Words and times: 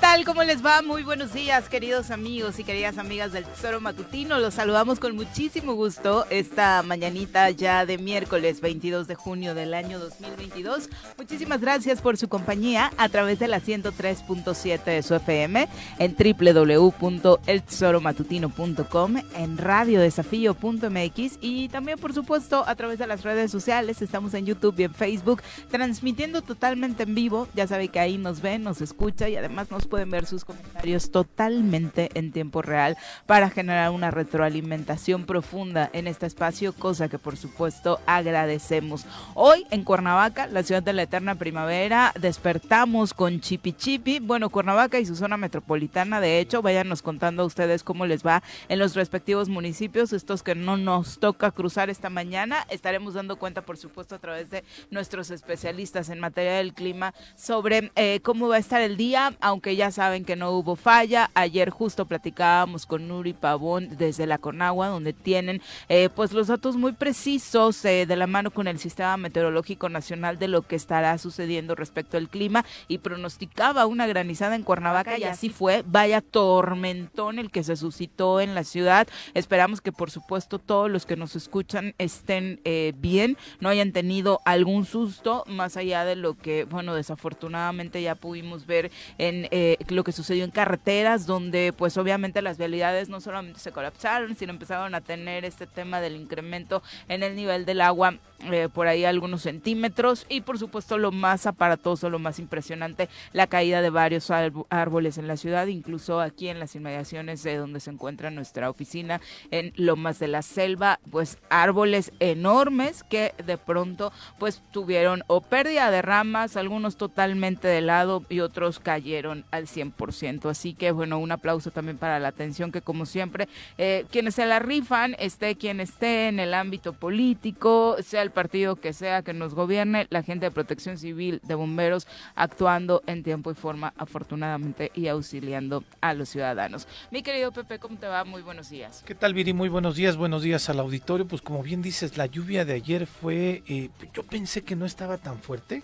tal? 0.00 0.24
¿Cómo 0.24 0.42
les 0.44 0.64
va? 0.64 0.80
Muy 0.82 1.02
buenos 1.02 1.32
días, 1.32 1.68
queridos 1.68 2.10
amigos 2.10 2.58
y 2.58 2.64
queridas 2.64 2.98
amigas 2.98 3.32
del 3.32 3.44
Tesoro 3.44 3.80
Matutino. 3.80 4.38
Los 4.38 4.54
saludamos 4.54 4.98
con 5.00 5.16
muchísimo 5.16 5.74
gusto 5.74 6.26
esta 6.30 6.82
mañanita 6.82 7.50
ya 7.50 7.86
de 7.86 7.98
miércoles 7.98 8.60
22 8.60 9.08
de 9.08 9.14
junio 9.14 9.54
del 9.54 9.74
año 9.74 9.98
2022. 9.98 10.88
Muchísimas 11.16 11.60
gracias 11.60 12.00
por 12.00 12.16
su 12.16 12.28
compañía 12.28 12.92
a 12.96 13.08
través 13.08 13.40
de 13.40 13.48
la 13.48 13.60
103.7 13.60 14.84
de 14.84 15.02
su 15.02 15.14
FM, 15.14 15.68
en 15.98 16.16
www.eltesoromatutino.com, 16.16 19.16
en 19.34 19.58
radiodesafío.mx 19.58 21.38
y 21.40 21.68
también, 21.68 21.98
por 21.98 22.12
supuesto, 22.12 22.64
a 22.66 22.74
través 22.76 22.98
de 22.98 23.06
las 23.06 23.22
redes 23.22 23.50
sociales. 23.50 24.02
Estamos 24.02 24.34
en 24.34 24.44
YouTube 24.46 24.78
y 24.78 24.84
en 24.84 24.94
Facebook, 24.94 25.42
transmitiendo 25.70 26.42
totalmente 26.42 27.02
en 27.02 27.14
vivo. 27.14 27.48
Ya 27.54 27.66
sabe 27.66 27.88
que 27.88 28.00
ahí 28.00 28.18
nos 28.18 28.42
ven, 28.42 28.62
nos 28.62 28.80
escucha 28.80 29.28
y 29.28 29.36
además 29.36 29.70
nos 29.70 29.86
pueden 29.88 30.10
ver 30.10 30.26
sus 30.26 30.44
comentarios 30.44 31.10
totalmente 31.10 32.10
en 32.14 32.30
tiempo 32.30 32.62
real 32.62 32.96
para 33.26 33.50
generar 33.50 33.90
una 33.90 34.10
retroalimentación 34.10 35.24
profunda 35.24 35.90
en 35.92 36.06
este 36.06 36.26
espacio, 36.26 36.72
cosa 36.72 37.08
que 37.08 37.18
por 37.18 37.36
supuesto 37.36 38.00
agradecemos. 38.06 39.06
Hoy 39.34 39.66
en 39.70 39.84
Cuernavaca, 39.84 40.46
la 40.46 40.62
ciudad 40.62 40.82
de 40.82 40.92
la 40.92 41.02
eterna 41.02 41.34
primavera, 41.34 42.12
despertamos 42.20 43.14
con 43.14 43.40
Chipi 43.40 43.72
Chipi. 43.72 44.20
Bueno, 44.20 44.50
Cuernavaca 44.50 44.98
y 44.98 45.06
su 45.06 45.16
zona 45.16 45.36
metropolitana, 45.36 46.20
de 46.20 46.38
hecho, 46.40 46.62
váyanos 46.62 47.02
contando 47.02 47.42
a 47.42 47.46
ustedes 47.46 47.82
cómo 47.82 48.06
les 48.06 48.24
va 48.24 48.42
en 48.68 48.78
los 48.78 48.94
respectivos 48.94 49.48
municipios, 49.48 50.12
estos 50.12 50.42
que 50.42 50.54
no 50.54 50.76
nos 50.76 51.18
toca 51.18 51.50
cruzar 51.50 51.90
esta 51.90 52.10
mañana. 52.10 52.66
Estaremos 52.70 53.14
dando 53.14 53.36
cuenta, 53.36 53.62
por 53.62 53.76
supuesto, 53.76 54.14
a 54.14 54.18
través 54.18 54.50
de 54.50 54.64
nuestros 54.90 55.30
especialistas 55.30 56.10
en 56.10 56.20
materia 56.20 56.52
del 56.54 56.74
clima 56.74 57.14
sobre 57.36 57.90
eh, 57.96 58.20
cómo 58.22 58.48
va 58.48 58.56
a 58.56 58.58
estar 58.58 58.82
el 58.82 58.96
día, 58.96 59.34
aunque 59.40 59.67
ya 59.76 59.90
saben 59.90 60.24
que 60.24 60.36
no 60.36 60.52
hubo 60.52 60.76
falla. 60.76 61.30
Ayer 61.34 61.70
justo 61.70 62.06
platicábamos 62.06 62.86
con 62.86 63.08
Nuri 63.08 63.32
Pavón 63.32 63.96
desde 63.96 64.26
la 64.26 64.38
Conagua, 64.38 64.88
donde 64.88 65.12
tienen 65.12 65.60
eh, 65.88 66.08
pues 66.14 66.32
los 66.32 66.48
datos 66.48 66.76
muy 66.76 66.92
precisos 66.92 67.84
eh, 67.84 68.06
de 68.06 68.16
la 68.16 68.26
mano 68.26 68.50
con 68.50 68.68
el 68.68 68.78
Sistema 68.78 69.16
Meteorológico 69.16 69.88
Nacional 69.88 70.38
de 70.38 70.48
lo 70.48 70.62
que 70.62 70.76
estará 70.76 71.16
sucediendo 71.18 71.74
respecto 71.74 72.16
al 72.16 72.28
clima 72.28 72.64
y 72.88 72.98
pronosticaba 72.98 73.86
una 73.86 74.06
granizada 74.06 74.54
en 74.54 74.62
Cuernavaca 74.62 75.18
y 75.18 75.24
así 75.24 75.48
fue. 75.48 75.82
Vaya 75.86 76.20
tormentón 76.20 77.38
el 77.38 77.50
que 77.50 77.62
se 77.62 77.76
suscitó 77.76 78.40
en 78.40 78.54
la 78.54 78.64
ciudad. 78.64 79.08
Esperamos 79.34 79.80
que 79.80 79.92
por 79.92 80.10
supuesto 80.10 80.58
todos 80.58 80.90
los 80.90 81.06
que 81.06 81.16
nos 81.16 81.36
escuchan 81.36 81.94
estén 81.98 82.60
eh, 82.64 82.92
bien, 82.96 83.36
no 83.60 83.68
hayan 83.68 83.92
tenido 83.92 84.40
algún 84.44 84.84
susto 84.84 85.44
más 85.46 85.76
allá 85.76 86.04
de 86.04 86.16
lo 86.16 86.34
que, 86.34 86.64
bueno, 86.64 86.94
desafortunadamente 86.94 88.02
ya 88.02 88.14
pudimos 88.14 88.66
ver 88.66 88.90
en 89.18 89.48
eh, 89.60 89.76
lo 89.88 90.04
que 90.04 90.12
sucedió 90.12 90.44
en 90.44 90.52
carreteras, 90.52 91.26
donde 91.26 91.74
pues 91.76 91.96
obviamente 91.96 92.42
las 92.42 92.58
vialidades 92.58 93.08
no 93.08 93.20
solamente 93.20 93.58
se 93.58 93.72
colapsaron, 93.72 94.36
sino 94.36 94.52
empezaron 94.52 94.94
a 94.94 95.00
tener 95.00 95.44
este 95.44 95.66
tema 95.66 96.00
del 96.00 96.14
incremento 96.14 96.80
en 97.08 97.24
el 97.24 97.34
nivel 97.34 97.66
del 97.66 97.80
agua 97.80 98.18
eh, 98.44 98.68
por 98.72 98.86
ahí 98.86 99.04
algunos 99.04 99.42
centímetros 99.42 100.24
y 100.28 100.42
por 100.42 100.60
supuesto 100.60 100.96
lo 100.96 101.10
más 101.10 101.46
aparatoso, 101.46 102.08
lo 102.08 102.20
más 102.20 102.38
impresionante, 102.38 103.08
la 103.32 103.48
caída 103.48 103.82
de 103.82 103.90
varios 103.90 104.30
árboles 104.30 105.18
en 105.18 105.26
la 105.26 105.36
ciudad, 105.36 105.66
incluso 105.66 106.20
aquí 106.20 106.48
en 106.48 106.60
las 106.60 106.76
inmediaciones 106.76 107.42
de 107.42 107.56
donde 107.56 107.80
se 107.80 107.90
encuentra 107.90 108.30
nuestra 108.30 108.70
oficina 108.70 109.20
en 109.50 109.72
Lomas 109.74 110.20
de 110.20 110.28
la 110.28 110.42
Selva, 110.42 111.00
pues 111.10 111.38
árboles 111.50 112.12
enormes 112.20 113.02
que 113.02 113.34
de 113.44 113.58
pronto 113.58 114.12
pues 114.38 114.62
tuvieron 114.70 115.24
o 115.26 115.40
pérdida 115.40 115.90
de 115.90 116.02
ramas, 116.02 116.56
algunos 116.56 116.96
totalmente 116.96 117.66
de 117.66 117.80
lado 117.80 118.24
y 118.28 118.38
otros 118.38 118.78
cayeron 118.78 119.46
al 119.50 119.66
100%. 119.66 120.48
Así 120.48 120.74
que 120.74 120.92
bueno, 120.92 121.18
un 121.18 121.32
aplauso 121.32 121.72
también 121.72 121.98
para 121.98 122.20
la 122.20 122.28
atención 122.28 122.70
que 122.70 122.82
como 122.82 123.04
siempre 123.04 123.48
eh, 123.78 124.06
quienes 124.12 124.36
se 124.36 124.46
la 124.46 124.60
rifan, 124.60 125.16
esté 125.18 125.56
quien 125.56 125.80
esté 125.80 126.28
en 126.28 126.38
el 126.38 126.54
ámbito 126.54 126.92
político, 126.92 127.96
sea 128.00 128.27
el 128.28 128.32
partido 128.32 128.76
que 128.76 128.92
sea 128.92 129.22
que 129.22 129.32
nos 129.32 129.54
gobierne, 129.54 130.06
la 130.10 130.22
gente 130.22 130.46
de 130.46 130.50
protección 130.50 130.98
civil, 130.98 131.40
de 131.42 131.54
bomberos, 131.54 132.06
actuando 132.34 133.02
en 133.06 133.22
tiempo 133.22 133.50
y 133.50 133.54
forma, 133.54 133.94
afortunadamente, 133.96 134.92
y 134.94 135.08
auxiliando 135.08 135.82
a 136.00 136.14
los 136.14 136.28
ciudadanos. 136.28 136.86
Mi 137.10 137.22
querido 137.22 137.52
Pepe, 137.52 137.78
¿cómo 137.78 137.98
te 137.98 138.06
va? 138.06 138.24
Muy 138.24 138.42
buenos 138.42 138.68
días. 138.68 139.02
¿Qué 139.06 139.14
tal, 139.14 139.32
Viri? 139.32 139.52
Muy 139.54 139.70
buenos 139.70 139.96
días, 139.96 140.16
buenos 140.16 140.42
días 140.42 140.68
al 140.68 140.78
auditorio. 140.78 141.26
Pues 141.26 141.40
como 141.40 141.62
bien 141.62 141.80
dices, 141.80 142.16
la 142.16 142.26
lluvia 142.26 142.64
de 142.64 142.74
ayer 142.74 143.06
fue, 143.06 143.62
eh, 143.66 143.88
yo 144.12 144.22
pensé 144.22 144.62
que 144.62 144.76
no 144.76 144.84
estaba 144.84 145.16
tan 145.16 145.38
fuerte, 145.38 145.82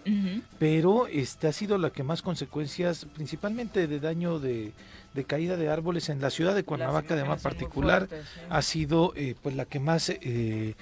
pero 0.58 1.06
este 1.06 1.48
ha 1.48 1.52
sido 1.52 1.78
la 1.78 1.90
que 1.90 2.02
más 2.02 2.20
consecuencias, 2.20 3.06
principalmente 3.14 3.86
de 3.86 4.00
daño 4.00 4.38
de, 4.38 4.72
caída 5.26 5.56
de 5.56 5.70
árboles 5.70 6.10
en 6.10 6.20
la 6.20 6.28
ciudad 6.28 6.54
de 6.54 6.64
Cuernavaca, 6.64 7.16
de 7.16 7.24
más 7.24 7.40
particular, 7.40 8.08
ha 8.50 8.62
sido 8.62 9.14
eh, 9.16 9.34
pues 9.42 9.54
la 9.54 9.64
que 9.64 9.80
más 9.80 10.10
eh, 10.10 10.74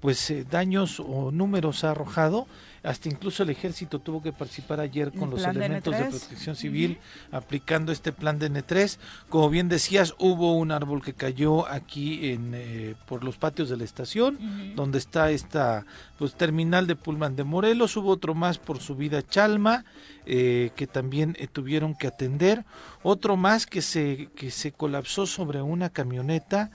pues 0.00 0.30
eh, 0.30 0.46
daños 0.50 1.00
o 1.00 1.30
números 1.30 1.84
ha 1.84 1.92
arrojado. 1.92 2.46
Hasta 2.82 3.10
incluso 3.10 3.42
el 3.42 3.50
ejército 3.50 3.98
tuvo 3.98 4.22
que 4.22 4.32
participar 4.32 4.80
ayer 4.80 5.12
con 5.12 5.28
los 5.28 5.44
elementos 5.44 5.94
de, 5.94 6.04
protección 6.06 6.56
civil 6.56 6.98
aplicando 7.30 7.92
este 7.92 8.10
plan 8.10 8.38
de 8.38 8.50
N3. 8.50 8.96
Como 9.28 9.50
bien 9.50 9.68
decías, 9.68 10.14
hubo 10.18 10.56
un 10.56 10.72
árbol 10.72 11.02
que 11.02 11.12
cayó 11.12 11.68
aquí 11.68 12.30
en 12.30 12.52
eh, 12.54 12.94
por 13.06 13.22
los 13.22 13.36
patios 13.36 13.68
de 13.68 13.76
la 13.76 13.84
estación, 13.84 14.38
donde 14.76 14.96
está 14.96 15.30
esta 15.30 15.84
pues 16.18 16.34
terminal 16.36 16.86
de 16.86 16.96
Pullman 16.96 17.36
de 17.36 17.44
Morelos. 17.44 17.98
Hubo 17.98 18.08
otro 18.08 18.34
más 18.34 18.56
por 18.56 18.80
subida 18.80 19.26
Chalma, 19.26 19.84
eh, 20.24 20.70
que 20.74 20.86
también 20.86 21.36
tuvieron 21.52 21.94
que 21.94 22.06
atender. 22.06 22.64
Otro 23.02 23.36
más 23.36 23.66
que 23.66 23.82
se, 23.82 24.30
que 24.34 24.50
se 24.50 24.72
colapsó 24.72 25.26
sobre 25.26 25.60
una 25.60 25.90
camioneta, 25.90 26.70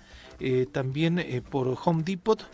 también 0.72 1.44
por 1.50 1.78
Home 1.84 2.03
Depot 2.03 2.46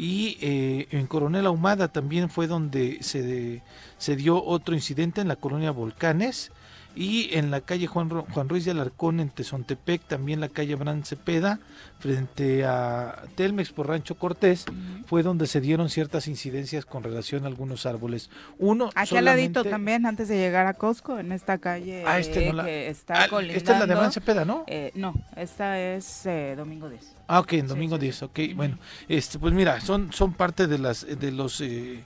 y 0.00 0.38
eh, 0.40 0.88
en 0.92 1.06
Coronel 1.06 1.44
Ahumada 1.44 1.88
también 1.88 2.30
fue 2.30 2.46
donde 2.46 3.02
se, 3.02 3.60
se 3.98 4.16
dio 4.16 4.42
otro 4.42 4.74
incidente 4.74 5.20
en 5.20 5.28
la 5.28 5.36
colonia 5.36 5.72
Volcanes 5.72 6.52
y 6.96 7.30
en 7.34 7.50
la 7.50 7.60
calle 7.60 7.86
Juan, 7.86 8.08
Juan 8.08 8.48
Ruiz 8.48 8.64
de 8.64 8.72
Alarcón 8.72 9.20
en 9.20 9.30
Tezontepec, 9.30 10.02
también 10.02 10.40
la 10.40 10.48
calle 10.48 10.74
Bran 10.74 11.04
Cepeda, 11.04 11.60
frente 11.98 12.64
a 12.64 13.22
Telmex 13.36 13.70
por 13.70 13.88
Rancho 13.88 14.16
Cortés, 14.16 14.64
fue 15.06 15.22
donde 15.22 15.46
se 15.46 15.60
dieron 15.60 15.88
ciertas 15.88 16.26
incidencias 16.26 16.84
con 16.84 17.02
relación 17.02 17.44
a 17.44 17.46
algunos 17.46 17.86
árboles. 17.86 18.30
Uno 18.58 18.90
Aquí 18.94 19.16
al 19.16 19.26
ladito 19.26 19.64
también, 19.64 20.04
antes 20.06 20.28
de 20.28 20.36
llegar 20.36 20.66
a 20.66 20.74
Costco, 20.74 21.18
en 21.18 21.32
esta 21.32 21.58
calle 21.58 22.04
ah, 22.06 22.18
este 22.18 22.52
no 22.52 22.64
que 22.64 22.88
está 22.88 23.14
ah, 23.22 23.40
Esta 23.40 23.74
es 23.74 23.80
la 23.80 23.86
de 23.86 23.94
Bran 23.94 24.12
Cepeda, 24.12 24.44
¿no? 24.44 24.64
Eh, 24.66 24.90
no, 24.94 25.14
esta 25.36 25.78
es 25.78 26.26
eh, 26.26 26.54
Domingo 26.56 26.88
10. 26.88 27.16
Ah, 27.28 27.40
ok, 27.40 27.52
en 27.52 27.68
Domingo 27.68 27.98
10, 27.98 28.24
ok, 28.24 28.40
bueno, 28.56 28.78
este, 29.08 29.38
pues 29.38 29.52
mira, 29.52 29.80
son, 29.80 30.12
son 30.12 30.32
parte 30.32 30.66
de 30.66 30.78
las, 30.78 31.06
de 31.06 31.30
los, 31.30 31.60
eh, 31.60 32.04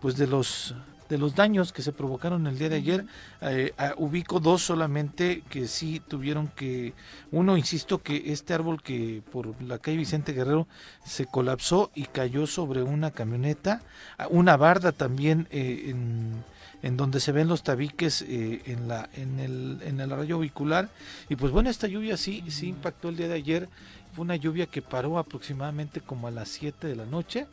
pues 0.00 0.16
de 0.16 0.26
los 0.26 0.74
de 1.08 1.18
los 1.18 1.34
daños 1.34 1.72
que 1.72 1.82
se 1.82 1.92
provocaron 1.92 2.46
el 2.46 2.58
día 2.58 2.68
de 2.68 2.76
ayer, 2.76 3.06
eh, 3.40 3.72
ubico 3.96 4.40
dos 4.40 4.62
solamente 4.62 5.42
que 5.48 5.68
sí 5.68 6.00
tuvieron 6.00 6.48
que, 6.48 6.94
uno, 7.30 7.56
insisto, 7.56 8.02
que 8.02 8.32
este 8.32 8.54
árbol 8.54 8.82
que 8.82 9.22
por 9.32 9.60
la 9.62 9.78
calle 9.78 9.98
Vicente 9.98 10.32
Guerrero 10.32 10.66
se 11.04 11.26
colapsó 11.26 11.90
y 11.94 12.04
cayó 12.04 12.46
sobre 12.46 12.82
una 12.82 13.10
camioneta, 13.10 13.82
una 14.30 14.56
barda 14.56 14.92
también 14.92 15.46
eh, 15.50 15.90
en, 15.90 16.44
en, 16.82 16.96
donde 16.96 17.20
se 17.20 17.32
ven 17.32 17.48
los 17.48 17.62
tabiques 17.62 18.22
eh, 18.22 18.62
en, 18.66 18.88
la, 18.88 19.08
en, 19.14 19.38
el, 19.40 19.78
en 19.82 20.00
el 20.00 20.10
rayo 20.10 20.38
vehicular, 20.38 20.88
y 21.28 21.36
pues 21.36 21.52
bueno, 21.52 21.70
esta 21.70 21.86
lluvia 21.86 22.16
sí, 22.16 22.44
sí 22.48 22.68
impactó 22.68 23.08
el 23.08 23.16
día 23.16 23.28
de 23.28 23.34
ayer, 23.34 23.68
fue 24.16 24.24
una 24.24 24.36
lluvia 24.36 24.64
que 24.64 24.80
paró 24.80 25.18
aproximadamente 25.18 26.00
como 26.00 26.26
a 26.26 26.30
las 26.30 26.48
7 26.48 26.88
de 26.88 26.96
la 26.96 27.04
noche, 27.04 27.46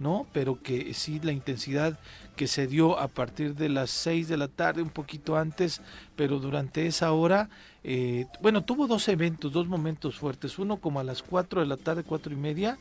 ¿no? 0.00 0.26
Pero 0.32 0.60
que 0.60 0.92
sí 0.92 1.20
la 1.22 1.30
intensidad 1.30 1.96
que 2.34 2.48
se 2.48 2.66
dio 2.66 2.98
a 2.98 3.06
partir 3.06 3.54
de 3.54 3.68
las 3.68 3.90
6 3.90 4.26
de 4.26 4.36
la 4.36 4.48
tarde, 4.48 4.82
un 4.82 4.90
poquito 4.90 5.36
antes, 5.36 5.80
pero 6.16 6.40
durante 6.40 6.88
esa 6.88 7.12
hora, 7.12 7.48
eh, 7.84 8.26
bueno, 8.42 8.64
tuvo 8.64 8.88
dos 8.88 9.06
eventos, 9.06 9.52
dos 9.52 9.68
momentos 9.68 10.16
fuertes, 10.16 10.58
uno 10.58 10.78
como 10.78 10.98
a 10.98 11.04
las 11.04 11.22
4 11.22 11.60
de 11.60 11.66
la 11.68 11.76
tarde, 11.76 12.02
cuatro 12.02 12.32
y 12.32 12.36
media, 12.36 12.78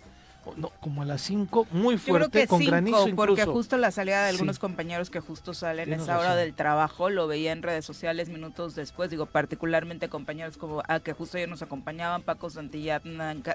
no, 0.55 0.71
como 0.79 1.01
a 1.01 1.05
las 1.05 1.21
5, 1.21 1.67
muy 1.71 1.97
fuerte, 1.97 2.47
con 2.47 2.63
granizo 2.63 3.07
incluso. 3.07 3.15
Porque 3.15 3.45
justo 3.45 3.77
la 3.77 3.91
salida 3.91 4.23
de 4.23 4.29
algunos 4.29 4.59
compañeros 4.59 5.09
que 5.09 5.19
justo 5.19 5.53
salen 5.53 5.91
en 5.91 5.99
esa 5.99 6.19
hora 6.19 6.35
del 6.35 6.53
trabajo, 6.53 7.09
lo 7.09 7.27
veía 7.27 7.51
en 7.51 7.61
redes 7.61 7.85
sociales 7.85 8.29
minutos 8.29 8.75
después, 8.75 9.09
digo, 9.09 9.25
particularmente 9.25 10.09
compañeros 10.09 10.57
como 10.57 10.83
a 10.87 10.99
que 10.99 11.13
justo 11.13 11.37
ayer 11.37 11.49
nos 11.49 11.61
acompañaban, 11.61 12.21
Paco 12.21 12.49
Santillán, 12.49 13.01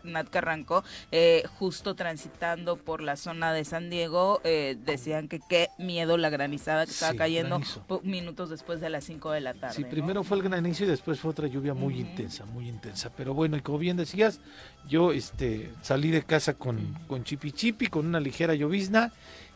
Nat 0.05 0.29
Carranco, 0.31 0.85
eh, 1.11 1.45
justo 1.59 1.95
transitando 1.95 2.77
por 2.77 3.03
la 3.03 3.17
zona 3.17 3.53
de 3.53 3.65
San 3.65 3.91
Diego, 3.91 4.41
eh, 4.45 4.77
decían 4.85 5.29
que 5.29 5.41
qué 5.49 5.69
miedo 5.79 6.17
la 6.17 6.31
granizada 6.31 6.85
que 6.85 6.93
estaba 6.93 7.15
cayendo 7.15 7.61
minutos 8.03 8.51
después 8.51 8.81
de 8.81 8.91
las 8.91 9.05
5 9.05 9.31
de 9.31 9.41
la 9.41 9.55
tarde. 9.55 9.75
Sí, 9.75 9.85
primero 9.85 10.25
fue 10.25 10.37
el 10.39 10.43
granizo 10.43 10.85
y 10.85 10.87
después 10.87 11.21
fue 11.21 11.31
otra 11.31 11.47
lluvia 11.47 11.75
muy 11.75 12.01
intensa, 12.01 12.45
muy 12.47 12.69
intensa. 12.69 13.11
Pero 13.17 13.35
bueno, 13.35 13.57
y 13.57 13.61
como 13.61 13.79
bien 13.79 13.97
decías, 13.97 14.41
yo 14.89 15.13
este 15.13 15.71
salí 15.83 16.11
de 16.11 16.23
casa 16.23 16.55
con, 16.55 16.99
con 17.07 17.25
chipi 17.25 17.53
chipi, 17.53 17.87
con 17.87 18.07
una 18.07 18.21
ligera 18.21 18.55
llovizna 18.55 19.13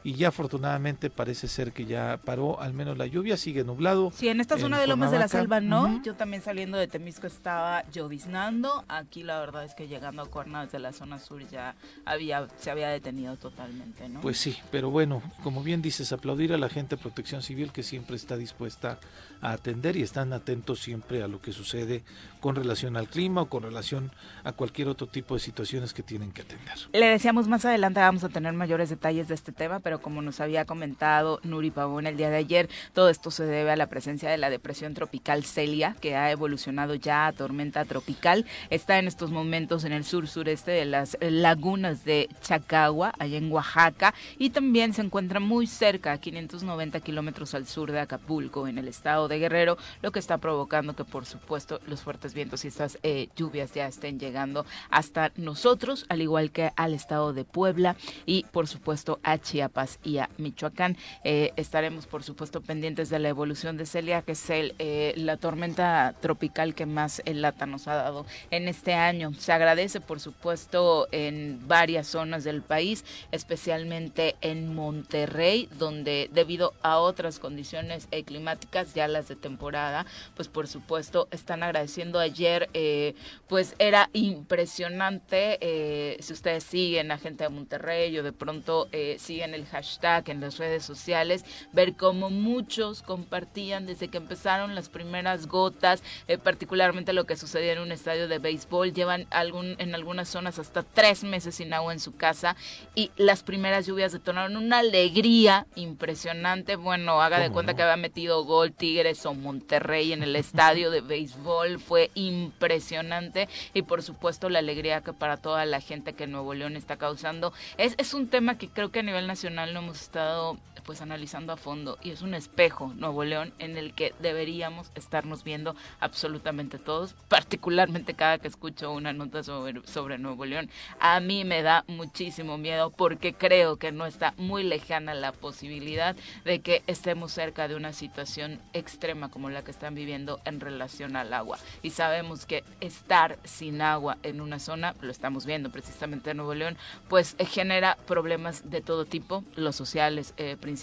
y 0.06 0.14
ya 0.14 0.28
afortunadamente 0.28 1.10
parece 1.10 1.48
ser 1.48 1.72
que 1.72 1.84
ya 1.84 2.20
paró 2.24 2.60
al 2.60 2.72
menos 2.72 2.96
la 2.96 3.06
lluvia, 3.06 3.36
sigue 3.36 3.64
nublado. 3.64 4.12
Sí, 4.14 4.28
en 4.28 4.40
esta 4.40 4.56
zona 4.56 4.78
de 4.78 4.86
Lomas 4.86 5.10
de 5.10 5.18
la 5.18 5.26
Selva 5.26 5.60
no, 5.60 6.00
yo 6.04 6.14
también 6.14 6.42
saliendo 6.42 6.78
de 6.78 6.86
Temisco 6.86 7.26
estaba 7.26 7.82
lloviznando, 7.90 8.84
aquí 8.86 9.24
la 9.24 9.40
verdad 9.40 9.64
es 9.64 9.74
que 9.74 9.88
llegando 9.88 10.22
a 10.22 10.26
Cuerna 10.26 10.64
desde 10.64 10.78
la 10.78 10.92
zona 10.92 11.18
sur 11.18 11.44
ya 11.48 11.74
había 12.04 12.46
se 12.56 12.70
había 12.70 12.88
detenido 12.88 13.36
totalmente, 13.36 14.08
¿no? 14.08 14.20
Pues 14.20 14.38
sí, 14.38 14.56
pero 14.70 14.90
bueno, 14.90 15.22
como 15.42 15.64
bien 15.64 15.82
dices, 15.82 16.12
aplaudir 16.12 16.52
a 16.52 16.56
la 16.56 16.68
gente 16.68 16.94
de 16.94 17.02
Protección 17.02 17.42
Civil 17.42 17.72
que 17.72 17.82
siempre 17.82 18.14
está 18.14 18.36
dispuesta 18.36 19.00
a 19.40 19.50
atender 19.50 19.96
y 19.96 20.02
están 20.02 20.32
atentos 20.32 20.78
siempre 20.78 21.24
a 21.24 21.26
lo 21.26 21.40
que 21.40 21.50
sucede 21.50 22.04
con 22.40 22.54
relación 22.54 22.96
al 22.96 23.08
clima 23.08 23.42
o 23.42 23.48
con 23.48 23.64
relación 23.64 24.12
a 24.44 24.52
cualquier 24.52 24.86
otro 24.86 25.08
tipo 25.08 25.34
de 25.34 25.40
situaciones 25.40 25.92
que 25.92 26.04
tienen 26.04 26.30
que 26.30 26.42
atender. 26.42 26.74
Le 26.92 27.06
decíamos 27.06 27.48
más 27.48 27.64
adelante 27.64 27.98
vamos 27.98 28.22
a 28.22 28.28
tener 28.28 28.52
mayores 28.52 28.88
detalles 28.88 29.26
de 29.26 29.34
este 29.34 29.50
tema, 29.50 29.80
pero 29.80 29.95
como 30.00 30.22
nos 30.22 30.40
había 30.40 30.64
comentado 30.64 31.40
Nuri 31.42 31.70
Pavón 31.70 32.06
el 32.06 32.16
día 32.16 32.30
de 32.30 32.36
ayer, 32.36 32.68
todo 32.92 33.08
esto 33.08 33.30
se 33.30 33.44
debe 33.44 33.70
a 33.70 33.76
la 33.76 33.88
presencia 33.88 34.30
de 34.30 34.38
la 34.38 34.50
depresión 34.50 34.94
tropical 34.94 35.44
Celia, 35.44 35.96
que 36.00 36.16
ha 36.16 36.30
evolucionado 36.30 36.94
ya 36.94 37.26
a 37.26 37.32
tormenta 37.32 37.84
tropical. 37.84 38.46
Está 38.70 38.98
en 38.98 39.06
estos 39.06 39.30
momentos 39.30 39.84
en 39.84 39.92
el 39.92 40.04
sur 40.04 40.28
sureste 40.28 40.70
de 40.70 40.84
las 40.84 41.16
lagunas 41.20 42.04
de 42.04 42.28
Chacagua, 42.42 43.12
allá 43.18 43.38
en 43.38 43.50
Oaxaca, 43.52 44.14
y 44.38 44.50
también 44.50 44.92
se 44.92 45.02
encuentra 45.02 45.40
muy 45.40 45.66
cerca, 45.66 46.12
a 46.12 46.18
590 46.18 47.00
kilómetros 47.00 47.54
al 47.54 47.66
sur 47.66 47.92
de 47.92 48.00
Acapulco, 48.00 48.68
en 48.68 48.78
el 48.78 48.88
estado 48.88 49.28
de 49.28 49.38
Guerrero, 49.38 49.78
lo 50.02 50.12
que 50.12 50.18
está 50.18 50.38
provocando 50.38 50.94
que, 50.94 51.04
por 51.04 51.26
supuesto, 51.26 51.80
los 51.86 52.02
fuertes 52.02 52.34
vientos 52.34 52.64
y 52.64 52.68
estas 52.68 52.98
eh, 53.02 53.28
lluvias 53.36 53.72
ya 53.72 53.86
estén 53.86 54.18
llegando 54.18 54.66
hasta 54.90 55.32
nosotros, 55.36 56.06
al 56.08 56.22
igual 56.22 56.50
que 56.50 56.70
al 56.76 56.94
estado 56.94 57.32
de 57.32 57.44
Puebla 57.44 57.96
y 58.24 58.44
por 58.52 58.68
supuesto 58.68 59.20
a 59.22 59.38
Chiapas 59.38 59.85
y 60.02 60.18
a 60.18 60.28
Michoacán. 60.38 60.96
Eh, 61.24 61.52
estaremos 61.56 62.06
por 62.06 62.22
supuesto 62.22 62.60
pendientes 62.60 63.08
de 63.08 63.18
la 63.18 63.28
evolución 63.28 63.76
de 63.76 63.86
Celia, 63.86 64.22
que 64.22 64.32
es 64.32 64.50
el, 64.50 64.74
eh, 64.78 65.14
la 65.16 65.36
tormenta 65.36 66.14
tropical 66.20 66.74
que 66.74 66.86
más 66.86 67.22
el 67.24 67.42
lata 67.42 67.66
nos 67.66 67.88
ha 67.88 67.94
dado 67.94 68.26
en 68.50 68.68
este 68.68 68.94
año. 68.94 69.32
Se 69.34 69.52
agradece 69.52 70.00
por 70.00 70.20
supuesto 70.20 71.08
en 71.12 71.66
varias 71.66 72.06
zonas 72.06 72.44
del 72.44 72.62
país, 72.62 73.04
especialmente 73.32 74.36
en 74.40 74.74
Monterrey, 74.74 75.68
donde 75.78 76.28
debido 76.32 76.74
a 76.82 76.98
otras 76.98 77.38
condiciones 77.38 78.08
climáticas, 78.24 78.94
ya 78.94 79.08
las 79.08 79.28
de 79.28 79.36
temporada, 79.36 80.06
pues 80.34 80.48
por 80.48 80.68
supuesto 80.68 81.28
están 81.30 81.62
agradeciendo 81.62 82.18
ayer, 82.18 82.68
eh, 82.74 83.14
pues 83.48 83.74
era 83.78 84.10
impresionante, 84.12 85.58
eh, 85.60 86.16
si 86.20 86.32
ustedes 86.32 86.64
siguen 86.64 87.10
a 87.10 87.18
gente 87.18 87.44
de 87.44 87.50
Monterrey 87.50 88.16
o 88.18 88.22
de 88.22 88.32
pronto 88.32 88.88
eh, 88.92 89.16
siguen 89.18 89.54
el 89.54 89.65
hashtag 89.66 90.30
en 90.30 90.40
las 90.40 90.58
redes 90.58 90.84
sociales, 90.84 91.44
ver 91.72 91.94
cómo 91.94 92.30
muchos 92.30 93.02
compartían 93.02 93.86
desde 93.86 94.08
que 94.08 94.18
empezaron 94.18 94.74
las 94.74 94.88
primeras 94.88 95.46
gotas, 95.46 96.02
particularmente 96.42 97.12
lo 97.12 97.24
que 97.24 97.36
sucedía 97.36 97.72
en 97.72 97.80
un 97.80 97.92
estadio 97.92 98.28
de 98.28 98.38
béisbol, 98.38 98.92
llevan 98.92 99.26
algún, 99.30 99.76
en 99.78 99.94
algunas 99.94 100.28
zonas 100.28 100.58
hasta 100.58 100.82
tres 100.82 101.24
meses 101.24 101.56
sin 101.56 101.72
agua 101.72 101.92
en 101.92 102.00
su 102.00 102.16
casa 102.16 102.56
y 102.94 103.10
las 103.16 103.42
primeras 103.42 103.86
lluvias 103.86 104.12
detonaron 104.12 104.56
una 104.56 104.78
alegría 104.78 105.66
impresionante, 105.74 106.76
bueno, 106.76 107.20
haga 107.20 107.38
de 107.38 107.50
cuenta 107.50 107.74
que 107.74 107.82
había 107.82 107.96
metido 107.96 108.44
gol 108.44 108.72
Tigres 108.72 109.24
o 109.26 109.34
Monterrey 109.34 110.12
en 110.12 110.22
el 110.22 110.36
estadio 110.36 110.90
de 110.90 111.00
béisbol, 111.00 111.80
fue 111.80 112.10
impresionante 112.14 113.48
y 113.74 113.82
por 113.82 114.02
supuesto 114.02 114.48
la 114.48 114.58
alegría 114.58 115.02
que 115.02 115.12
para 115.12 115.36
toda 115.36 115.64
la 115.66 115.80
gente 115.80 116.12
que 116.12 116.26
Nuevo 116.26 116.54
León 116.54 116.76
está 116.76 116.96
causando. 116.96 117.52
Es, 117.78 117.94
es 117.98 118.14
un 118.14 118.28
tema 118.28 118.58
que 118.58 118.68
creo 118.68 118.90
que 118.90 119.00
a 119.00 119.02
nivel 119.02 119.26
nacional 119.26 119.55
no 119.64 119.78
hemos 119.78 120.02
estado 120.02 120.58
pues 120.86 121.02
analizando 121.02 121.52
a 121.52 121.56
fondo 121.56 121.98
y 122.02 122.10
es 122.10 122.22
un 122.22 122.34
espejo 122.34 122.92
Nuevo 122.96 123.24
León 123.24 123.52
en 123.58 123.76
el 123.76 123.92
que 123.92 124.14
deberíamos 124.20 124.90
estarnos 124.94 125.44
viendo 125.44 125.74
absolutamente 126.00 126.78
todos, 126.78 127.14
particularmente 127.28 128.14
cada 128.14 128.38
que 128.38 128.48
escucho 128.48 128.92
una 128.92 129.12
nota 129.12 129.42
sobre, 129.42 129.86
sobre 129.86 130.18
Nuevo 130.18 130.44
León. 130.46 130.70
A 131.00 131.20
mí 131.20 131.44
me 131.44 131.62
da 131.62 131.84
muchísimo 131.88 132.56
miedo 132.56 132.90
porque 132.90 133.34
creo 133.34 133.76
que 133.76 133.92
no 133.92 134.06
está 134.06 134.32
muy 134.38 134.62
lejana 134.62 135.14
la 135.14 135.32
posibilidad 135.32 136.16
de 136.44 136.60
que 136.60 136.82
estemos 136.86 137.32
cerca 137.32 137.68
de 137.68 137.74
una 137.74 137.92
situación 137.92 138.60
extrema 138.72 139.28
como 139.28 139.50
la 139.50 139.62
que 139.62 139.72
están 139.72 139.94
viviendo 139.94 140.40
en 140.44 140.60
relación 140.60 141.16
al 141.16 141.34
agua. 141.34 141.58
Y 141.82 141.90
sabemos 141.90 142.46
que 142.46 142.62
estar 142.80 143.38
sin 143.44 143.82
agua 143.82 144.18
en 144.22 144.40
una 144.40 144.58
zona, 144.60 144.94
lo 145.00 145.10
estamos 145.10 145.46
viendo 145.46 145.70
precisamente 145.70 146.30
en 146.30 146.36
Nuevo 146.36 146.54
León, 146.54 146.76
pues 147.08 147.36
genera 147.40 147.96
problemas 148.06 148.70
de 148.70 148.80
todo 148.80 149.04
tipo, 149.04 149.44
los 149.56 149.74
sociales 149.74 150.34
eh, 150.36 150.56
principalmente, 150.60 150.75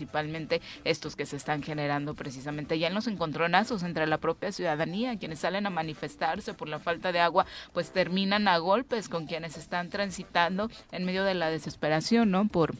estos 0.83 1.15
que 1.15 1.25
se 1.25 1.35
están 1.35 1.63
generando 1.63 2.13
precisamente 2.13 2.79
ya 2.79 2.87
en 2.87 2.93
los 2.93 3.07
encontronazos 3.07 3.83
entre 3.83 4.07
la 4.07 4.17
propia 4.17 4.51
ciudadanía, 4.51 5.17
quienes 5.17 5.39
salen 5.39 5.65
a 5.65 5.69
manifestarse 5.69 6.53
por 6.53 6.69
la 6.69 6.79
falta 6.79 7.11
de 7.11 7.19
agua, 7.19 7.45
pues 7.73 7.91
terminan 7.91 8.47
a 8.47 8.57
golpes 8.57 9.09
con 9.09 9.27
quienes 9.27 9.57
están 9.57 9.89
transitando 9.89 10.69
en 10.91 11.05
medio 11.05 11.23
de 11.23 11.33
la 11.33 11.49
desesperación, 11.49 12.31
¿no? 12.31 12.47
Por 12.47 12.75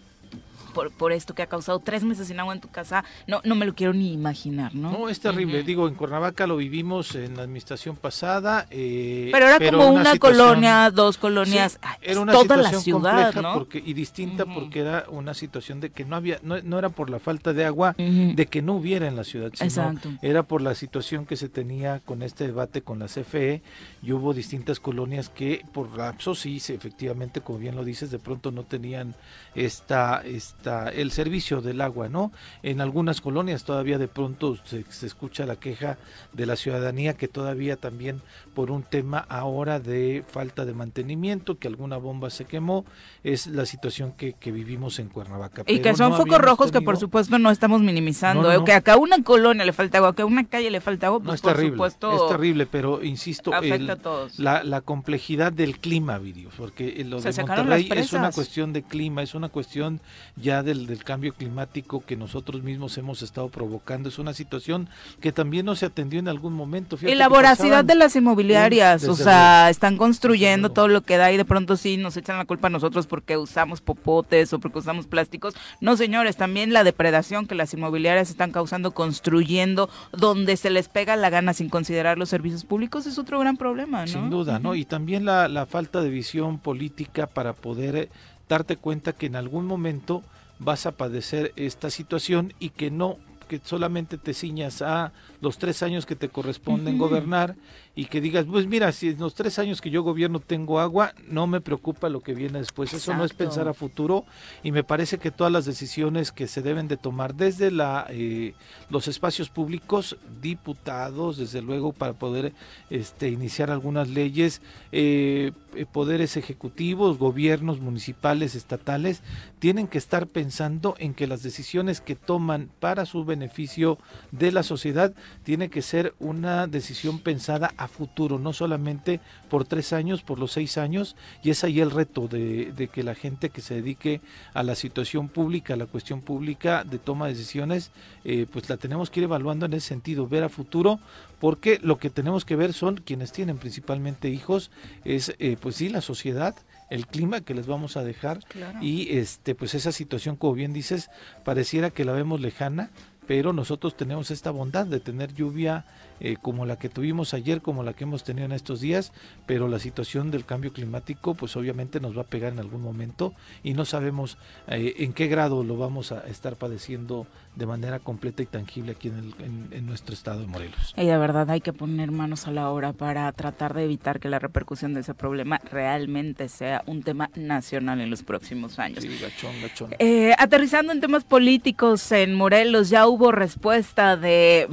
por, 0.73 0.91
por 0.91 1.11
esto 1.11 1.33
que 1.33 1.41
ha 1.41 1.47
causado 1.47 1.79
tres 1.79 2.03
meses 2.03 2.27
sin 2.27 2.39
agua 2.39 2.53
en 2.53 2.61
tu 2.61 2.69
casa, 2.69 3.03
no, 3.27 3.41
no 3.43 3.55
me 3.55 3.65
lo 3.65 3.75
quiero 3.75 3.93
ni 3.93 4.13
imaginar, 4.13 4.75
¿no? 4.75 4.91
No, 4.91 5.09
es 5.09 5.19
terrible. 5.19 5.63
Digo, 5.63 5.87
en 5.87 5.95
Cuernavaca 5.95 6.47
lo 6.47 6.57
vivimos 6.57 7.15
en 7.15 7.37
la 7.37 7.43
administración 7.43 7.95
pasada. 7.95 8.67
Eh, 8.69 9.29
pero 9.31 9.47
era 9.47 9.71
como 9.71 9.89
una, 9.89 10.17
colonia, 10.17 10.91
dos 10.91 11.17
colonias, 11.17 11.79
era 12.01 12.19
una 12.19 12.33
toda 12.33 12.57
la 12.57 12.73
ciudad, 12.73 13.33
¿no? 13.35 13.53
Porque, 13.53 13.81
y 13.83 13.93
distinta 13.93 14.45
porque 14.45 14.81
era 14.81 15.05
una 15.09 15.33
situación 15.33 15.79
de 15.79 15.91
que 15.91 16.05
no 16.05 16.15
había, 16.15 16.39
no, 16.43 16.61
no 16.61 16.79
era 16.79 16.89
por 16.89 17.09
la 17.09 17.19
falta 17.19 17.53
de 17.53 17.65
agua, 17.65 17.95
de 17.97 18.47
que 18.49 18.61
no 18.61 18.73
hubiera 18.73 19.07
en 19.07 19.15
la 19.15 19.23
ciudad, 19.23 19.51
sino 19.53 19.67
Exacto. 19.67 20.09
era 20.21 20.43
por 20.43 20.61
la 20.61 20.75
situación 20.75 21.25
que 21.25 21.35
se 21.35 21.49
tenía 21.49 21.99
con 21.99 22.23
este 22.23 22.45
debate 22.45 22.81
con 22.81 22.99
la 22.99 23.05
CFE 23.05 23.61
y 24.01 24.11
hubo 24.11 24.33
distintas 24.33 24.79
colonias 24.79 25.29
que 25.29 25.63
por 25.71 25.97
lapso, 25.97 26.35
sí, 26.35 26.57
efectivamente, 26.57 27.41
como 27.41 27.59
bien 27.59 27.75
lo 27.75 27.83
dices, 27.83 28.11
de 28.11 28.19
pronto 28.19 28.51
no 28.51 28.63
tenían 28.63 29.15
esta, 29.55 30.21
esta, 30.25 30.62
el 30.65 31.11
servicio 31.11 31.61
del 31.61 31.81
agua, 31.81 32.09
¿no? 32.09 32.31
En 32.61 32.81
algunas 32.81 33.21
colonias 33.21 33.63
todavía 33.63 33.97
de 33.97 34.07
pronto 34.07 34.57
se, 34.63 34.83
se, 34.89 35.05
escucha 35.05 35.45
la 35.45 35.55
queja 35.55 35.97
de 36.31 36.45
la 36.45 36.55
ciudadanía 36.55 37.13
que 37.15 37.27
todavía 37.27 37.75
también 37.75 38.21
por 38.53 38.71
un 38.71 38.83
tema 38.83 39.25
ahora 39.29 39.79
de 39.79 40.23
falta 40.27 40.65
de 40.65 40.73
mantenimiento, 40.73 41.57
que 41.57 41.67
alguna 41.67 41.97
bomba 41.97 42.29
se 42.29 42.45
quemó, 42.45 42.85
es 43.23 43.47
la 43.47 43.65
situación 43.65 44.13
que, 44.13 44.33
que 44.33 44.51
vivimos 44.51 44.99
en 44.99 45.09
Cuernavaca. 45.09 45.63
Y 45.67 45.79
que 45.79 45.95
son 45.95 46.15
focos 46.15 46.39
rojos 46.39 46.71
que 46.71 46.81
por 46.81 46.97
supuesto 46.97 47.39
no 47.39 47.51
estamos 47.51 47.81
minimizando, 47.81 48.51
¿eh? 48.51 48.63
que 48.65 48.73
acá 48.73 48.93
a 48.93 48.97
una 48.97 49.23
colonia 49.23 49.65
le 49.65 49.73
falta 49.73 49.97
agua, 49.97 50.15
que 50.15 50.21
a 50.21 50.25
una 50.25 50.45
calle 50.45 50.69
le 50.69 50.81
falta 50.81 51.07
agua, 51.07 51.19
pues 51.19 51.27
no, 51.27 51.33
es 51.33 51.41
por 51.41 51.53
terrible, 51.53 51.75
supuesto 51.75 52.25
es 52.25 52.31
terrible, 52.31 52.65
pero 52.65 53.03
insisto, 53.03 53.53
afecta 53.53 53.93
a 53.93 53.95
todos. 53.95 54.39
La, 54.39 54.63
la 54.63 54.81
complejidad 54.81 55.51
del 55.51 55.79
clima, 55.79 56.17
Virio, 56.17 56.49
porque 56.57 57.03
lo 57.03 57.21
de 57.21 57.33
Monterrey 57.33 57.89
es 57.95 58.13
una 58.13 58.31
cuestión 58.31 58.73
de 58.73 58.83
clima, 58.83 59.23
es 59.23 59.33
una 59.33 59.49
cuestión 59.49 59.99
ya 60.35 60.52
del, 60.61 60.85
del, 60.85 61.03
cambio 61.03 61.33
climático 61.33 62.03
que 62.05 62.15
nosotros 62.15 62.61
mismos 62.61 62.97
hemos 62.97 63.21
estado 63.21 63.49
provocando. 63.49 64.09
Es 64.09 64.19
una 64.19 64.33
situación 64.33 64.89
que 65.21 65.31
también 65.31 65.65
no 65.65 65.75
se 65.75 65.85
atendió 65.85 66.19
en 66.19 66.27
algún 66.27 66.53
momento. 66.53 66.97
Fíjate 66.97 67.13
y 67.13 67.17
la 67.17 67.29
voracidad 67.29 67.83
de 67.83 67.95
las 67.95 68.15
inmobiliarias, 68.15 69.05
o 69.05 69.15
sea, 69.15 69.69
están 69.69 69.97
construyendo 69.97 70.69
todo 70.69 70.87
lo 70.87 71.01
que 71.01 71.17
da 71.17 71.31
y 71.31 71.37
de 71.37 71.45
pronto 71.45 71.77
sí 71.77 71.97
nos 71.97 72.17
echan 72.17 72.37
la 72.37 72.45
culpa 72.45 72.67
a 72.67 72.69
nosotros 72.69 73.07
porque 73.07 73.37
usamos 73.37 73.81
popotes 73.81 74.53
o 74.53 74.59
porque 74.59 74.79
usamos 74.79 75.07
plásticos. 75.07 75.55
No, 75.81 75.97
señores, 75.97 76.37
también 76.37 76.73
la 76.73 76.83
depredación 76.83 77.47
que 77.47 77.55
las 77.55 77.73
inmobiliarias 77.73 78.29
están 78.29 78.51
causando 78.51 78.91
construyendo 78.91 79.89
donde 80.11 80.57
se 80.57 80.69
les 80.69 80.89
pega 80.89 81.15
la 81.15 81.29
gana 81.29 81.53
sin 81.53 81.69
considerar 81.69 82.17
los 82.17 82.29
servicios 82.29 82.65
públicos 82.65 83.05
es 83.05 83.17
otro 83.17 83.39
gran 83.39 83.57
problema, 83.57 84.01
¿no? 84.01 84.07
Sin 84.07 84.29
duda, 84.29 84.59
¿no? 84.59 84.75
Y 84.75 84.85
también 84.85 85.25
la, 85.25 85.47
la 85.47 85.65
falta 85.65 86.01
de 86.01 86.09
visión 86.09 86.59
política 86.59 87.27
para 87.27 87.53
poder 87.53 88.09
darte 88.49 88.77
cuenta 88.77 89.13
que 89.13 89.25
en 89.25 89.35
algún 89.35 89.65
momento 89.65 90.23
vas 90.59 90.85
a 90.85 90.91
padecer 90.93 91.53
esta 91.55 91.89
situación 91.89 92.53
y 92.59 92.69
que 92.69 92.91
no 92.91 93.17
que 93.47 93.59
solamente 93.63 94.17
te 94.17 94.33
ciñas 94.33 94.81
a 94.81 95.11
los 95.41 95.57
tres 95.57 95.83
años 95.83 96.05
que 96.05 96.15
te 96.15 96.29
corresponden 96.29 96.97
gobernar 96.97 97.55
y 97.95 98.05
que 98.05 98.21
digas, 98.21 98.45
pues 98.49 98.65
mira, 98.65 98.91
si 98.91 99.09
en 99.09 99.19
los 99.19 99.35
tres 99.35 99.59
años 99.59 99.79
que 99.79 99.91
yo 99.91 100.01
gobierno 100.01 100.39
tengo 100.39 100.79
agua, 100.79 101.13
no 101.27 101.45
me 101.45 101.61
preocupa 101.61 102.09
lo 102.09 102.21
que 102.21 102.33
viene 102.33 102.59
después. 102.59 102.93
Eso 102.93 103.13
no 103.13 103.23
es 103.23 103.33
pensar 103.33 103.67
a 103.67 103.73
futuro 103.73 104.25
y 104.63 104.71
me 104.71 104.83
parece 104.83 105.19
que 105.19 105.29
todas 105.29 105.53
las 105.53 105.65
decisiones 105.65 106.31
que 106.31 106.47
se 106.47 106.61
deben 106.61 106.87
de 106.87 106.97
tomar 106.97 107.35
desde 107.35 107.69
la 107.69 108.07
eh, 108.09 108.53
los 108.89 109.07
espacios 109.07 109.49
públicos, 109.49 110.17
diputados, 110.41 111.37
desde 111.37 111.61
luego, 111.61 111.93
para 111.93 112.13
poder 112.13 112.53
este, 112.89 113.29
iniciar 113.29 113.69
algunas 113.69 114.09
leyes, 114.09 114.61
eh, 114.91 115.51
eh, 115.75 115.85
poderes 115.85 116.37
ejecutivos, 116.37 117.19
gobiernos 117.19 117.79
municipales, 117.79 118.55
estatales, 118.55 119.21
tienen 119.59 119.87
que 119.87 119.97
estar 119.99 120.27
pensando 120.27 120.95
en 120.97 121.13
que 121.13 121.27
las 121.27 121.43
decisiones 121.43 122.01
que 122.01 122.15
toman 122.15 122.69
para 122.79 123.05
su 123.05 123.23
beneficio 123.23 123.43
beneficio 123.43 123.97
de 124.31 124.51
la 124.51 124.63
sociedad, 124.63 125.13
tiene 125.43 125.69
que 125.69 125.81
ser 125.81 126.13
una 126.19 126.67
decisión 126.67 127.19
pensada 127.19 127.73
a 127.77 127.82
futuro, 127.87 128.39
no 128.39 128.53
solamente 128.53 129.19
por 129.49 129.65
tres 129.65 129.93
años, 129.93 130.21
por 130.21 130.39
los 130.39 130.51
seis 130.51 130.77
años, 130.77 131.15
y 131.43 131.49
es 131.49 131.63
ahí 131.63 131.79
el 131.79 131.91
reto 131.91 132.27
de, 132.27 132.89
que 132.91 133.03
la 133.03 133.15
gente 133.15 133.49
que 133.49 133.61
se 133.61 133.75
dedique 133.75 134.21
a 134.53 134.63
la 134.63 134.75
situación 134.75 135.29
pública, 135.29 135.73
a 135.73 135.77
la 135.77 135.85
cuestión 135.85 136.21
pública 136.21 136.83
de 136.83 136.99
toma 136.99 137.27
de 137.27 137.33
decisiones, 137.33 137.91
eh, 138.23 138.45
pues 138.51 138.69
la 138.69 138.77
tenemos 138.77 139.09
que 139.09 139.21
ir 139.21 139.25
evaluando 139.25 139.65
en 139.65 139.73
ese 139.73 139.87
sentido, 139.87 140.27
ver 140.27 140.43
a 140.43 140.49
futuro, 140.49 140.99
porque 141.39 141.79
lo 141.81 141.97
que 141.97 142.09
tenemos 142.09 142.45
que 142.45 142.55
ver 142.55 142.73
son 142.73 142.97
quienes 142.97 143.31
tienen 143.31 143.57
principalmente 143.57 144.29
hijos, 144.29 144.71
es 145.03 145.35
eh, 145.39 145.57
pues 145.59 145.75
sí, 145.75 145.89
la 145.89 146.01
sociedad, 146.01 146.55
el 146.89 147.07
clima 147.07 147.41
que 147.41 147.55
les 147.55 147.65
vamos 147.65 147.97
a 147.97 148.03
dejar 148.03 148.39
y 148.79 149.17
este 149.17 149.55
pues 149.55 149.73
esa 149.73 149.91
situación 149.91 150.35
como 150.35 150.53
bien 150.53 150.73
dices 150.73 151.09
pareciera 151.43 151.89
que 151.89 152.05
la 152.05 152.11
vemos 152.11 152.39
lejana 152.39 152.91
pero 153.25 153.53
nosotros 153.53 153.95
tenemos 153.95 154.31
esta 154.31 154.51
bondad 154.51 154.85
de 154.85 154.99
tener 154.99 155.33
lluvia 155.33 155.85
eh, 156.19 156.37
como 156.41 156.65
la 156.65 156.77
que 156.77 156.89
tuvimos 156.89 157.33
ayer, 157.33 157.61
como 157.61 157.83
la 157.83 157.93
que 157.93 158.03
hemos 158.03 158.23
tenido 158.23 158.45
en 158.45 158.51
estos 158.51 158.81
días, 158.81 159.11
pero 159.45 159.67
la 159.67 159.79
situación 159.79 160.31
del 160.31 160.45
cambio 160.45 160.73
climático 160.73 161.35
pues 161.35 161.55
obviamente 161.55 161.99
nos 161.99 162.17
va 162.17 162.21
a 162.21 162.25
pegar 162.25 162.53
en 162.53 162.59
algún 162.59 162.81
momento 162.81 163.33
y 163.63 163.73
no 163.73 163.85
sabemos 163.85 164.37
eh, 164.67 164.95
en 164.99 165.13
qué 165.13 165.27
grado 165.27 165.63
lo 165.63 165.77
vamos 165.77 166.11
a 166.11 166.19
estar 166.27 166.55
padeciendo 166.55 167.27
de 167.55 167.65
manera 167.65 167.99
completa 167.99 168.41
y 168.41 168.45
tangible 168.45 168.93
aquí 168.93 169.09
en, 169.09 169.85
nuestro 169.85 170.13
estado 170.13 170.39
de 170.39 170.47
Morelos. 170.47 170.93
Y 170.97 171.05
de 171.05 171.17
verdad 171.17 171.49
hay 171.51 171.61
que 171.61 171.73
poner 171.73 172.11
manos 172.11 172.47
a 172.47 172.51
la 172.51 172.69
obra 172.69 172.93
para 172.93 173.31
tratar 173.31 173.73
de 173.73 173.83
evitar 173.83 174.19
que 174.19 174.29
la 174.29 174.39
repercusión 174.39 174.93
de 174.93 175.01
ese 175.01 175.13
problema 175.13 175.59
realmente 175.71 176.49
sea 176.49 176.83
un 176.87 177.03
tema 177.03 177.29
nacional 177.35 178.01
en 178.01 178.09
los 178.09 178.23
próximos 178.23 178.79
años. 178.79 179.03
Sí, 179.03 179.19
gachón, 179.21 179.51
gachón. 179.61 179.95
Eh, 179.99 180.33
aterrizando 180.37 180.93
en 180.93 181.01
temas 181.01 181.23
políticos 181.25 182.11
en 182.11 182.33
Morelos, 182.33 182.89
ya 182.89 183.07
hubo 183.07 183.31
respuesta 183.31 184.17
de 184.17 184.67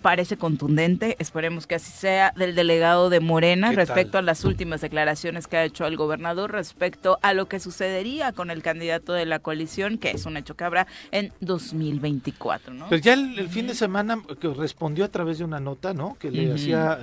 parece 0.00 0.36
contundente, 0.36 1.16
esperemos 1.18 1.66
que 1.66 1.76
así 1.76 1.90
sea, 1.90 2.32
del 2.36 2.54
delegado 2.54 3.10
de 3.10 3.20
Morena 3.20 3.72
respecto 3.72 4.18
a 4.18 4.22
las 4.22 4.44
últimas 4.44 4.80
declaraciones 4.80 5.46
que 5.46 5.56
ha 5.56 5.64
hecho 5.64 5.86
el 5.86 5.96
gobernador 5.96 6.52
respecto 6.52 7.18
a 7.22 7.34
lo 7.34 7.46
que 7.46 7.60
sucedería 7.60 8.32
con 8.32 8.50
el 8.50 8.62
candidato 8.62 9.12
de 9.12 9.26
la 9.26 9.38
coalición, 9.38 9.98
que 9.98 10.10
es 10.10 10.26
un 10.26 10.36
hecho 10.36 10.56
que 10.56 10.64
habrá 10.64 10.86
en 11.10 11.32
2024, 11.40 12.74
¿no? 12.74 12.86
Pero 12.88 13.02
ya 13.02 13.14
el, 13.14 13.48
fin 13.48 13.66
de 13.66 13.74
semana 13.74 14.20
que 14.40 14.48
respondió 14.48 15.04
a 15.04 15.08
través 15.08 15.38
de 15.38 15.44
una 15.44 15.60
nota, 15.60 15.94
¿no? 15.94 16.16
Que 16.18 16.30
le 16.30 16.52
hacía 16.52 16.98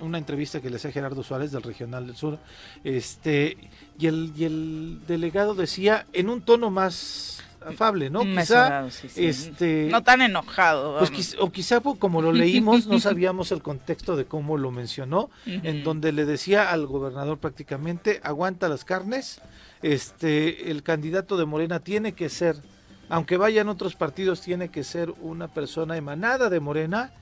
una 0.00 0.18
entrevista 0.18 0.60
que 0.60 0.70
le 0.70 0.76
hacía 0.76 0.92
Gerardo 0.92 1.22
Suárez 1.22 1.52
del 1.52 1.62
Regional 1.62 2.06
del 2.06 2.16
Sur, 2.16 2.38
este 2.84 3.56
y 3.98 4.06
el, 4.06 4.32
y 4.36 4.44
el 4.44 5.00
delegado 5.06 5.54
decía 5.54 6.06
en 6.12 6.28
un 6.28 6.42
tono 6.42 6.70
más 6.70 7.42
afable, 7.66 8.10
¿no? 8.10 8.22
Quizá, 8.22 8.86
este, 9.16 9.88
no 9.90 10.02
tan 10.02 10.22
enojado. 10.22 10.98
Pues, 10.98 11.36
o 11.38 11.50
quizá 11.50 11.80
como 11.80 12.22
lo 12.22 12.32
leímos, 12.32 12.86
no 12.86 13.00
sabíamos 13.00 13.52
el 13.52 13.62
contexto 13.62 14.16
de 14.16 14.24
cómo 14.24 14.56
lo 14.56 14.70
mencionó, 14.70 15.30
en 15.46 15.84
donde 15.84 16.12
le 16.12 16.24
decía 16.24 16.70
al 16.70 16.86
gobernador 16.86 17.38
prácticamente, 17.38 18.20
aguanta 18.22 18.68
las 18.68 18.84
carnes, 18.84 19.40
este, 19.82 20.70
el 20.70 20.82
candidato 20.82 21.36
de 21.36 21.44
Morena 21.44 21.80
tiene 21.80 22.12
que 22.12 22.28
ser, 22.28 22.56
aunque 23.08 23.36
vayan 23.36 23.68
otros 23.68 23.94
partidos, 23.94 24.40
tiene 24.40 24.68
que 24.68 24.84
ser 24.84 25.12
una 25.20 25.48
persona 25.48 25.96
emanada 25.96 26.50
de 26.50 26.60
Morena, 26.60 27.12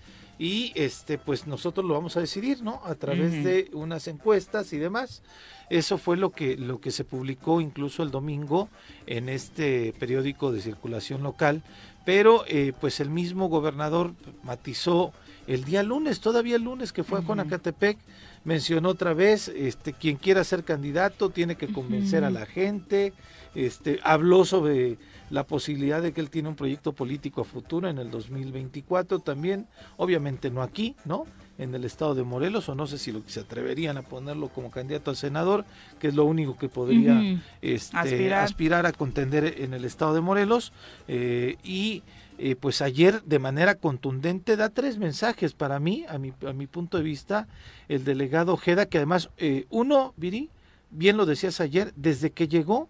y 0.41 0.73
este 0.75 1.19
pues 1.19 1.47
nosotros 1.47 1.85
lo 1.85 1.93
vamos 1.93 2.17
a 2.17 2.21
decidir 2.21 2.63
no 2.63 2.81
a 2.87 2.95
través 2.95 3.45
de 3.45 3.69
unas 3.75 4.09
encuestas 4.09 4.73
y 4.73 4.79
demás 4.79 5.23
eso 5.71 5.99
fue 5.99 6.17
lo 6.17 6.31
que, 6.31 6.57
lo 6.57 6.81
que 6.81 6.91
se 6.91 7.05
publicó 7.05 7.61
incluso 7.61 8.03
el 8.03 8.11
domingo 8.11 8.69
en 9.07 9.29
este 9.29 9.95
periódico 9.99 10.53
de 10.53 10.61
circulación 10.61 11.23
local, 11.23 11.63
pero 12.05 12.45
eh, 12.49 12.73
pues 12.81 13.01
el 13.01 13.09
mismo 13.09 13.49
gobernador 13.49 14.13
matizó 14.43 15.13
el 15.47 15.65
día 15.65 15.83
lunes, 15.83 16.21
todavía 16.21 16.57
el 16.57 16.63
lunes 16.63 16.93
que 16.93 17.05
fue 17.05 17.21
a 17.21 17.23
Juanacatepec, 17.23 17.99
mencionó 18.45 18.91
otra 18.91 19.15
vez, 19.15 19.49
este, 19.49 19.93
quien 19.93 20.17
quiera 20.17 20.45
ser 20.45 20.65
candidato 20.65 21.31
tiene 21.31 21.57
que 21.57 21.73
convencer 21.73 22.25
a 22.25 22.31
la 22.31 22.47
gente, 22.47 23.13
este, 23.55 24.01
habló 24.03 24.45
sobre 24.45 24.99
la 25.31 25.45
posibilidad 25.45 26.03
de 26.03 26.13
que 26.13 26.21
él 26.21 26.31
tiene 26.31 26.49
un 26.49 26.57
proyecto 26.57 26.93
político 26.93 27.41
a 27.41 27.45
futuro 27.45 27.89
en 27.89 27.99
el 27.99 28.11
2024 28.11 29.21
también, 29.21 29.67
obviamente 29.97 30.51
no 30.51 30.63
aquí, 30.63 30.97
¿no? 31.05 31.27
En 31.61 31.75
el 31.75 31.85
estado 31.85 32.15
de 32.15 32.25
Morelos, 32.25 32.69
o 32.69 32.75
no 32.75 32.87
sé 32.87 32.97
si 32.99 33.13
lo 33.13 33.23
que 33.23 33.31
se 33.31 33.41
atreverían 33.41 33.99
a 33.99 34.03
ponerlo 34.03 34.49
como 34.49 34.71
candidato 34.71 35.11
al 35.11 35.17
senador, 35.17 35.67
que 35.99 36.09
es 36.09 36.15
lo 36.15 36.25
único 36.25 36.57
que 36.57 36.69
podría 36.69 37.39
este, 37.61 37.97
aspirar. 37.97 38.87
a 38.87 38.93
contender 38.93 39.57
en 39.59 39.75
el 39.75 39.85
estado 39.85 40.15
de 40.15 40.23
Morelos. 40.23 40.73
Eh, 41.07 41.57
y 41.63 42.03
eh, 42.39 42.57
pues 42.57 42.81
ayer 42.81 43.23
de 43.25 43.39
manera 43.39 43.75
contundente 43.75 44.57
da 44.57 44.71
tres 44.71 44.97
mensajes 44.97 45.53
para 45.53 45.79
mí, 45.79 46.07
a 46.09 46.17
mi, 46.17 46.33
a 46.47 46.55
mi 46.55 46.67
punto 46.67 46.97
de 46.97 47.05
vista, 47.05 47.47
el 47.89 48.05
delegado 48.05 48.55
Ojeda, 48.55 48.87
que 48.87 48.97
además, 48.97 49.29
eh, 49.37 49.67
uno, 49.69 50.15
Viri, 50.17 50.49
bien 50.91 51.19
lo 51.19 51.27
decías 51.27 51.61
ayer, 51.61 51.93
desde 51.95 52.31
que 52.31 52.49
llegó, 52.49 52.89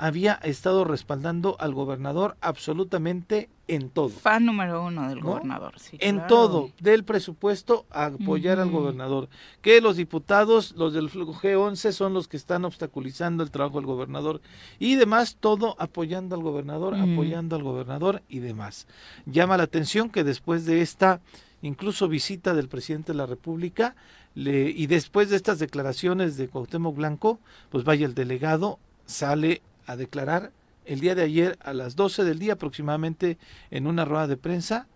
había 0.00 0.34
estado 0.42 0.84
respaldando 0.84 1.56
al 1.60 1.74
gobernador 1.74 2.36
absolutamente 2.40 3.50
en 3.68 3.90
todo. 3.90 4.08
Fan 4.08 4.46
número 4.46 4.82
uno 4.82 5.08
del 5.10 5.20
gobernador, 5.20 5.78
sí. 5.78 5.98
En 6.00 6.26
todo, 6.26 6.70
del 6.80 7.04
presupuesto 7.04 7.84
a 7.90 8.06
apoyar 8.06 8.58
al 8.58 8.70
gobernador. 8.70 9.28
Que 9.60 9.82
los 9.82 9.96
diputados, 9.96 10.72
los 10.72 10.94
del 10.94 11.10
G11, 11.10 11.92
son 11.92 12.14
los 12.14 12.28
que 12.28 12.38
están 12.38 12.64
obstaculizando 12.64 13.42
el 13.42 13.50
trabajo 13.50 13.76
del 13.76 13.86
gobernador 13.86 14.40
y 14.78 14.96
demás, 14.96 15.36
todo 15.38 15.76
apoyando 15.78 16.34
al 16.34 16.42
gobernador, 16.42 16.94
apoyando 16.94 17.56
al 17.56 17.62
gobernador 17.62 18.22
y 18.26 18.38
demás. 18.38 18.86
Llama 19.26 19.58
la 19.58 19.64
atención 19.64 20.08
que 20.08 20.24
después 20.24 20.64
de 20.64 20.80
esta 20.80 21.20
incluso 21.62 22.08
visita 22.08 22.54
del 22.54 22.68
presidente 22.68 23.12
de 23.12 23.18
la 23.18 23.26
República, 23.26 23.94
le, 24.34 24.70
y 24.70 24.86
después 24.86 25.28
de 25.28 25.36
estas 25.36 25.58
declaraciones 25.58 26.38
de 26.38 26.48
Cuauhtémoc 26.48 26.96
Blanco, 26.96 27.38
pues 27.68 27.84
vaya 27.84 28.06
el 28.06 28.14
delegado, 28.14 28.78
sale 29.04 29.60
a 29.86 29.96
declarar 29.96 30.50
el 30.84 31.00
día 31.00 31.14
de 31.14 31.22
ayer 31.22 31.58
a 31.62 31.72
las 31.72 31.96
12 31.96 32.24
del 32.24 32.38
día 32.38 32.54
aproximadamente 32.54 33.38
en 33.70 33.86
una 33.86 34.04
rueda 34.04 34.26
de 34.26 34.36
prensa, 34.36 34.86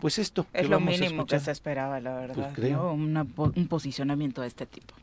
pues 0.00 0.18
esto. 0.18 0.46
Es 0.52 0.68
lo 0.68 0.80
mínimo 0.80 1.26
que 1.26 1.38
se 1.40 1.50
esperaba, 1.50 2.00
la 2.00 2.26
pues 2.26 2.36
verdad. 2.36 2.52
creo. 2.54 2.92
un 2.92 3.66
posicionamiento 3.68 4.42
de 4.42 4.48
este 4.48 4.66
tipo. 4.66 4.94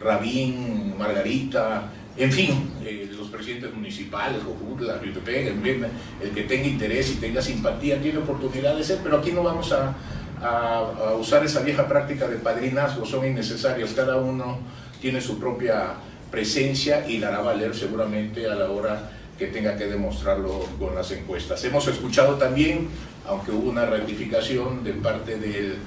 Rabín, 0.00 0.96
Margarita, 0.96 1.90
en 2.18 2.32
fin, 2.32 2.72
eh, 2.84 3.08
los 3.16 3.28
presidentes 3.28 3.72
municipales, 3.72 4.42
la 4.80 4.94
el 4.94 6.30
que 6.34 6.42
tenga 6.42 6.66
interés 6.66 7.12
y 7.12 7.14
tenga 7.16 7.40
simpatía 7.40 8.00
tiene 8.00 8.18
oportunidad 8.18 8.76
de 8.76 8.82
ser, 8.82 8.98
pero 9.04 9.18
aquí 9.18 9.30
no 9.30 9.44
vamos 9.44 9.72
a, 9.72 9.94
a 10.42 11.14
usar 11.14 11.44
esa 11.44 11.62
vieja 11.62 11.86
práctica 11.86 12.26
de 12.26 12.36
padrinazgo, 12.38 13.06
son 13.06 13.24
innecesarios, 13.24 13.92
cada 13.92 14.16
uno 14.16 14.58
tiene 15.00 15.20
su 15.20 15.38
propia 15.38 15.94
presencia 16.30 17.08
y 17.08 17.18
la 17.18 17.28
hará 17.28 17.40
valer 17.40 17.74
seguramente 17.74 18.46
a 18.46 18.54
la 18.54 18.70
hora 18.70 19.10
que 19.38 19.46
tenga 19.46 19.76
que 19.76 19.86
demostrarlo 19.86 20.66
con 20.78 20.94
las 20.94 21.10
encuestas. 21.12 21.62
Hemos 21.64 21.86
escuchado 21.86 22.34
también, 22.34 22.88
aunque 23.26 23.52
hubo 23.52 23.70
una 23.70 23.86
rectificación 23.86 24.82
de 24.82 24.94
parte 24.94 25.38
del 25.38 25.78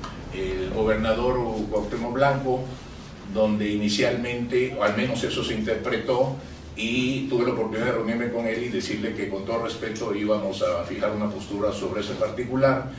gobernador 0.74 1.38
Cuauhtémoc 1.69 2.13
Blanco, 2.13 2.63
donde 3.33 3.69
inicialmente, 3.69 4.75
o 4.77 4.83
al 4.83 4.95
menos 4.95 5.24
eso 5.24 5.43
se 5.43 5.53
interpretó, 5.53 6.36
y 6.75 7.27
tuve 7.27 7.45
la 7.45 7.51
oportunidad 7.51 7.88
de 7.88 7.91
reunirme 7.91 8.31
con 8.31 8.48
él 8.48 8.63
y 8.63 8.69
decirle 8.69 9.13
que 9.13 9.29
con 9.29 9.45
todo 9.45 9.63
respeto 9.63 10.15
íbamos 10.15 10.63
a 10.63 10.86
fijar 10.86 11.12
una 11.12 11.29
postura 11.29 11.71
sobre 11.74 12.01
ese 12.01 12.13
particular, 12.13 12.89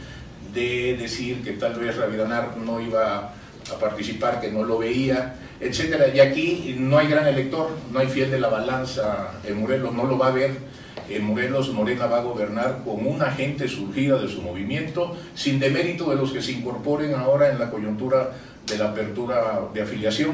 de 0.52 0.96
decir 0.98 1.42
que 1.42 1.52
tal 1.52 1.74
vez 1.74 1.96
Ravidanar 1.96 2.58
no 2.58 2.78
iba 2.80 3.34
a 3.70 3.78
participar, 3.78 4.40
que 4.40 4.50
no 4.50 4.64
lo 4.64 4.78
veía, 4.78 5.36
etcétera. 5.60 6.08
Y 6.14 6.20
aquí 6.20 6.76
no 6.78 6.98
hay 6.98 7.08
gran 7.08 7.26
elector, 7.26 7.70
no 7.92 7.98
hay 7.98 8.08
fiel 8.08 8.30
de 8.30 8.40
la 8.40 8.48
balanza 8.48 9.32
en 9.44 9.60
Morelos, 9.60 9.94
no 9.94 10.04
lo 10.04 10.18
va 10.18 10.28
a 10.28 10.32
ver. 10.32 10.72
En 11.08 11.24
Morelos 11.24 11.72
Morena 11.72 12.06
va 12.06 12.18
a 12.18 12.22
gobernar 12.22 12.80
como 12.84 13.10
una 13.10 13.30
gente 13.30 13.68
surgida 13.68 14.18
de 14.18 14.28
su 14.28 14.42
movimiento, 14.42 15.16
sin 15.34 15.60
demérito 15.60 16.10
de 16.10 16.16
los 16.16 16.32
que 16.32 16.42
se 16.42 16.52
incorporen 16.52 17.14
ahora 17.14 17.50
en 17.50 17.58
la 17.58 17.70
coyuntura 17.70 18.32
de 18.66 18.78
la 18.78 18.90
apertura 18.90 19.60
de 19.74 19.82
afiliación. 19.82 20.32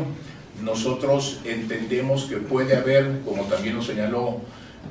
Nosotros 0.63 1.41
entendemos 1.45 2.25
que 2.25 2.37
puede 2.37 2.77
haber, 2.77 3.21
como 3.25 3.45
también 3.45 3.77
lo 3.77 3.83
señaló 3.83 4.41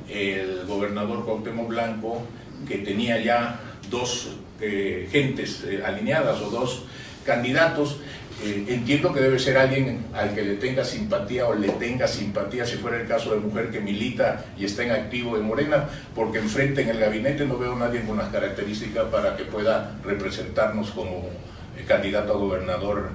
el 0.08 0.64
gobernador 0.66 1.24
Cuauhtémoc 1.24 1.68
Blanco, 1.68 2.22
que 2.66 2.78
tenía 2.78 3.20
ya 3.20 3.60
dos 3.90 4.30
eh, 4.60 5.08
gentes 5.10 5.64
eh, 5.64 5.82
alineadas 5.84 6.40
o 6.40 6.50
dos 6.50 6.84
candidatos, 7.24 7.98
eh, 8.40 8.64
entiendo 8.68 9.12
que 9.12 9.20
debe 9.20 9.38
ser 9.38 9.58
alguien 9.58 10.06
al 10.14 10.32
que 10.34 10.42
le 10.42 10.54
tenga 10.54 10.84
simpatía 10.84 11.48
o 11.48 11.54
le 11.54 11.70
tenga 11.70 12.06
simpatía, 12.06 12.64
si 12.64 12.76
fuera 12.76 13.00
el 13.00 13.08
caso 13.08 13.32
de 13.32 13.40
mujer 13.40 13.70
que 13.70 13.80
milita 13.80 14.44
y 14.56 14.64
está 14.64 14.84
en 14.84 14.92
activo 14.92 15.36
de 15.36 15.42
Morena, 15.42 15.88
porque 16.14 16.38
enfrente 16.38 16.82
en 16.82 16.90
el 16.90 17.00
gabinete 17.00 17.44
no 17.46 17.58
veo 17.58 17.74
a 17.74 17.78
nadie 17.78 18.02
con 18.02 18.16
las 18.16 18.28
características 18.28 19.06
para 19.06 19.36
que 19.36 19.44
pueda 19.44 19.98
representarnos 20.04 20.90
como 20.90 21.30
eh, 21.76 21.84
candidato 21.86 22.34
a 22.34 22.36
gobernador 22.36 23.10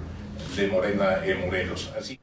de 0.58 0.68
Morena 0.68 1.26
en 1.26 1.46
Morelos. 1.46 1.92
Así. 1.98 2.20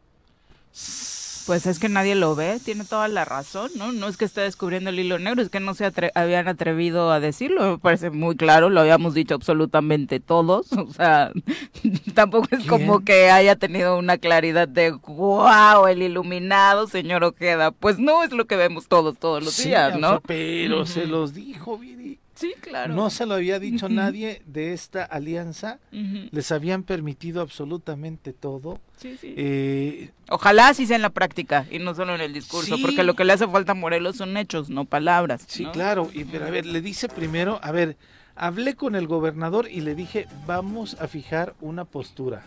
Pues 1.50 1.66
es 1.66 1.80
que 1.80 1.88
nadie 1.88 2.14
lo 2.14 2.37
ve, 2.37 2.61
tiene 2.64 2.85
toda 2.85 3.09
la 3.09 3.25
razón, 3.25 3.73
¿no? 3.75 3.90
No 3.90 4.07
es 4.07 4.16
que 4.16 4.25
esté 4.25 4.42
descubriendo 4.42 4.90
el 4.90 5.00
hilo 5.00 5.19
negro, 5.19 5.42
es 5.42 5.49
que 5.49 5.59
no 5.59 5.75
se 5.75 5.90
habían 6.14 6.47
atrevido 6.47 7.11
a 7.11 7.19
decirlo, 7.19 7.73
me 7.73 7.78
parece 7.78 8.11
muy 8.11 8.37
claro, 8.37 8.71
lo 8.71 8.78
habíamos 8.78 9.14
dicho 9.14 9.35
absolutamente 9.35 10.21
todos, 10.21 10.73
o 10.73 10.92
sea, 10.92 11.33
tampoco 12.14 12.47
es 12.52 12.64
como 12.66 13.00
que 13.00 13.33
haya 13.33 13.57
tenido 13.57 13.99
una 13.99 14.16
claridad 14.16 14.69
de, 14.69 14.92
wow, 14.92 15.88
el 15.88 16.02
iluminado, 16.02 16.87
señor 16.87 17.25
Ojeda, 17.25 17.73
pues 17.73 17.99
no 17.99 18.23
es 18.23 18.30
lo 18.30 18.45
que 18.45 18.54
vemos 18.54 18.87
todos, 18.87 19.19
todos 19.19 19.42
los 19.42 19.57
días, 19.57 19.99
¿no? 19.99 20.21
Pero 20.21 20.87
se 20.87 21.07
los 21.07 21.35
dijo, 21.35 21.76
Viri. 21.78 22.20
Sí, 22.41 22.55
claro. 22.59 22.95
No 22.95 23.11
se 23.11 23.27
lo 23.27 23.35
había 23.35 23.59
dicho 23.59 23.91
nadie 23.91 24.41
de 24.47 24.73
esta 24.73 25.05
alianza. 25.05 25.79
Les 25.93 26.51
habían 26.53 26.85
permitido 26.85 27.43
absolutamente 27.43 28.33
todo. 28.33 28.81
Sí, 28.97 29.19
sí. 29.21 29.35
Eh, 29.37 30.11
Ojalá 30.31 30.69
así 30.69 30.87
sea 30.87 30.97
en 30.97 31.03
la 31.03 31.11
práctica 31.11 31.67
y 31.71 31.79
no 31.81 31.95
solo 31.95 32.15
en 32.15 32.23
el 32.23 32.33
discurso, 32.33 32.77
porque 32.81 33.03
lo 33.03 33.15
que 33.15 33.25
le 33.25 33.35
hace 33.35 33.47
falta 33.47 33.73
a 33.73 33.75
Morelos 33.75 34.17
son 34.17 34.39
hechos, 34.39 34.71
no 34.71 34.87
palabras. 34.87 35.45
Sí, 35.47 35.67
claro. 35.67 36.09
Y 36.15 36.25
pero 36.25 36.47
a 36.47 36.51
ver, 36.51 36.65
le 36.65 36.81
dice 36.81 37.09
primero, 37.09 37.61
a 37.63 37.73
ver, 37.73 37.99
hablé 38.37 38.75
con 38.75 38.95
el 38.95 39.07
gobernador 39.07 39.69
y 39.71 39.83
le 39.83 39.95
dije, 39.95 40.27
vamos 40.47 40.97
a 40.99 41.09
fijar 41.09 41.55
una 41.61 41.85
postura. 41.85 42.47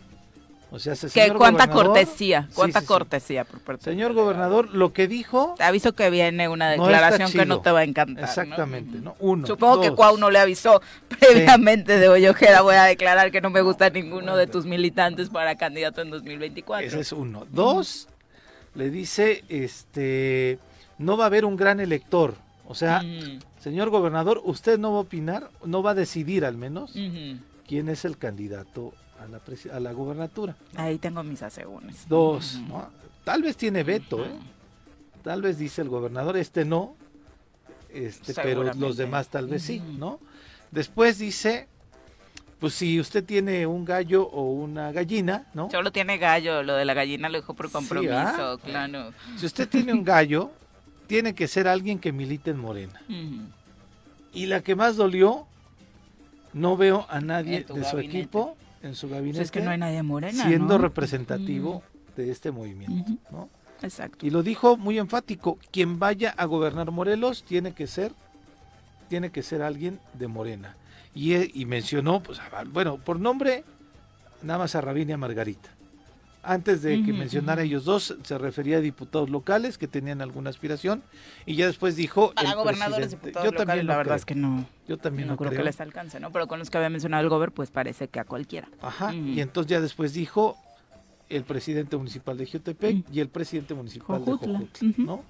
O 0.73 0.79
sea, 0.79 0.95
señor 0.95 1.37
cuánta 1.37 1.69
cortesía, 1.69 2.49
cuánta 2.55 2.81
cortesía 2.81 3.45
por 3.45 3.59
parte. 3.59 3.83
Señor 3.83 4.13
gobernador, 4.13 4.73
lo 4.73 4.91
que 4.91 5.07
dijo. 5.07 5.53
Te 5.55 5.63
aviso 5.63 5.93
que 5.93 6.09
viene 6.09 6.49
una 6.49 6.71
declaración 6.71 7.31
que 7.31 7.45
no 7.45 7.61
te 7.61 7.69
va 7.69 7.81
a 7.81 7.83
encantar. 7.83 8.23
Exactamente, 8.23 8.97
¿no? 8.97 9.15
Uno. 9.19 9.45
Supongo 9.45 9.81
que 9.81 9.91
Cuau 9.91 10.17
no 10.17 10.31
le 10.31 10.39
avisó 10.39 10.81
previamente 11.19 11.99
de 11.99 12.09
hoy 12.09 12.25
Ojeda, 12.25 12.61
voy 12.61 12.73
a 12.73 12.85
declarar 12.85 13.29
que 13.29 13.39
no 13.39 13.51
me 13.51 13.61
gusta 13.61 13.91
ninguno 13.91 14.35
de 14.35 14.47
tus 14.47 14.65
militantes 14.65 15.29
para 15.29 15.55
candidato 15.57 16.01
en 16.01 16.09
2024. 16.09 16.87
Ese 16.87 17.01
es 17.01 17.11
uno. 17.11 17.45
Dos, 17.51 18.07
le 18.73 18.89
dice, 18.89 19.43
este, 19.49 20.57
no 20.97 21.17
va 21.17 21.25
a 21.25 21.27
haber 21.27 21.45
un 21.45 21.55
gran 21.55 21.81
elector. 21.81 22.33
O 22.65 22.73
sea, 22.73 23.03
señor 23.59 23.91
gobernador, 23.91 24.41
usted 24.43 24.79
no 24.79 24.93
va 24.93 24.97
a 24.97 25.01
opinar, 25.01 25.51
no 25.63 25.83
va 25.83 25.91
a 25.91 25.93
decidir 25.93 26.45
al 26.45 26.57
menos 26.57 26.95
quién 27.67 27.89
es 27.89 28.05
el 28.05 28.17
candidato 28.17 28.91
a 29.23 29.27
la, 29.27 29.41
a 29.75 29.79
la 29.79 29.91
gubernatura. 29.93 30.55
Ahí 30.75 30.97
tengo 30.97 31.23
mis 31.23 31.41
asegúnes. 31.41 32.07
Dos, 32.07 32.59
Tal 33.23 33.41
vez 33.41 33.55
tiene 33.55 33.83
veto, 33.83 34.25
¿eh? 34.25 34.31
Tal 35.23 35.41
vez 35.41 35.57
dice 35.57 35.81
el 35.81 35.87
gobernador, 35.87 36.35
este 36.35 36.65
no, 36.65 36.95
este, 37.93 38.33
pero 38.33 38.63
los 38.73 38.97
demás 38.97 39.29
tal 39.29 39.47
vez 39.47 39.63
sí, 39.63 39.79
¿no? 39.79 40.19
Después 40.71 41.17
dice, 41.19 41.69
pues 42.59 42.73
si 42.73 42.99
usted 42.99 43.23
tiene 43.23 43.65
un 43.65 43.85
gallo 43.85 44.23
o 44.23 44.51
una 44.51 44.91
gallina, 44.91 45.45
¿no? 45.53 45.69
Solo 45.71 45.91
tiene 45.93 46.17
gallo, 46.17 46.63
lo 46.63 46.75
de 46.75 46.83
la 46.83 46.93
gallina 46.93 47.29
lo 47.29 47.39
dijo 47.39 47.53
por 47.53 47.71
compromiso, 47.71 48.59
claro. 48.65 49.13
Si 49.37 49.45
usted 49.45 49.69
tiene 49.69 49.93
un 49.93 50.03
gallo, 50.03 50.51
tiene 51.07 51.33
que 51.33 51.47
ser 51.47 51.69
alguien 51.69 51.99
que 51.99 52.11
milite 52.11 52.51
en 52.51 52.57
Morena. 52.57 53.01
Y 54.33 54.47
la 54.47 54.61
que 54.61 54.75
más 54.75 54.97
dolió, 54.97 55.45
no 56.51 56.75
veo 56.75 57.05
a 57.09 57.21
nadie 57.21 57.63
de 57.63 57.83
su 57.85 57.99
equipo 57.99 58.57
en 58.83 58.95
su 58.95 59.09
gabinete. 59.09 59.39
Pues 59.39 59.47
es 59.47 59.51
que 59.51 59.61
no 59.61 59.71
hay 59.71 59.77
nadie 59.77 60.03
morena. 60.03 60.45
Siendo 60.45 60.77
representativo 60.77 61.81
de 62.15 62.31
este 62.31 62.51
movimiento, 62.51 63.13
¿no? 63.31 63.49
Exacto. 63.81 64.25
Y 64.25 64.29
lo 64.29 64.43
dijo 64.43 64.77
muy 64.77 64.99
enfático, 64.99 65.57
quien 65.71 65.99
vaya 65.99 66.33
a 66.37 66.45
gobernar 66.45 66.91
Morelos 66.91 67.43
tiene 67.43 67.73
que 67.73 67.87
ser, 67.87 68.13
tiene 69.09 69.31
que 69.31 69.43
ser 69.43 69.61
alguien 69.61 69.99
de 70.13 70.27
Morena. 70.27 70.75
Y, 71.13 71.59
y 71.59 71.65
mencionó, 71.65 72.23
pues, 72.23 72.39
bueno, 72.71 72.97
por 72.97 73.19
nombre, 73.19 73.63
nada 74.41 74.59
más 74.59 74.75
a 74.75 74.81
Ravinia 74.81 75.17
Margarita. 75.17 75.69
Antes 76.45 76.81
de 76.81 77.01
que 77.03 77.13
mencionara 77.13 77.63
ellos 77.63 77.85
dos, 77.85 78.17
se 78.21 78.37
refería 78.37 78.77
a 78.77 78.81
diputados 78.81 79.29
locales 79.29 79.77
que 79.77 79.87
tenían 79.87 80.21
alguna 80.21 80.49
aspiración 80.49 81.01
y 81.45 81.55
ya 81.55 81.67
después 81.67 81.95
dijo... 81.95 82.33
A 82.35 82.53
gobernadores, 82.53 83.11
diputados 83.11 83.49
Yo 83.49 83.57
también 83.57 83.87
la 83.87 83.95
verdad 83.95 84.17
es 84.17 84.25
que 84.25 84.35
no. 84.35 84.65
Yo 84.85 84.97
también 84.97 85.29
no, 85.29 85.37
creo, 85.37 85.51
que 85.51 85.63
les 85.63 85.79
alcance, 85.79 86.19
¿no? 86.19 86.31
Pero 86.33 86.47
con 86.47 86.59
los 86.59 86.69
que 86.69 86.77
había 86.77 86.89
mencionado 86.89 87.23
el 87.23 87.29
gobernador, 87.29 87.53
pues 87.53 87.71
parece 87.71 88.09
que 88.09 88.19
a 88.19 88.25
cualquiera. 88.25 88.67
Ajá, 88.81 89.13
y 89.13 89.39
entonces 89.39 89.71
ya 89.71 89.79
después 89.79 90.13
dijo 90.13 90.57
el 91.29 91.45
presidente 91.45 91.95
municipal 91.95 92.37
de 92.37 92.45
Jutepec 92.45 93.05
y 93.09 93.21
el 93.21 93.29
presidente 93.29 93.73
municipal 93.73 94.19
de 94.19 94.31
Jojutla, 94.31 94.63
¿no? 94.97 95.23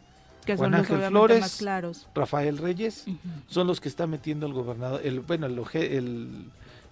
Que 0.46 0.58
son 0.58 0.72
Juan 0.72 0.76
Ángel 0.76 1.02
Flores, 1.04 1.42
más 1.42 1.56
claros. 1.58 2.08
Rafael 2.16 2.58
Reyes, 2.58 3.06
son 3.48 3.68
los 3.68 3.80
que 3.80 3.88
está 3.88 4.08
metiendo 4.08 4.48
el 4.48 4.54
gobernador, 4.54 5.00
el, 5.04 5.20
bueno, 5.20 5.46
el, 5.46 5.62
el, 5.76 6.46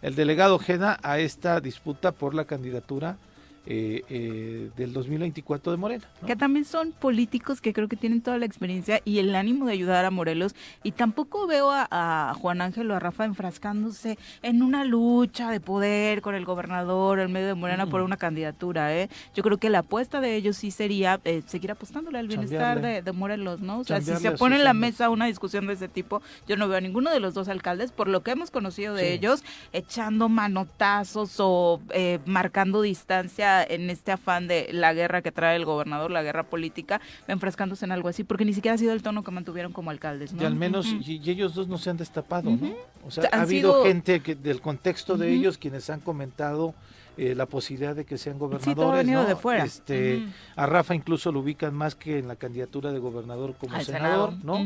el 0.03 0.15
delegado 0.15 0.55
Ojeda 0.55 0.99
a 1.01 1.17
esta 1.17 1.59
disputa 1.59 2.11
por 2.11 2.35
la 2.35 2.45
candidatura 2.45 3.17
eh, 3.67 4.03
eh, 4.09 4.71
del 4.75 4.91
2024 4.91 5.71
de 5.71 5.77
Morena. 5.77 6.03
Que 6.25 6.35
también 6.35 6.65
son 6.65 6.93
políticos 6.93 7.61
que 7.61 7.73
creo 7.73 7.87
que 7.87 7.95
tienen 7.95 8.21
toda 8.21 8.39
la 8.39 8.47
experiencia 8.47 9.01
y 9.05 9.19
el 9.19 9.35
ánimo 9.35 9.67
de 9.67 9.73
ayudar 9.73 10.03
a 10.03 10.09
Morelos. 10.09 10.55
Y 10.81 10.93
tampoco 10.93 11.45
veo 11.45 11.69
a, 11.71 12.33
Juan 12.39 12.61
Ángel 12.61 12.89
o 12.89 12.95
a 12.95 12.99
Rafa 12.99 13.23
enfrascándose 13.25 14.17
en 14.41 14.63
una 14.63 14.83
lucha 14.83 15.51
de 15.51 15.59
poder 15.59 16.23
con 16.23 16.33
el 16.33 16.43
gobernador, 16.43 17.19
el 17.19 17.29
medio 17.29 17.47
de 17.47 17.53
Morena, 17.53 17.85
por 17.85 18.01
mm. 18.01 18.05
una 18.05 18.17
candidatura. 18.17 18.97
¿eh? 18.97 19.09
Yo 19.35 19.43
creo 19.43 19.59
que 19.59 19.69
la 19.69 19.79
apuesta 19.79 20.21
de 20.21 20.35
ellos 20.35 20.57
sí 20.57 20.71
sería 20.71 21.19
eh, 21.23 21.43
seguir 21.45 21.69
apostándole 21.69 22.17
al 22.17 22.27
bienestar 22.27 22.81
de, 22.81 23.11
Morelos. 23.11 23.59
¿no? 23.59 23.81
O 23.81 23.83
sea, 23.83 24.01
si 24.01 24.15
se 24.15 24.31
pone 24.31 24.55
en 24.55 24.63
la 24.63 24.73
mesa 24.73 25.11
una 25.11 25.27
discusión 25.27 25.67
de 25.67 25.73
ese 25.73 25.87
tipo, 25.87 26.23
yo 26.47 26.57
no 26.57 26.67
veo 26.67 26.79
a 26.79 26.81
ninguno 26.81 27.11
de 27.11 27.19
los 27.19 27.35
dos 27.35 27.47
alcaldes, 27.47 27.91
por 27.91 28.07
lo 28.07 28.23
que 28.23 28.31
hemos 28.31 28.49
conocido 28.49 28.95
de 28.95 29.13
ellos, 29.13 29.43
echando 29.71 30.29
manotazos 30.29 31.35
o 31.37 31.79
marcando 32.25 32.81
distancia 32.81 33.50
en 33.63 33.89
este 33.89 34.11
afán 34.11 34.47
de 34.47 34.69
la 34.71 34.93
guerra 34.93 35.21
que 35.21 35.31
trae 35.31 35.55
el 35.55 35.65
gobernador, 35.65 36.11
la 36.11 36.23
guerra 36.23 36.43
política, 36.43 37.01
enfrescándose 37.27 37.85
en 37.85 37.91
algo 37.91 38.09
así, 38.09 38.23
porque 38.23 38.45
ni 38.45 38.53
siquiera 38.53 38.75
ha 38.75 38.77
sido 38.77 38.93
el 38.93 39.01
tono 39.01 39.23
que 39.23 39.31
mantuvieron 39.31 39.71
como 39.73 39.89
alcaldes. 39.89 40.33
¿no? 40.33 40.41
Y 40.41 40.45
al 40.45 40.55
menos, 40.55 40.87
y, 40.87 41.21
ellos 41.29 41.53
dos 41.55 41.67
no 41.67 41.77
se 41.77 41.89
han 41.89 41.97
destapado, 41.97 42.51
¿no? 42.51 42.73
O 43.05 43.11
sea, 43.11 43.29
ha 43.31 43.41
habido 43.41 43.83
gente 43.83 44.21
que 44.21 44.35
del 44.35 44.61
contexto 44.61 45.17
de 45.17 45.31
ellos 45.31 45.57
quienes 45.57 45.89
han 45.89 45.99
comentado 45.99 46.73
eh, 47.17 47.35
la 47.35 47.45
posibilidad 47.45 47.95
de 47.95 48.05
que 48.05 48.17
sean 48.17 48.39
gobernadores. 48.39 49.05
¿no? 49.05 49.25
de 49.25 49.35
fuera. 49.35 49.65
Este, 49.65 50.25
A 50.55 50.65
Rafa 50.65 50.95
incluso 50.95 51.31
lo 51.31 51.41
ubican 51.41 51.73
más 51.73 51.95
que 51.95 52.19
en 52.19 52.27
la 52.27 52.35
candidatura 52.35 52.91
de 52.91 52.99
gobernador 52.99 53.55
como 53.57 53.79
senador, 53.81 54.33
¿no? 54.43 54.65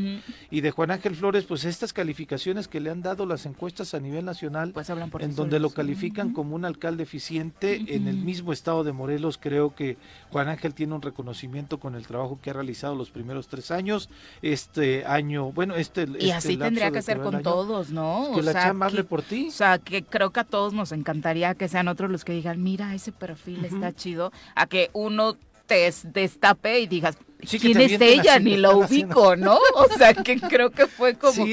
Y 0.51 0.61
de 0.61 0.71
Juan 0.71 0.91
Ángel 0.91 1.15
Flores, 1.15 1.45
pues 1.45 1.65
estas 1.65 1.93
calificaciones 1.93 2.67
que 2.67 2.79
le 2.79 2.89
han 2.91 3.01
dado 3.01 3.25
las 3.25 3.45
encuestas 3.45 3.93
a 3.93 3.99
nivel 3.99 4.25
nacional, 4.25 4.71
pues 4.71 4.89
hablan 4.89 5.09
por 5.09 5.23
en 5.23 5.35
donde 5.35 5.59
lo 5.59 5.71
califican 5.71 6.33
como 6.33 6.55
un 6.55 6.65
alcalde 6.65 7.03
eficiente, 7.03 7.83
en 7.87 8.07
el 8.07 8.17
mismo 8.17 8.53
estado 8.53 8.83
de 8.83 8.91
Morelos 8.91 9.39
creo 9.41 9.73
que 9.73 9.97
Juan 10.31 10.47
Ángel 10.47 10.73
tiene 10.73 10.93
un 10.93 11.01
reconocimiento 11.01 11.79
con 11.79 11.95
el 11.95 12.05
trabajo 12.05 12.39
que 12.41 12.51
ha 12.51 12.53
realizado 12.53 12.95
los 12.95 13.09
primeros 13.09 13.47
tres 13.47 13.71
años, 13.71 14.09
este 14.41 15.05
año, 15.05 15.51
bueno, 15.51 15.75
este... 15.75 16.07
Y 16.19 16.31
así 16.31 16.53
este 16.53 16.63
tendría 16.63 16.91
que 16.91 17.01
ser 17.01 17.19
con 17.21 17.41
todos, 17.41 17.89
¿no? 17.89 18.31
Que 18.35 18.43
la 18.43 18.53
chamba 18.53 18.85
hable 18.85 19.03
por 19.03 19.21
ti. 19.21 19.47
O 19.49 19.51
sea, 19.51 19.79
que 19.79 20.03
creo 20.03 20.31
que 20.31 20.41
a 20.41 20.43
todos 20.43 20.73
nos 20.73 20.91
encantaría 20.91 21.55
que 21.55 21.67
sean 21.67 21.87
otros 21.87 22.11
los 22.11 22.23
que 22.23 22.34
digan 22.35 22.61
mira, 22.61 22.93
ese 22.93 23.11
perfil 23.11 23.65
está 23.65 23.93
chido, 23.93 24.31
a 24.55 24.67
que 24.67 24.89
uno 24.93 25.37
te 25.65 25.91
destape 26.13 26.79
y 26.79 26.87
digas, 26.87 27.17
¿quién 27.39 27.79
es 27.79 28.01
ella? 28.01 28.39
Ni 28.39 28.57
lo 28.57 28.77
ubico, 28.77 29.35
¿no? 29.35 29.57
O 29.75 29.87
sea, 29.97 30.13
que 30.13 30.39
creo 30.39 30.71
que 30.71 30.87
fue 30.87 31.15
como, 31.17 31.45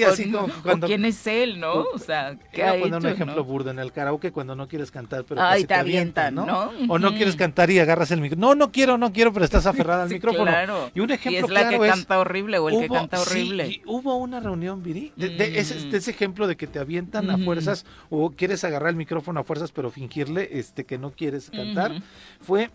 cuando, 0.62 0.86
¿quién 0.86 1.04
es 1.04 1.26
él, 1.26 1.60
no? 1.60 1.84
O 1.92 1.98
sea, 1.98 2.36
¿qué 2.52 2.64
ha 2.64 2.78
poner 2.78 2.94
un 2.94 3.06
ejemplo 3.06 3.44
burdo 3.44 3.70
en 3.70 3.78
el 3.78 3.92
karaoke 3.92 4.32
cuando 4.32 4.54
no 4.54 4.68
quieres 4.68 4.90
cantar, 4.90 5.24
pero 5.24 5.42
Ay, 5.42 5.64
te, 5.64 5.74
avientan, 5.74 6.34
¿no? 6.34 6.72
O 6.88 6.98
no 6.98 7.14
quieres 7.14 7.36
cantar 7.36 7.70
y 7.70 7.78
agarras 7.78 8.10
el 8.10 8.20
micrófono. 8.20 8.48
No, 8.48 8.54
no 8.54 8.72
quiero, 8.72 8.98
no 8.98 9.12
quiero, 9.12 9.32
pero 9.32 9.44
estás 9.44 9.66
aferrada 9.72 10.04
al 10.04 10.08
micrófono. 10.08 10.44
Claro. 10.44 10.90
Y 10.94 11.00
un 11.00 11.10
ejemplo 11.10 11.40
y 11.40 11.44
es 11.44 11.50
la 11.50 11.68
que 11.68 11.78
canta 11.78 12.18
horrible 12.18 12.58
o 12.58 12.68
el 12.68 12.80
que 12.80 12.88
canta 12.88 13.20
horrible. 13.20 13.66
Sí, 13.66 13.82
hubo 13.86 14.16
una 14.16 14.40
reunión, 14.40 14.82
Viri, 14.82 15.12
de, 15.16 15.58
ese, 15.58 15.88
ese, 15.96 16.10
ejemplo 16.10 16.46
de 16.46 16.56
que 16.56 16.66
te 16.66 16.78
avientan 16.78 17.30
a 17.30 17.38
fuerzas 17.38 17.84
o 18.10 18.30
quieres 18.30 18.64
agarrar 18.64 18.90
el 18.90 18.96
micrófono 18.96 19.40
a 19.40 19.44
fuerzas, 19.44 19.72
pero 19.72 19.90
fingirle 19.90 20.48
este 20.52 20.84
que 20.84 20.98
no 20.98 21.10
quieres 21.10 21.50
cantar. 21.50 21.92
Fue 22.40 22.70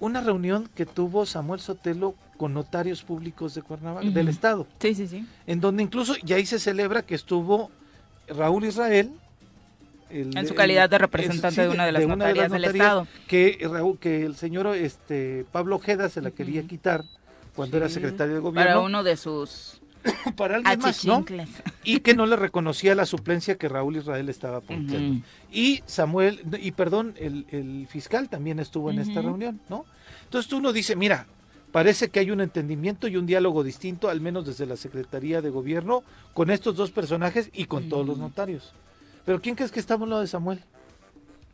una 0.00 0.20
reunión 0.20 0.68
que 0.74 0.86
tuvo 0.86 1.26
Samuel 1.26 1.60
Sotelo 1.60 2.14
con 2.36 2.52
notarios 2.54 3.02
públicos 3.02 3.54
de 3.54 3.62
Cuernavaca, 3.62 4.08
del 4.08 4.28
Estado. 4.28 4.66
Sí, 4.78 4.94
sí, 4.94 5.08
sí. 5.08 5.26
En 5.46 5.60
donde 5.60 5.82
incluso, 5.82 6.14
y 6.24 6.32
ahí 6.32 6.46
se 6.46 6.58
celebra 6.58 7.02
que 7.02 7.14
estuvo 7.14 7.70
Raúl 8.28 8.64
Israel. 8.64 9.10
en 10.10 10.46
su 10.46 10.54
calidad 10.54 10.90
de 10.90 10.98
representante 10.98 11.62
de, 11.62 11.68
una 11.68 11.86
de 11.86 11.92
las, 11.92 12.06
notarias, 12.06 12.50
del 12.50 12.64
Estado. 12.64 13.06
Que, 13.26 13.58
Raúl, 13.70 13.98
que 13.98 14.24
el 14.24 14.36
señor 14.36 14.66
este, 14.68 15.46
Pablo 15.50 15.76
Ojeda 15.76 16.08
se 16.08 16.20
la 16.20 16.30
quería 16.30 16.62
quitar 16.62 17.04
cuando 17.54 17.78
era 17.78 17.88
secretario 17.88 18.34
de 18.34 18.40
gobierno. 18.40 18.70
Para 18.70 18.80
uno 18.80 19.02
de 19.02 19.16
sus 19.16 19.80
para 20.36 20.56
alguien 20.56 20.78
más, 20.78 21.04
¿no? 21.04 21.24
Y 21.84 22.00
que 22.00 22.14
no 22.14 22.26
le 22.26 22.36
reconocía 22.36 22.94
la 22.94 23.06
suplencia 23.06 23.56
que 23.56 23.68
Raúl 23.68 23.96
Israel 23.96 24.28
estaba 24.28 24.60
poniendo. 24.60 25.24
Y 25.52 25.82
Samuel, 25.86 26.42
y 26.60 26.72
perdón, 26.72 27.14
el, 27.18 27.86
fiscal 27.88 28.28
también 28.28 28.58
estuvo 28.58 28.90
en 28.90 28.98
esta 28.98 29.22
reunión, 29.22 29.60
¿no? 29.68 29.84
Entonces 30.24 30.52
uno 30.52 30.72
dice, 30.72 30.96
mira, 30.96 31.26
parece 31.72 32.08
que 32.08 32.20
hay 32.20 32.30
un 32.30 32.40
entendimiento 32.40 33.08
y 33.08 33.16
un 33.16 33.26
diálogo 33.26 33.62
distinto, 33.62 34.08
al 34.08 34.20
menos 34.20 34.46
desde 34.46 34.66
la 34.66 34.76
Secretaría 34.76 35.42
de 35.42 35.50
Gobierno, 35.50 36.02
con 36.34 36.50
estos 36.50 36.76
dos 36.76 36.90
personajes 36.90 37.50
y 37.52 37.66
con 37.66 37.88
todos 37.88 38.06
los 38.06 38.18
notarios. 38.18 38.72
Pero 39.24 39.40
¿quién 39.40 39.56
crees 39.56 39.72
que 39.72 39.80
está 39.80 39.96
lo 39.96 40.20
de 40.20 40.26
Samuel? 40.26 40.60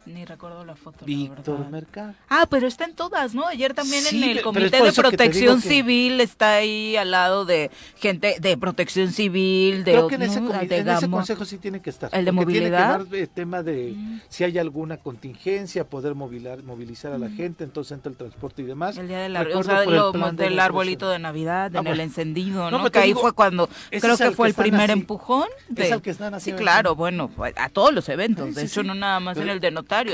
Ni 0.05 0.25
recuerdo 0.25 0.65
la 0.65 0.75
foto. 0.75 1.05
Víctor 1.05 1.71
Mercado. 1.71 2.15
Ah, 2.29 2.47
pero 2.51 2.67
está 2.67 2.85
en 2.85 2.95
todas, 2.95 3.35
¿no? 3.35 3.47
Ayer 3.47 3.73
también 3.73 4.05
en 4.07 4.23
el 4.25 4.43
Comité 4.43 4.83
de 4.83 4.93
Protección 4.93 5.61
Civil 5.61 6.21
está 6.21 6.55
ahí 6.55 6.97
al 6.97 7.13
lado 7.13 7.45
de 7.45 7.71
gente 7.97 8.37
de 8.41 8.57
Protección 8.57 9.13
Civil, 9.13 9.85
de 9.85 9.93
Creo 9.93 10.09
que 10.09 10.17
en, 10.17 10.23
ese, 10.23 10.39
en 10.39 10.89
ese, 10.89 11.09
consejo 11.09 11.45
sí 11.45 11.59
tiene 11.59 11.81
que 11.81 11.91
estar. 11.91 12.11
El 12.13 12.25
de 12.25 12.33
movilidad. 12.33 12.97
Tiene 12.97 13.11
que 13.11 13.17
dar 13.17 13.21
el 13.23 13.29
tema 13.29 13.63
de 13.63 13.95
mm. 13.97 14.21
si 14.29 14.45
hay 14.45 14.59
alguna 14.59 14.97
contingencia, 14.97 15.85
poder 15.85 16.17
movilizar, 16.17 16.63
movilizar 16.65 17.13
a 17.13 17.19
la 17.19 17.29
mm. 17.29 17.37
gente, 17.37 17.65
entonces 17.65 17.93
entra 17.93 18.11
el 18.11 18.19
transporte 18.19 18.63
y 18.63 18.65
demás. 18.65 18.99
El 18.99 19.07
día 19.07 19.21
del, 19.21 19.37
o 19.37 19.63
sea, 19.63 19.83
del 19.83 20.59
arbolito 20.59 21.09
de 21.09 21.21
Navidad, 21.21 21.75
en 21.77 21.87
el 21.87 22.01
encendido, 22.01 22.71
¿no? 22.71 22.91
que 22.91 22.99
ahí 22.99 23.15
fue 23.15 23.33
cuando, 23.33 23.69
creo 23.91 24.17
que 24.17 24.33
fue 24.33 24.49
el 24.49 24.55
primer 24.55 24.91
empujón. 24.91 25.49
De, 25.69 26.01
que 26.03 26.11
están 26.11 26.41
Sí, 26.41 26.53
claro, 26.53 26.97
bueno, 26.97 27.31
a 27.57 27.69
todos 27.69 27.93
los 27.93 28.09
eventos, 28.09 28.55
de 28.55 28.65
hecho 28.65 28.83
no 28.83 28.95
nada 28.95 29.21
más 29.21 29.37
en 29.37 29.49
el 29.49 29.61
de 29.61 29.71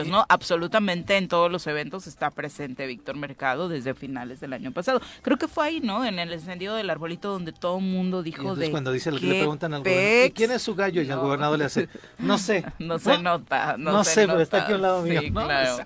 ¿no? 0.07 0.25
Absolutamente 0.29 1.17
en 1.17 1.29
todos 1.29 1.51
los 1.51 1.67
eventos 1.67 2.07
está 2.07 2.31
presente 2.31 2.87
Víctor 2.87 3.17
Mercado 3.17 3.69
desde 3.69 3.95
finales 3.95 4.41
del 4.41 4.53
año 4.53 4.73
pasado. 4.73 5.01
Creo 5.23 5.37
que 5.37 5.47
fue 5.47 5.67
ahí, 5.67 5.81
¿no? 5.81 6.05
En 6.05 6.19
el 6.19 6.33
encendido 6.33 6.75
del 6.75 6.91
arbolito 6.91 7.31
donde 7.31 7.53
todo 7.53 7.79
el 7.79 7.85
mundo 7.85 8.23
dijo 8.23 8.57
de 8.57 8.71
cuando 8.71 8.91
dice 8.93 9.13
lo 9.13 9.21
que 9.21 9.27
le 9.27 9.39
preguntan 9.39 9.75
al 9.75 9.83
gobernador, 9.83 10.33
¿quién 10.33 10.51
es 10.51 10.63
su 10.63 10.75
gallo? 10.75 11.03
Y 11.03 11.11
el 11.11 11.17
gobernador 11.17 11.59
le 11.59 11.65
hace, 11.65 11.89
no 12.19 12.39
sé. 12.39 12.65
No, 12.79 12.99
se 12.99 13.19
nota, 13.19 13.77
no, 13.77 13.93
no 13.93 14.05
sé, 14.05 14.27
pero 14.27 14.41
está 14.41 14.63
aquí 14.63 14.73
a 14.73 14.77
un 14.77 14.83
lado 14.83 15.03
mío. 15.03 15.21
Claro. 15.33 15.85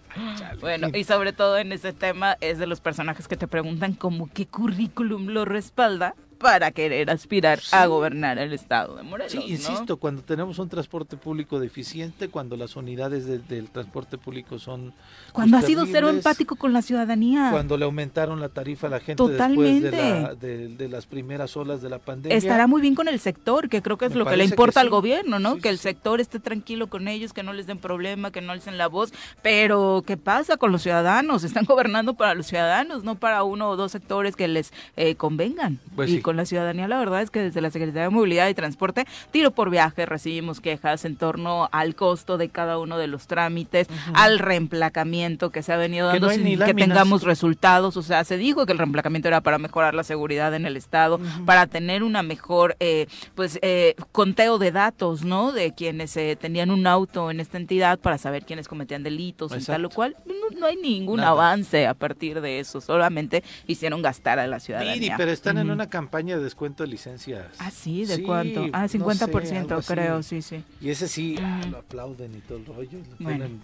Bueno, 0.60 0.88
y 0.94 1.04
sobre 1.04 1.32
todo 1.32 1.58
en 1.58 1.72
ese 1.72 1.92
tema 1.92 2.36
es 2.40 2.58
de 2.58 2.66
los 2.66 2.80
personajes 2.80 3.26
que 3.28 3.36
te 3.36 3.48
preguntan 3.48 3.94
como 3.94 4.30
qué 4.32 4.46
currículum 4.46 5.28
lo 5.28 5.44
respalda 5.44 6.14
para 6.42 6.72
querer 6.72 7.10
aspirar 7.10 7.60
a 7.70 7.86
gobernar 7.86 8.38
el 8.38 8.52
estado 8.52 8.96
de 8.96 9.02
Morelos. 9.02 9.32
Sí, 9.32 9.42
insisto, 9.46 9.96
cuando 9.96 10.22
tenemos 10.22 10.58
un 10.58 10.68
transporte 10.68 11.16
público 11.16 11.60
deficiente, 11.60 12.28
cuando 12.28 12.56
las 12.56 12.76
unidades 12.76 13.26
del 13.26 13.68
transporte 13.70 14.18
público 14.18 14.58
son... 14.58 14.92
Cuando 15.32 15.56
ha 15.56 15.62
sido 15.62 15.86
cero 15.86 16.10
empático 16.10 16.56
con 16.56 16.72
la 16.72 16.82
ciudadanía. 16.82 17.50
Cuando 17.52 17.76
le 17.76 17.84
aumentaron 17.84 18.40
la 18.40 18.48
tarifa 18.48 18.88
a 18.88 18.90
la 18.90 19.00
gente 19.00 19.22
después 19.26 19.82
de, 19.82 20.88
las 20.90 21.06
primeras 21.06 21.56
olas 21.56 21.80
de 21.80 21.88
la 21.88 21.98
pandemia. 21.98 22.36
Estará 22.36 22.66
muy 22.66 22.82
bien 22.82 22.94
con 22.94 23.08
el 23.08 23.20
sector, 23.20 23.68
que 23.68 23.80
creo 23.80 23.96
que 23.96 24.06
es 24.06 24.14
lo 24.14 24.26
que 24.26 24.36
le 24.36 24.44
importa 24.44 24.80
al 24.80 24.90
gobierno, 24.90 25.38
¿no? 25.38 25.58
que 25.58 25.68
el 25.68 25.78
sector 25.78 26.20
esté 26.20 26.40
tranquilo 26.40 26.88
con 26.88 27.08
ellos, 27.08 27.32
que 27.32 27.42
no 27.42 27.52
les 27.52 27.66
den 27.66 27.78
problema, 27.78 28.30
que 28.30 28.40
no 28.40 28.52
den 28.52 28.78
la 28.78 28.88
voz. 28.88 29.12
Pero, 29.42 30.02
¿qué 30.06 30.16
pasa 30.16 30.56
con 30.56 30.72
los 30.72 30.82
ciudadanos? 30.82 31.44
Están 31.44 31.64
gobernando 31.64 32.14
para 32.14 32.34
los 32.34 32.46
ciudadanos, 32.46 33.04
no 33.04 33.14
para 33.14 33.44
uno 33.44 33.70
o 33.70 33.76
dos 33.76 33.92
sectores 33.92 34.36
que 34.36 34.48
les 34.48 34.72
eh, 34.96 35.14
convengan. 35.14 35.78
Pues 35.94 36.10
sí 36.32 36.36
la 36.36 36.46
ciudadanía, 36.46 36.88
la 36.88 36.98
verdad 36.98 37.22
es 37.22 37.30
que 37.30 37.40
desde 37.40 37.60
la 37.60 37.70
Secretaría 37.70 38.02
de 38.02 38.10
Movilidad 38.10 38.48
y 38.48 38.54
Transporte, 38.54 39.06
tiro 39.30 39.50
por 39.50 39.70
viaje, 39.70 40.06
recibimos 40.06 40.60
quejas 40.60 41.04
en 41.04 41.16
torno 41.16 41.68
al 41.72 41.94
costo 41.94 42.38
de 42.38 42.48
cada 42.48 42.78
uno 42.78 42.98
de 42.98 43.06
los 43.06 43.26
trámites, 43.26 43.88
al 44.14 44.38
reemplacamiento 44.38 45.50
que 45.50 45.62
se 45.62 45.72
ha 45.72 45.76
venido 45.76 46.08
dando 46.08 46.30
sin 46.30 46.58
que 46.58 46.74
tengamos 46.74 47.22
resultados. 47.22 47.96
O 47.96 48.02
sea, 48.02 48.24
se 48.24 48.36
dijo 48.36 48.66
que 48.66 48.72
el 48.72 48.78
reemplacamiento 48.78 49.28
era 49.28 49.40
para 49.40 49.58
mejorar 49.58 49.94
la 49.94 50.04
seguridad 50.04 50.54
en 50.54 50.66
el 50.66 50.76
Estado, 50.76 51.20
para 51.46 51.66
tener 51.66 52.02
una 52.02 52.22
mejor, 52.22 52.76
eh, 52.80 53.06
pues, 53.34 53.58
eh, 53.62 53.94
conteo 54.12 54.58
de 54.58 54.72
datos, 54.72 55.24
¿no? 55.24 55.52
De 55.52 55.72
quienes 55.72 56.16
eh, 56.16 56.36
tenían 56.40 56.70
un 56.70 56.86
auto 56.86 57.30
en 57.30 57.40
esta 57.40 57.58
entidad 57.58 57.98
para 57.98 58.18
saber 58.18 58.44
quiénes 58.44 58.68
cometían 58.68 59.02
delitos 59.02 59.52
y 59.56 59.64
tal, 59.64 59.82
lo 59.82 59.90
cual. 59.90 60.16
No, 60.58 60.66
hay 60.66 60.76
ningún 60.76 61.20
avance 61.20 61.86
a 61.86 61.94
partir 61.94 62.40
de 62.40 62.60
eso, 62.60 62.80
solamente 62.80 63.42
hicieron 63.66 64.02
gastar 64.02 64.38
a 64.38 64.46
la 64.46 64.60
ciudadanía. 64.60 65.16
pero 65.16 65.30
están 65.30 65.58
en 65.58 65.70
una 65.70 65.88
campaña 65.88 66.21
de 66.26 66.42
descuento 66.42 66.82
de 66.82 66.88
licencias. 66.88 67.46
Ah, 67.58 67.70
sí, 67.70 68.04
¿de 68.04 68.22
cuánto? 68.22 68.66
Ah, 68.72 68.86
50% 68.86 69.84
creo, 69.86 70.22
sí, 70.22 70.42
sí. 70.42 70.64
Y 70.80 70.90
ese 70.90 71.08
sí, 71.08 71.36
ah, 71.40 71.62
lo 71.70 71.78
aplauden 71.78 72.34
y 72.34 72.40
todo 72.40 72.58
el 72.58 72.66
rollo, 72.66 72.98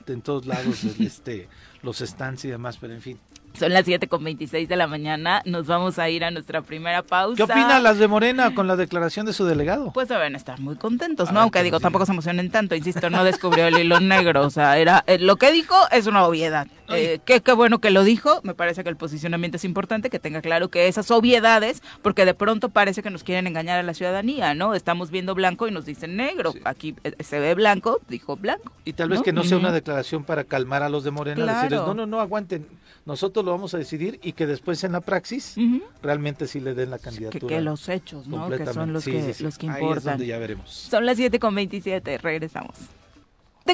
en 0.06 0.22
todos 0.22 0.46
lados 0.46 0.84
este, 1.00 1.48
los 1.82 1.98
stands 1.98 2.44
y 2.44 2.48
demás, 2.48 2.78
pero 2.78 2.94
en 2.94 3.00
fin. 3.00 3.18
Son 3.54 3.72
las 3.72 3.84
7 3.84 4.06
con 4.06 4.22
26 4.22 4.68
de 4.68 4.76
la 4.76 4.86
mañana. 4.86 5.42
Nos 5.44 5.66
vamos 5.66 5.98
a 5.98 6.08
ir 6.08 6.24
a 6.24 6.30
nuestra 6.30 6.62
primera 6.62 7.02
pausa. 7.02 7.36
¿Qué 7.36 7.42
opinan 7.42 7.82
las 7.82 7.98
de 7.98 8.06
Morena 8.06 8.54
con 8.54 8.66
la 8.66 8.76
declaración 8.76 9.26
de 9.26 9.32
su 9.32 9.44
delegado? 9.44 9.92
Pues 9.92 10.08
deben 10.08 10.36
estar 10.36 10.60
muy 10.60 10.76
contentos, 10.76 11.32
¿no? 11.32 11.40
Aunque 11.40 11.62
digo, 11.62 11.80
tampoco 11.80 12.06
se 12.06 12.12
emocionen 12.12 12.50
tanto. 12.50 12.74
Insisto, 12.74 13.10
no 13.10 13.24
descubrió 13.24 13.66
el 13.66 13.78
hilo 13.78 13.98
negro. 14.00 14.46
O 14.46 14.50
sea, 14.50 14.78
era 14.78 15.02
eh, 15.06 15.18
lo 15.18 15.36
que 15.36 15.50
dijo 15.50 15.74
es 15.90 16.06
una 16.06 16.24
obviedad. 16.24 16.68
Eh, 16.90 17.18
qué, 17.24 17.42
qué 17.42 17.52
bueno 17.52 17.80
que 17.80 17.90
lo 17.90 18.04
dijo. 18.04 18.40
Me 18.44 18.54
parece 18.54 18.82
que 18.82 18.90
el 18.90 18.96
posicionamiento 18.96 19.56
es 19.56 19.64
importante, 19.64 20.08
que 20.08 20.18
tenga 20.18 20.40
claro 20.40 20.68
que 20.68 20.88
esas 20.88 21.10
obviedades, 21.10 21.82
porque 22.02 22.24
de 22.24 22.34
pronto 22.34 22.70
parece 22.70 23.02
que 23.02 23.10
nos 23.10 23.24
quieren 23.24 23.46
engañar 23.46 23.78
a 23.78 23.82
la 23.82 23.94
ciudadanía, 23.94 24.54
¿no? 24.54 24.74
Estamos 24.74 25.10
viendo 25.10 25.34
blanco 25.34 25.68
y 25.68 25.70
nos 25.70 25.84
dicen 25.84 26.16
negro. 26.16 26.54
Aquí 26.64 26.94
eh, 27.04 27.14
se 27.22 27.40
ve 27.40 27.54
blanco, 27.54 28.00
dijo 28.08 28.36
blanco. 28.36 28.72
Y 28.84 28.92
tal 28.92 29.08
vez 29.08 29.20
que 29.22 29.32
no 29.32 29.44
sea 29.44 29.58
una 29.58 29.72
declaración 29.72 30.24
para 30.24 30.44
calmar 30.44 30.82
a 30.82 30.88
los 30.88 31.04
de 31.04 31.10
Morena, 31.10 31.44
decirles, 31.44 31.80
no, 31.80 31.94
no, 31.94 32.06
no, 32.06 32.20
aguanten 32.20 32.66
nosotros 33.08 33.37
lo 33.42 33.50
vamos 33.50 33.74
a 33.74 33.78
decidir 33.78 34.18
y 34.22 34.32
que 34.32 34.46
después 34.46 34.82
en 34.84 34.92
la 34.92 35.00
praxis 35.00 35.56
realmente 36.02 36.46
sí 36.46 36.60
le 36.60 36.74
den 36.74 36.90
la 36.90 36.98
candidatura. 36.98 37.56
Que, 37.56 37.60
los 37.60 37.88
hechos, 37.88 38.26
¿no? 38.26 38.48
Que 38.50 38.66
son 38.66 38.92
los, 38.92 39.04
que, 39.04 39.34
los 39.40 39.58
que 39.58 39.66
importan. 39.66 39.88
Ahí 39.88 39.98
es 39.98 40.04
donde 40.04 40.26
ya 40.26 40.38
veremos. 40.38 40.70
Son 40.70 41.06
las 41.06 41.16
7 41.16 41.38
con 41.38 41.54
27, 41.54 42.18
regresamos 42.18 42.76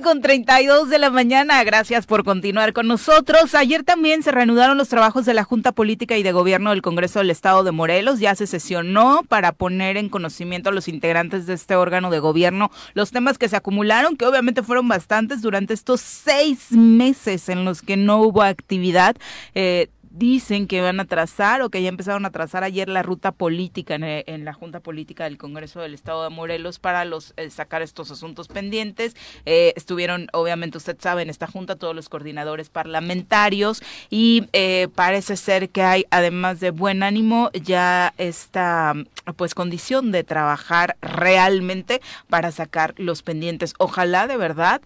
con 0.02 0.20
32 0.20 0.88
de 0.88 0.98
la 0.98 1.10
mañana. 1.10 1.62
Gracias 1.62 2.06
por 2.06 2.24
continuar 2.24 2.72
con 2.72 2.88
nosotros. 2.88 3.54
Ayer 3.54 3.84
también 3.84 4.22
se 4.22 4.32
reanudaron 4.32 4.76
los 4.76 4.88
trabajos 4.88 5.24
de 5.24 5.34
la 5.34 5.44
Junta 5.44 5.72
Política 5.72 6.16
y 6.16 6.22
de 6.22 6.32
Gobierno 6.32 6.70
del 6.70 6.82
Congreso 6.82 7.20
del 7.20 7.30
Estado 7.30 7.62
de 7.62 7.70
Morelos. 7.70 8.18
Ya 8.18 8.34
se 8.34 8.46
sesionó 8.46 9.22
para 9.28 9.52
poner 9.52 9.96
en 9.96 10.08
conocimiento 10.08 10.70
a 10.70 10.72
los 10.72 10.88
integrantes 10.88 11.46
de 11.46 11.54
este 11.54 11.76
órgano 11.76 12.10
de 12.10 12.18
gobierno 12.18 12.70
los 12.94 13.10
temas 13.10 13.38
que 13.38 13.48
se 13.48 13.56
acumularon, 13.56 14.16
que 14.16 14.26
obviamente 14.26 14.62
fueron 14.62 14.88
bastantes 14.88 15.42
durante 15.42 15.74
estos 15.74 16.00
seis 16.00 16.72
meses 16.72 17.48
en 17.48 17.64
los 17.64 17.82
que 17.82 17.96
no 17.96 18.18
hubo 18.18 18.42
actividad. 18.42 19.16
Eh, 19.54 19.88
dicen 20.14 20.68
que 20.68 20.80
van 20.80 21.00
a 21.00 21.06
trazar 21.06 21.60
o 21.62 21.70
que 21.70 21.82
ya 21.82 21.88
empezaron 21.88 22.24
a 22.24 22.30
trazar 22.30 22.62
ayer 22.62 22.88
la 22.88 23.02
ruta 23.02 23.32
política 23.32 23.96
en, 23.96 24.04
eh, 24.04 24.24
la 24.38 24.52
Junta 24.52 24.78
Política 24.78 25.24
del 25.24 25.38
Congreso 25.38 25.80
del 25.80 25.92
Estado 25.92 26.22
de 26.22 26.30
Morelos 26.30 26.78
para 26.78 27.04
los 27.04 27.34
eh, 27.36 27.50
sacar 27.50 27.82
estos 27.82 28.12
asuntos 28.12 28.46
pendientes. 28.46 29.16
Eh, 29.44 29.72
estuvieron, 29.74 30.28
obviamente, 30.32 30.78
usted 30.78 30.96
sabe, 31.00 31.22
en 31.22 31.30
esta 31.30 31.48
junta 31.48 31.74
todos 31.74 31.96
los 31.96 32.08
coordinadores 32.08 32.68
parlamentarios 32.68 33.82
y 34.08 34.46
parece 34.94 35.36
ser 35.36 35.70
que 35.70 35.82
hay, 35.82 36.06
además 36.10 36.60
de 36.60 36.70
buen 36.70 37.02
ánimo, 37.02 37.50
ya 37.52 38.14
esta 38.18 38.94
pues 39.36 39.54
condición 39.54 40.12
de 40.12 40.22
trabajar 40.22 40.96
realmente 41.00 42.00
para 42.28 42.52
sacar 42.52 42.94
los 42.98 43.22
pendientes. 43.22 43.74
Ojalá 43.78 44.26
de 44.26 44.36
verdad, 44.36 44.80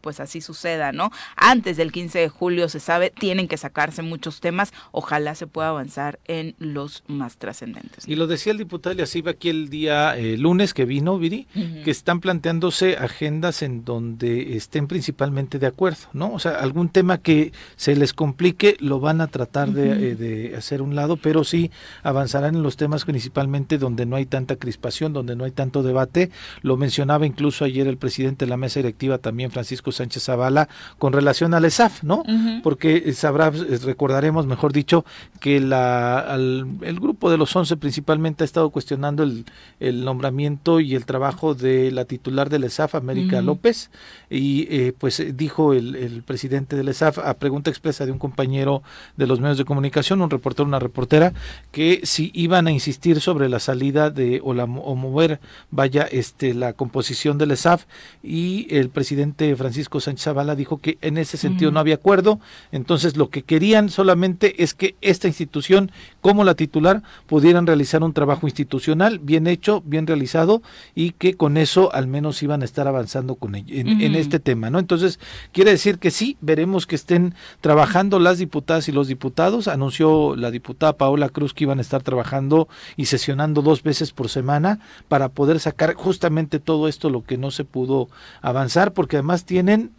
pues 0.00 0.20
así 0.20 0.40
suceda, 0.40 0.92
¿no? 0.92 1.10
Antes 1.36 1.76
del 1.76 1.90
15 1.90 2.18
de 2.20 2.28
julio 2.28 2.68
se 2.68 2.80
sabe, 2.80 3.10
tienen 3.10 3.48
que 3.48 3.56
sacarse 3.56 4.02
muchos 4.02 4.40
temas 4.40 4.51
ojalá 4.90 5.34
se 5.34 5.46
pueda 5.46 5.68
avanzar 5.68 6.20
en 6.26 6.54
los 6.58 7.04
más 7.06 7.36
trascendentes. 7.36 8.06
Y 8.06 8.16
lo 8.16 8.26
decía 8.26 8.52
el 8.52 8.58
diputado 8.58 8.92
Eliasiva 8.92 9.32
aquí 9.32 9.48
el 9.48 9.68
día 9.68 10.16
eh, 10.16 10.36
lunes 10.36 10.74
que 10.74 10.84
vino, 10.84 11.18
Viri, 11.18 11.46
que 11.84 11.90
están 11.90 12.20
planteándose 12.20 12.96
agendas 12.96 13.62
en 13.62 13.84
donde 13.84 14.56
estén 14.56 14.86
principalmente 14.86 15.58
de 15.58 15.66
acuerdo, 15.66 16.08
¿no? 16.12 16.32
O 16.32 16.38
sea, 16.38 16.52
algún 16.52 16.88
tema 16.88 17.18
que 17.18 17.52
se 17.76 17.96
les 17.96 18.12
complique 18.12 18.76
lo 18.80 19.00
van 19.00 19.20
a 19.20 19.26
tratar 19.26 19.72
de, 19.72 20.10
eh, 20.10 20.14
de, 20.14 20.56
hacer 20.56 20.82
un 20.82 20.94
lado, 20.94 21.16
pero 21.16 21.44
sí 21.44 21.70
avanzarán 22.02 22.56
en 22.56 22.62
los 22.62 22.76
temas 22.76 23.04
principalmente 23.04 23.78
donde 23.78 24.06
no 24.06 24.16
hay 24.16 24.26
tanta 24.26 24.56
crispación, 24.56 25.12
donde 25.12 25.36
no 25.36 25.44
hay 25.44 25.50
tanto 25.50 25.82
debate. 25.82 26.30
Lo 26.62 26.76
mencionaba 26.76 27.26
incluso 27.26 27.64
ayer 27.64 27.86
el 27.86 27.96
presidente 27.96 28.44
de 28.44 28.50
la 28.50 28.56
mesa 28.56 28.80
directiva 28.80 29.18
también, 29.18 29.50
Francisco 29.50 29.92
Sánchez 29.92 30.24
Zavala, 30.24 30.68
con 30.98 31.12
relación 31.12 31.54
al 31.54 31.64
ESAF, 31.64 32.02
¿no? 32.02 32.22
Porque 32.62 33.12
sabrá, 33.12 33.50
recordaremos 33.50 34.41
mejor 34.46 34.72
dicho, 34.72 35.04
que 35.40 35.60
la, 35.60 36.26
el 36.34 37.00
grupo 37.00 37.30
de 37.30 37.38
los 37.38 37.54
11 37.54 37.76
principalmente 37.76 38.44
ha 38.44 38.46
estado 38.46 38.70
cuestionando 38.70 39.22
el, 39.22 39.44
el 39.80 40.04
nombramiento 40.04 40.80
y 40.80 40.94
el 40.94 41.04
trabajo 41.04 41.54
de 41.54 41.90
la 41.90 42.04
titular 42.04 42.48
del 42.50 42.64
ESAF, 42.64 42.94
América 42.94 43.42
López, 43.42 43.90
y 44.30 44.66
eh, 44.70 44.92
pues 44.96 45.22
dijo 45.36 45.72
el, 45.72 45.96
el, 45.96 46.22
presidente 46.22 46.76
del 46.76 46.88
ESAF 46.88 47.18
a 47.18 47.34
pregunta 47.34 47.70
expresa 47.70 48.06
de 48.06 48.12
un 48.12 48.18
compañero 48.18 48.82
de 49.16 49.26
los 49.26 49.40
medios 49.40 49.58
de 49.58 49.64
comunicación, 49.64 50.22
un 50.22 50.30
reportero, 50.30 50.66
una 50.66 50.78
reportera, 50.78 51.32
que 51.70 52.00
si 52.04 52.30
iban 52.34 52.66
a 52.66 52.72
insistir 52.72 53.20
sobre 53.20 53.48
la 53.48 53.60
salida 53.60 54.10
de 54.10 54.40
o, 54.42 54.54
la, 54.54 54.64
o 54.64 54.94
mover, 54.94 55.40
vaya, 55.70 56.02
este 56.10 56.54
la 56.54 56.72
composición 56.72 57.38
del 57.38 57.52
ESAF, 57.52 57.84
y 58.22 58.66
el 58.74 58.88
presidente 58.90 59.54
Francisco 59.56 60.00
Sánchez 60.00 60.24
Zavala 60.24 60.54
dijo 60.54 60.78
que 60.78 60.98
en 61.00 61.18
ese 61.18 61.36
sentido 61.36 61.70
no 61.70 61.80
había 61.80 61.96
acuerdo, 61.96 62.40
entonces 62.70 63.16
lo 63.16 63.28
que 63.28 63.42
querían 63.42 63.88
solamente 63.88 64.31
es 64.40 64.74
que 64.74 64.96
esta 65.00 65.28
institución, 65.28 65.90
como 66.20 66.44
la 66.44 66.54
titular, 66.54 67.02
pudieran 67.26 67.66
realizar 67.66 68.02
un 68.02 68.12
trabajo 68.12 68.46
institucional 68.46 69.18
bien 69.18 69.46
hecho, 69.46 69.82
bien 69.84 70.06
realizado 70.06 70.62
y 70.94 71.12
que 71.12 71.34
con 71.34 71.56
eso 71.56 71.92
al 71.92 72.06
menos 72.06 72.42
iban 72.42 72.62
a 72.62 72.64
estar 72.64 72.88
avanzando 72.88 73.34
con 73.34 73.54
en, 73.54 74.14
este 74.14 74.40
tema, 74.40 74.70
¿no? 74.70 74.78
Entonces, 74.78 75.18
quiere 75.52 75.70
decir 75.72 75.98
que 75.98 76.10
sí, 76.10 76.36
veremos 76.40 76.86
que 76.86 76.94
estén 76.94 77.34
trabajando 77.60 78.18
las 78.18 78.38
diputadas 78.38 78.88
y 78.88 78.92
los 78.92 79.08
diputados. 79.08 79.68
Anunció 79.68 80.36
la 80.36 80.50
diputada 80.50 80.96
Paola 80.96 81.28
Cruz 81.28 81.54
que 81.54 81.64
iban 81.64 81.78
a 81.78 81.82
estar 81.82 82.02
trabajando 82.02 82.68
y 82.96 83.06
sesionando 83.06 83.62
dos 83.62 83.82
veces 83.82 84.12
por 84.12 84.28
semana 84.28 84.80
para 85.08 85.28
poder 85.28 85.60
sacar 85.60 85.94
justamente 85.94 86.60
todo 86.60 86.88
esto 86.88 87.10
lo 87.10 87.24
que 87.24 87.38
no 87.38 87.50
se 87.50 87.64
pudo 87.64 88.08
avanzar, 88.40 88.92
porque 88.92 89.16
además 89.16 89.44
tienen 89.44 89.90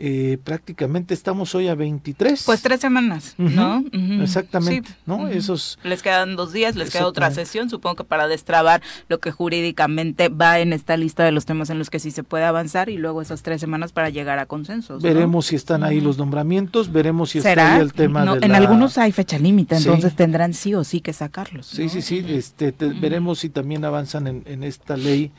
eh, 0.00 0.38
prácticamente 0.42 1.12
estamos 1.12 1.54
hoy 1.54 1.68
a 1.68 1.74
23. 1.74 2.44
Pues 2.44 2.62
tres 2.62 2.80
semanas, 2.80 3.34
¿no? 3.36 3.84
Exactamente, 4.22 4.90
¿no? 5.06 5.28
Esos 5.28 5.78
les 5.82 6.02
quedan 6.02 6.36
dos 6.36 6.52
días, 6.52 6.76
les 6.76 6.90
queda 6.90 7.06
otra 7.06 7.30
sesión, 7.30 7.68
supongo 7.68 7.96
que 7.96 8.04
para 8.04 8.28
destrabar 8.28 8.80
lo 9.08 9.18
que 9.18 9.32
jurídicamente 9.32 10.28
va 10.28 10.60
en 10.60 10.72
esta 10.72 10.96
lista 10.96 11.24
de 11.24 11.32
los 11.32 11.46
temas 11.46 11.70
en 11.70 11.78
los 11.78 11.90
que 11.90 11.98
sí 11.98 12.10
se 12.12 12.22
puede 12.22 12.44
avanzar 12.44 12.88
y 12.88 12.96
luego 12.96 13.22
esas 13.22 13.42
tres 13.42 13.60
semanas 13.60 13.92
para 13.92 14.08
llegar 14.08 14.38
a 14.38 14.46
consensos. 14.46 15.02
Veremos 15.02 15.46
si 15.46 15.56
están 15.56 15.82
ahí 15.82 16.00
los 16.00 16.16
nombramientos, 16.16 16.92
veremos 16.92 17.30
si 17.30 17.38
está 17.38 17.74
ahí 17.74 17.80
el 17.80 17.92
tema 17.92 18.24
de 18.36 18.46
En 18.46 18.54
algunos 18.54 18.98
hay 18.98 19.10
fecha 19.10 19.38
límite, 19.38 19.76
entonces 19.76 20.14
tendrán 20.14 20.54
sí 20.54 20.74
o 20.74 20.84
sí 20.84 21.00
que 21.00 21.12
sacarlos. 21.12 21.66
Sí, 21.66 21.88
sí, 21.88 22.02
sí, 22.02 22.24
este, 22.28 22.72
veremos 23.00 23.40
si 23.40 23.48
también 23.48 23.84
avanzan 23.84 24.26
en, 24.28 24.42
en 24.46 24.62
esta 24.62 24.96
ley 24.96 25.32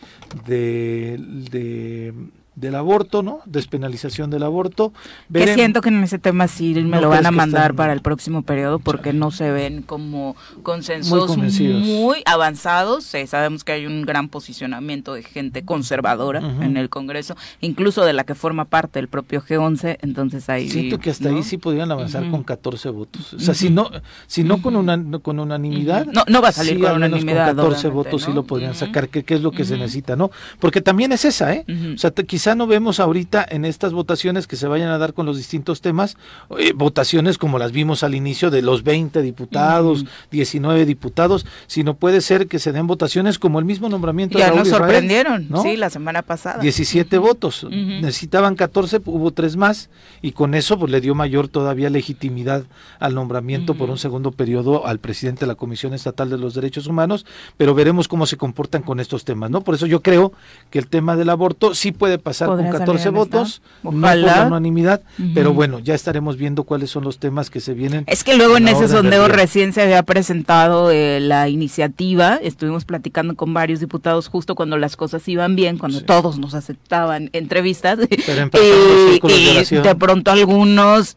de, 0.46 1.18
de 1.50 2.14
del 2.60 2.76
aborto, 2.76 3.24
¿no? 3.24 3.40
Despenalización 3.46 4.30
del 4.30 4.44
aborto. 4.44 4.92
que 5.32 5.54
siento 5.54 5.82
que 5.82 5.90
en 5.90 6.04
ese 6.04 6.20
tema 6.20 6.48
sí 6.48 6.74
me 6.76 7.00
lo 7.00 7.10
van 7.10 7.26
a 7.26 7.32
mandar 7.32 7.74
para 7.74 7.94
el 7.94 8.02
próximo 8.02 8.42
periodo 8.42 8.80
porque 8.80 9.14
no 9.14 9.32
se 9.32 9.52
ven 9.52 9.82
como 9.82 10.36
consensos 10.62 11.38
muy, 11.38 12.22
avanzados. 12.26 13.06
sabemos 13.06 13.64
que 13.64 13.72
hay 13.72 13.86
un 13.86 14.02
gran 14.02 14.28
posicionamiento 14.28 15.14
de 15.14 15.24
gente 15.24 15.64
conservadora 15.64 16.40
en 16.40 16.76
el 16.78 16.90
Congreso, 16.90 17.36
incluso 17.62 18.04
de 18.04 18.14
la 18.14 18.24
que 18.24 18.36
forma 18.36 18.66
parte 18.66 19.00
el 19.00 19.08
propio 19.08 19.42
G11, 19.42 19.98
entonces 20.02 20.50
ahí 20.50 20.70
Siento 20.70 21.00
que 21.00 21.10
hasta 21.10 21.30
ahí 21.30 21.44
sí 21.44 21.58
podrían 21.58 21.92
avanzar 21.92 22.30
con 22.30 22.44
14 22.44 22.90
votos. 22.90 23.34
O 23.34 23.40
sea, 23.40 23.54
si 23.54 23.70
no 23.70 23.90
si 24.28 24.44
no 24.44 24.62
con 24.62 24.76
una 24.76 25.00
con 25.22 25.40
unanimidad, 25.40 26.06
no 26.08 26.24
no 26.28 26.42
va 26.42 26.50
a 26.50 26.52
salir 26.52 26.80
con 26.82 26.92
unanimidad, 26.92 27.56
con 27.56 27.58
14 27.58 27.88
votos 27.90 28.24
sí 28.24 28.34
lo 28.34 28.44
podrían 28.44 28.76
sacar, 28.76 29.08
que, 29.08 29.24
es 29.34 29.42
lo 29.42 29.52
que 29.52 29.64
se 29.64 29.78
necesita, 29.78 30.16
¿no? 30.16 30.30
Porque 30.60 30.82
también 30.82 31.12
es 31.14 31.24
esa, 31.24 31.54
¿eh? 31.54 31.66
O 31.96 31.98
sea, 31.98 32.12
quizá 32.50 32.56
no 32.56 32.66
vemos 32.66 33.00
ahorita 33.00 33.46
en 33.48 33.64
estas 33.64 33.94
votaciones 33.94 34.48
que 34.48 34.56
se 34.56 34.66
vayan 34.68 34.90
a 34.90 34.98
dar 34.98 35.14
con 35.14 35.28
los 35.28 35.38
distintos 35.38 35.82
temas, 35.82 36.18
eh, 36.58 36.74
votaciones 36.74 37.38
como 37.38 37.60
las 37.60 37.72
vimos 37.72 38.02
al 38.02 38.16
inicio 38.16 38.50
de 38.50 38.64
los 38.64 38.82
20 38.82 39.22
diputados, 39.22 40.04
19 40.32 40.88
diputados, 40.88 41.46
sino 41.68 41.94
puede 41.94 42.22
ser 42.22 42.48
que 42.48 42.58
se 42.58 42.72
den 42.72 42.88
votaciones 42.88 43.38
como 43.38 43.60
el 43.60 43.66
mismo 43.66 43.88
nombramiento 43.88 44.40
ya 44.40 44.52
nos 44.52 44.68
sorprendieron, 44.68 45.48
sí, 45.62 45.78
la 45.78 45.92
semana 45.92 46.24
pasada. 46.24 46.60
17 46.60 47.20
votos, 47.20 47.68
necesitaban 47.70 48.56
14, 48.56 49.00
hubo 49.06 49.30
tres 49.30 49.56
más 49.56 49.92
y 50.24 50.32
con 50.32 50.56
eso 50.56 50.80
pues 50.80 50.92
le 50.92 51.02
dio 51.02 51.14
mayor 51.14 51.50
todavía 51.50 51.92
legitimidad 51.92 52.64
al 52.98 53.14
nombramiento 53.14 53.76
por 53.76 53.92
un 53.92 54.00
segundo 54.00 54.32
periodo 54.32 54.88
al 54.88 54.98
presidente 54.98 55.42
de 55.42 55.48
la 55.48 55.56
Comisión 55.56 55.94
Estatal 55.94 56.32
de 56.32 56.40
los 56.40 56.56
Derechos 56.56 56.88
Humanos, 56.88 57.28
pero 57.58 57.76
veremos 57.76 58.08
cómo 58.08 58.26
se 58.26 58.38
comportan 58.38 58.82
con 58.82 59.00
estos 59.00 59.24
temas, 59.24 59.52
¿no? 59.52 59.62
Por 59.62 59.76
eso 59.76 59.86
yo 59.86 60.02
creo 60.02 60.34
que 60.72 60.80
el 60.80 60.88
tema 60.88 61.16
del 61.16 61.30
aborto 61.30 61.76
sí 61.76 61.92
puede 61.92 62.18
pasar 62.18 62.29
con 62.38 62.70
14 62.70 63.10
votos, 63.10 63.62
no 63.84 63.92
por 63.92 64.16
la 64.16 64.48
unanimidad, 64.48 65.02
pero 65.34 65.54
bueno, 65.54 65.80
ya 65.80 65.96
estaremos 65.96 66.38
viendo 66.38 66.64
cuáles 66.64 66.90
son 66.90 67.04
los 67.04 67.20
temas 67.20 67.50
que 67.50 67.60
se 67.60 67.74
vienen. 67.74 68.04
Es 68.08 68.24
que 68.24 68.36
luego 68.36 68.58
en 68.58 68.68
ese 68.68 68.88
sondeo 68.88 69.28
recién 69.28 69.74
se 69.74 69.82
había 69.82 70.04
presentado 70.04 70.92
eh, 70.92 71.20
la 71.20 71.50
iniciativa, 71.50 72.40
estuvimos 72.42 72.86
platicando 72.86 73.36
con 73.36 73.54
varios 73.54 73.80
diputados 73.80 74.28
justo 74.28 74.56
cuando 74.56 74.78
las 74.78 74.96
cosas 74.96 75.28
iban 75.28 75.56
bien, 75.56 75.78
cuando 75.78 76.02
todos 76.02 76.40
nos 76.40 76.54
aceptaban 76.54 77.30
entrevistas, 77.34 78.00
y, 78.10 79.70
de 79.78 79.96
pronto 79.96 80.32
algunos 80.32 81.14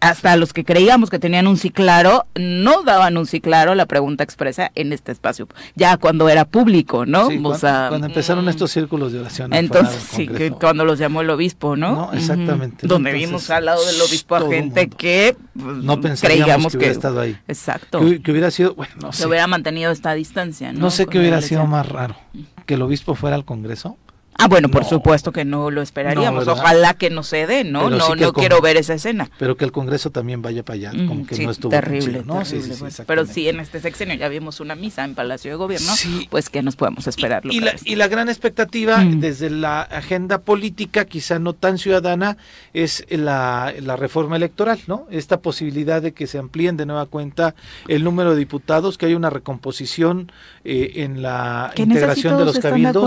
hasta 0.00 0.36
los 0.36 0.52
que 0.52 0.64
creíamos 0.64 1.10
que 1.10 1.18
tenían 1.18 1.46
un 1.46 1.56
sí 1.56 1.70
claro, 1.70 2.26
no 2.34 2.82
daban 2.82 3.16
un 3.16 3.26
sí 3.26 3.40
claro 3.40 3.74
la 3.74 3.86
pregunta 3.86 4.24
expresa 4.24 4.72
en 4.74 4.92
este 4.92 5.12
espacio, 5.12 5.48
ya 5.74 5.96
cuando 5.96 6.28
era 6.28 6.44
público, 6.44 7.06
¿no? 7.06 7.26
cuando, 7.26 8.06
empezaron 8.06 8.44
mm. 8.44 8.48
estos 8.48 8.70
círculos 8.70 9.12
de 9.12 9.20
oración. 9.20 9.52
Entonces, 9.52 9.85
sí, 9.90 10.28
que 10.28 10.50
cuando 10.50 10.84
los 10.84 10.98
llamó 10.98 11.20
el 11.20 11.30
obispo, 11.30 11.76
¿no? 11.76 11.94
No, 11.94 12.12
exactamente. 12.12 12.86
Donde 12.86 13.12
vimos 13.12 13.50
al 13.50 13.66
lado 13.66 13.84
del 13.84 14.00
obispo 14.00 14.36
a 14.36 14.48
gente 14.48 14.88
que 14.88 15.36
pues, 15.54 15.76
no 15.78 16.00
pensaríamos 16.00 16.72
que 16.72 16.78
hubiera 16.78 16.92
estado 16.92 17.20
ahí. 17.20 17.38
Exacto. 17.48 18.00
Que, 18.22 18.30
hubiera 18.30 18.50
sido, 18.50 18.74
bueno, 18.74 18.92
no 19.00 19.12
sé. 19.12 19.22
Que 19.22 19.28
hubiera 19.28 19.46
mantenido 19.46 19.90
esta 19.90 20.14
distancia, 20.14 20.72
¿no? 20.72 20.80
No 20.80 20.90
sé 20.90 21.06
qué 21.06 21.18
hubiera 21.18 21.40
sido 21.40 21.66
más 21.66 21.88
raro, 21.88 22.16
que 22.64 22.74
el 22.74 22.82
obispo 22.82 23.14
fuera 23.14 23.36
al 23.36 23.44
Congreso 23.44 23.96
Ah, 24.38 24.48
bueno, 24.48 24.68
por 24.68 24.84
supuesto 24.84 25.32
que 25.32 25.44
no 25.44 25.70
lo 25.70 25.82
esperaríamos. 25.82 26.46
Ojalá 26.48 26.94
que 26.94 27.10
no 27.10 27.22
se 27.22 27.46
dé, 27.46 27.64
¿no? 27.64 27.90
no 27.90 28.14
no 28.14 28.32
quiero 28.32 28.60
ver 28.60 28.76
esa 28.76 28.94
escena. 28.94 29.30
Pero 29.38 29.56
que 29.56 29.64
el 29.64 29.72
Congreso 29.72 30.10
también 30.10 30.42
vaya 30.42 30.62
para 30.62 30.74
allá, 30.74 30.90
como 31.06 31.26
que 31.26 31.38
no 31.38 31.50
estuvo 31.50 31.70
terrible, 31.70 32.22
¿no? 32.24 32.44
sí, 32.44 32.60
sí, 32.62 32.72
Pero 33.06 33.26
sí, 33.26 33.48
en 33.48 33.60
este 33.60 33.80
sexenio 33.80 34.14
ya 34.14 34.28
vimos 34.28 34.60
una 34.60 34.74
misa 34.74 35.04
en 35.04 35.14
Palacio 35.14 35.50
de 35.50 35.56
Gobierno, 35.56 35.92
pues 36.30 36.50
que 36.50 36.62
nos 36.62 36.76
podemos 36.76 37.06
esperar. 37.06 37.42
Y, 37.44 37.60
la, 37.60 37.74
y 37.84 37.96
la 37.96 38.08
gran 38.08 38.28
expectativa 38.28 38.98
mm. 38.98 39.20
desde 39.20 39.50
la 39.50 39.82
agenda 39.82 40.38
política, 40.38 41.04
quizá 41.04 41.38
no 41.38 41.52
tan 41.52 41.78
ciudadana, 41.78 42.36
es 42.72 43.04
la, 43.10 43.72
la 43.80 43.96
reforma 43.96 44.36
electoral, 44.36 44.78
¿no? 44.86 45.06
Esta 45.10 45.40
posibilidad 45.40 46.02
de 46.02 46.12
que 46.12 46.26
se 46.26 46.38
amplíen 46.38 46.76
de 46.76 46.86
nueva 46.86 47.06
cuenta 47.06 47.54
el 47.88 48.04
número 48.04 48.32
de 48.32 48.38
diputados, 48.38 48.98
que 48.98 49.06
hay 49.06 49.14
una 49.14 49.30
recomposición 49.30 50.30
eh, 50.64 50.92
en 50.96 51.22
la 51.22 51.72
integración 51.76 52.38
de 52.38 52.44
los 52.44 52.58
cabildos. 52.58 53.04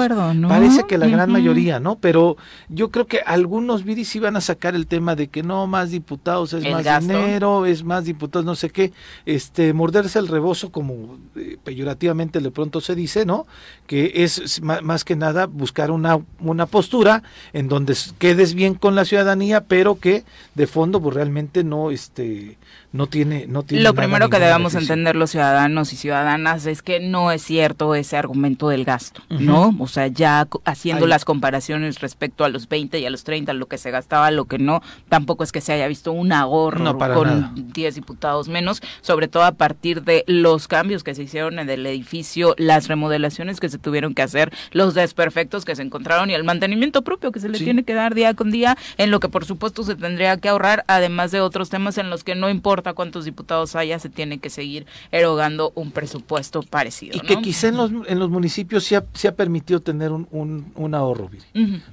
Parece 0.48 0.84
que 0.88 0.98
la 0.98 1.08
gran 1.20 1.32
mayoría, 1.32 1.80
¿no? 1.80 1.98
Pero 1.98 2.38
yo 2.70 2.92
creo 2.92 3.08
que 3.08 3.20
algunos 3.20 3.84
viris 3.84 4.16
iban 4.16 4.36
a 4.36 4.42
sacar 4.42 4.76
el 4.76 4.88
tema 4.88 5.16
de 5.16 5.28
que 5.28 5.44
no, 5.44 5.68
más 5.68 5.92
diputados 5.92 6.54
es 6.54 6.64
más 6.70 7.02
dinero, 7.02 7.66
es 7.66 7.84
más 7.84 8.06
diputados, 8.06 8.46
no 8.46 8.56
sé 8.56 8.70
qué, 8.70 8.92
este, 9.26 9.74
morderse 9.74 10.20
el 10.20 10.28
rebozo, 10.28 10.72
como 10.72 11.18
eh, 11.36 11.58
peyorativamente 11.64 12.40
de 12.40 12.52
pronto 12.52 12.82
se 12.82 12.96
dice, 12.96 13.26
¿no? 13.26 13.48
Que 13.88 14.12
es 14.16 14.62
más 14.62 15.04
que 15.04 15.16
nada 15.16 15.46
buscar 15.46 15.92
una, 15.92 16.20
una 16.40 16.66
postura 16.66 17.24
en 17.54 17.68
donde 17.68 17.96
quedes 18.18 18.54
bien 18.54 18.76
con 18.76 18.96
la 18.96 19.06
ciudadanía, 19.06 19.62
pero 19.62 20.00
que 20.00 20.24
de 20.56 20.68
fondo 20.68 21.02
pues 21.02 21.16
realmente 21.16 21.64
no, 21.64 21.92
este, 21.92 22.58
no 22.92 23.06
tiene, 23.06 23.46
no 23.48 23.62
tiene 23.62 23.84
Lo 23.84 23.94
primero 23.94 24.30
que 24.30 24.40
debamos 24.40 24.74
entender 24.74 25.16
los 25.16 25.30
ciudadanos 25.30 25.94
y 25.94 25.96
ciudadanas 25.96 26.66
es 26.66 26.82
que 26.82 27.00
no 27.00 27.32
es 27.32 27.44
cierto 27.44 27.94
ese 27.94 28.18
argumento 28.18 28.70
del 28.70 28.84
gasto, 28.84 29.22
¿no? 29.30 29.76
O 29.78 29.88
sea, 29.88 30.08
ya 30.08 30.48
haciendo 30.66 31.06
las 31.06 31.24
comparaciones 31.24 32.02
respecto 32.02 32.46
a 32.46 32.50
los 32.50 32.68
20 32.68 33.00
y 33.00 33.06
a 33.06 33.12
los 33.12 33.24
30, 33.24 33.54
lo 33.54 33.68
que 33.68 33.78
se 33.78 33.92
gastaba, 33.92 34.32
lo 34.32 34.46
que 34.46 34.58
no, 34.58 34.82
tampoco 35.08 35.44
es 35.44 35.52
que 35.52 35.62
se 35.62 35.72
haya 35.74 35.88
visto 35.88 36.12
un 36.12 36.32
ahorro 36.32 36.98
con 36.98 37.72
10 37.74 37.94
diputados 37.94 38.50
menos, 38.50 38.82
sobre 39.02 39.28
todo 39.28 39.44
a 39.44 39.52
partir 39.52 40.02
de 40.02 40.24
los 40.26 40.68
cambios 40.68 41.04
que 41.04 41.14
se 41.14 41.24
hicieron 41.24 41.60
en 41.60 41.70
el 41.70 41.86
edificio, 41.86 42.56
las 42.58 42.88
remodelaciones 42.88 43.60
que 43.60 43.70
se 43.70 43.78
tuvieron 43.78 44.16
que 44.16 44.24
hacer, 44.24 44.52
los 44.72 44.96
desperfectos 44.96 45.64
que 45.64 45.76
se 45.76 45.84
encontraron 45.84 46.32
y 46.32 46.34
el 46.34 46.44
mantenimiento 46.44 47.04
propio 47.04 47.32
que 47.32 47.40
se 47.40 47.50
le 47.50 47.60
tiene 47.60 47.84
que 47.84 47.94
dar 47.94 48.16
día 48.16 48.34
con 48.34 48.50
día, 48.50 48.78
en 48.98 49.12
lo 49.12 49.20
que 49.20 49.30
por 49.30 49.46
supuesto 49.46 49.84
se 49.84 49.96
tendría 49.96 50.38
que 50.38 50.50
ahorrar, 50.50 50.86
además 50.88 51.30
de 51.30 51.42
otros 51.42 51.70
temas 51.70 52.00
en 52.00 52.10
los 52.10 52.24
que 52.24 52.34
no 52.34 52.50
importa 52.50 52.79
cuántos 52.82 53.26
diputados 53.26 53.76
haya, 53.76 54.00
se 54.00 54.10
tiene 54.10 54.40
que 54.40 54.50
seguir 54.50 54.86
erogando 55.12 55.72
un 55.76 55.92
presupuesto 55.92 56.62
parecido. 56.64 57.16
Y 57.16 57.22
que 57.22 57.42
quizá 57.42 57.68
en 57.68 57.78
los, 57.78 57.92
en 58.08 58.20
los 58.20 58.30
municipios 58.30 58.84
se 58.84 58.96
ha, 58.96 59.04
se 59.14 59.28
ha 59.28 59.36
permitido 59.36 59.82
tener 59.82 60.12
un, 60.12 60.28
un, 60.76 60.96
ahorro, 60.96 61.30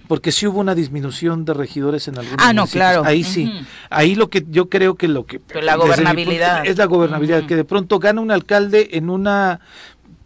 porque 0.08 0.32
sí 0.32 0.46
hubo 0.46 0.60
una 0.60 0.74
disminución 0.74 1.44
de 1.44 1.54
regidores 1.54 2.08
en 2.08 2.18
algunos 2.18 2.44
Ah, 2.44 2.52
no, 2.52 2.66
claro. 2.66 3.02
Ahí 3.04 3.24
sí. 3.24 3.50
Ahí 3.90 4.14
lo 4.14 4.30
que 4.30 4.44
yo 4.48 4.68
creo 4.68 4.94
que 4.94 5.08
lo 5.08 5.26
que... 5.26 5.40
la 5.62 5.76
gobernabilidad. 5.76 6.66
es 6.66 6.78
la 6.78 6.86
gobernabilidad, 6.86 7.46
que 7.46 7.56
de 7.56 7.64
pronto 7.64 7.98
gana 7.98 8.20
un 8.20 8.30
alcalde 8.30 8.90
en 8.92 9.10
una 9.10 9.60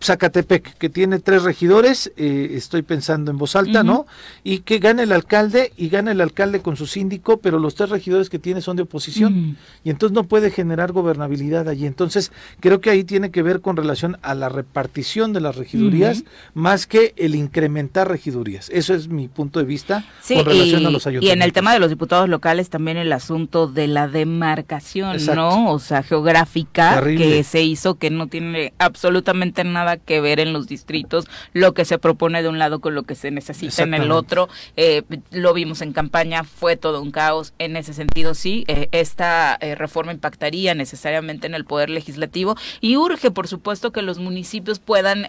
Zacatepec, 0.03 0.79
que 0.79 0.89
tiene 0.89 1.19
tres 1.19 1.43
regidores, 1.43 2.11
eh, 2.17 2.53
estoy 2.55 2.83
pensando 2.83 3.31
en 3.31 3.39
voz 3.39 3.55
alta, 3.55 3.83
¿no? 3.83 4.07
Y 4.43 4.61
que 4.61 4.79
gane 4.79 5.03
el 5.03 5.13
alcalde 5.13 5.73
y 5.77 5.91
gana 5.91 6.13
el 6.13 6.21
alcalde 6.21 6.61
con 6.61 6.77
su 6.77 6.87
síndico, 6.87 7.39
pero 7.39 7.59
los 7.59 7.75
tres 7.75 7.91
regidores 7.91 8.31
que 8.31 8.39
tiene 8.39 8.63
son 8.63 8.77
de 8.77 8.85
oposición 8.85 9.59
y 9.85 9.91
entonces 9.91 10.15
no 10.15 10.25
puede 10.25 10.51
generar 10.51 10.93
gobernabilidad 10.93 11.69
allí. 11.69 11.87
Entonces 11.87 12.33
creo 12.61 12.81
que 12.81 12.91
ahí 12.91 13.05
tiene 13.05 13.31
que 13.31 13.43
ver 13.43 13.61
con 13.61 13.77
relación 13.77 14.17
a 14.23 14.35
la 14.35 14.49
repartición 14.49 15.35
de 15.35 15.41
las 15.41 15.57
regidurías 15.57 16.25
más 16.55 16.87
que 16.87 17.13
el 17.17 17.35
incrementar 17.35 18.09
regidurías. 18.09 18.71
Eso 18.71 18.95
es 18.95 19.09
mi 19.09 19.29
punto 19.29 19.59
de 19.59 19.67
vista 19.67 20.05
con 20.27 20.47
relación 20.47 20.87
a 20.87 20.91
los 20.91 21.07
ayuntamientos. 21.07 21.29
Y 21.29 21.31
en 21.31 21.43
el 21.43 21.53
tema 21.53 21.75
de 21.75 21.79
los 21.79 21.91
diputados 21.91 22.29
locales 22.29 22.71
también 22.71 22.97
el 22.97 23.13
asunto 23.13 23.67
de 23.67 23.87
la 23.87 24.09
demarcación, 24.09 25.19
¿no? 25.35 25.73
O 25.73 25.79
sea, 25.79 26.03
geográfica 26.03 27.03
que 27.03 27.45
se 27.45 27.63
hizo 27.63 27.97
que 27.97 28.09
no 28.09 28.29
tiene 28.29 28.73
absolutamente 28.79 29.63
nada 29.65 29.90
que 29.97 30.21
ver 30.21 30.41
en 30.41 30.53
los 30.53 30.67
distritos, 30.67 31.27
lo 31.53 31.75
que 31.75 31.85
se 31.85 31.99
propone 31.99 32.43
de 32.43 32.49
un 32.49 32.59
lado 32.59 32.81
con 32.81 32.95
lo 32.95 33.03
que 33.05 33.15
se 33.15 33.31
necesita 33.31 33.83
en 33.83 33.95
el 33.95 34.13
otro. 34.13 34.49
Eh, 34.77 35.03
lo 35.31 35.53
vimos 35.55 35.83
en 35.83 35.93
campaña, 35.93 36.45
fue 36.45 36.77
todo 36.77 37.03
un 37.03 37.11
caos. 37.11 37.53
En 37.59 37.77
ese 37.77 37.95
sentido, 37.95 38.35
sí, 38.35 38.65
eh, 38.69 38.89
esta 38.93 39.57
eh, 39.61 39.75
reforma 39.75 40.13
impactaría 40.13 40.75
necesariamente 40.75 41.47
en 41.47 41.55
el 41.55 41.65
poder 41.65 41.91
legislativo 41.91 42.57
y 42.81 42.97
urge, 42.97 43.31
por 43.31 43.49
supuesto, 43.49 43.93
que 43.93 44.03
los 44.03 44.19
municipios 44.19 44.79
puedan 44.79 45.27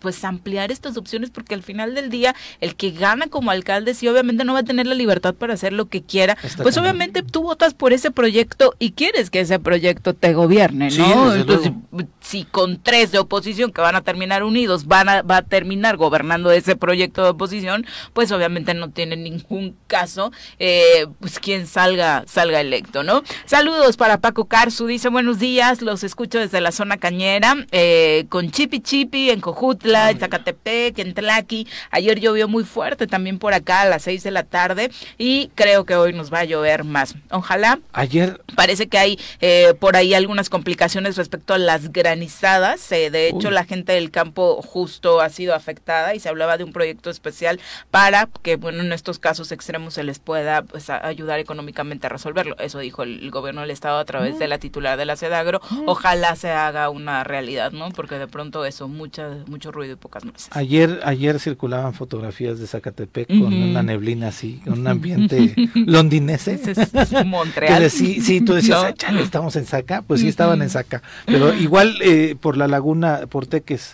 pues 0.00 0.24
ampliar 0.24 0.70
estas 0.70 0.96
opciones 0.96 1.30
porque 1.30 1.54
al 1.54 1.62
final 1.62 1.94
del 1.94 2.10
día 2.10 2.34
el 2.60 2.74
que 2.74 2.90
gana 2.90 3.26
como 3.28 3.50
alcalde 3.50 3.94
sí 3.94 4.08
obviamente 4.08 4.44
no 4.44 4.52
va 4.52 4.60
a 4.60 4.64
tener 4.64 4.86
la 4.86 4.94
libertad 4.94 5.34
para 5.34 5.54
hacer 5.54 5.72
lo 5.72 5.86
que 5.86 6.02
quiera. 6.02 6.36
pues 6.62 6.76
obviamente 6.76 7.22
tú 7.22 7.42
votas 7.42 7.74
por 7.74 7.92
ese 7.92 8.10
proyecto 8.10 8.74
y 8.78 8.92
quieres 8.92 9.30
que 9.30 9.40
ese 9.40 9.58
proyecto 9.58 10.14
te 10.14 10.34
gobierne, 10.34 10.90
¿no? 10.90 11.34
Entonces, 11.34 11.72
si 12.20 12.44
con 12.44 12.82
tres 12.82 13.12
de 13.12 13.18
oposición 13.18 13.72
que 13.72 13.80
van 13.80 13.96
a 13.96 13.97
a 13.98 14.02
terminar 14.02 14.42
unidos, 14.42 14.86
van 14.86 15.08
a, 15.08 15.22
va 15.22 15.38
a 15.38 15.42
terminar 15.42 15.96
gobernando 15.96 16.50
ese 16.50 16.76
proyecto 16.76 17.22
de 17.22 17.30
oposición, 17.30 17.86
pues 18.12 18.32
obviamente 18.32 18.74
no 18.74 18.90
tiene 18.90 19.16
ningún 19.16 19.76
caso, 19.86 20.32
eh, 20.58 21.06
pues 21.20 21.38
quien 21.38 21.66
salga, 21.66 22.24
salga 22.26 22.60
electo, 22.60 23.02
¿no? 23.02 23.22
Saludos 23.44 23.96
para 23.96 24.18
Paco 24.20 24.46
Carzu, 24.46 24.86
dice 24.86 25.08
buenos 25.08 25.38
días, 25.38 25.82
los 25.82 26.04
escucho 26.04 26.38
desde 26.38 26.60
la 26.60 26.72
zona 26.72 26.96
cañera, 26.96 27.54
eh, 27.72 28.26
con 28.28 28.50
Chipi 28.50 28.80
Chipi, 28.80 29.30
en 29.30 29.40
Cojutla, 29.40 30.10
en 30.10 30.18
Zacatepec, 30.18 30.98
en 30.98 31.14
Tlaqui, 31.14 31.66
ayer 31.90 32.20
llovió 32.20 32.48
muy 32.48 32.64
fuerte 32.64 33.06
también 33.06 33.38
por 33.38 33.54
acá 33.54 33.82
a 33.82 33.88
las 33.88 34.02
seis 34.02 34.22
de 34.22 34.30
la 34.30 34.44
tarde 34.44 34.90
y 35.16 35.50
creo 35.54 35.84
que 35.84 35.96
hoy 35.96 36.12
nos 36.12 36.32
va 36.32 36.40
a 36.40 36.44
llover 36.44 36.84
más. 36.84 37.14
Ojalá. 37.30 37.78
Ayer. 37.92 38.40
Parece 38.54 38.88
que 38.88 38.98
hay 38.98 39.18
eh, 39.40 39.74
por 39.78 39.96
ahí 39.96 40.14
algunas 40.14 40.50
complicaciones 40.50 41.16
respecto 41.16 41.54
a 41.54 41.58
las 41.58 41.92
granizadas. 41.92 42.90
Eh, 42.92 43.10
de 43.10 43.28
hecho, 43.28 43.50
la 43.50 43.64
gente 43.64 43.87
del 43.92 44.10
campo 44.10 44.62
justo 44.62 45.20
ha 45.20 45.28
sido 45.28 45.54
afectada 45.54 46.14
y 46.14 46.20
se 46.20 46.28
hablaba 46.28 46.56
de 46.56 46.64
un 46.64 46.72
proyecto 46.72 47.10
especial 47.10 47.60
para 47.90 48.28
que, 48.42 48.56
bueno, 48.56 48.82
en 48.82 48.92
estos 48.92 49.18
casos 49.18 49.52
extremos 49.52 49.94
se 49.94 50.04
les 50.04 50.18
pueda 50.18 50.62
pues, 50.62 50.90
ayudar 50.90 51.40
económicamente 51.40 52.06
a 52.06 52.10
resolverlo. 52.10 52.56
Eso 52.58 52.78
dijo 52.78 53.02
el, 53.02 53.30
gobierno 53.30 53.60
del 53.60 53.70
Estado 53.70 53.98
a 53.98 54.04
través 54.04 54.38
de 54.38 54.48
la 54.48 54.58
titular 54.58 54.98
de 54.98 55.04
la 55.04 55.16
CEDAGRO. 55.16 55.60
Ojalá 55.86 56.34
se 56.36 56.50
haga 56.50 56.88
una 56.90 57.24
realidad, 57.24 57.72
¿no? 57.72 57.90
Porque 57.90 58.18
de 58.18 58.26
pronto 58.26 58.64
eso, 58.64 58.88
mucha, 58.88 59.28
mucho 59.46 59.70
ruido 59.70 59.94
y 59.94 59.96
pocas 59.96 60.24
nueces. 60.24 60.48
Ayer, 60.52 61.00
ayer 61.04 61.38
circulaban 61.40 61.94
fotografías 61.94 62.58
de 62.58 62.66
Zacatepec 62.66 63.28
con 63.28 63.52
una 63.52 63.82
neblina 63.82 64.28
así, 64.28 64.60
con 64.64 64.80
un 64.80 64.86
ambiente 64.86 65.54
londinense. 65.74 66.58
Montreal. 67.24 67.90
sí, 67.90 68.20
sí, 68.20 68.40
tú 68.40 68.54
decías, 68.54 68.94
estamos 69.20 69.56
en 69.56 69.66
Zaca, 69.66 70.02
pues 70.02 70.20
sí 70.20 70.28
estaban 70.28 70.62
en 70.62 70.70
Zaca, 70.70 71.02
pero 71.26 71.54
igual 71.54 71.96
eh, 72.02 72.36
por 72.40 72.56
la 72.56 72.68
laguna, 72.68 73.26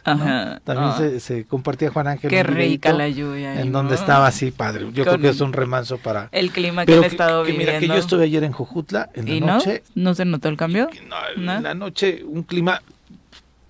también 0.03 0.89
ah. 0.89 1.01
se, 1.19 1.45
compartía 1.47 1.91
Juan 1.91 2.09
Ángel. 2.09 2.31
Qué 2.31 2.43
rica 2.43 2.93
la 2.93 3.09
lluvia. 3.09 3.61
En 3.61 3.73
donde 3.73 3.95
estaba 3.95 4.27
así, 4.27 4.51
padre. 4.51 4.87
Yo 4.93 5.05
creo 5.05 5.19
que 5.19 5.29
es 5.29 5.41
un 5.41 5.53
remanso 5.53 5.99
para... 5.99 6.29
El 6.33 6.51
clima 6.51 6.87
que 6.87 6.95
he 6.95 7.07
estado 7.07 7.43
viviendo. 7.43 7.73
Mira, 7.73 7.81
que 7.81 7.89
yo 7.89 7.95
estuve 7.95 8.25
ayer 8.25 8.45
en 8.45 8.53
Jojutla, 8.53 9.11
en 9.15 9.41
la 9.41 9.55
noche. 9.55 9.83
No? 9.95 10.05
¿No 10.05 10.15
se 10.15 10.25
notó 10.25 10.49
el 10.49 10.57
cambio? 10.57 10.89
En 11.37 11.47
la 11.47 11.75
noche, 11.75 12.23
un 12.25 12.43
clima 12.43 12.83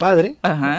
padre, 0.04 0.34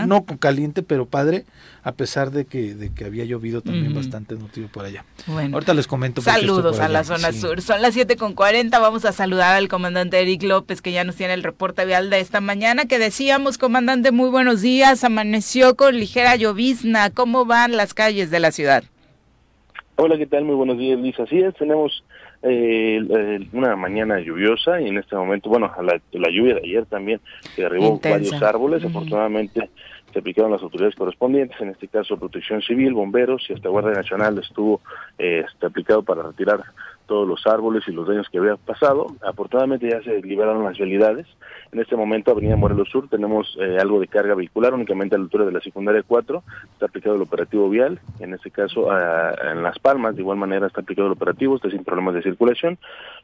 no 0.05 0.23
caliente, 0.38 0.83
pero 0.83 1.07
padre, 1.07 1.45
a 1.81 1.93
pesar 1.93 2.29
de 2.29 2.45
que, 2.45 2.75
de 2.75 2.93
que 2.93 3.05
había 3.05 3.25
llovido 3.25 3.61
también 3.61 3.95
bastante 3.95 4.35
motivo 4.35 4.67
por 4.67 4.85
allá. 4.85 5.03
Bueno, 5.25 5.55
ahorita 5.55 5.73
les 5.73 5.88
comento. 5.88 6.21
Saludos 6.21 6.79
a 6.79 6.89
la 6.89 7.03
zona 7.03 7.31
sur. 7.31 7.59
Son 7.63 7.81
las 7.81 7.95
7 7.95 8.17
con 8.17 8.35
40. 8.35 8.77
Vamos 8.77 9.03
a 9.03 9.13
saludar 9.13 9.55
al 9.55 9.67
comandante 9.67 10.21
Eric 10.21 10.43
López, 10.43 10.83
que 10.83 10.91
ya 10.91 11.03
nos 11.03 11.15
tiene 11.15 11.33
el 11.33 11.41
reporte 11.41 11.88
vial 11.88 12.11
de 12.11 12.19
esta 12.19 12.39
mañana. 12.39 12.85
Que 12.85 12.99
decíamos, 12.99 13.57
comandante, 13.57 14.11
muy 14.11 14.29
buenos 14.29 14.61
días. 14.61 15.03
Amaneció 15.03 15.75
con 15.75 15.97
ligera 15.97 16.35
llovizna. 16.35 17.09
¿Cómo 17.09 17.45
van 17.45 17.75
las 17.75 17.95
calles 17.95 18.29
de 18.29 18.39
la 18.39 18.51
ciudad? 18.51 18.83
Hola, 19.95 20.19
¿qué 20.19 20.27
tal? 20.27 20.43
Muy 20.43 20.55
buenos 20.55 20.77
días, 20.77 20.99
Lisa. 20.99 21.23
Así 21.23 21.39
es, 21.39 21.55
tenemos 21.55 22.03
eh, 22.47 23.47
una 23.53 23.75
mañana 23.75 24.19
lluviosa 24.19 24.79
y 24.79 24.88
en 24.88 24.97
este 24.97 25.15
momento, 25.15 25.49
bueno, 25.49 25.71
la, 25.81 25.99
la 26.12 26.29
lluvia 26.29 26.55
de 26.55 26.62
ayer 26.62 26.86
también 26.86 27.19
que 27.55 27.63
derribó 27.63 27.99
varios 27.99 28.41
árboles. 28.41 28.84
Afortunadamente 28.86 29.69
se 30.13 30.19
aplicaron 30.19 30.51
las 30.51 30.62
autoridades 30.62 30.95
correspondientes, 30.95 31.60
en 31.60 31.69
este 31.69 31.88
caso 31.89 32.17
Protección 32.17 32.62
Civil, 32.62 32.93
bomberos 32.93 33.45
y 33.49 33.53
hasta 33.53 33.67
Guardia 33.67 33.93
Nacional 33.93 34.38
estuvo 34.38 34.79
eh, 35.17 35.43
este, 35.45 35.65
aplicado 35.65 36.03
para 36.03 36.23
retirar 36.23 36.63
todos 37.05 37.27
los 37.27 37.45
árboles 37.47 37.83
y 37.87 37.91
los 37.91 38.07
daños 38.07 38.27
que 38.29 38.37
había 38.37 38.55
pasado. 38.55 39.07
Afortunadamente 39.25 39.89
ya 39.89 40.01
se 40.01 40.21
liberaron 40.21 40.63
las 40.63 40.77
vialidades. 40.77 41.27
En 41.71 41.79
este 41.79 41.95
momento, 41.95 42.31
Avenida 42.31 42.55
Morelos 42.55 42.89
Sur, 42.89 43.09
tenemos 43.09 43.57
eh, 43.59 43.77
algo 43.79 43.99
de 43.99 44.07
carga 44.07 44.35
vehicular, 44.35 44.73
únicamente 44.73 45.15
a 45.15 45.17
la 45.17 45.25
altura 45.25 45.45
de 45.45 45.51
la 45.51 45.59
secundaria 45.59 46.03
4. 46.03 46.43
Está 46.73 46.85
aplicado 46.85 47.15
el 47.15 47.21
operativo 47.21 47.69
vial. 47.69 47.99
En 48.19 48.33
este 48.33 48.51
caso, 48.51 48.87
en 48.89 49.63
Las 49.63 49.79
Palmas, 49.79 50.15
de 50.15 50.21
igual 50.21 50.37
manera, 50.37 50.67
está 50.67 50.81
aplicado 50.81 51.07
el 51.07 51.13
operativo, 51.13 51.55
está 51.55 51.69
sin 51.69 51.83
problemas 51.83 52.13
de 52.13 52.23
circulación. 52.23 52.77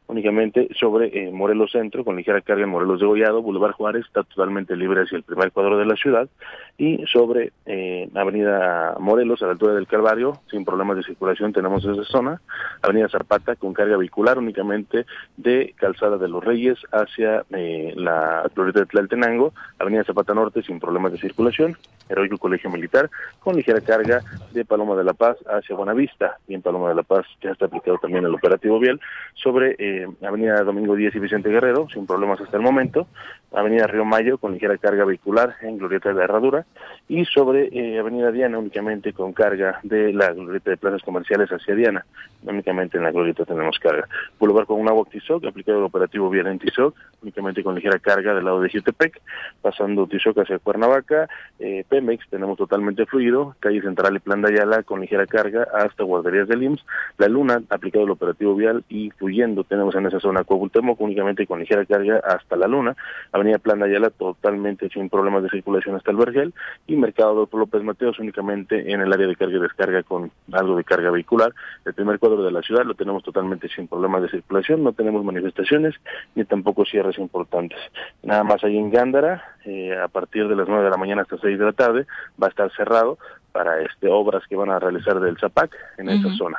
Únicamente 0.06 0.68
sobre 0.78 1.06
eh, 1.06 1.30
Morelos 1.32 1.72
Centro, 1.72 2.04
con 2.04 2.16
ligera 2.16 2.40
carga 2.40 2.64
en 2.64 2.70
Morelos 2.70 3.00
de 3.00 3.06
Gollado, 3.06 3.42
Boulevard 3.42 3.72
Juárez, 3.72 4.04
está 4.06 4.22
totalmente 4.22 4.76
libre 4.76 5.02
hacia 5.02 5.16
el 5.16 5.22
primer 5.22 5.52
cuadro 5.52 5.78
de 5.78 5.86
la 5.86 5.96
ciudad. 5.96 6.28
Y 6.76 7.04
sobre 7.06 7.52
eh, 7.66 8.10
Avenida 8.14 8.96
Morelos, 8.98 9.42
a 9.42 9.46
la 9.46 9.52
altura 9.52 9.74
del 9.74 9.86
Calvario, 9.86 10.40
sin 10.50 10.64
problemas 10.64 10.96
de 10.96 11.04
circulación, 11.04 11.52
tenemos 11.52 11.84
esa 11.84 12.04
zona. 12.04 12.40
Avenida 12.82 13.08
Zarpata, 13.08 13.56
con 13.56 13.71
carga 13.74 13.96
vehicular 13.96 14.38
únicamente 14.38 15.06
de 15.36 15.74
Calzada 15.76 16.18
de 16.18 16.28
los 16.28 16.42
Reyes 16.42 16.78
hacia 16.92 17.44
eh, 17.50 17.92
la 17.96 18.50
glorieta 18.54 18.80
de 18.80 18.86
Tlaltenango, 18.86 19.52
Avenida 19.78 20.04
Zapata 20.04 20.34
Norte 20.34 20.62
sin 20.62 20.80
problemas 20.80 21.12
de 21.12 21.18
circulación, 21.18 21.76
Heroico 22.08 22.38
Colegio 22.38 22.70
Militar 22.70 23.10
con 23.40 23.56
ligera 23.56 23.80
carga 23.80 24.20
de 24.52 24.64
Paloma 24.64 24.96
de 24.96 25.04
la 25.04 25.14
Paz 25.14 25.36
hacia 25.46 25.76
Buenavista. 25.76 26.38
Y 26.48 26.54
en 26.54 26.62
Paloma 26.62 26.88
de 26.88 26.94
la 26.94 27.02
Paz 27.02 27.26
ya 27.40 27.50
está 27.50 27.66
aplicado 27.66 27.98
también 27.98 28.24
el 28.24 28.34
operativo 28.34 28.78
vial 28.78 29.00
sobre 29.34 29.76
eh, 29.78 30.06
Avenida 30.22 30.62
Domingo 30.62 30.94
10 30.94 31.14
y 31.14 31.18
Vicente 31.18 31.50
Guerrero 31.50 31.88
sin 31.92 32.06
problemas 32.06 32.40
hasta 32.40 32.56
el 32.56 32.62
momento, 32.62 33.06
Avenida 33.52 33.86
Río 33.86 34.04
Mayo 34.04 34.38
con 34.38 34.52
ligera 34.52 34.76
carga 34.78 35.04
vehicular 35.04 35.56
en 35.62 35.78
Glorieta 35.78 36.12
de 36.12 36.24
Herradura 36.24 36.64
y 37.08 37.24
sobre 37.26 37.68
eh, 37.72 37.98
Avenida 37.98 38.30
Diana 38.30 38.58
únicamente 38.58 39.12
con 39.12 39.32
carga 39.32 39.80
de 39.82 40.12
la 40.12 40.32
Glorieta 40.32 40.70
de 40.70 40.76
Plazas 40.76 41.02
Comerciales 41.02 41.50
hacia 41.50 41.74
Diana, 41.74 42.04
únicamente 42.42 42.96
en 42.96 43.04
la 43.04 43.10
Glorieta 43.10 43.44
tenemos 43.62 43.78
carga. 43.78 44.08
Boulevard 44.40 44.66
con 44.66 44.80
un 44.80 44.88
agua 44.88 45.06
Tizoc, 45.08 45.44
aplicado 45.44 45.78
el 45.78 45.84
operativo 45.84 46.28
bien 46.28 46.48
en 46.48 46.58
Tizoc, 46.58 46.96
únicamente 47.22 47.62
con 47.62 47.76
ligera 47.76 47.98
carga 48.00 48.34
del 48.34 48.44
lado 48.44 48.60
de 48.60 48.68
Jutepec, 48.68 49.20
pasando 49.60 50.06
Tizoc 50.08 50.36
hacia 50.38 50.58
Cuernavaca, 50.58 51.28
eh, 51.60 51.84
Pemex 51.88 52.28
tenemos 52.28 52.58
totalmente 52.58 53.06
fluido, 53.06 53.54
calle 53.60 53.80
central 53.80 54.16
y 54.16 54.18
plan 54.18 54.42
de 54.42 54.52
Ayala 54.52 54.82
con 54.82 55.00
ligera 55.00 55.26
carga 55.26 55.68
hasta 55.72 56.02
guarderías 56.02 56.48
del 56.48 56.64
IMSS, 56.64 56.84
La 57.18 57.28
Luna, 57.28 57.62
aplicado 57.70 58.04
el 58.04 58.10
operativo 58.10 58.56
vial 58.56 58.82
y 58.88 59.10
fluyendo 59.10 59.62
tenemos 59.62 59.94
en 59.94 60.06
esa 60.06 60.18
zona 60.18 60.42
Coahuiltemoc 60.42 61.00
únicamente 61.00 61.46
con 61.46 61.60
ligera 61.60 61.84
carga 61.84 62.20
hasta 62.24 62.56
La 62.56 62.66
Luna, 62.66 62.96
Avenida 63.30 63.58
Plan 63.58 63.82
Ayala 63.82 64.10
totalmente 64.10 64.88
sin 64.88 65.08
problemas 65.08 65.44
de 65.44 65.50
circulación 65.50 65.94
hasta 65.94 66.10
el 66.10 66.16
Vergel 66.16 66.52
y 66.88 66.96
Mercado 66.96 67.46
de 67.46 67.56
López 67.56 67.84
Mateos 67.84 68.18
únicamente 68.18 68.92
en 68.92 69.00
el 69.00 69.12
área 69.12 69.28
de 69.28 69.36
carga 69.36 69.56
y 69.56 69.60
descarga 69.60 70.02
con 70.02 70.32
algo 70.50 70.76
de 70.76 70.82
carga 70.82 71.12
vehicular. 71.12 71.54
El 71.84 71.94
primer 71.94 72.18
cuadro 72.18 72.42
de 72.42 72.50
la 72.50 72.62
ciudad 72.62 72.84
lo 72.84 72.94
tenemos 72.94 73.22
totalmente 73.22 73.51
sin 73.74 73.88
problemas 73.88 74.22
de 74.22 74.28
circulación, 74.28 74.82
no 74.82 74.92
tenemos 74.92 75.24
manifestaciones 75.24 75.94
ni 76.34 76.44
tampoco 76.44 76.84
cierres 76.84 77.18
importantes. 77.18 77.78
Nada 78.22 78.44
más 78.44 78.62
ahí 78.64 78.76
en 78.76 78.90
Gándara, 78.90 79.44
eh, 79.64 79.96
a 79.96 80.08
partir 80.08 80.48
de 80.48 80.56
las 80.56 80.68
9 80.68 80.84
de 80.84 80.90
la 80.90 80.96
mañana 80.96 81.22
hasta 81.22 81.38
6 81.38 81.58
de 81.58 81.64
la 81.64 81.72
tarde, 81.72 82.06
va 82.40 82.48
a 82.48 82.50
estar 82.50 82.70
cerrado 82.72 83.18
para 83.52 83.82
este 83.82 84.08
obras 84.08 84.42
que 84.48 84.56
van 84.56 84.70
a 84.70 84.78
realizar 84.78 85.20
del 85.20 85.38
ZAPAC 85.38 85.76
en 85.98 86.08
esa 86.08 86.34
zona. 86.36 86.58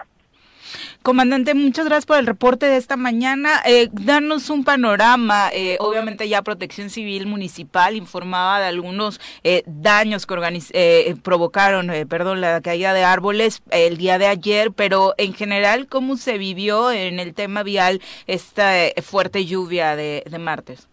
Comandante, 1.01 1.53
muchas 1.53 1.85
gracias 1.85 2.05
por 2.05 2.17
el 2.17 2.25
reporte 2.25 2.65
de 2.65 2.77
esta 2.77 2.97
mañana. 2.97 3.61
Eh, 3.65 3.89
danos 3.91 4.49
un 4.49 4.63
panorama. 4.63 5.49
Eh, 5.53 5.77
obviamente 5.79 6.29
ya 6.29 6.41
Protección 6.41 6.89
Civil 6.89 7.27
Municipal 7.27 7.95
informaba 7.95 8.59
de 8.59 8.67
algunos 8.67 9.19
eh, 9.43 9.63
daños 9.65 10.25
que 10.25 10.33
eh, 10.73 11.15
provocaron, 11.23 11.91
perdón, 12.07 12.41
la 12.41 12.61
caída 12.61 12.93
de 12.93 13.03
árboles 13.03 13.61
el 13.71 13.97
día 13.97 14.17
de 14.17 14.27
ayer, 14.27 14.71
pero 14.71 15.13
en 15.17 15.33
general, 15.33 15.87
¿cómo 15.87 16.15
se 16.17 16.37
vivió 16.37 16.91
en 16.91 17.19
el 17.19 17.33
tema 17.33 17.63
vial 17.63 18.01
esta 18.27 18.73
fuerte 19.01 19.45
lluvia 19.45 19.95
de, 19.95 20.23
martes? 20.39 20.89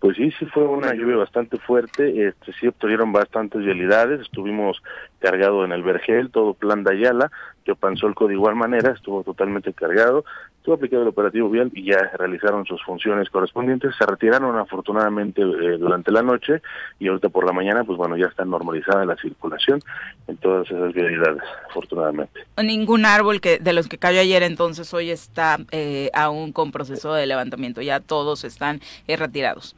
Pues 0.00 0.16
sí, 0.16 0.32
sí 0.38 0.46
fue 0.46 0.64
una 0.64 0.94
lluvia 0.94 1.16
bastante 1.16 1.58
fuerte, 1.58 2.28
este, 2.28 2.52
sí 2.58 2.66
obtuvieron 2.66 3.12
bastantes 3.12 3.62
vialidades, 3.62 4.20
estuvimos 4.20 4.82
cargado 5.20 5.64
en 5.64 5.72
el 5.72 5.82
Vergel, 5.82 6.30
todo 6.30 6.54
plan 6.54 6.82
de 6.82 6.92
Ayala, 6.92 7.30
Yopanzolco 7.64 8.26
de 8.28 8.34
igual 8.34 8.56
manera, 8.56 8.92
estuvo 8.92 9.22
totalmente 9.22 9.72
cargado, 9.72 10.24
estuvo 10.56 10.74
aplicado 10.74 11.02
el 11.02 11.08
operativo 11.08 11.50
vial 11.50 11.70
y 11.74 11.84
ya 11.84 11.98
realizaron 12.18 12.64
sus 12.66 12.82
funciones 12.84 13.28
correspondientes, 13.30 13.94
se 13.96 14.06
retiraron 14.06 14.56
afortunadamente 14.58 15.42
eh, 15.42 15.78
durante 15.78 16.12
la 16.12 16.22
noche 16.22 16.62
y 16.98 17.08
ahorita 17.08 17.28
por 17.28 17.44
la 17.44 17.52
mañana, 17.52 17.84
pues 17.84 17.98
bueno, 17.98 18.16
ya 18.16 18.26
está 18.26 18.44
normalizada 18.44 19.04
la 19.04 19.16
circulación 19.16 19.80
en 20.28 20.36
todas 20.36 20.70
esas 20.70 20.92
vialidades, 20.92 21.42
afortunadamente. 21.68 22.40
Ningún 22.62 23.04
árbol 23.04 23.40
que 23.40 23.58
de 23.58 23.72
los 23.72 23.88
que 23.88 23.98
cayó 23.98 24.20
ayer 24.20 24.42
entonces 24.42 24.92
hoy 24.94 25.10
está 25.10 25.58
eh, 25.70 26.10
aún 26.14 26.52
con 26.52 26.72
proceso 26.72 27.12
de 27.14 27.26
levantamiento, 27.26 27.82
ya 27.82 28.00
todos 28.00 28.44
están 28.44 28.80
eh, 29.08 29.16
retirados. 29.16 29.74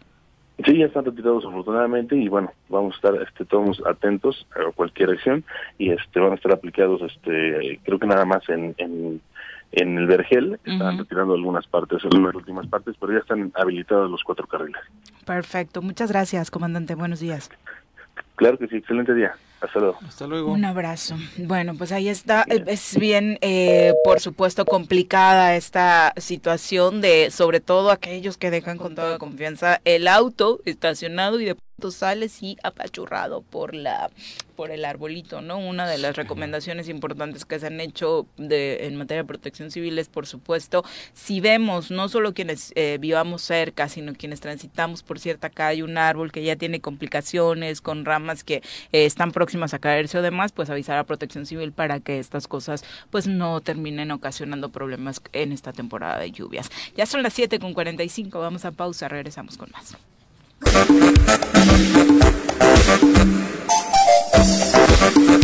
Sí, 0.65 0.79
ya 0.79 0.87
están 0.87 1.05
retirados 1.05 1.45
afortunadamente 1.45 2.15
y 2.15 2.29
bueno, 2.29 2.53
vamos 2.69 2.95
a 2.95 2.97
estar 2.97 3.23
este, 3.23 3.45
todos 3.45 3.83
atentos 3.87 4.47
a 4.55 4.71
cualquier 4.71 5.11
acción 5.11 5.45
y 5.79 5.91
este 5.91 6.21
van 6.21 6.33
a 6.33 6.35
estar 6.37 6.53
aplicados, 6.53 7.03
este 7.03 7.81
creo 7.83 7.99
que 7.99 8.07
nada 8.07 8.25
más 8.25 8.49
en, 8.49 8.73
en, 8.79 9.21
en 9.73 9.99
el 9.99 10.07
Vergel, 10.07 10.61
están 10.65 10.99
retirando 10.99 11.35
algunas 11.35 11.67
partes, 11.67 12.05
algunas 12.05 12.37
últimas 12.37 12.69
partes, 12.69 12.95
pero 13.01 13.13
ya 13.13 13.19
están 13.19 13.51
habilitados 13.57 14.09
los 14.09 14.23
cuatro 14.23 14.47
carriles. 14.47 14.81
Perfecto, 15.27 15.83
muchas 15.83 16.13
gracias, 16.13 16.53
comandante, 16.53 16.95
buenos 16.95 17.19
días. 17.19 17.51
Claro 18.37 18.57
que 18.57 18.69
sí, 18.69 18.77
excelente 18.77 19.13
día. 19.13 19.35
Hasta 19.65 19.79
luego. 19.79 19.99
Hasta 20.07 20.27
luego. 20.27 20.53
Un 20.53 20.65
abrazo. 20.65 21.17
Bueno, 21.39 21.75
pues 21.75 21.93
ahí 21.93 22.09
está. 22.09 22.45
Es 22.49 22.97
bien, 22.99 23.39
eh, 23.41 23.95
por 24.05 24.21
supuesto, 24.21 24.65
complicada 24.65 25.57
esta 25.57 26.13
situación 26.17 27.01
de, 27.01 27.31
sobre 27.31 27.61
todo, 27.61 27.91
aquellos 27.91 28.37
que 28.37 28.51
dejan 28.51 28.79
con 28.79 28.95
toda 28.95 29.19
confianza 29.19 29.81
el 29.85 30.09
auto 30.09 30.61
estacionado 30.65 31.41
y 31.41 31.47
de 31.47 31.57
sales 31.91 32.43
y 32.43 32.57
apachurrado 32.63 33.43
por 33.43 33.75
la 33.75 34.11
por 34.57 34.71
el 34.71 34.85
arbolito, 34.85 35.43
¿no? 35.43 35.59
Una 35.59 35.89
de 35.89 35.99
las 35.99 36.15
recomendaciones 36.15 36.89
importantes 36.89 37.45
que 37.45 37.59
se 37.59 37.67
han 37.67 37.81
hecho 37.81 38.27
de, 38.37 38.87
en 38.87 38.95
materia 38.95 39.25
de 39.25 39.27
protección 39.27 39.73
civil 39.73 39.99
es, 39.99 40.09
por 40.09 40.29
supuesto, 40.29 40.85
si 41.13 41.41
vemos 41.41 41.91
no 41.91 42.09
solo 42.09 42.35
quienes 42.35 42.73
eh, 42.77 42.99
vivamos 43.01 43.43
cerca, 43.43 43.89
sino 43.89 44.15
quienes 44.15 44.41
transitamos 44.41 45.03
por 45.03 45.19
cierta 45.19 45.51
calle, 45.51 45.83
un 45.83 45.99
árbol 45.99 46.31
que 46.31 46.45
ya 46.45 46.55
tiene 46.55 46.81
complicaciones, 46.81 47.81
con 47.81 48.05
ramas 48.05 48.45
que 48.45 48.63
eh, 48.93 49.07
están 49.07 49.33
próximas 49.33 49.75
a 49.75 49.81
caerse 49.81 50.19
o 50.19 50.23
demás, 50.23 50.53
pues 50.53 50.71
avisar 50.71 50.99
a 50.99 51.05
protección 51.05 51.47
civil 51.47 51.73
para 51.73 51.99
que 51.99 52.21
estas 52.21 52.47
cosas 52.47 52.85
pues 53.11 53.27
no 53.27 53.61
terminen 53.61 54.13
ocasionando 54.13 54.69
problemas 54.69 55.21
en 55.33 55.51
esta 55.51 55.73
temporada 55.73 56.21
de 56.21 56.31
lluvias. 56.31 56.71
Ya 56.97 57.07
son 57.07 57.25
las 57.25 57.33
7 57.35 57.59
con 57.59 57.75
45, 57.75 58.39
vamos 58.39 58.65
a 58.65 58.71
pausa, 58.71 59.09
regresamos 59.09 59.59
con 59.59 59.73
más. 59.73 59.97
Thank 60.61 60.89
you. 65.29 65.44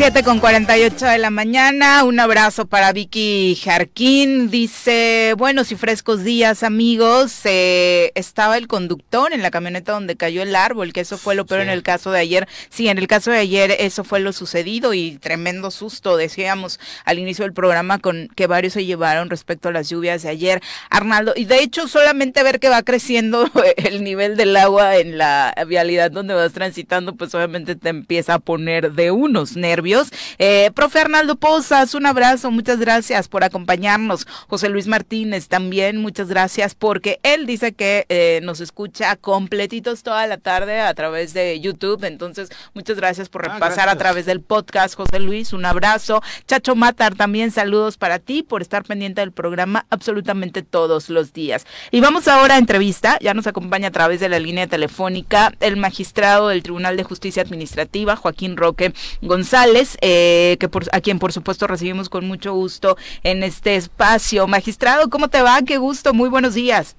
7 0.00 0.22
con 0.22 0.40
48 0.40 1.04
de 1.04 1.18
la 1.18 1.28
mañana, 1.28 2.04
un 2.04 2.18
abrazo 2.20 2.64
para 2.64 2.90
Vicky 2.90 3.54
Jarquín, 3.62 4.48
dice, 4.48 5.34
buenos 5.36 5.72
y 5.72 5.76
frescos 5.76 6.24
días 6.24 6.62
amigos, 6.62 7.42
eh, 7.44 8.10
estaba 8.14 8.56
el 8.56 8.66
conductor 8.66 9.34
en 9.34 9.42
la 9.42 9.50
camioneta 9.50 9.92
donde 9.92 10.16
cayó 10.16 10.40
el 10.40 10.56
árbol, 10.56 10.94
que 10.94 11.00
eso 11.00 11.18
fue 11.18 11.34
lo 11.34 11.44
peor 11.44 11.60
en 11.60 11.68
el 11.68 11.82
caso 11.82 12.10
de 12.12 12.18
ayer, 12.18 12.48
sí, 12.70 12.88
en 12.88 12.96
el 12.96 13.08
caso 13.08 13.30
de 13.30 13.40
ayer 13.40 13.76
eso 13.78 14.02
fue 14.02 14.20
lo 14.20 14.32
sucedido 14.32 14.94
y 14.94 15.18
tremendo 15.18 15.70
susto, 15.70 16.16
decíamos 16.16 16.80
al 17.04 17.18
inicio 17.18 17.44
del 17.44 17.52
programa 17.52 17.98
con 17.98 18.28
que 18.34 18.46
varios 18.46 18.72
se 18.72 18.86
llevaron 18.86 19.28
respecto 19.28 19.68
a 19.68 19.72
las 19.72 19.90
lluvias 19.90 20.22
de 20.22 20.30
ayer, 20.30 20.62
Arnaldo, 20.88 21.34
y 21.36 21.44
de 21.44 21.62
hecho 21.62 21.88
solamente 21.88 22.42
ver 22.42 22.58
que 22.58 22.70
va 22.70 22.82
creciendo 22.82 23.50
el 23.76 24.02
nivel 24.02 24.38
del 24.38 24.56
agua 24.56 24.96
en 24.96 25.18
la 25.18 25.54
vialidad 25.68 26.10
donde 26.10 26.32
vas 26.32 26.54
transitando, 26.54 27.16
pues 27.16 27.34
obviamente 27.34 27.76
te 27.76 27.90
empieza 27.90 28.32
a 28.32 28.38
poner 28.38 28.92
de 28.92 29.10
unos 29.10 29.56
nervios 29.58 29.89
eh, 30.38 30.70
profe 30.74 31.00
Arnaldo 31.00 31.36
Pozas, 31.36 31.94
un 31.94 32.06
abrazo, 32.06 32.50
muchas 32.50 32.78
gracias 32.78 33.28
por 33.28 33.44
acompañarnos. 33.44 34.26
José 34.48 34.68
Luis 34.68 34.86
Martínez 34.86 35.48
también, 35.48 35.96
muchas 35.96 36.28
gracias 36.28 36.74
porque 36.74 37.18
él 37.22 37.46
dice 37.46 37.72
que 37.72 38.06
eh, 38.08 38.40
nos 38.42 38.60
escucha 38.60 39.16
completitos 39.16 40.02
toda 40.02 40.26
la 40.26 40.38
tarde 40.38 40.80
a 40.80 40.94
través 40.94 41.34
de 41.34 41.60
YouTube. 41.60 42.04
Entonces, 42.04 42.50
muchas 42.74 42.96
gracias 42.96 43.28
por 43.28 43.44
ah, 43.44 43.54
repasar 43.54 43.88
a 43.88 43.96
través 43.96 44.26
del 44.26 44.40
podcast, 44.40 44.94
José 44.94 45.18
Luis, 45.18 45.52
un 45.52 45.64
abrazo. 45.64 46.22
Chacho 46.46 46.74
Matar, 46.74 47.14
también 47.14 47.50
saludos 47.50 47.96
para 47.96 48.18
ti 48.18 48.42
por 48.42 48.62
estar 48.62 48.84
pendiente 48.84 49.20
del 49.20 49.32
programa 49.32 49.86
absolutamente 49.90 50.62
todos 50.62 51.10
los 51.10 51.32
días. 51.32 51.66
Y 51.90 52.00
vamos 52.00 52.28
ahora 52.28 52.54
a 52.54 52.58
entrevista, 52.58 53.18
ya 53.20 53.34
nos 53.34 53.46
acompaña 53.46 53.88
a 53.88 53.92
través 53.92 54.20
de 54.20 54.28
la 54.28 54.38
línea 54.38 54.66
telefónica 54.66 55.52
el 55.60 55.76
magistrado 55.76 56.48
del 56.48 56.62
Tribunal 56.62 56.96
de 56.96 57.04
Justicia 57.04 57.42
Administrativa, 57.42 58.16
Joaquín 58.16 58.56
Roque 58.56 58.92
González 59.22 59.79
eh, 60.00 60.56
que 60.58 60.68
a 60.92 61.00
quien 61.00 61.18
por 61.18 61.32
supuesto 61.32 61.66
recibimos 61.66 62.08
con 62.08 62.26
mucho 62.26 62.52
gusto 62.52 62.96
en 63.22 63.42
este 63.42 63.76
espacio. 63.76 64.46
Magistrado, 64.46 65.08
¿cómo 65.10 65.28
te 65.28 65.42
va? 65.42 65.60
Qué 65.66 65.78
gusto, 65.78 66.12
muy 66.12 66.28
buenos 66.28 66.54
días. 66.54 66.96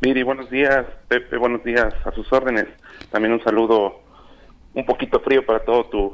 Miri, 0.00 0.22
buenos 0.22 0.50
días, 0.50 0.84
Pepe, 1.08 1.36
buenos 1.38 1.64
días, 1.64 1.94
a 2.04 2.12
sus 2.12 2.30
órdenes. 2.32 2.66
También 3.10 3.32
un 3.32 3.42
saludo 3.42 4.00
un 4.74 4.84
poquito 4.84 5.20
frío 5.20 5.46
para 5.46 5.64
todo 5.64 5.84
tu 5.86 6.12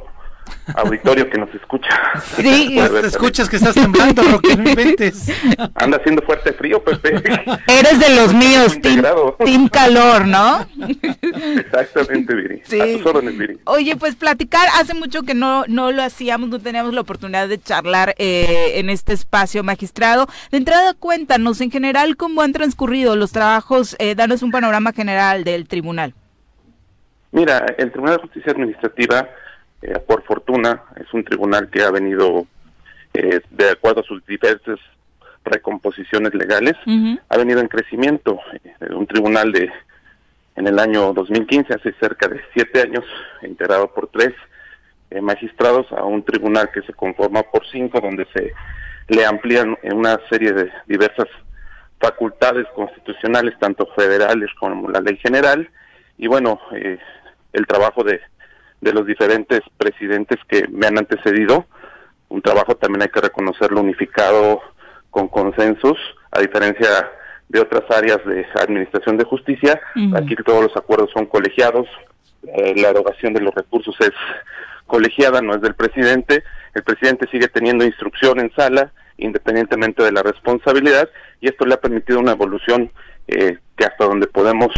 auditorio 0.74 1.28
que 1.28 1.38
nos 1.38 1.54
escucha. 1.54 1.88
Sí, 2.36 2.76
te 3.00 3.06
escuchas 3.06 3.48
que 3.48 3.56
estás 3.56 3.74
temblando, 3.74 4.22
Roque, 4.22 4.56
no 4.56 4.68
inventes. 4.68 5.28
Anda 5.74 5.98
haciendo 5.98 6.22
fuerte 6.22 6.52
frío, 6.52 6.82
Pepe. 6.82 7.16
Eres 7.66 7.98
de 7.98 8.16
los 8.16 8.34
míos, 8.34 8.78
team, 8.80 9.68
calor, 9.68 10.26
¿no? 10.26 10.66
Exactamente, 11.56 12.34
Viri. 12.34 12.62
Sí. 12.64 12.80
A 12.80 12.84
tus 12.84 13.06
órdenes, 13.06 13.38
Viri. 13.38 13.58
Oye, 13.64 13.96
pues 13.96 14.16
platicar, 14.16 14.68
hace 14.78 14.94
mucho 14.94 15.22
que 15.22 15.34
no, 15.34 15.64
no 15.68 15.92
lo 15.92 16.02
hacíamos, 16.02 16.48
no 16.48 16.58
teníamos 16.58 16.94
la 16.94 17.00
oportunidad 17.00 17.48
de 17.48 17.60
charlar 17.60 18.14
eh, 18.18 18.72
en 18.76 18.90
este 18.90 19.12
espacio, 19.12 19.62
magistrado. 19.62 20.26
De 20.50 20.58
entrada, 20.58 20.94
cuéntanos 20.94 21.60
en 21.60 21.70
general 21.70 22.16
cómo 22.16 22.42
han 22.42 22.52
transcurrido 22.52 23.16
los 23.16 23.32
trabajos, 23.32 23.96
eh, 23.98 24.14
danos 24.14 24.42
un 24.42 24.50
panorama 24.50 24.92
general 24.92 25.44
del 25.44 25.68
tribunal. 25.68 26.14
Mira, 27.32 27.64
el 27.78 27.92
Tribunal 27.92 28.16
de 28.16 28.22
Justicia 28.22 28.52
Administrativa 28.52 29.28
eh, 29.82 29.98
por 29.98 30.22
fortuna, 30.24 30.82
es 30.96 31.12
un 31.14 31.24
tribunal 31.24 31.70
que 31.70 31.82
ha 31.82 31.90
venido, 31.90 32.46
eh, 33.14 33.40
de 33.50 33.70
acuerdo 33.70 34.00
a 34.00 34.04
sus 34.04 34.24
diversas 34.26 34.78
recomposiciones 35.44 36.34
legales, 36.34 36.74
ha 37.28 37.36
venido 37.38 37.60
en 37.60 37.68
crecimiento. 37.68 38.38
Eh, 38.62 38.92
un 38.94 39.06
tribunal 39.06 39.52
de, 39.52 39.70
en 40.56 40.66
el 40.66 40.78
año 40.78 41.14
2015, 41.14 41.74
hace 41.74 41.94
cerca 41.94 42.28
de 42.28 42.42
siete 42.52 42.82
años, 42.82 43.04
integrado 43.42 43.92
por 43.92 44.08
tres 44.08 44.34
magistrados, 45.22 45.90
a 45.92 46.04
un 46.04 46.22
tribunal 46.22 46.70
que 46.70 46.82
se 46.82 46.92
conforma 46.92 47.42
por 47.42 47.66
cinco, 47.72 48.00
donde 48.00 48.26
se 48.32 48.52
le 49.08 49.24
amplían 49.24 49.76
una 49.82 50.20
serie 50.28 50.52
de 50.52 50.70
diversas 50.86 51.26
facultades 51.98 52.66
constitucionales, 52.76 53.58
tanto 53.58 53.86
federales 53.96 54.50
como 54.60 54.88
la 54.88 55.00
ley 55.00 55.16
general, 55.16 55.68
y 56.16 56.28
bueno, 56.28 56.60
el 57.52 57.66
trabajo 57.66 58.04
de 58.04 58.20
de 58.80 58.92
los 58.92 59.06
diferentes 59.06 59.60
presidentes 59.76 60.38
que 60.48 60.66
me 60.68 60.86
han 60.86 60.98
antecedido. 60.98 61.66
Un 62.28 62.42
trabajo 62.42 62.76
también 62.76 63.02
hay 63.02 63.08
que 63.08 63.20
reconocerlo 63.20 63.80
unificado 63.80 64.60
con 65.10 65.28
consensos, 65.28 65.98
a 66.30 66.40
diferencia 66.40 67.10
de 67.48 67.60
otras 67.60 67.82
áreas 67.90 68.24
de 68.24 68.46
administración 68.54 69.16
de 69.16 69.24
justicia. 69.24 69.80
Aquí 70.14 70.36
todos 70.36 70.62
los 70.62 70.76
acuerdos 70.76 71.10
son 71.12 71.26
colegiados, 71.26 71.88
eh, 72.44 72.74
la 72.76 72.90
erogación 72.90 73.34
de 73.34 73.40
los 73.40 73.54
recursos 73.54 73.94
es 74.00 74.12
colegiada, 74.86 75.42
no 75.42 75.54
es 75.54 75.60
del 75.60 75.74
presidente. 75.74 76.44
El 76.74 76.82
presidente 76.84 77.28
sigue 77.30 77.48
teniendo 77.48 77.84
instrucción 77.84 78.40
en 78.40 78.52
sala, 78.54 78.92
independientemente 79.18 80.02
de 80.02 80.12
la 80.12 80.22
responsabilidad, 80.22 81.08
y 81.40 81.48
esto 81.48 81.66
le 81.66 81.74
ha 81.74 81.80
permitido 81.80 82.20
una 82.20 82.32
evolución 82.32 82.90
eh, 83.28 83.58
que 83.76 83.84
hasta 83.84 84.04
donde 84.04 84.26
podemos 84.26 84.72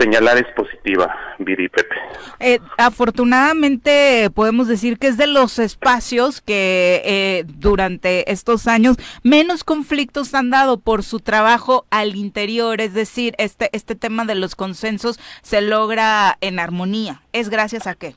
señalar 0.00 0.38
es 0.38 0.46
positiva, 0.54 1.14
Viri 1.38 1.68
Pepe. 1.68 1.94
Eh, 2.40 2.58
afortunadamente 2.78 4.30
podemos 4.34 4.66
decir 4.66 4.98
que 4.98 5.08
es 5.08 5.18
de 5.18 5.26
los 5.26 5.58
espacios 5.58 6.40
que 6.40 7.02
eh, 7.04 7.44
durante 7.46 8.32
estos 8.32 8.66
años 8.66 8.96
menos 9.22 9.62
conflictos 9.62 10.34
han 10.34 10.50
dado 10.50 10.78
por 10.78 11.02
su 11.02 11.20
trabajo 11.20 11.84
al 11.90 12.16
interior, 12.16 12.80
es 12.80 12.94
decir, 12.94 13.34
este, 13.38 13.68
este 13.72 13.94
tema 13.94 14.24
de 14.24 14.34
los 14.34 14.54
consensos 14.54 15.20
se 15.42 15.60
logra 15.60 16.38
en 16.40 16.58
armonía. 16.58 17.20
¿Es 17.32 17.50
gracias 17.50 17.86
a 17.86 17.94
qué? 17.94 18.14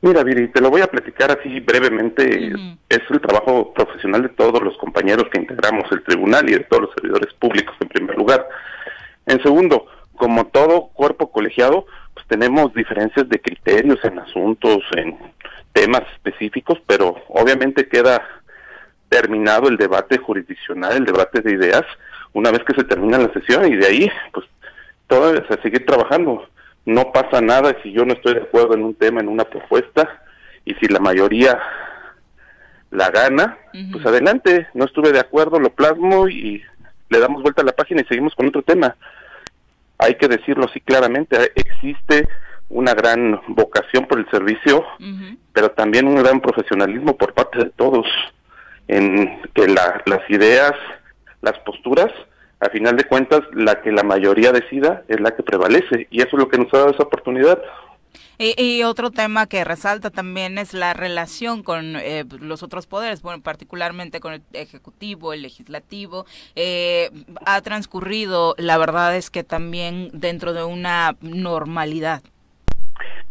Mira, 0.00 0.22
Viri, 0.22 0.48
te 0.48 0.60
lo 0.60 0.70
voy 0.70 0.80
a 0.80 0.86
platicar 0.86 1.36
así 1.36 1.58
brevemente. 1.58 2.52
Es 2.88 3.00
el 3.10 3.20
trabajo 3.20 3.74
profesional 3.74 4.22
de 4.22 4.28
todos 4.28 4.62
los 4.62 4.76
compañeros 4.78 5.24
que 5.32 5.40
integramos 5.40 5.90
el 5.90 6.04
tribunal 6.04 6.48
y 6.48 6.52
de 6.52 6.60
todos 6.60 6.82
los 6.84 6.94
servidores 6.94 7.34
públicos 7.34 7.74
en 7.80 7.88
primer 7.88 8.16
lugar. 8.16 8.48
En 9.26 9.42
segundo, 9.42 9.86
como 10.18 10.46
todo 10.48 10.88
cuerpo 10.88 11.30
colegiado, 11.30 11.86
pues 12.12 12.26
tenemos 12.26 12.74
diferencias 12.74 13.28
de 13.28 13.40
criterios 13.40 13.98
en 14.04 14.18
asuntos, 14.18 14.82
en 14.96 15.16
temas 15.72 16.02
específicos, 16.14 16.78
pero 16.86 17.16
obviamente 17.28 17.88
queda 17.88 18.22
terminado 19.08 19.68
el 19.68 19.76
debate 19.76 20.18
jurisdiccional, 20.18 20.96
el 20.96 21.04
debate 21.04 21.40
de 21.40 21.52
ideas, 21.52 21.84
una 22.32 22.50
vez 22.50 22.62
que 22.64 22.74
se 22.74 22.84
termina 22.84 23.18
la 23.18 23.32
sesión 23.32 23.72
y 23.72 23.76
de 23.76 23.86
ahí, 23.86 24.10
pues 24.32 24.46
todavía 25.06 25.44
se 25.48 25.62
sigue 25.62 25.80
trabajando. 25.80 26.46
No 26.84 27.12
pasa 27.12 27.40
nada 27.40 27.76
si 27.82 27.92
yo 27.92 28.04
no 28.04 28.14
estoy 28.14 28.34
de 28.34 28.42
acuerdo 28.42 28.74
en 28.74 28.82
un 28.82 28.94
tema, 28.94 29.20
en 29.20 29.28
una 29.28 29.44
propuesta, 29.44 30.22
y 30.64 30.74
si 30.74 30.88
la 30.88 31.00
mayoría 31.00 31.58
la 32.90 33.10
gana, 33.10 33.56
pues 33.92 34.04
adelante, 34.04 34.66
no 34.74 34.84
estuve 34.84 35.12
de 35.12 35.20
acuerdo, 35.20 35.60
lo 35.60 35.70
plasmo 35.70 36.28
y 36.28 36.62
le 37.10 37.20
damos 37.20 37.42
vuelta 37.42 37.62
a 37.62 37.64
la 37.64 37.72
página 37.72 38.00
y 38.00 38.04
seguimos 38.04 38.34
con 38.34 38.48
otro 38.48 38.62
tema 38.62 38.96
hay 39.98 40.14
que 40.14 40.28
decirlo 40.28 40.66
así 40.66 40.80
claramente, 40.80 41.52
existe 41.54 42.28
una 42.68 42.94
gran 42.94 43.40
vocación 43.48 44.06
por 44.06 44.18
el 44.18 44.30
servicio, 44.30 44.84
pero 45.52 45.70
también 45.70 46.06
un 46.06 46.16
gran 46.16 46.40
profesionalismo 46.40 47.16
por 47.16 47.34
parte 47.34 47.58
de 47.58 47.70
todos, 47.70 48.06
en 48.86 49.40
que 49.54 49.66
las 49.68 50.30
ideas, 50.30 50.72
las 51.40 51.58
posturas, 51.60 52.12
a 52.60 52.68
final 52.70 52.96
de 52.96 53.04
cuentas, 53.04 53.40
la 53.52 53.80
que 53.80 53.92
la 53.92 54.02
mayoría 54.02 54.52
decida 54.52 55.02
es 55.08 55.20
la 55.20 55.34
que 55.34 55.42
prevalece, 55.42 56.08
y 56.10 56.18
eso 56.20 56.36
es 56.36 56.38
lo 56.38 56.48
que 56.48 56.58
nos 56.58 56.72
ha 56.74 56.78
dado 56.78 56.90
esa 56.90 57.04
oportunidad. 57.04 57.62
Y, 58.40 58.84
otro 58.84 59.10
tema 59.10 59.46
que 59.46 59.64
resalta 59.64 60.10
también 60.10 60.58
es 60.58 60.72
la 60.72 60.94
relación 60.94 61.64
con 61.64 61.96
eh, 61.96 62.24
los 62.40 62.62
otros 62.62 62.86
poderes, 62.86 63.20
bueno, 63.20 63.42
particularmente 63.42 64.20
con 64.20 64.32
el 64.32 64.42
Ejecutivo, 64.52 65.32
el 65.32 65.42
Legislativo. 65.42 66.24
Eh, 66.54 67.10
ha 67.44 67.60
transcurrido, 67.62 68.54
la 68.56 68.78
verdad 68.78 69.16
es 69.16 69.30
que 69.30 69.42
también 69.42 70.10
dentro 70.12 70.52
de 70.52 70.62
una 70.62 71.16
normalidad. 71.20 72.22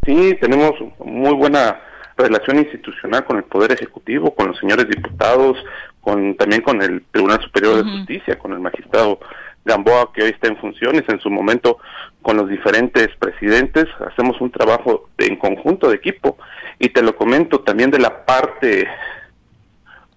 Sí, 0.05 0.37
tenemos 0.41 0.73
muy 0.99 1.33
buena 1.33 1.79
relación 2.17 2.57
institucional 2.57 3.23
con 3.23 3.37
el 3.37 3.43
Poder 3.45 3.71
Ejecutivo, 3.71 4.35
con 4.35 4.47
los 4.47 4.57
señores 4.59 4.89
diputados, 4.89 5.57
con 6.01 6.35
también 6.35 6.61
con 6.61 6.81
el 6.81 7.03
Tribunal 7.11 7.41
Superior 7.41 7.77
de 7.77 7.91
Justicia, 7.91 8.37
con 8.37 8.51
el 8.51 8.59
magistrado 8.59 9.19
Gamboa, 9.67 10.11
que 10.13 10.23
hoy 10.23 10.29
está 10.29 10.47
en 10.47 10.57
funciones, 10.57 11.03
en 11.07 11.19
su 11.19 11.29
momento 11.29 11.77
con 12.21 12.37
los 12.37 12.49
diferentes 12.49 13.09
presidentes, 13.19 13.85
hacemos 14.05 14.41
un 14.41 14.51
trabajo 14.51 15.09
en 15.17 15.35
conjunto 15.35 15.89
de 15.89 15.95
equipo. 15.95 16.37
Y 16.79 16.89
te 16.89 17.03
lo 17.03 17.15
comento 17.15 17.59
también 17.59 17.91
de 17.91 17.99
la 17.99 18.25
parte 18.25 18.87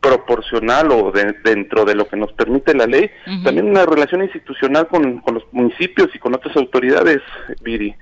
proporcional 0.00 0.90
o 0.92 1.12
dentro 1.44 1.84
de 1.84 1.94
lo 1.94 2.08
que 2.08 2.16
nos 2.16 2.32
permite 2.32 2.74
la 2.74 2.86
ley, 2.86 3.10
también 3.44 3.68
una 3.68 3.84
relación 3.84 4.22
institucional 4.22 4.88
con, 4.88 5.20
con, 5.20 5.34
los 5.34 5.44
municipios 5.52 6.08
y 6.14 6.18
con 6.18 6.34
otras 6.34 6.56
autoridades, 6.56 7.20
Viri. 7.62 7.94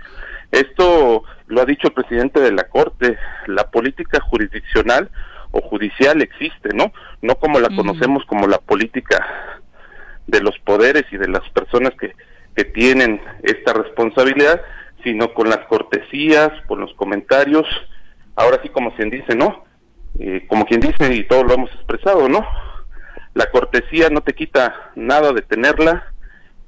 Esto 0.53 1.24
lo 1.49 1.61
ha 1.61 1.64
dicho 1.64 1.88
el 1.88 1.94
presidente 1.94 2.40
de 2.40 2.53
la 2.53 2.68
Corte, 2.68 3.18
la 3.46 3.70
política 3.70 4.20
jurisdiccional 4.20 5.11
o 5.51 5.61
judicial 5.61 6.22
existe, 6.22 6.70
¿no? 6.74 6.92
No 7.20 7.34
como 7.36 7.59
la 7.59 7.68
conocemos 7.68 8.24
como 8.26 8.46
la 8.46 8.59
política 8.59 9.26
de 10.28 10.40
los 10.40 10.56
poderes 10.60 11.04
y 11.10 11.16
de 11.16 11.26
las 11.26 11.48
personas 11.50 11.92
que, 11.98 12.14
que 12.54 12.64
tienen 12.64 13.20
esta 13.42 13.72
responsabilidad, 13.72 14.60
sino 15.02 15.32
con 15.34 15.48
las 15.48 15.66
cortesías, 15.66 16.50
con 16.66 16.80
los 16.80 16.92
comentarios, 16.94 17.66
ahora 18.36 18.60
sí 18.62 18.68
como 18.68 18.94
quien 18.94 19.10
dice, 19.10 19.34
¿no? 19.34 19.64
Eh, 20.18 20.46
como 20.48 20.64
quien 20.66 20.80
dice, 20.80 21.12
y 21.14 21.24
todos 21.24 21.46
lo 21.46 21.54
hemos 21.54 21.72
expresado, 21.72 22.28
¿no? 22.28 22.46
La 23.34 23.50
cortesía 23.50 24.10
no 24.10 24.20
te 24.20 24.34
quita 24.34 24.92
nada 24.96 25.32
de 25.32 25.42
tenerla, 25.42 26.12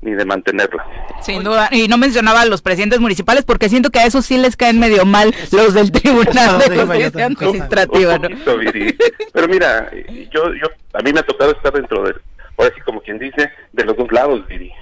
ni 0.03 0.13
de 0.13 0.25
mantenerla. 0.25 0.87
Sin 1.21 1.45
duda, 1.45 1.69
y 1.71 1.89
no 1.89 1.99
mencionaba 1.99 2.43
a 2.43 2.47
los 2.47 2.63
presidentes 2.63 3.01
municipales 3.01 3.45
porque 3.45 3.69
siento 3.69 3.91
que 3.91 3.99
a 3.99 4.07
esos 4.07 4.25
sí 4.25 4.39
les 4.39 4.57
caen 4.57 4.79
medio 4.79 5.05
mal 5.05 5.35
los 5.53 5.75
del 5.75 5.93
Tribunal 5.93 6.59
de 6.59 6.79
Justicia 6.79 7.27
Administrativa, 7.27 8.19
¿no? 8.19 8.29
Pero 9.33 9.49
mira, 9.49 9.91
yo, 10.33 10.55
yo, 10.55 10.69
a 10.95 11.03
mí 11.03 11.13
me 11.13 11.21
ha 11.21 11.25
tocado 11.25 11.51
estar 11.51 11.73
dentro 11.73 12.05
de, 12.05 12.15
ahora 12.63 12.75
sí 12.75 12.81
como 12.83 13.01
quien 13.01 13.19
dice, 13.19 13.51
de 13.73 13.85
los 13.85 13.97
dos 13.97 14.11
lados, 14.13 14.47
Viri. 14.47 14.73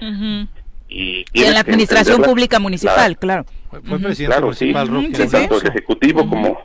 Y, 0.87 1.25
en 1.33 1.53
la 1.53 1.59
administración 1.59 2.21
pública 2.21 2.59
municipal, 2.59 3.17
claro. 3.17 3.45
Fue, 3.69 3.99
presidente 3.99 4.25
claro, 4.25 4.47
municipal, 4.47 4.87
sí, 5.13 5.31
tanto 5.31 5.59
del 5.59 5.67
ejecutivo 5.69 6.27
como 6.27 6.61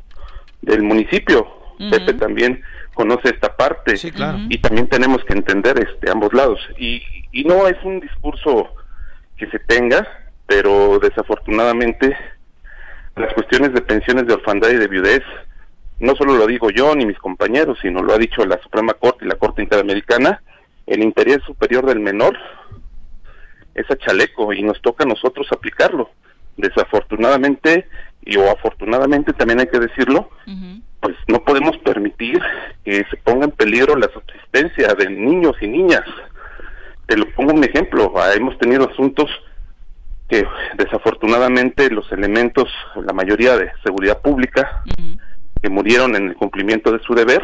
del 0.62 0.82
municipio. 0.82 1.46
Pepe 1.90 2.14
también 2.14 2.62
conoce 2.94 3.28
esta 3.30 3.54
parte. 3.54 3.96
Sí, 3.96 4.10
claro. 4.10 4.38
y 4.48 4.58
también 4.58 4.88
tenemos 4.88 5.22
que 5.24 5.34
entender 5.34 5.78
este 5.78 6.10
ambos 6.10 6.32
lados. 6.32 6.58
Y, 6.78 7.02
y 7.32 7.44
no 7.44 7.66
es 7.66 7.76
un 7.84 8.00
discurso 8.00 8.70
que 9.36 9.46
se 9.48 9.58
tenga 9.58 10.06
pero 10.46 10.98
desafortunadamente 10.98 12.16
las 13.16 13.32
cuestiones 13.34 13.72
de 13.72 13.80
pensiones 13.80 14.26
de 14.26 14.34
orfandad 14.34 14.70
y 14.70 14.76
de 14.76 14.88
viudez 14.88 15.22
no 16.00 16.14
solo 16.16 16.34
lo 16.36 16.46
digo 16.46 16.70
yo 16.70 16.94
ni 16.94 17.06
mis 17.06 17.18
compañeros 17.18 17.78
sino 17.80 18.02
lo 18.02 18.12
ha 18.12 18.18
dicho 18.18 18.44
la 18.44 18.60
Suprema 18.62 18.94
Corte 18.94 19.24
y 19.24 19.28
la 19.28 19.36
Corte 19.36 19.62
Interamericana 19.62 20.42
el 20.86 21.02
interés 21.02 21.38
superior 21.46 21.86
del 21.86 22.00
menor 22.00 22.36
es 23.74 23.90
a 23.90 23.96
chaleco 23.96 24.52
y 24.52 24.62
nos 24.62 24.80
toca 24.82 25.04
a 25.04 25.08
nosotros 25.08 25.46
aplicarlo. 25.50 26.10
Desafortunadamente 26.56 27.88
y 28.24 28.36
o 28.36 28.50
afortunadamente 28.50 29.32
también 29.32 29.60
hay 29.60 29.66
que 29.66 29.80
decirlo 29.80 30.30
pues 31.04 31.16
no 31.28 31.44
podemos 31.44 31.76
permitir 31.78 32.40
que 32.82 33.04
se 33.10 33.16
ponga 33.18 33.44
en 33.44 33.50
peligro 33.50 33.94
la 33.94 34.08
subsistencia 34.08 34.94
de 34.94 35.10
niños 35.10 35.54
y 35.60 35.66
niñas. 35.66 36.02
Te 37.06 37.18
lo 37.18 37.26
pongo 37.34 37.52
un 37.52 37.62
ejemplo, 37.62 38.14
ah, 38.16 38.32
hemos 38.34 38.56
tenido 38.56 38.88
asuntos 38.88 39.28
que 40.30 40.46
desafortunadamente 40.78 41.90
los 41.90 42.10
elementos, 42.10 42.70
la 42.96 43.12
mayoría 43.12 43.54
de 43.58 43.70
seguridad 43.84 44.22
pública, 44.22 44.82
que 45.62 45.68
murieron 45.68 46.16
en 46.16 46.28
el 46.28 46.36
cumplimiento 46.36 46.90
de 46.90 47.00
su 47.00 47.14
deber, 47.14 47.42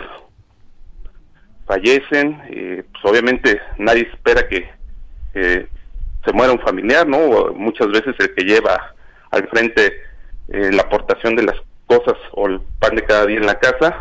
fallecen, 1.70 2.42
eh, 2.48 2.82
pues 2.90 3.04
obviamente 3.04 3.60
nadie 3.78 4.08
espera 4.12 4.48
que 4.48 4.68
se 6.24 6.32
muera 6.32 6.52
un 6.52 6.58
familiar, 6.58 7.06
¿no? 7.06 7.52
Muchas 7.54 7.86
veces 7.92 8.16
el 8.18 8.34
que 8.34 8.44
lleva 8.44 8.94
al 9.30 9.46
frente 9.48 9.92
eh, 10.48 10.72
la 10.72 10.82
aportación 10.82 11.36
de 11.36 11.44
las 11.44 11.54
cosas 11.86 12.16
o 12.32 12.48
el 12.48 12.60
pan 12.80 12.96
de 12.96 13.04
cada 13.04 13.24
día 13.26 13.38
en 13.38 13.46
la 13.46 13.58
casa, 13.58 13.96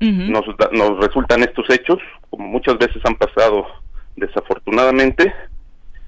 nos, 0.00 0.44
nos 0.72 0.98
resultan 0.98 1.42
estos 1.42 1.70
hechos, 1.70 1.98
como 2.28 2.48
muchas 2.48 2.76
veces 2.76 3.00
han 3.04 3.14
pasado 3.14 3.64
desafortunadamente. 4.16 5.32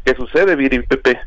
¿Qué 0.05 0.15
sucede, 0.17 0.57
Viri 0.57 0.79
y 0.79 0.83
Pepe? 0.83 1.21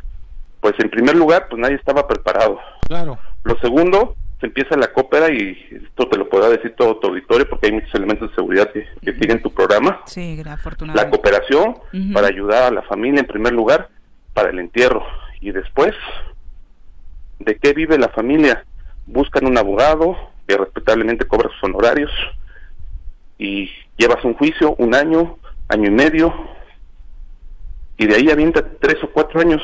Pues 0.59 0.74
en 0.80 0.89
primer 0.89 1.15
lugar, 1.15 1.47
pues 1.49 1.61
nadie 1.61 1.76
estaba 1.76 2.05
preparado. 2.05 2.59
Claro. 2.88 3.18
Lo 3.43 3.57
segundo, 3.59 4.15
se 4.40 4.46
empieza 4.46 4.78
la 4.78 4.94
cópera 4.94 5.32
y 5.32 5.82
esto 5.84 6.08
te 6.08 6.18
lo 6.18 6.30
podrá 6.30 6.50
decir 6.50 6.76
todo 6.76 6.98
tu 6.98 7.08
auditorio 7.08 7.50
porque 7.50 7.68
hay 7.68 7.74
muchos 7.74 7.94
elementos 7.96 8.30
de 8.30 8.36
seguridad 8.36 8.72
que, 8.72 8.88
que 9.02 9.14
tienen 9.14 9.42
tu 9.42 9.52
programa. 9.52 10.02
Sí, 10.06 10.42
afortunadamente. 10.46 11.04
La 11.04 11.10
cooperación 11.10 11.78
para 12.14 12.28
ayudar 12.28 12.64
a 12.64 12.72
la 12.72 12.84
familia 12.84 13.22
en 13.22 13.28
primer 13.28 13.54
lugar 13.54 13.90
para 14.34 14.50
el 14.50 14.60
entierro 14.60 15.04
y 15.42 15.52
después, 15.52 15.96
¿de 17.40 17.58
qué 17.58 17.74
vive 17.74 17.98
la 17.98 18.10
familia? 18.10 18.64
buscan 19.08 19.46
un 19.46 19.58
abogado 19.58 20.16
que 20.48 20.58
respetablemente 20.58 21.26
cobra 21.26 21.50
sus 21.50 21.64
honorarios 21.64 22.12
y 23.38 23.70
llevas 23.98 24.24
un 24.24 24.34
juicio 24.34 24.76
un 24.78 24.94
año, 24.94 25.38
año 25.70 25.88
y 25.88 25.92
medio 25.92 26.34
y 27.98 28.06
de 28.06 28.16
ahí 28.16 28.30
avienta 28.30 28.64
tres 28.80 28.98
o 29.04 29.10
cuatro 29.10 29.40
años 29.40 29.62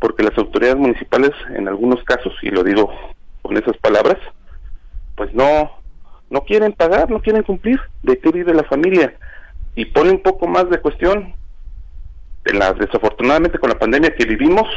porque 0.00 0.22
las 0.22 0.36
autoridades 0.38 0.78
municipales 0.78 1.32
en 1.54 1.68
algunos 1.68 2.02
casos, 2.04 2.32
y 2.42 2.50
lo 2.50 2.62
digo 2.62 2.90
con 3.48 3.56
esas 3.56 3.78
palabras, 3.78 4.18
pues 5.16 5.32
no, 5.32 5.72
no 6.28 6.42
quieren 6.42 6.74
pagar, 6.74 7.08
no 7.10 7.20
quieren 7.20 7.42
cumplir 7.42 7.80
de 8.02 8.18
qué 8.18 8.30
vive 8.30 8.52
la 8.52 8.64
familia 8.64 9.14
y 9.74 9.86
pone 9.86 10.10
un 10.10 10.22
poco 10.22 10.46
más 10.46 10.68
de 10.68 10.78
cuestión 10.80 11.34
en 12.44 12.58
la, 12.58 12.74
desafortunadamente 12.74 13.58
con 13.58 13.70
la 13.70 13.78
pandemia 13.78 14.14
que 14.14 14.26
vivimos, 14.26 14.68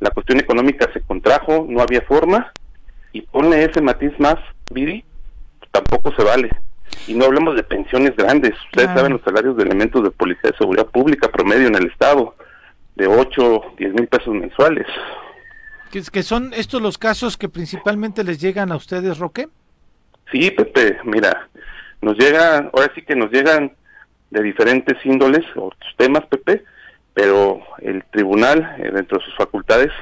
la 0.00 0.10
cuestión 0.10 0.38
económica 0.38 0.90
se 0.92 1.00
contrajo, 1.00 1.64
no 1.66 1.80
había 1.80 2.02
forma 2.02 2.52
y 3.12 3.22
pone 3.22 3.64
ese 3.64 3.80
matiz 3.80 4.12
más, 4.18 4.36
Viri, 4.70 5.02
tampoco 5.70 6.12
se 6.14 6.24
vale. 6.24 6.50
Y 7.06 7.14
no 7.14 7.24
hablemos 7.24 7.56
de 7.56 7.62
pensiones 7.62 8.14
grandes. 8.16 8.52
Ustedes 8.66 8.88
saben 8.94 9.12
los 9.12 9.22
salarios 9.22 9.56
de 9.56 9.64
elementos 9.64 10.02
de 10.02 10.10
policía 10.10 10.50
de 10.50 10.58
seguridad 10.58 10.86
pública 10.86 11.28
promedio 11.28 11.68
en 11.68 11.74
el 11.74 11.86
Estado, 11.86 12.34
de 12.96 13.06
8, 13.06 13.62
10 13.78 13.94
mil 13.94 14.06
pesos 14.08 14.34
mensuales. 14.34 14.86
¿Que, 15.92 16.02
¿Que 16.10 16.22
son 16.22 16.52
estos 16.54 16.80
los 16.80 16.96
casos 16.96 17.36
que 17.36 17.50
principalmente 17.50 18.24
les 18.24 18.40
llegan 18.40 18.72
a 18.72 18.76
ustedes, 18.76 19.18
Roque? 19.18 19.48
Sí, 20.32 20.50
Pepe, 20.50 20.98
mira, 21.04 21.50
nos 22.00 22.16
llegan, 22.16 22.70
ahora 22.72 22.90
sí 22.94 23.02
que 23.02 23.14
nos 23.14 23.30
llegan 23.30 23.76
de 24.30 24.42
diferentes 24.42 24.96
índoles 25.04 25.44
o 25.54 25.70
temas, 25.98 26.24
Pepe, 26.26 26.64
pero 27.12 27.60
el 27.80 28.02
tribunal, 28.10 28.76
eh, 28.78 28.90
dentro 28.90 29.18
de 29.18 29.24
sus 29.26 29.36
facultades, 29.36 29.92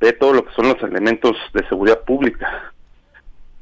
ve 0.00 0.12
todo 0.14 0.32
lo 0.32 0.44
que 0.44 0.52
son 0.54 0.66
los 0.66 0.82
elementos 0.82 1.36
de 1.52 1.64
seguridad 1.68 2.00
pública. 2.00 2.72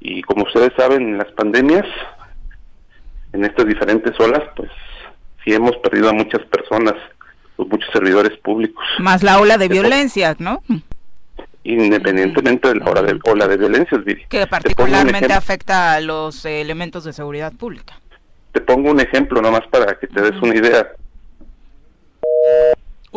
Y 0.01 0.23
como 0.23 0.45
ustedes 0.45 0.73
saben, 0.75 1.03
en 1.03 1.19
las 1.19 1.31
pandemias, 1.33 1.87
en 3.35 3.45
estas 3.45 3.67
diferentes 3.67 4.19
olas, 4.19 4.43
pues 4.57 4.71
sí 5.45 5.53
hemos 5.53 5.77
perdido 5.77 6.09
a 6.09 6.15
muchas 6.15 6.41
personas, 6.47 6.95
pues, 7.57 7.69
muchos 7.69 7.91
servidores 7.93 8.39
públicos. 8.39 8.83
Más 9.01 9.23
la 9.23 9.39
ola 9.39 9.59
de 9.59 9.69
violencia, 9.69 10.35
¿no? 10.39 10.63
Independientemente 11.65 12.69
de 12.69 12.77
la 12.77 12.87
ola 12.87 13.03
de, 13.03 13.19
ola 13.25 13.47
de 13.47 13.57
violencia, 13.57 13.99
Que 14.29 14.47
particularmente 14.47 15.33
afecta 15.33 15.95
a 15.95 16.01
los 16.01 16.45
elementos 16.45 17.05
de 17.05 17.13
seguridad 17.13 17.53
pública. 17.53 18.01
Te 18.53 18.61
pongo 18.61 18.91
un 18.91 19.01
ejemplo 19.01 19.41
nomás 19.41 19.63
para 19.71 19.99
que 19.99 20.07
te 20.07 20.21
des 20.21 20.35
una 20.43 20.55
idea. 20.55 20.93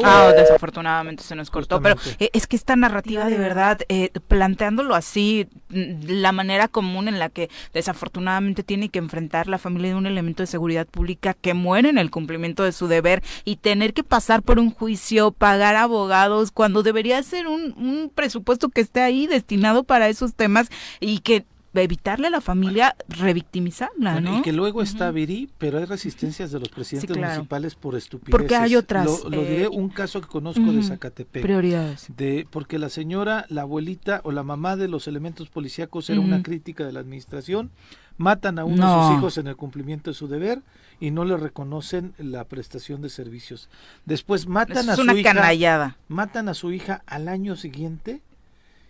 Ah, 0.03 0.33
desafortunadamente 0.35 1.23
se 1.23 1.35
nos 1.35 1.49
cortó, 1.49 1.81
pero 1.81 1.95
eh, 2.19 2.29
es 2.33 2.47
que 2.47 2.55
esta 2.55 2.75
narrativa 2.75 3.25
de 3.25 3.37
verdad, 3.37 3.79
eh, 3.87 4.11
planteándolo 4.27 4.95
así, 4.95 5.47
mm, 5.69 6.07
la 6.07 6.31
manera 6.31 6.67
común 6.67 7.07
en 7.07 7.19
la 7.19 7.29
que 7.29 7.49
desafortunadamente 7.73 8.63
tiene 8.63 8.89
que 8.89 8.99
enfrentar 8.99 9.47
la 9.47 9.57
familia 9.57 9.91
de 9.91 9.95
un 9.95 10.05
elemento 10.05 10.43
de 10.43 10.47
seguridad 10.47 10.85
pública 10.85 11.33
que 11.33 11.53
muere 11.53 11.89
en 11.89 11.97
el 11.97 12.11
cumplimiento 12.11 12.63
de 12.63 12.71
su 12.71 12.87
deber 12.87 13.23
y 13.45 13.57
tener 13.57 13.93
que 13.93 14.03
pasar 14.03 14.41
por 14.41 14.59
un 14.59 14.71
juicio, 14.71 15.31
pagar 15.31 15.75
abogados, 15.75 16.51
cuando 16.51 16.83
debería 16.83 17.21
ser 17.23 17.47
un, 17.47 17.73
un 17.77 18.11
presupuesto 18.13 18.69
que 18.69 18.81
esté 18.81 19.01
ahí 19.01 19.27
destinado 19.27 19.83
para 19.83 20.09
esos 20.09 20.33
temas 20.33 20.69
y 20.99 21.19
que 21.19 21.45
evitarle 21.83 22.27
a 22.27 22.29
la 22.29 22.41
familia 22.41 22.95
revictimizarla, 23.07 24.21
¿no? 24.21 24.39
Y 24.39 24.41
que 24.41 24.53
luego 24.53 24.81
está 24.81 25.11
Viri, 25.11 25.49
pero 25.57 25.77
hay 25.77 25.85
resistencias 25.85 26.51
de 26.51 26.59
los 26.59 26.69
presidentes 26.69 27.17
municipales 27.17 27.75
por 27.75 27.95
estupideces. 27.95 28.31
Porque 28.31 28.55
hay 28.55 28.75
otras. 28.75 29.23
Lo, 29.23 29.41
diré 29.41 29.63
eh, 29.63 29.67
un 29.67 29.89
caso 29.89 30.21
que 30.21 30.27
conozco 30.27 30.71
de 30.71 30.83
Zacatepec. 30.83 31.41
Prioridades. 31.41 32.07
De, 32.15 32.47
porque 32.49 32.79
la 32.79 32.89
señora, 32.89 33.45
la 33.49 33.61
abuelita 33.61 34.21
o 34.23 34.31
la 34.31 34.43
mamá 34.43 34.75
de 34.75 34.87
los 34.87 35.07
elementos 35.07 35.49
policíacos 35.49 36.09
era 36.09 36.19
una 36.19 36.43
crítica 36.43 36.85
de 36.85 36.93
la 36.93 36.99
administración, 36.99 37.71
matan 38.17 38.59
a 38.59 38.65
uno 38.65 38.87
de 38.87 39.07
sus 39.07 39.17
hijos 39.17 39.37
en 39.37 39.47
el 39.47 39.55
cumplimiento 39.55 40.09
de 40.09 40.15
su 40.15 40.27
deber 40.27 40.61
y 40.99 41.11
no 41.11 41.25
le 41.25 41.37
reconocen 41.37 42.13
la 42.17 42.45
prestación 42.45 43.01
de 43.01 43.09
servicios. 43.09 43.69
Después 44.05 44.47
matan 44.47 44.89
a 44.89 44.95
su 44.95 45.03
hija. 45.03 45.33
Canallada. 45.33 45.97
Matan 46.07 46.49
a 46.49 46.53
su 46.53 46.71
hija 46.71 47.03
al 47.05 47.27
año 47.27 47.55
siguiente 47.55 48.21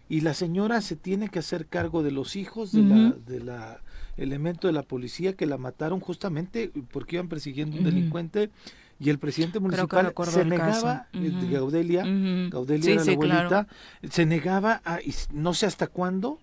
y 0.08 0.22
la 0.22 0.34
señora 0.34 0.82
se 0.82 0.96
tiene 0.96 1.30
que 1.30 1.40
hacer 1.40 1.68
cargo 1.68 2.04
de 2.04 2.12
los 2.12 2.36
hijos 2.36 2.72
de 2.72 2.84
la 2.84 3.12
de 3.26 3.40
la 3.40 3.82
elemento 4.18 4.68
de 4.68 4.74
la 4.74 4.84
policía 4.84 5.34
que 5.34 5.46
la 5.46 5.58
mataron 5.58 6.00
justamente 6.00 6.72
porque 6.92 7.18
iban 7.18 7.28
persiguiendo 7.28 7.78
un 7.78 7.84
delincuente 7.84 8.50
y 8.98 9.10
el 9.10 9.20
presidente 9.20 9.60
municipal 9.60 10.14
se 10.26 10.46
negaba, 10.46 11.08
uh 11.14 11.52
Gaudelia, 11.52 12.06
Gaudelia 12.50 12.96
la 12.96 13.02
abuelita, 13.02 13.68
se 14.10 14.26
negaba 14.26 14.82
a, 14.86 15.00
no 15.34 15.54
sé 15.54 15.66
hasta 15.66 15.88
cuándo 15.88 16.40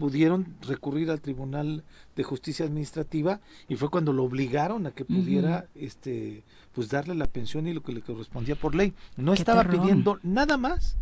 pudieron 0.00 0.56
recurrir 0.66 1.12
al 1.12 1.20
Tribunal 1.20 1.84
de 2.16 2.24
Justicia 2.24 2.66
Administrativa 2.66 3.40
y 3.68 3.76
fue 3.76 3.90
cuando 3.90 4.12
lo 4.12 4.24
obligaron 4.24 4.86
a 4.88 4.90
que 4.90 5.04
pudiera 5.04 5.66
este 5.76 6.42
pues 6.72 6.88
darle 6.88 7.14
la 7.14 7.26
pensión 7.26 7.68
y 7.68 7.72
lo 7.72 7.82
que 7.82 7.92
le 7.92 8.00
correspondía 8.00 8.56
por 8.56 8.74
ley. 8.74 8.94
No 9.16 9.32
estaba 9.34 9.62
pidiendo 9.62 10.18
nada 10.24 10.56
más 10.56 10.96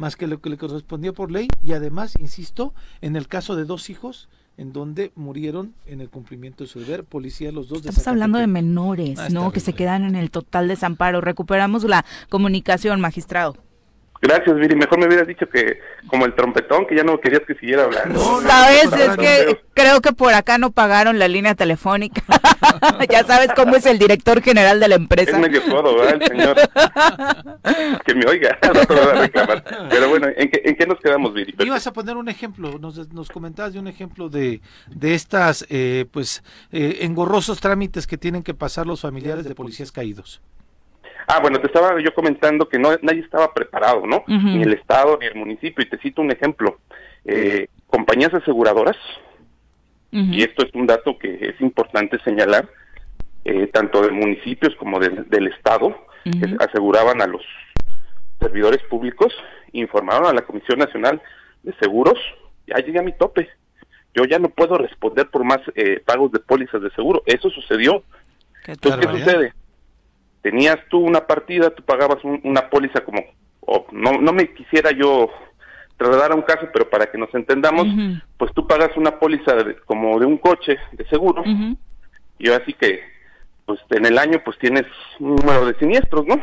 más 0.00 0.16
que 0.16 0.26
lo 0.26 0.40
que 0.40 0.48
le 0.48 0.56
correspondía 0.56 1.12
por 1.12 1.30
ley 1.30 1.46
y 1.62 1.74
además, 1.74 2.14
insisto, 2.18 2.72
en 3.02 3.16
el 3.16 3.28
caso 3.28 3.54
de 3.54 3.64
dos 3.64 3.90
hijos 3.90 4.30
en 4.56 4.72
donde 4.72 5.12
murieron 5.14 5.74
en 5.86 6.00
el 6.00 6.08
cumplimiento 6.08 6.64
de 6.64 6.70
su 6.70 6.80
deber, 6.80 7.04
policía 7.04 7.52
los 7.52 7.68
dos 7.68 7.80
Estamos 7.80 8.08
hablando 8.08 8.38
de 8.38 8.46
menores, 8.46 9.18
ah, 9.18 9.28
¿no? 9.28 9.52
Que 9.52 9.60
se 9.60 9.74
quedan 9.74 10.04
en 10.04 10.16
el 10.16 10.30
total 10.30 10.68
desamparo. 10.68 11.20
Recuperamos 11.20 11.84
la 11.84 12.04
comunicación, 12.30 13.00
magistrado. 13.00 13.56
Gracias, 14.22 14.54
Viri. 14.56 14.76
Mejor 14.76 14.98
me 14.98 15.06
hubieras 15.06 15.26
dicho 15.26 15.48
que, 15.48 15.80
como 16.08 16.26
el 16.26 16.34
trompetón, 16.34 16.86
que 16.86 16.94
ya 16.94 17.02
no 17.02 17.18
querías 17.20 17.42
que 17.46 17.54
siguiera 17.54 17.84
hablando. 17.84 18.20
Sabes, 18.42 18.92
es 18.92 19.16
que 19.16 19.60
creo 19.72 20.02
que 20.02 20.12
por 20.12 20.34
acá 20.34 20.58
no 20.58 20.72
pagaron 20.72 21.18
la 21.18 21.26
línea 21.26 21.54
telefónica. 21.54 22.22
ya 23.10 23.24
sabes 23.24 23.48
cómo 23.56 23.76
es 23.76 23.86
el 23.86 23.98
director 23.98 24.42
general 24.42 24.78
de 24.78 24.88
la 24.88 24.96
empresa. 24.96 25.30
Es 25.30 25.38
medio 25.38 25.62
codo, 25.64 25.96
¿verdad, 25.96 26.20
el 26.20 26.28
señor? 26.28 26.56
que 28.04 28.14
me 28.14 28.26
oiga, 28.26 28.58
Pero 29.90 30.08
bueno, 30.10 30.28
¿en 30.36 30.50
qué, 30.50 30.62
¿en 30.64 30.76
qué, 30.76 30.86
nos 30.86 31.00
quedamos, 31.00 31.32
Viri? 31.32 31.54
Ibas 31.58 31.86
a 31.86 31.92
poner 31.92 32.16
un 32.16 32.28
ejemplo, 32.28 32.78
nos, 32.78 33.12
nos 33.12 33.30
comentabas 33.30 33.72
de 33.72 33.78
un 33.78 33.88
ejemplo 33.88 34.28
de, 34.28 34.60
de 34.88 35.14
estas, 35.14 35.64
eh, 35.70 36.04
pues, 36.10 36.42
eh, 36.72 36.98
engorrosos 37.00 37.60
trámites 37.60 38.06
que 38.06 38.18
tienen 38.18 38.42
que 38.42 38.52
pasar 38.52 38.86
los 38.86 39.00
familiares 39.00 39.44
de 39.44 39.54
policías 39.54 39.92
caídos. 39.92 40.42
Ah, 41.32 41.38
bueno, 41.40 41.60
te 41.60 41.68
estaba 41.68 42.00
yo 42.00 42.12
comentando 42.12 42.68
que 42.68 42.78
no 42.78 42.90
nadie 43.02 43.20
estaba 43.20 43.54
preparado, 43.54 44.04
¿no? 44.04 44.24
Ni 44.26 44.62
el 44.62 44.72
Estado 44.72 45.16
ni 45.20 45.26
el 45.26 45.36
municipio. 45.36 45.84
Y 45.84 45.88
te 45.88 45.98
cito 45.98 46.22
un 46.22 46.32
ejemplo. 46.32 46.78
Eh, 47.24 47.68
compañías 47.86 48.34
aseguradoras, 48.34 48.96
y 50.10 50.42
esto 50.42 50.66
es 50.66 50.74
un 50.74 50.88
dato 50.88 51.16
que 51.18 51.38
es 51.40 51.60
importante 51.60 52.18
señalar, 52.24 52.68
eh, 53.44 53.68
tanto 53.68 54.02
de 54.02 54.10
municipios 54.10 54.74
como 54.74 54.98
del 54.98 55.46
Estado, 55.46 55.96
que 56.24 56.56
aseguraban 56.58 57.22
a 57.22 57.28
los 57.28 57.42
servidores 58.40 58.82
públicos, 58.90 59.32
informaron 59.72 60.26
a 60.26 60.32
la 60.32 60.42
Comisión 60.42 60.80
Nacional 60.80 61.22
de 61.62 61.72
Seguros, 61.74 62.18
ya 62.66 62.78
llegué 62.78 62.98
a 62.98 63.02
mi 63.02 63.12
tope. 63.12 63.48
Yo 64.14 64.24
ya 64.24 64.40
no 64.40 64.48
puedo 64.48 64.76
responder 64.78 65.30
por 65.30 65.44
más 65.44 65.60
eh, 65.76 66.02
pagos 66.04 66.32
de 66.32 66.40
pólizas 66.40 66.82
de 66.82 66.90
seguro. 66.90 67.22
Eso 67.26 67.48
sucedió. 67.50 68.02
Entonces, 68.66 69.06
¿qué 69.06 69.18
sucede? 69.18 69.52
Tenías 70.42 70.78
tú 70.88 70.98
una 70.98 71.26
partida, 71.26 71.70
tú 71.70 71.82
pagabas 71.82 72.18
una 72.24 72.68
póliza 72.68 73.00
como, 73.04 73.24
no, 73.92 74.12
no 74.20 74.32
me 74.32 74.52
quisiera 74.52 74.90
yo 74.90 75.30
trasladar 75.96 76.32
a 76.32 76.34
un 76.34 76.42
caso, 76.42 76.68
pero 76.72 76.88
para 76.88 77.06
que 77.06 77.18
nos 77.18 77.32
entendamos, 77.34 77.86
pues 78.38 78.52
tú 78.54 78.66
pagas 78.66 78.96
una 78.96 79.18
póliza 79.18 79.54
como 79.84 80.18
de 80.18 80.26
un 80.26 80.38
coche 80.38 80.78
de 80.92 81.04
seguro, 81.06 81.42
y 82.38 82.48
así 82.50 82.72
que, 82.72 83.00
pues 83.66 83.80
en 83.90 84.06
el 84.06 84.18
año 84.18 84.40
pues 84.44 84.58
tienes 84.58 84.86
un 85.18 85.36
número 85.36 85.66
de 85.66 85.78
siniestros, 85.78 86.26
¿no? 86.26 86.42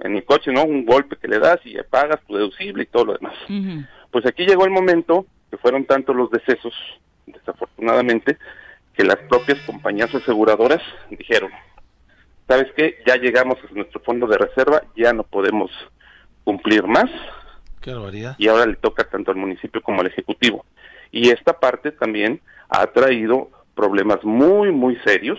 En 0.00 0.16
el 0.16 0.24
coche, 0.24 0.52
¿no? 0.52 0.64
Un 0.64 0.84
golpe 0.84 1.16
que 1.16 1.28
le 1.28 1.38
das 1.38 1.60
y 1.64 1.76
pagas 1.88 2.20
tu 2.26 2.34
deducible 2.36 2.82
y 2.82 2.86
todo 2.86 3.06
lo 3.06 3.14
demás. 3.14 3.34
Pues 4.10 4.26
aquí 4.26 4.44
llegó 4.44 4.64
el 4.64 4.70
momento 4.70 5.24
que 5.50 5.56
fueron 5.56 5.86
tantos 5.86 6.14
los 6.14 6.30
decesos, 6.30 6.74
desafortunadamente, 7.26 8.36
que 8.94 9.04
las 9.04 9.16
propias 9.28 9.58
compañías 9.60 10.14
aseguradoras 10.14 10.82
dijeron, 11.10 11.50
¿sabes 12.46 12.72
qué? 12.76 12.98
Ya 13.06 13.16
llegamos 13.16 13.58
a 13.58 13.74
nuestro 13.74 14.00
fondo 14.00 14.26
de 14.26 14.38
reserva, 14.38 14.82
ya 14.96 15.12
no 15.12 15.22
podemos 15.22 15.70
cumplir 16.44 16.86
más. 16.86 17.10
Qué 17.80 17.94
y 18.38 18.48
ahora 18.48 18.66
le 18.66 18.76
toca 18.76 19.04
tanto 19.04 19.30
al 19.30 19.36
municipio 19.36 19.82
como 19.82 20.00
al 20.00 20.06
Ejecutivo. 20.06 20.64
Y 21.10 21.30
esta 21.30 21.58
parte 21.60 21.92
también 21.92 22.40
ha 22.68 22.86
traído 22.86 23.50
problemas 23.74 24.24
muy, 24.24 24.72
muy 24.72 24.96
serios, 25.04 25.38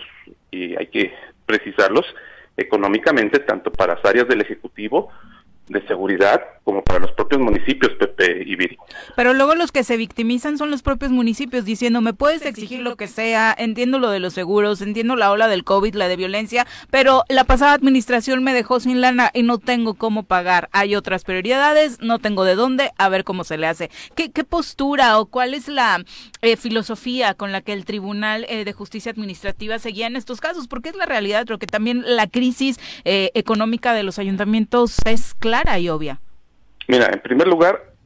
y 0.50 0.76
hay 0.76 0.86
que 0.86 1.12
precisarlos, 1.44 2.06
económicamente, 2.56 3.40
tanto 3.40 3.70
para 3.72 3.96
las 3.96 4.04
áreas 4.04 4.28
del 4.28 4.40
Ejecutivo 4.40 5.10
de 5.68 5.84
seguridad 5.86 6.40
como 6.66 6.82
para 6.82 6.98
los 6.98 7.12
propios 7.12 7.40
municipios, 7.40 7.92
Pepe 7.92 8.42
y 8.44 8.56
Viri. 8.56 8.76
Pero 9.14 9.34
luego 9.34 9.54
los 9.54 9.70
que 9.70 9.84
se 9.84 9.96
victimizan 9.96 10.58
son 10.58 10.72
los 10.72 10.82
propios 10.82 11.12
municipios 11.12 11.64
diciendo, 11.64 12.00
me 12.00 12.12
puedes 12.12 12.44
exigir 12.44 12.80
lo 12.80 12.96
que 12.96 13.06
sea, 13.06 13.54
entiendo 13.56 14.00
lo 14.00 14.10
de 14.10 14.18
los 14.18 14.34
seguros, 14.34 14.82
entiendo 14.82 15.14
la 15.14 15.30
ola 15.30 15.46
del 15.46 15.62
COVID, 15.62 15.94
la 15.94 16.08
de 16.08 16.16
violencia, 16.16 16.66
pero 16.90 17.22
la 17.28 17.44
pasada 17.44 17.72
administración 17.72 18.42
me 18.42 18.52
dejó 18.52 18.80
sin 18.80 19.00
lana 19.00 19.30
y 19.32 19.44
no 19.44 19.58
tengo 19.58 19.94
cómo 19.94 20.24
pagar. 20.24 20.68
Hay 20.72 20.96
otras 20.96 21.22
prioridades, 21.22 22.00
no 22.00 22.18
tengo 22.18 22.42
de 22.42 22.56
dónde, 22.56 22.90
a 22.98 23.08
ver 23.08 23.22
cómo 23.22 23.44
se 23.44 23.58
le 23.58 23.68
hace. 23.68 23.88
¿Qué, 24.16 24.32
qué 24.32 24.42
postura 24.42 25.20
o 25.20 25.26
cuál 25.26 25.54
es 25.54 25.68
la 25.68 26.04
eh, 26.42 26.56
filosofía 26.56 27.34
con 27.34 27.52
la 27.52 27.60
que 27.60 27.74
el 27.74 27.84
Tribunal 27.84 28.44
eh, 28.48 28.64
de 28.64 28.72
Justicia 28.72 29.12
Administrativa 29.12 29.78
seguía 29.78 30.08
en 30.08 30.16
estos 30.16 30.40
casos? 30.40 30.66
Porque 30.66 30.88
es 30.88 30.96
la 30.96 31.06
realidad, 31.06 31.46
creo 31.46 31.60
que 31.60 31.68
también 31.68 32.02
la 32.04 32.26
crisis 32.26 32.80
eh, 33.04 33.30
económica 33.34 33.94
de 33.94 34.02
los 34.02 34.18
ayuntamientos 34.18 34.96
es 35.04 35.32
clara 35.34 35.78
y 35.78 35.90
obvia? 35.90 36.20
Mira, 36.88 37.10
en 37.12 37.20
primer 37.20 37.48
lugar, 37.48 37.96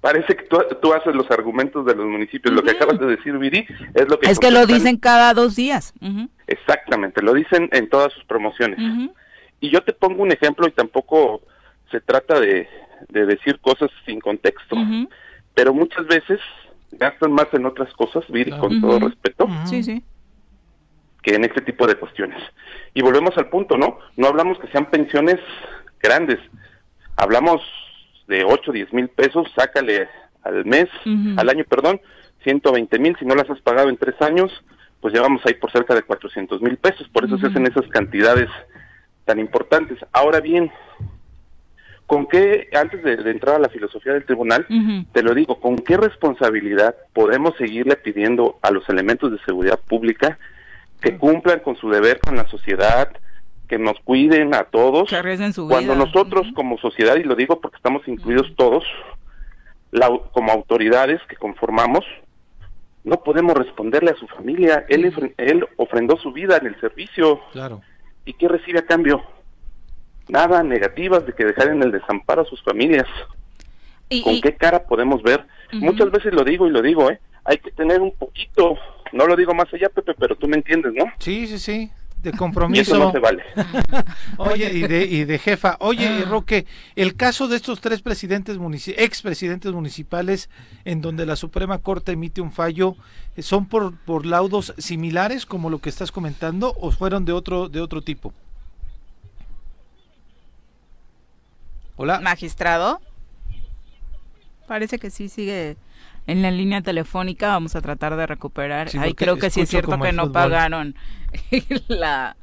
parece 0.00 0.36
que 0.36 0.44
tú, 0.44 0.92
haces 0.92 1.14
los 1.14 1.30
argumentos 1.30 1.84
de 1.84 1.94
los 1.94 2.06
municipios. 2.06 2.54
Lo 2.54 2.62
que 2.62 2.70
acabas 2.70 2.98
de 2.98 3.06
decir, 3.06 3.36
Viri, 3.38 3.66
es 3.94 4.08
lo 4.08 4.18
que... 4.18 4.30
Es 4.30 4.38
que 4.38 4.50
lo 4.50 4.66
dicen 4.66 4.96
cada 4.96 5.34
dos 5.34 5.56
días. 5.56 5.92
Exactamente, 6.46 7.22
lo 7.22 7.34
dicen 7.34 7.68
en 7.72 7.88
todas 7.88 8.12
sus 8.12 8.24
promociones. 8.24 8.78
Y 9.60 9.70
yo 9.70 9.82
te 9.82 9.92
pongo 9.92 10.22
un 10.22 10.32
ejemplo 10.32 10.66
y 10.66 10.72
tampoco 10.72 11.42
se 11.90 12.00
trata 12.00 12.40
de, 12.40 12.68
decir 13.08 13.58
cosas 13.60 13.90
sin 14.06 14.20
contexto, 14.20 14.76
pero 15.54 15.74
muchas 15.74 16.06
veces 16.06 16.40
gastan 16.92 17.32
más 17.32 17.46
en 17.52 17.66
otras 17.66 17.92
cosas, 17.94 18.24
Viri, 18.28 18.50
con 18.52 18.80
todo 18.80 18.98
respeto. 19.00 19.48
Sí, 19.64 19.82
sí. 19.82 20.02
Que 21.22 21.34
en 21.34 21.44
este 21.44 21.60
tipo 21.60 21.86
de 21.86 21.96
cuestiones. 21.96 22.42
Y 22.94 23.02
volvemos 23.02 23.36
al 23.36 23.50
punto, 23.50 23.76
¿no? 23.76 23.98
No 24.16 24.28
hablamos 24.28 24.58
que 24.58 24.68
sean 24.68 24.86
pensiones 24.90 25.38
grandes, 26.00 26.38
hablamos 27.16 27.60
de 28.30 28.44
8, 28.44 28.72
10 28.72 28.92
mil 28.94 29.08
pesos, 29.08 29.48
sácale 29.54 30.08
al 30.42 30.64
mes, 30.64 30.88
al 31.36 31.48
año, 31.50 31.64
perdón, 31.68 32.00
120 32.44 32.98
mil, 32.98 33.16
si 33.18 33.26
no 33.26 33.34
las 33.34 33.50
has 33.50 33.60
pagado 33.60 33.90
en 33.90 33.98
tres 33.98 34.14
años, 34.22 34.50
pues 35.00 35.12
llevamos 35.12 35.42
ahí 35.44 35.54
por 35.54 35.70
cerca 35.70 35.94
de 35.94 36.02
400 36.02 36.62
mil 36.62 36.76
pesos, 36.78 37.08
por 37.08 37.24
eso 37.24 37.36
se 37.38 37.48
hacen 37.48 37.66
esas 37.66 37.86
cantidades 37.88 38.48
tan 39.24 39.40
importantes. 39.40 39.98
Ahora 40.12 40.40
bien, 40.40 40.70
¿con 42.06 42.26
qué, 42.26 42.68
antes 42.72 43.02
de, 43.02 43.14
entrar 43.30 43.56
a 43.56 43.60
la 43.60 43.68
filosofía 43.68 44.12
del 44.12 44.24
tribunal, 44.24 44.66
te 45.12 45.22
lo 45.22 45.34
digo, 45.34 45.60
¿con 45.60 45.76
qué 45.76 45.96
responsabilidad 45.96 46.94
podemos 47.12 47.56
seguirle 47.56 47.96
pidiendo 47.96 48.58
a 48.62 48.70
los 48.70 48.88
elementos 48.88 49.32
de 49.32 49.38
seguridad 49.44 49.80
pública 49.80 50.38
que 51.00 51.18
cumplan 51.18 51.60
con 51.60 51.76
su 51.76 51.90
deber 51.90 52.20
con 52.20 52.36
la 52.36 52.46
sociedad, 52.48 53.10
que 53.70 53.78
nos 53.78 54.00
cuiden 54.00 54.52
a 54.52 54.64
todos. 54.64 55.08
cuando 55.68 55.94
nosotros 55.94 56.48
como 56.56 56.76
sociedad, 56.78 57.14
y 57.14 57.22
lo 57.22 57.36
digo 57.36 57.60
porque 57.60 57.76
estamos 57.76 58.02
incluidos 58.08 58.52
todos, 58.56 58.82
como 60.32 60.50
autoridades 60.50 61.20
que 61.28 61.36
conformamos, 61.36 62.04
no 63.04 63.22
podemos 63.22 63.56
responderle 63.56 64.10
a 64.10 64.16
su 64.16 64.26
familia. 64.26 64.84
Él, 64.88 65.32
él 65.36 65.68
ofrendó 65.76 66.16
su 66.16 66.32
vida 66.32 66.56
en 66.56 66.66
el 66.66 66.80
servicio. 66.80 67.40
Claro. 67.52 67.80
¿Y 68.24 68.32
qué 68.32 68.48
recibe 68.48 68.80
a 68.80 68.86
cambio? 68.86 69.22
Nada, 70.28 70.64
negativas 70.64 71.24
de 71.24 71.32
que 71.32 71.44
en 71.44 71.82
el 71.84 71.92
desamparo 71.92 72.42
a 72.42 72.46
sus 72.46 72.60
familias. 72.64 73.06
¿Con 74.24 74.40
qué 74.40 74.56
cara 74.56 74.82
podemos 74.82 75.22
ver? 75.22 75.46
Muchas 75.72 76.10
veces 76.10 76.34
lo 76.34 76.42
digo 76.42 76.66
y 76.66 76.70
lo 76.70 76.82
digo, 76.82 77.08
¿eh? 77.08 77.20
Hay 77.44 77.58
que 77.58 77.70
tener 77.70 78.00
un 78.00 78.10
poquito, 78.16 78.76
no 79.12 79.26
lo 79.26 79.36
digo 79.36 79.54
más 79.54 79.72
allá, 79.72 79.88
Pepe, 79.88 80.14
pero 80.18 80.34
tú 80.34 80.48
me 80.48 80.56
entiendes, 80.56 80.92
¿no? 80.92 81.04
Sí, 81.20 81.46
sí, 81.46 81.60
sí 81.60 81.90
de 82.22 82.32
compromiso. 82.36 82.98
no 82.98 83.12
se 83.12 83.18
vale. 83.18 83.42
Oye, 84.36 84.72
y 84.72 84.82
de, 84.82 85.04
y 85.04 85.24
de 85.24 85.38
jefa. 85.38 85.76
Oye, 85.80 86.08
ah. 86.08 86.28
Roque, 86.28 86.66
el 86.96 87.16
caso 87.16 87.48
de 87.48 87.56
estos 87.56 87.80
tres 87.80 88.02
presidentes 88.02 88.58
expresidentes 88.96 89.72
municipales 89.72 90.50
en 90.84 91.00
donde 91.00 91.26
la 91.26 91.36
Suprema 91.36 91.78
Corte 91.78 92.12
emite 92.12 92.40
un 92.40 92.52
fallo, 92.52 92.96
¿son 93.38 93.66
por, 93.66 93.96
por 93.98 94.26
laudos 94.26 94.74
similares 94.78 95.46
como 95.46 95.70
lo 95.70 95.78
que 95.78 95.88
estás 95.88 96.12
comentando 96.12 96.74
o 96.78 96.90
fueron 96.90 97.24
de 97.24 97.32
otro, 97.32 97.68
de 97.68 97.80
otro 97.80 98.02
tipo? 98.02 98.32
Hola. 101.96 102.20
Magistrado. 102.20 103.00
Parece 104.66 104.98
que 104.98 105.10
sí 105.10 105.28
sigue 105.28 105.76
en 106.30 106.42
la 106.42 106.50
línea 106.52 106.80
telefónica 106.80 107.48
vamos 107.48 107.74
a 107.74 107.80
tratar 107.80 108.16
de 108.16 108.24
recuperar. 108.26 108.88
Ahí 108.98 109.14
creo 109.14 109.36
que 109.36 109.50
sí 109.50 109.62
es 109.62 109.68
cierto 109.68 109.98
que 109.98 110.12
no 110.12 110.30
pagaron 110.30 110.94
la 111.88 112.36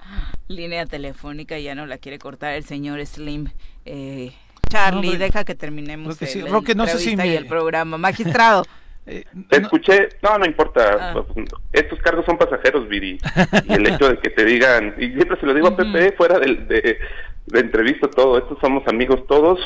línea 0.49 0.85
telefónica 0.85 1.57
y 1.57 1.63
ya 1.63 1.75
no 1.75 1.85
la 1.85 1.97
quiere 1.97 2.19
cortar 2.19 2.53
el 2.53 2.65
señor 2.65 3.05
Slim. 3.05 3.47
Eh, 3.85 4.33
Charlie, 4.69 5.15
deja 5.15 5.45
que 5.45 5.55
terminemos 5.55 6.21
el, 6.21 6.45
no 6.75 6.85
sé 6.85 6.99
si 6.99 7.13
el 7.13 7.45
programa. 7.47 7.97
Magistrado. 7.97 8.63
Eh, 9.09 9.23
te 9.47 9.61
escuché, 9.61 10.09
no, 10.21 10.37
no 10.37 10.45
importa, 10.45 11.13
ah. 11.15 11.25
estos 11.71 11.97
cargos 11.99 12.25
son 12.25 12.37
pasajeros, 12.37 12.89
Viri, 12.89 13.17
y 13.63 13.73
el 13.73 13.87
hecho 13.87 14.09
de 14.09 14.17
que 14.19 14.31
te 14.31 14.43
digan, 14.43 14.95
y 14.97 15.13
siempre 15.13 15.39
se 15.39 15.45
lo 15.45 15.53
digo 15.53 15.69
a 15.69 15.77
Pepe 15.77 16.11
fuera 16.11 16.37
de, 16.37 16.55
de, 16.55 16.97
de 17.45 17.59
entrevista 17.61 18.09
todo, 18.09 18.37
estos 18.37 18.59
somos 18.59 18.85
amigos 18.85 19.25
todos, 19.25 19.61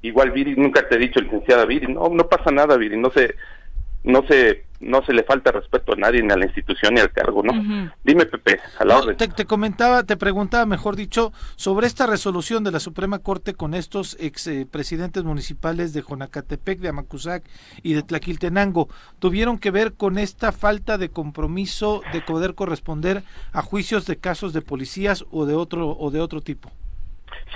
igual 0.00 0.30
Viri, 0.30 0.54
nunca 0.56 0.88
te 0.88 0.94
he 0.94 0.98
dicho 0.98 1.20
licenciada 1.20 1.66
Viri, 1.66 1.92
no, 1.92 2.08
no 2.08 2.26
pasa 2.26 2.50
nada 2.50 2.78
Viri, 2.78 2.96
no 2.96 3.10
se, 3.10 3.34
no 4.06 4.26
se 4.26 4.64
no 4.78 5.02
se 5.04 5.12
le 5.12 5.24
falta 5.24 5.52
respeto 5.52 5.94
a 5.94 5.96
nadie 5.96 6.22
ni 6.22 6.30
a 6.32 6.36
la 6.36 6.44
institución 6.44 6.94
ni 6.94 7.00
al 7.00 7.10
cargo, 7.10 7.42
¿no? 7.42 7.52
Dime, 8.04 8.26
Pepe, 8.26 8.60
a 8.78 8.84
la 8.84 8.98
orden. 8.98 9.16
Te, 9.16 9.44
comentaba, 9.46 10.02
te 10.04 10.18
preguntaba, 10.18 10.66
mejor 10.66 10.96
dicho, 10.96 11.32
sobre 11.56 11.86
esta 11.86 12.06
resolución 12.06 12.62
de 12.62 12.72
la 12.72 12.78
Suprema 12.78 13.18
Corte 13.20 13.54
con 13.54 13.72
estos 13.72 14.18
ex 14.20 14.46
eh, 14.48 14.66
presidentes 14.70 15.24
municipales 15.24 15.94
de 15.94 16.02
Jonacatepec, 16.02 16.80
de 16.80 16.90
Amacuzac 16.90 17.42
y 17.82 17.94
de 17.94 18.02
Tlaquiltenango. 18.02 18.88
¿Tuvieron 19.18 19.58
que 19.58 19.70
ver 19.70 19.94
con 19.94 20.18
esta 20.18 20.52
falta 20.52 20.98
de 20.98 21.08
compromiso 21.08 22.02
de 22.12 22.20
poder 22.20 22.54
corresponder 22.54 23.22
a 23.52 23.62
juicios 23.62 24.06
de 24.06 24.18
casos 24.18 24.52
de 24.52 24.60
policías 24.60 25.24
o 25.30 25.46
de 25.46 25.54
otro 25.54 25.88
o 25.88 26.10
de 26.10 26.20
otro 26.20 26.42
tipo? 26.42 26.70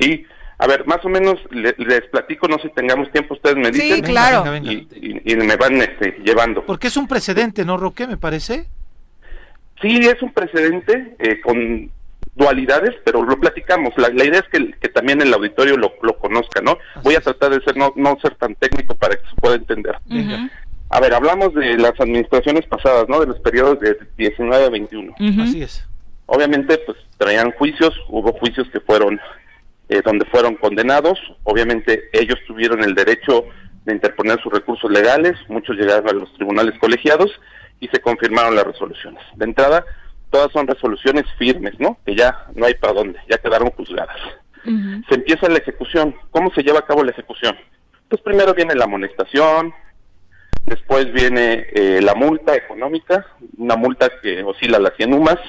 Sí, 0.01 0.25
a 0.61 0.67
ver, 0.67 0.87
más 0.87 1.03
o 1.07 1.09
menos 1.09 1.37
les, 1.53 2.03
platico, 2.11 2.47
no 2.47 2.59
sé 2.59 2.69
si 2.69 2.75
tengamos 2.75 3.11
tiempo, 3.11 3.33
ustedes 3.33 3.57
me 3.57 3.71
dicen. 3.71 3.97
Sí, 3.97 4.03
claro. 4.03 4.45
Y, 4.55 5.35
me 5.37 5.57
van 5.57 5.81
este, 5.81 6.19
llevando. 6.23 6.67
Porque 6.67 6.89
es 6.89 6.99
un 6.99 7.09
precedente, 7.09 7.65
¿no, 7.65 7.79
Roque? 7.79 8.07
Me 8.07 8.19
parece. 8.19 8.67
Sí, 9.81 9.97
es 9.97 10.21
un 10.21 10.35
precedente 10.35 11.17
eh, 11.19 11.41
con 11.41 11.91
dualidades, 12.35 12.95
pero 13.07 13.23
lo 13.23 13.41
platicamos. 13.41 13.95
La, 13.97 14.11
idea 14.23 14.41
es 14.41 14.49
que, 14.53 14.89
también 14.91 15.23
el 15.23 15.33
auditorio 15.33 15.79
lo, 15.79 15.97
conozca, 16.19 16.61
¿no? 16.61 16.77
Voy 17.03 17.15
a 17.15 17.23
tratar 17.23 17.53
de 17.53 17.65
ser 17.65 17.79
no, 17.79 17.95
no 17.97 18.19
ser 18.21 18.35
tan 18.35 18.55
técnico 18.57 18.95
para 18.95 19.15
que 19.15 19.27
se 19.31 19.37
pueda 19.37 19.55
entender. 19.55 19.97
A 20.91 21.01
ver, 21.01 21.15
hablamos 21.15 21.55
de 21.55 21.79
las 21.79 21.99
administraciones 21.99 22.67
pasadas, 22.67 23.09
¿no? 23.09 23.21
De 23.21 23.29
los 23.29 23.41
periodos 23.41 23.81
de 23.81 23.97
19 24.19 24.63
a 24.63 24.69
21. 24.69 25.15
Así 25.43 25.63
es. 25.63 25.89
Obviamente, 26.27 26.77
pues 26.85 26.99
traían 27.17 27.51
juicios, 27.53 27.95
hubo 28.11 28.33
juicios 28.35 28.69
que 28.71 28.81
fueron 28.81 29.19
eh, 29.91 30.03
donde 30.05 30.25
fueron 30.27 30.55
condenados. 30.55 31.19
Obviamente 31.43 32.09
ellos 32.13 32.39
tuvieron 32.47 32.85
el 32.85 32.95
derecho 32.95 33.45
de 33.85 33.93
interponer 33.93 34.41
sus 34.41 34.53
recursos 34.53 34.89
legales, 34.89 35.37
muchos 35.49 35.77
llegaron 35.77 36.09
a 36.09 36.13
los 36.13 36.33
tribunales 36.35 36.79
colegiados 36.79 37.29
y 37.81 37.89
se 37.89 38.01
confirmaron 38.01 38.55
las 38.55 38.65
resoluciones. 38.65 39.21
De 39.35 39.47
entrada, 39.47 39.85
todas 40.31 40.53
son 40.53 40.69
resoluciones 40.69 41.25
firmes, 41.39 41.75
¿no? 41.81 41.99
Que 42.07 42.15
ya 42.15 42.47
no 42.55 42.67
hay 42.67 42.75
para 42.75 42.93
dónde, 42.93 43.19
ya 43.29 43.39
quedaron 43.39 43.71
juzgadas. 43.73 44.17
Se 45.09 45.15
empieza 45.15 45.49
la 45.49 45.59
ejecución. 45.59 46.15
¿Cómo 46.31 46.53
se 46.55 46.63
lleva 46.63 46.81
a 46.81 46.87
cabo 46.87 47.03
la 47.03 47.11
ejecución? 47.11 47.57
Pues 48.09 48.23
primero 48.23 48.55
viene 48.55 48.77
la 48.77 48.85
amonestación, 48.85 49.75
después 50.67 51.13
viene 51.13 51.67
eh, 51.73 52.01
la 52.01 52.15
multa 52.15 52.55
económica, 52.55 53.27
una 53.57 53.75
multa 53.75 54.09
que 54.23 54.45
oscila 54.45 54.77
a 54.77 54.81
las 54.81 54.95
100 54.97 55.15
UMAS, 55.15 55.41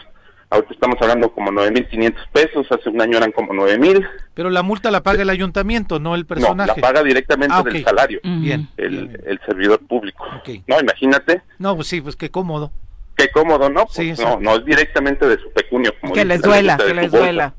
Ahorita 0.52 0.74
estamos 0.74 0.97
hablando 1.02 1.32
como 1.32 1.49
9.500 1.49 2.14
pesos, 2.34 2.68
hace 2.72 2.89
un 2.89 3.02
año 3.02 3.18
eran 3.18 3.32
como 3.32 3.54
9.000. 3.54 4.06
Pero 4.34 4.49
la 4.49 4.64
multa 4.64 4.91
la 4.91 5.02
paga 5.02 5.22
el 5.22 5.30
ayuntamiento, 5.30 5.97
no 5.97 6.14
el 6.14 6.26
personaje. 6.26 6.72
No, 6.72 6.76
la 6.76 6.76
paga 6.76 7.04
directamente 7.04 7.56
ah, 7.58 7.64
del 7.64 7.82
salario. 7.86 8.20
Bien, 8.22 8.68
el, 8.76 9.39
servidor 9.45 9.80
público. 9.88 10.26
No, 10.68 10.78
imagínate. 10.78 11.41
No, 11.58 11.74
pues 11.78 11.88
sí, 11.88 12.02
pues 12.02 12.18
qué 12.18 12.30
cómodo. 12.30 12.74
Qué 13.16 13.30
cómodo, 13.30 13.70
¿no? 13.70 13.86
Pues 13.86 14.20
no, 14.20 14.41
no 14.41 14.56
es 14.58 14.66
directamente 14.66 15.26
de 15.26 15.38
su 15.38 15.49
pecunio. 15.54 15.93
Como 16.02 16.12
que 16.12 16.26
les 16.26 16.41
duela, 16.41 16.76
que 16.76 16.93
les 16.93 17.10
duela. 17.10 17.54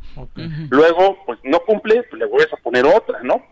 Luego, 0.68 1.16
pues 1.24 1.38
no 1.44 1.60
cumple, 1.60 2.02
pues 2.02 2.20
le 2.20 2.26
vuelves 2.26 2.52
a 2.52 2.58
poner 2.58 2.84
otra, 2.84 3.20
¿no? 3.22 3.42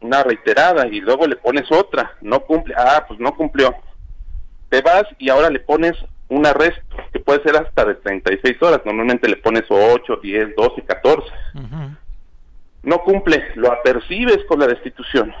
Una 0.00 0.22
reiterada 0.22 0.86
y 0.86 1.00
luego 1.00 1.26
le 1.26 1.34
pones 1.34 1.64
otra, 1.72 2.12
no 2.20 2.38
cumple, 2.38 2.72
ah, 2.78 3.04
pues 3.08 3.18
no 3.18 3.34
cumplió. 3.34 3.74
Te 4.68 4.80
vas 4.80 5.06
y 5.18 5.28
ahora 5.28 5.50
le 5.50 5.58
pones 5.58 5.96
un 6.28 6.46
arresto 6.46 6.96
que 7.12 7.20
puede 7.20 7.42
ser 7.42 7.56
hasta 7.56 7.84
de 7.84 7.94
36 7.94 8.60
horas, 8.62 8.80
normalmente 8.84 9.28
le 9.28 9.36
pones 9.36 9.64
8, 9.68 10.16
10, 10.22 10.56
12, 10.56 10.82
14. 10.82 11.26
No 12.82 12.98
cumple, 13.00 13.44
lo 13.56 13.72
apercibes 13.72 14.44
con 14.48 14.60
la 14.60 14.66
destitución. 14.66 15.32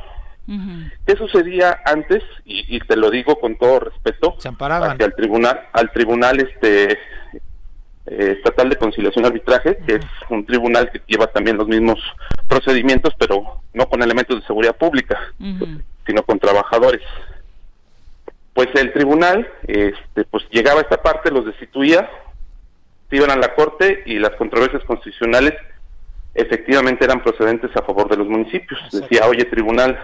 ¿Qué 1.06 1.16
sucedía 1.16 1.80
antes? 1.84 2.22
Y, 2.44 2.78
te 2.80 2.96
lo 2.96 3.10
digo 3.10 3.38
con 3.40 3.56
todo 3.56 3.80
respeto, 3.80 4.36
se 4.38 4.48
amparaban 4.48 5.00
al 5.00 5.14
tribunal, 5.14 5.68
al 5.72 5.90
tribunal 5.90 6.38
este 6.40 6.92
eh, 6.92 8.34
estatal 8.36 8.70
de 8.70 8.76
conciliación 8.76 9.24
y 9.24 9.28
arbitraje, 9.28 9.78
que 9.78 9.96
es 9.96 10.06
un 10.30 10.46
tribunal 10.46 10.90
que 10.92 11.02
lleva 11.08 11.26
también 11.26 11.56
los 11.56 11.66
mismos 11.66 11.98
procedimientos, 12.46 13.12
pero 13.18 13.60
no 13.74 13.88
con 13.88 14.02
elementos 14.02 14.40
de 14.40 14.46
seguridad 14.46 14.76
pública, 14.76 15.18
sino 16.06 16.22
con 16.22 16.38
trabajadores 16.38 17.02
pues 18.56 18.68
el 18.74 18.90
tribunal 18.94 19.46
este, 19.68 20.24
pues 20.30 20.44
llegaba 20.50 20.80
a 20.80 20.82
esta 20.82 21.02
parte, 21.02 21.30
los 21.30 21.44
destituía, 21.44 22.08
se 23.10 23.16
iban 23.16 23.30
a 23.30 23.36
la 23.36 23.54
corte 23.54 24.02
y 24.06 24.18
las 24.18 24.30
controversias 24.30 24.82
constitucionales 24.84 25.52
efectivamente 26.34 27.04
eran 27.04 27.22
procedentes 27.22 27.70
a 27.76 27.82
favor 27.82 28.08
de 28.08 28.16
los 28.16 28.26
municipios. 28.26 28.80
Decía, 28.90 29.26
oye, 29.28 29.44
Tribunal 29.44 29.98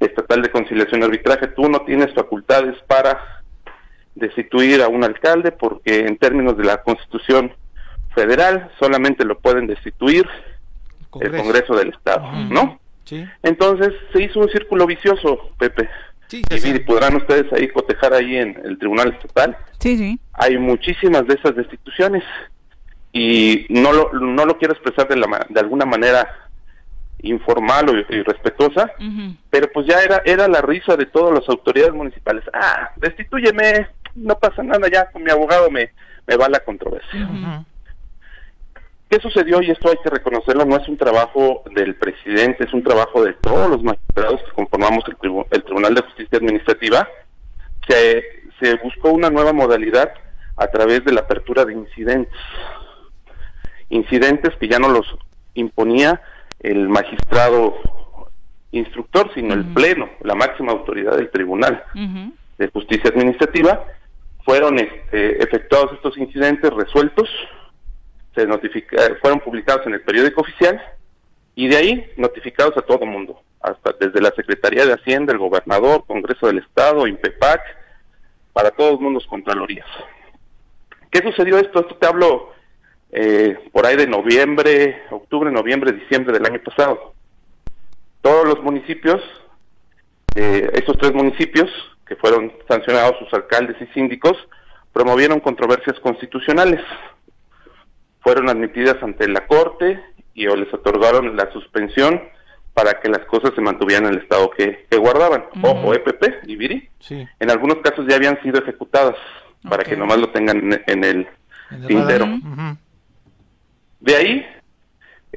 Estatal 0.00 0.42
de 0.42 0.50
Conciliación 0.50 1.02
y 1.02 1.04
Arbitraje, 1.04 1.46
tú 1.46 1.68
no 1.68 1.82
tienes 1.82 2.12
facultades 2.12 2.76
para 2.88 3.44
destituir 4.16 4.82
a 4.82 4.88
un 4.88 5.04
alcalde 5.04 5.52
porque 5.52 6.00
en 6.00 6.16
términos 6.16 6.56
de 6.56 6.64
la 6.64 6.82
Constitución 6.82 7.52
Federal 8.12 8.72
solamente 8.80 9.24
lo 9.24 9.38
pueden 9.38 9.68
destituir 9.68 10.28
el 11.20 11.30
Congreso 11.30 11.76
del 11.76 11.90
Estado, 11.90 12.28
¿no? 12.50 12.80
Sí. 13.04 13.24
Entonces 13.44 13.92
se 14.12 14.20
hizo 14.20 14.40
un 14.40 14.48
círculo 14.48 14.84
vicioso, 14.84 15.50
Pepe 15.58 15.88
y 16.30 16.78
podrán 16.80 17.16
ustedes 17.16 17.52
ahí 17.52 17.68
cotejar 17.68 18.14
ahí 18.14 18.36
en 18.36 18.60
el 18.64 18.78
Tribunal 18.78 19.12
Estatal. 19.12 19.56
Sí, 19.78 19.96
sí. 19.96 20.18
Hay 20.32 20.58
muchísimas 20.58 21.26
de 21.26 21.34
esas 21.34 21.54
destituciones 21.54 22.22
y 23.12 23.66
no 23.68 23.92
lo, 23.92 24.12
no 24.12 24.44
lo 24.44 24.58
quiero 24.58 24.74
expresar 24.74 25.06
de, 25.08 25.16
la, 25.16 25.46
de 25.48 25.60
alguna 25.60 25.84
manera 25.84 26.28
informal 27.20 27.88
o 27.88 28.14
irrespetuosa, 28.14 28.90
pero 29.50 29.70
pues 29.72 29.86
ya 29.86 30.02
era 30.02 30.20
era 30.26 30.46
la 30.46 30.60
risa 30.60 30.96
de 30.96 31.06
todas 31.06 31.34
las 31.34 31.48
autoridades 31.48 31.94
municipales. 31.94 32.44
Ah, 32.52 32.90
destituyeme, 32.96 33.88
no 34.14 34.38
pasa 34.38 34.62
nada, 34.62 34.88
ya 34.92 35.10
con 35.10 35.22
mi 35.22 35.30
abogado 35.30 35.70
me, 35.70 35.90
me 36.26 36.36
va 36.36 36.48
la 36.48 36.60
controversia. 36.60 37.64
¿Qué 39.14 39.20
sucedió? 39.20 39.62
Y 39.62 39.70
esto 39.70 39.90
hay 39.90 39.96
que 40.02 40.10
reconocerlo, 40.10 40.64
no 40.64 40.76
es 40.76 40.88
un 40.88 40.96
trabajo 40.96 41.62
del 41.72 41.94
presidente, 41.94 42.64
es 42.64 42.74
un 42.74 42.82
trabajo 42.82 43.22
de 43.22 43.32
todos 43.34 43.70
los 43.70 43.80
magistrados 43.80 44.42
que 44.42 44.50
conformamos 44.50 45.04
el, 45.06 45.62
Tribunal 45.62 45.94
de 45.94 46.02
Justicia 46.02 46.38
Administrativa. 46.38 47.08
Se, 47.86 48.24
se 48.58 48.74
buscó 48.78 49.12
una 49.12 49.30
nueva 49.30 49.52
modalidad 49.52 50.12
a 50.56 50.66
través 50.66 51.04
de 51.04 51.12
la 51.12 51.20
apertura 51.20 51.64
de 51.64 51.74
incidentes. 51.74 52.34
Incidentes 53.88 54.56
que 54.58 54.66
ya 54.66 54.80
no 54.80 54.88
los 54.88 55.06
imponía 55.54 56.20
el 56.58 56.88
magistrado 56.88 57.76
instructor, 58.72 59.30
sino 59.32 59.54
el 59.54 59.64
pleno, 59.66 60.08
la 60.22 60.34
máxima 60.34 60.72
autoridad 60.72 61.16
del 61.16 61.30
Tribunal 61.30 61.84
de 62.58 62.66
Justicia 62.66 63.10
Administrativa. 63.10 63.84
Fueron 64.44 64.76
este, 64.80 65.40
efectuados 65.40 65.92
estos 65.92 66.18
incidentes 66.18 66.68
resueltos 66.70 67.28
se 68.34 68.46
notifica, 68.46 68.96
fueron 69.20 69.40
publicados 69.40 69.86
en 69.86 69.94
el 69.94 70.00
periódico 70.02 70.40
oficial 70.40 70.80
y 71.54 71.68
de 71.68 71.76
ahí 71.76 72.10
notificados 72.16 72.76
a 72.76 72.82
todo 72.82 73.06
mundo, 73.06 73.40
hasta 73.60 73.94
desde 73.98 74.20
la 74.20 74.32
Secretaría 74.34 74.86
de 74.86 74.94
Hacienda, 74.94 75.32
el 75.32 75.38
gobernador, 75.38 76.04
Congreso 76.06 76.46
del 76.46 76.58
Estado, 76.58 77.06
INPEPAC, 77.06 77.60
para 78.52 78.70
todos 78.70 79.00
mundos 79.00 79.26
contralorías. 79.26 79.86
¿Qué 81.10 81.20
sucedió 81.22 81.58
esto? 81.58 81.80
Esto 81.80 81.96
te 81.96 82.06
hablo 82.06 82.52
eh, 83.12 83.56
por 83.72 83.86
ahí 83.86 83.96
de 83.96 84.08
noviembre, 84.08 85.02
octubre, 85.10 85.50
noviembre, 85.50 85.92
diciembre 85.92 86.32
del 86.32 86.44
año 86.44 86.60
pasado. 86.60 87.14
Todos 88.20 88.46
los 88.46 88.62
municipios, 88.62 89.22
eh, 90.34 90.70
estos 90.72 90.98
tres 90.98 91.12
municipios, 91.14 91.70
que 92.06 92.16
fueron 92.16 92.52
sancionados 92.68 93.16
sus 93.18 93.32
alcaldes 93.32 93.76
y 93.80 93.86
síndicos, 93.94 94.36
promovieron 94.92 95.40
controversias 95.40 95.98
constitucionales 96.00 96.80
fueron 98.24 98.48
admitidas 98.48 99.00
ante 99.02 99.28
la 99.28 99.46
Corte 99.46 100.02
y 100.32 100.46
o 100.48 100.56
les 100.56 100.72
otorgaron 100.72 101.36
la 101.36 101.52
suspensión 101.52 102.20
para 102.72 102.98
que 103.00 103.08
las 103.08 103.24
cosas 103.26 103.52
se 103.54 103.60
mantuvieran 103.60 104.06
en 104.06 104.14
el 104.14 104.22
estado 104.22 104.50
que, 104.50 104.86
guardaban. 104.96 105.44
Ojo, 105.62 105.94
EPP 105.94 106.48
y 106.48 106.56
Viri. 106.56 106.88
En 107.38 107.50
algunos 107.50 107.78
casos 107.78 108.06
ya 108.08 108.16
habían 108.16 108.42
sido 108.42 108.58
ejecutadas 108.60 109.14
para 109.68 109.84
que 109.84 109.96
nomás 109.96 110.18
lo 110.18 110.30
tengan 110.30 110.82
en, 110.86 111.04
el, 111.04 111.28
tintero. 111.86 112.26
De 114.00 114.16
ahí, 114.16 114.46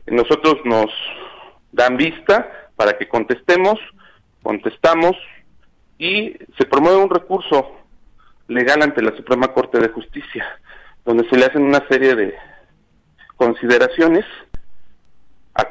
nosotros 0.08 0.56
nos 0.64 0.90
dan 1.72 1.98
vista 1.98 2.70
para 2.76 2.98
que 2.98 3.08
contestemos, 3.08 3.78
contestamos 4.42 5.16
y 6.00 6.38
se 6.58 6.66
promueve 6.66 6.98
un 6.98 7.10
recurso 7.10 7.72
legal 8.48 8.82
ante 8.82 9.02
la 9.02 9.16
Suprema 9.16 9.50
Corte 9.50 9.80
de 9.80 9.90
Justicia, 9.90 10.46
donde 11.06 11.28
se 11.30 11.38
le 11.38 11.46
hacen 11.46 11.64
una 11.64 11.86
serie 11.88 12.16
de, 12.16 12.36
consideraciones. 13.38 14.26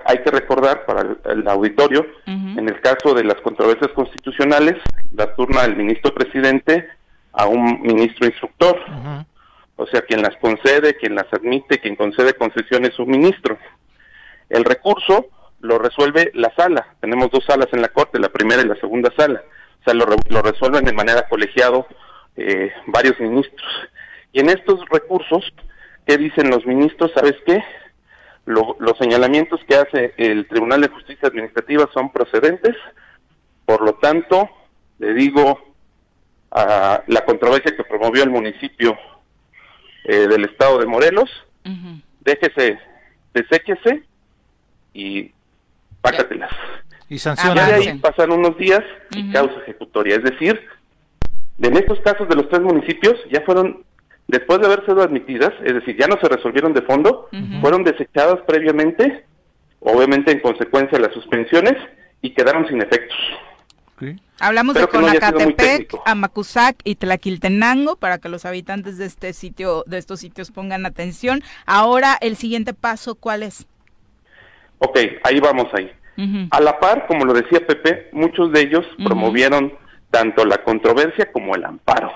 Hay 0.04 0.18
que 0.18 0.30
recordar 0.30 0.84
para 0.84 1.16
el, 1.32 1.46
auditorio, 1.46 2.04
en 2.26 2.68
el 2.68 2.80
caso 2.80 3.14
de 3.14 3.22
las 3.22 3.36
controversias 3.36 3.92
constitucionales, 3.92 4.74
la 5.12 5.32
turna 5.36 5.62
del 5.62 5.76
ministro 5.76 6.12
presidente 6.12 6.88
a 7.32 7.46
un 7.46 7.82
ministro 7.82 8.26
instructor. 8.26 8.80
O 9.76 9.86
sea, 9.86 10.02
quien 10.02 10.22
las 10.22 10.36
concede, 10.38 10.96
quien 10.96 11.14
las 11.14 11.32
admite, 11.32 11.78
quien 11.78 11.94
concede 11.94 12.34
concesiones 12.34 12.94
es 12.94 12.98
un 12.98 13.10
ministro. 13.10 13.58
El 14.48 14.64
recurso 14.64 15.26
lo 15.60 15.78
resuelve 15.78 16.32
la 16.34 16.52
sala. 16.56 16.94
Tenemos 17.00 17.30
dos 17.30 17.44
salas 17.44 17.68
en 17.72 17.82
la 17.82 17.88
Corte, 17.88 18.18
la 18.18 18.30
primera 18.30 18.62
y 18.62 18.66
la 18.66 18.76
segunda 18.76 19.12
sala. 19.16 19.42
O 19.80 19.84
sea, 19.84 19.94
lo, 19.94 20.06
lo 20.28 20.42
resuelven 20.42 20.84
de 20.84 20.92
manera 20.92 21.28
colegiado 21.28 21.86
eh, 22.36 22.72
varios 22.86 23.20
ministros. 23.20 23.68
Y 24.32 24.40
en 24.40 24.50
estos 24.50 24.80
recursos, 24.90 25.52
¿qué 26.06 26.16
dicen 26.16 26.50
los 26.50 26.64
ministros? 26.66 27.12
¿Sabes 27.14 27.34
qué? 27.44 27.62
los 28.46 28.96
señalamientos 28.98 29.60
que 29.68 29.74
hace 29.74 30.14
el 30.16 30.46
Tribunal 30.46 30.80
de 30.80 30.88
Justicia 30.88 31.26
Administrativa 31.26 31.90
son 31.92 32.12
procedentes, 32.12 32.76
por 33.64 33.82
lo 33.82 33.94
tanto, 33.94 34.48
le 35.00 35.14
digo 35.14 35.60
a 36.52 37.02
la 37.08 37.24
controversia 37.24 37.76
que 37.76 37.82
promovió 37.82 38.22
el 38.22 38.30
municipio 38.30 38.96
eh, 40.04 40.28
del 40.28 40.44
estado 40.44 40.78
de 40.78 40.86
Morelos, 40.86 41.28
déjese, 42.20 42.78
deséquese 43.34 44.04
y 44.94 45.32
pácatelas. 46.00 46.52
Y 47.08 47.18
sanciona. 47.18 47.54
Ya 47.54 47.66
de 47.66 47.74
ahí 47.74 47.98
pasan 47.98 48.30
unos 48.30 48.56
días 48.56 48.82
y 49.10 49.32
causa 49.32 49.60
ejecutoria. 49.62 50.16
Es 50.16 50.22
decir, 50.22 50.60
en 51.60 51.76
estos 51.76 52.00
casos 52.00 52.28
de 52.28 52.36
los 52.36 52.48
tres 52.48 52.62
municipios 52.62 53.16
ya 53.30 53.40
fueron 53.42 53.84
después 54.28 54.60
de 54.60 54.66
haber 54.66 54.84
sido 54.84 55.02
admitidas, 55.02 55.52
es 55.64 55.74
decir, 55.74 55.96
ya 55.98 56.06
no 56.06 56.18
se 56.20 56.28
resolvieron 56.28 56.72
de 56.72 56.82
fondo, 56.82 57.28
fueron 57.60 57.84
desechadas 57.84 58.40
previamente, 58.46 59.24
obviamente 59.80 60.32
en 60.32 60.40
consecuencia 60.40 60.98
de 60.98 61.04
las 61.04 61.14
suspensiones, 61.14 61.74
y 62.22 62.30
quedaron 62.30 62.66
sin 62.66 62.80
efectos. 62.82 63.16
Hablamos 64.38 64.74
de 64.74 64.86
Conacatepec, 64.86 65.94
Amacuzac 66.04 66.76
y 66.84 66.96
Tlaquiltenango 66.96 67.96
para 67.96 68.18
que 68.18 68.28
los 68.28 68.44
habitantes 68.44 68.98
de 68.98 69.06
este 69.06 69.32
sitio, 69.32 69.84
de 69.86 69.98
estos 69.98 70.20
sitios 70.20 70.50
pongan 70.50 70.84
atención. 70.84 71.42
Ahora, 71.64 72.18
el 72.20 72.36
siguiente 72.36 72.74
paso, 72.74 73.14
¿cuál 73.14 73.42
es? 73.42 73.66
Ok, 74.78 74.98
ahí 75.22 75.40
vamos 75.40 75.68
ahí. 75.72 75.90
A 76.50 76.60
la 76.60 76.78
par, 76.80 77.06
como 77.06 77.24
lo 77.24 77.34
decía 77.34 77.66
Pepe, 77.66 78.08
muchos 78.12 78.50
de 78.52 78.60
ellos 78.60 78.86
promovieron 79.04 79.74
tanto 80.10 80.44
la 80.44 80.62
controversia 80.64 81.30
como 81.32 81.54
el 81.54 81.64
amparo. 81.64 82.10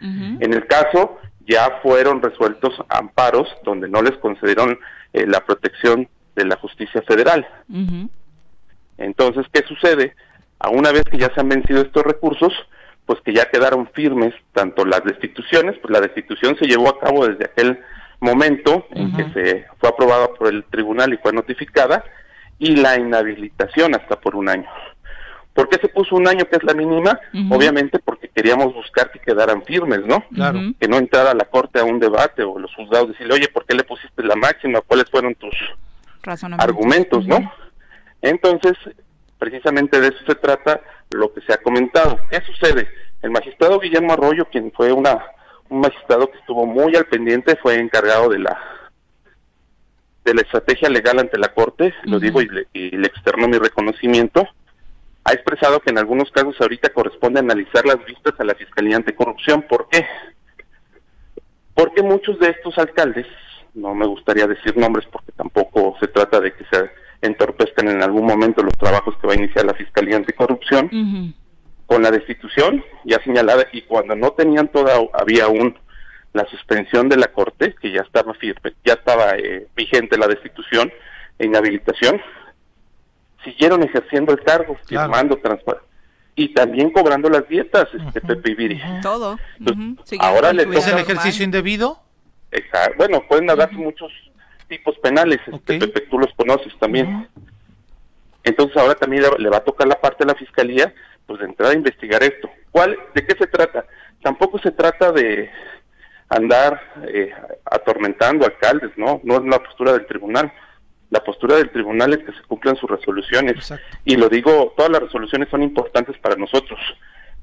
En 0.00 0.52
el 0.52 0.66
caso, 0.66 1.18
ya 1.46 1.80
fueron 1.82 2.22
resueltos 2.22 2.74
amparos 2.88 3.48
donde 3.64 3.88
no 3.88 4.02
les 4.02 4.16
concedieron 4.18 4.78
eh, 5.12 5.26
la 5.26 5.40
protección 5.40 6.08
de 6.36 6.44
la 6.44 6.56
justicia 6.56 7.02
federal. 7.02 7.46
Entonces, 8.98 9.46
¿qué 9.52 9.62
sucede? 9.66 10.14
A 10.58 10.70
una 10.70 10.92
vez 10.92 11.04
que 11.04 11.18
ya 11.18 11.32
se 11.34 11.40
han 11.40 11.48
vencido 11.48 11.80
estos 11.80 12.02
recursos, 12.04 12.52
pues 13.06 13.20
que 13.22 13.32
ya 13.32 13.50
quedaron 13.50 13.88
firmes 13.88 14.34
tanto 14.52 14.84
las 14.84 15.02
destituciones, 15.04 15.76
pues 15.78 15.90
la 15.90 16.00
destitución 16.00 16.56
se 16.58 16.66
llevó 16.66 16.90
a 16.90 17.00
cabo 17.00 17.26
desde 17.26 17.46
aquel 17.46 17.80
momento 18.20 18.86
en 18.90 19.16
que 19.16 19.24
se 19.32 19.66
fue 19.78 19.88
aprobada 19.88 20.28
por 20.34 20.48
el 20.48 20.64
tribunal 20.64 21.12
y 21.12 21.16
fue 21.16 21.32
notificada, 21.32 22.04
y 22.58 22.76
la 22.76 22.98
inhabilitación 22.98 23.94
hasta 23.94 24.20
por 24.20 24.36
un 24.36 24.48
año. 24.48 24.68
¿Por 25.54 25.68
qué 25.68 25.78
se 25.78 25.88
puso 25.88 26.16
un 26.16 26.28
año 26.28 26.44
que 26.44 26.56
es 26.56 26.62
la 26.62 26.74
mínima? 26.74 27.18
Obviamente 27.50 27.98
porque 27.98 28.28
queríamos 28.28 28.72
buscar 28.72 29.10
que 29.10 29.18
quedaran 29.18 29.64
firmes, 29.64 30.00
¿no? 30.06 30.24
Claro. 30.32 30.60
Que 30.78 30.88
no 30.88 30.96
entrara 30.96 31.34
la 31.34 31.44
corte 31.44 31.80
a 31.80 31.84
un 31.84 31.98
debate 31.98 32.42
o 32.42 32.58
los 32.58 32.74
juzgados 32.74 33.08
decirle, 33.08 33.34
oye, 33.34 33.48
¿por 33.48 33.66
qué 33.66 33.74
le 33.74 33.84
pusiste 33.84 34.22
la 34.22 34.36
máxima? 34.36 34.80
¿Cuáles 34.80 35.10
fueron 35.10 35.34
tus 35.34 35.54
argumentos, 36.58 37.26
no? 37.26 37.52
Entonces, 38.22 38.74
precisamente 39.38 40.00
de 40.00 40.08
eso 40.08 40.18
se 40.26 40.34
trata 40.34 40.80
lo 41.10 41.32
que 41.32 41.40
se 41.40 41.52
ha 41.52 41.58
comentado. 41.58 42.18
¿Qué 42.30 42.40
sucede? 42.42 42.88
El 43.22 43.30
magistrado 43.30 43.80
Guillermo 43.80 44.12
Arroyo, 44.12 44.46
quien 44.46 44.72
fue 44.72 44.92
una 44.92 45.18
un 45.68 45.80
magistrado 45.80 46.28
que 46.30 46.38
estuvo 46.38 46.66
muy 46.66 46.96
al 46.96 47.06
pendiente, 47.06 47.56
fue 47.56 47.78
encargado 47.78 48.28
de 48.28 48.40
la 48.40 48.58
de 50.24 50.34
la 50.34 50.42
estrategia 50.42 50.88
legal 50.90 51.18
ante 51.18 51.38
la 51.38 51.48
corte, 51.54 51.94
lo 52.04 52.20
digo 52.20 52.42
y 52.42 52.48
le, 52.48 52.66
y 52.74 52.90
le 52.90 53.06
externo 53.06 53.48
mi 53.48 53.56
reconocimiento 53.56 54.46
ha 55.30 55.34
expresado 55.34 55.78
que 55.78 55.90
en 55.90 55.98
algunos 55.98 56.30
casos 56.32 56.56
ahorita 56.60 56.88
corresponde 56.90 57.38
analizar 57.38 57.86
las 57.86 58.04
vistas 58.04 58.34
a 58.38 58.44
la 58.44 58.54
Fiscalía 58.54 58.96
Anticorrupción. 58.96 59.62
¿Por 59.62 59.88
qué? 59.88 60.04
Porque 61.72 62.02
muchos 62.02 62.38
de 62.40 62.48
estos 62.48 62.76
alcaldes, 62.78 63.26
no 63.74 63.94
me 63.94 64.06
gustaría 64.06 64.48
decir 64.48 64.76
nombres 64.76 65.06
porque 65.10 65.30
tampoco 65.32 65.96
se 66.00 66.08
trata 66.08 66.40
de 66.40 66.52
que 66.52 66.64
se 66.64 66.90
entorpezcan 67.22 67.88
en 67.88 68.02
algún 68.02 68.26
momento 68.26 68.62
los 68.62 68.76
trabajos 68.76 69.16
que 69.18 69.28
va 69.28 69.34
a 69.34 69.36
iniciar 69.36 69.64
la 69.64 69.74
Fiscalía 69.74 70.16
Anticorrupción, 70.16 71.34
con 71.86 72.02
la 72.02 72.10
destitución 72.10 72.84
ya 73.04 73.22
señalada 73.22 73.66
y 73.72 73.82
cuando 73.82 74.16
no 74.16 74.32
tenían 74.32 74.68
toda, 74.68 74.94
había 75.12 75.44
aún 75.44 75.78
la 76.32 76.44
suspensión 76.46 77.08
de 77.08 77.16
la 77.16 77.28
Corte, 77.28 77.74
que 77.80 77.92
ya 77.92 78.02
estaba 78.02 78.34
firme, 78.34 78.74
ya 78.84 78.94
estaba 78.94 79.36
eh, 79.36 79.66
vigente 79.76 80.18
la 80.18 80.28
destitución 80.28 80.92
e 81.38 81.46
inhabilitación, 81.46 82.20
siguieron 83.44 83.82
ejerciendo 83.82 84.32
el 84.32 84.42
cargo, 84.42 84.76
firmando 84.86 85.38
y 86.34 86.54
también 86.54 86.90
cobrando 86.90 87.28
las 87.28 87.46
dietas, 87.48 87.88
este 87.92 88.20
Pepe 88.20 88.54
Viri. 88.54 88.80
Todo. 89.02 89.38
ahora 90.18 90.52
le 90.52 90.62
¿Es 90.76 90.86
el 90.86 90.98
ejercicio 90.98 91.44
indebido? 91.44 92.02
Bueno, 92.96 93.22
pueden 93.28 93.50
haber 93.50 93.72
muchos 93.72 94.10
tipos 94.68 94.96
penales, 94.98 95.38
este, 95.46 95.78
Pepe, 95.78 96.00
tú 96.02 96.18
los 96.18 96.32
conoces 96.34 96.72
también. 96.78 97.28
Entonces 98.42 98.76
ahora 98.76 98.94
también 98.94 99.24
le 99.38 99.48
va 99.50 99.58
a 99.58 99.64
tocar 99.64 99.86
la 99.86 100.00
parte 100.00 100.24
de 100.24 100.32
la 100.32 100.38
fiscalía, 100.38 100.94
pues 101.26 101.40
de 101.40 101.46
entrar 101.46 101.70
a 101.70 101.74
investigar 101.74 102.22
esto. 102.22 102.48
¿Cuál, 102.70 102.96
¿De 103.14 103.26
qué 103.26 103.36
se 103.36 103.46
trata? 103.46 103.84
Tampoco 104.22 104.58
se 104.58 104.70
trata 104.70 105.12
de 105.12 105.50
andar 106.28 106.80
eh, 107.08 107.32
atormentando 107.64 108.46
alcaldes, 108.46 108.92
¿no? 108.96 109.20
No 109.24 109.36
es 109.36 109.44
la 109.44 109.58
postura 109.62 109.92
del 109.92 110.06
tribunal 110.06 110.52
la 111.10 111.22
postura 111.22 111.56
del 111.56 111.70
tribunal 111.70 112.12
es 112.12 112.20
que 112.20 112.32
se 112.32 112.42
cumplan 112.46 112.76
sus 112.76 112.88
resoluciones. 112.88 113.72
Y 114.04 114.16
lo 114.16 114.28
digo, 114.28 114.72
todas 114.76 114.90
las 114.90 115.02
resoluciones 115.02 115.48
son 115.50 115.62
importantes 115.62 116.16
para 116.18 116.36
nosotros, 116.36 116.78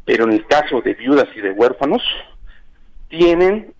pero 0.05 0.23
en 0.23 0.31
el 0.31 0.47
caso 0.47 0.81
de 0.81 0.93
viudas 0.93 1.27
y 1.35 1.41
de 1.41 1.51
huérfanos, 1.51 2.01
tienen, 3.09 3.73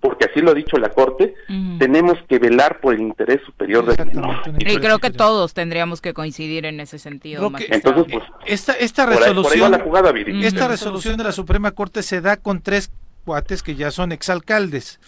porque 0.00 0.26
así 0.28 0.40
lo 0.40 0.50
ha 0.50 0.54
dicho 0.54 0.76
la 0.76 0.90
Corte, 0.90 1.34
tenemos 1.78 2.18
que 2.28 2.40
velar 2.40 2.80
por 2.80 2.94
el 2.94 3.00
interés 3.00 3.40
superior 3.46 3.86
del 3.86 4.06
menor. 4.06 4.42
Y 4.58 4.76
creo 4.78 4.98
que 4.98 5.10
todos 5.10 5.54
tendríamos 5.54 6.00
que 6.00 6.14
coincidir 6.14 6.66
en 6.66 6.80
ese 6.80 6.98
sentido. 6.98 7.50
Entonces, 7.68 8.04
pues, 8.12 8.24
esta, 8.44 8.72
esta 8.72 9.06
resolución, 9.06 9.70
la 9.70 9.80
jugada, 9.80 10.12
esta 10.42 10.66
resolución 10.66 11.16
de 11.16 11.24
la 11.24 11.32
Suprema 11.32 11.70
Corte 11.70 12.02
se 12.02 12.20
da 12.20 12.36
con 12.36 12.60
tres 12.60 12.90
cuates 13.24 13.62
que 13.62 13.76
ya 13.76 13.92
son 13.92 14.10
exalcaldes. 14.10 14.98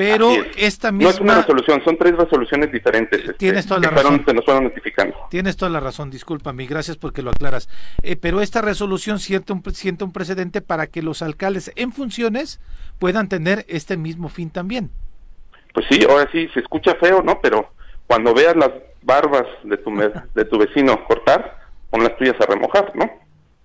Pero 0.00 0.30
esta 0.56 0.92
misma... 0.92 1.10
No 1.10 1.14
es 1.14 1.20
una 1.20 1.34
resolución, 1.42 1.84
son 1.84 1.98
tres 1.98 2.16
resoluciones 2.16 2.72
diferentes. 2.72 3.20
Este, 3.20 3.34
Tienes 3.34 3.66
toda 3.66 3.80
la 3.80 3.90
razón. 3.90 4.24
nos 4.34 4.44
fueron 4.46 4.64
notificando. 4.64 5.14
Tienes 5.28 5.58
toda 5.58 5.70
la 5.70 5.78
razón, 5.78 6.08
discúlpame, 6.08 6.64
gracias 6.64 6.96
porque 6.96 7.20
lo 7.20 7.28
aclaras. 7.28 7.68
Eh, 8.02 8.16
pero 8.16 8.40
esta 8.40 8.62
resolución 8.62 9.18
siente 9.18 9.52
un, 9.52 9.62
siente 9.74 10.04
un 10.04 10.12
precedente 10.14 10.62
para 10.62 10.86
que 10.86 11.02
los 11.02 11.20
alcaldes 11.20 11.70
en 11.76 11.92
funciones 11.92 12.60
puedan 12.98 13.28
tener 13.28 13.66
este 13.68 13.98
mismo 13.98 14.30
fin 14.30 14.48
también. 14.48 14.90
Pues 15.74 15.84
sí, 15.90 16.02
ahora 16.08 16.26
sí, 16.32 16.48
se 16.54 16.60
escucha 16.60 16.94
feo, 16.94 17.22
¿no? 17.22 17.38
Pero 17.42 17.70
cuando 18.06 18.32
veas 18.32 18.56
las 18.56 18.70
barbas 19.02 19.44
de 19.64 19.76
tu, 19.76 19.90
de 20.34 20.44
tu 20.46 20.56
vecino 20.56 21.04
cortar, 21.04 21.58
pon 21.90 22.02
las 22.02 22.16
tuyas 22.16 22.36
a 22.40 22.46
remojar, 22.46 22.90
¿no? 22.94 23.19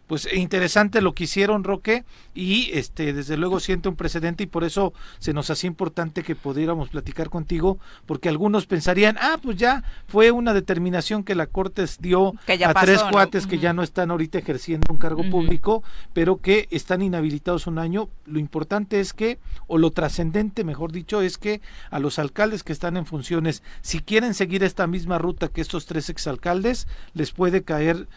Pues 0.07 0.27
interesante 0.33 1.01
lo 1.01 1.13
que 1.13 1.25
hicieron 1.25 1.63
Roque 1.63 2.03
y 2.33 2.69
este 2.73 3.13
desde 3.13 3.37
luego 3.37 3.59
siente 3.59 3.89
un 3.89 3.95
precedente 3.95 4.43
y 4.43 4.47
por 4.47 4.63
eso 4.63 4.93
se 5.19 5.33
nos 5.33 5.49
hacía 5.49 5.67
importante 5.67 6.23
que 6.23 6.35
pudiéramos 6.35 6.89
platicar 6.89 7.29
contigo 7.29 7.79
porque 8.05 8.29
algunos 8.29 8.65
pensarían 8.65 9.17
ah 9.19 9.37
pues 9.41 9.57
ya 9.57 9.83
fue 10.07 10.31
una 10.31 10.53
determinación 10.53 11.23
que 11.23 11.35
la 11.35 11.47
corte 11.47 11.85
dio 11.99 12.33
a 12.47 12.73
tres 12.73 13.03
cuates 13.03 13.47
que 13.47 13.59
ya 13.59 13.73
no 13.73 13.83
están 13.83 14.11
ahorita 14.11 14.37
ejerciendo 14.37 14.91
un 14.91 14.97
cargo 14.97 15.23
público 15.29 15.83
pero 16.13 16.37
que 16.37 16.67
están 16.71 17.01
inhabilitados 17.01 17.67
un 17.67 17.79
año. 17.79 18.09
Lo 18.25 18.39
importante 18.39 18.99
es 18.99 19.13
que 19.13 19.39
o 19.67 19.77
lo 19.77 19.91
trascendente 19.91 20.63
mejor 20.63 20.91
dicho 20.91 21.21
es 21.21 21.37
que 21.37 21.61
a 21.89 21.99
los 21.99 22.19
alcaldes 22.19 22.63
que 22.63 22.73
están 22.73 22.97
en 22.97 23.05
funciones 23.05 23.63
si 23.81 23.99
quieren 23.99 24.33
seguir 24.33 24.63
esta 24.63 24.87
misma 24.87 25.17
ruta 25.17 25.47
que 25.47 25.61
estos 25.61 25.85
tres 25.85 26.09
exalcaldes 26.09 26.87
les 27.13 27.31
puede 27.31 27.63
caer 27.63 28.07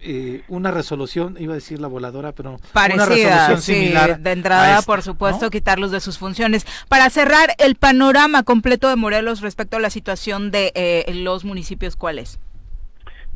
eh, 0.00 0.42
una 0.48 0.70
resolución, 0.70 1.36
iba 1.38 1.52
a 1.52 1.56
decir 1.56 1.80
la 1.80 1.88
voladora, 1.88 2.32
pero 2.32 2.58
una 2.74 3.06
resolución 3.06 3.62
similar. 3.62 4.18
De 4.20 4.32
entrada, 4.32 4.82
por 4.82 5.02
supuesto, 5.02 5.50
quitarlos 5.50 5.90
de 5.90 6.00
sus 6.00 6.18
funciones. 6.18 6.66
Para 6.88 7.10
cerrar, 7.10 7.50
el 7.58 7.76
panorama 7.76 8.42
completo 8.42 8.88
de 8.88 8.96
Morelos 8.96 9.40
respecto 9.40 9.76
a 9.76 9.80
la 9.80 9.90
situación 9.90 10.50
de 10.50 10.72
eh, 10.74 11.04
los 11.14 11.44
municipios, 11.44 11.96
¿cuál 11.96 12.18
es? 12.18 12.38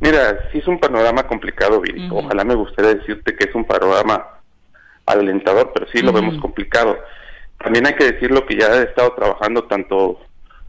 Mira, 0.01 0.49
sí 0.53 0.59
es 0.59 0.67
un 0.67 0.79
panorama 0.79 1.25
complicado, 1.25 1.81
Viri. 1.81 2.09
Ojalá 2.11 2.45
me 2.45 2.55
gustaría 2.55 2.95
decirte 2.95 3.37
que 3.37 3.49
es 3.49 3.55
un 3.55 3.67
panorama 3.67 4.41
alentador, 5.05 5.73
pero 5.75 5.87
sí 5.93 6.01
lo 6.01 6.13
vemos 6.13 6.41
complicado. 6.41 6.99
También 7.59 7.87
hay 7.87 7.95
que 7.95 8.13
decir 8.13 8.31
lo 8.31 8.47
que 8.47 8.59
ya 8.59 8.67
ha 8.67 8.83
estado 8.83 9.13
trabajando 9.13 9.65
tanto 9.65 10.21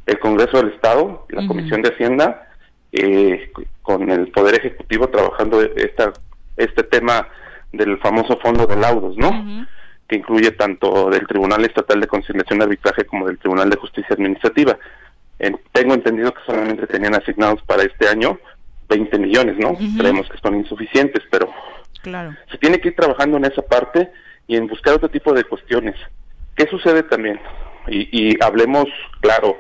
el 0.05 0.19
Congreso 0.19 0.57
del 0.57 0.73
Estado, 0.73 1.25
la 1.29 1.47
Comisión 1.47 1.81
de 1.81 1.89
Hacienda, 1.89 2.50
eh, 2.91 3.51
con 3.81 4.09
el 4.09 4.27
Poder 4.31 4.55
Ejecutivo 4.55 5.09
trabajando 5.09 5.61
esta, 5.61 6.13
este 6.57 6.83
tema 6.83 7.27
del 7.71 7.97
famoso 7.99 8.37
fondo 8.37 8.67
de 8.67 8.75
laudos, 8.75 9.17
¿no? 9.17 9.65
que 10.07 10.17
incluye 10.17 10.51
tanto 10.51 11.09
del 11.09 11.25
Tribunal 11.25 11.63
Estatal 11.63 12.01
de 12.01 12.07
Conciliación 12.07 12.59
y 12.59 12.63
Arbitraje 12.63 13.05
como 13.05 13.27
del 13.27 13.39
Tribunal 13.39 13.69
de 13.69 13.77
Justicia 13.77 14.13
Administrativa. 14.13 14.77
tengo 15.71 15.93
entendido 15.93 16.33
que 16.33 16.41
solamente 16.45 16.85
tenían 16.85 17.15
asignados 17.15 17.61
para 17.63 17.83
este 17.83 18.09
año 18.09 18.37
20 18.89 19.19
millones, 19.19 19.57
¿no? 19.57 19.77
Creemos 19.97 20.29
que 20.29 20.37
son 20.39 20.57
insuficientes, 20.57 21.23
pero 21.31 21.49
claro. 22.01 22.35
se 22.51 22.57
tiene 22.57 22.79
que 22.81 22.89
ir 22.89 22.95
trabajando 22.95 23.37
en 23.37 23.45
esa 23.45 23.61
parte 23.61 24.11
y 24.47 24.57
en 24.57 24.67
buscar 24.67 24.95
otro 24.95 25.07
tipo 25.07 25.33
de 25.33 25.45
cuestiones. 25.45 25.95
¿Qué 26.57 26.67
sucede 26.67 27.03
también? 27.03 27.39
Y, 27.87 28.09
y 28.11 28.43
hablemos 28.43 28.87
claro, 29.21 29.55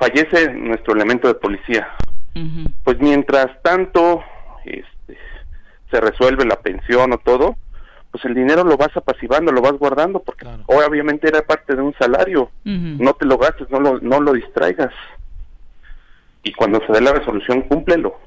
fallece 0.00 0.52
nuestro 0.54 0.94
elemento 0.94 1.28
de 1.28 1.34
policía. 1.34 1.86
Pues 2.84 2.98
mientras 3.00 3.62
tanto 3.62 4.22
este, 4.64 5.18
se 5.90 6.00
resuelve 6.00 6.46
la 6.46 6.56
pensión 6.56 7.12
o 7.12 7.18
todo, 7.18 7.56
pues 8.10 8.24
el 8.24 8.34
dinero 8.34 8.64
lo 8.64 8.76
vas 8.76 8.96
apacivando, 8.96 9.52
lo 9.52 9.60
vas 9.60 9.74
guardando, 9.74 10.20
porque 10.22 10.46
obviamente 10.66 11.28
era 11.28 11.42
parte 11.42 11.76
de 11.76 11.82
un 11.82 11.94
salario. 11.98 12.50
No 12.64 13.12
te 13.12 13.26
lo 13.26 13.36
gastes, 13.36 13.68
no 13.70 13.78
lo, 13.78 14.00
no 14.00 14.20
lo 14.20 14.32
distraigas. 14.32 14.92
Y 16.42 16.52
cuando 16.52 16.80
se 16.86 16.92
dé 16.92 17.02
la 17.02 17.12
resolución, 17.12 17.62
cúmplelo. 17.62 18.18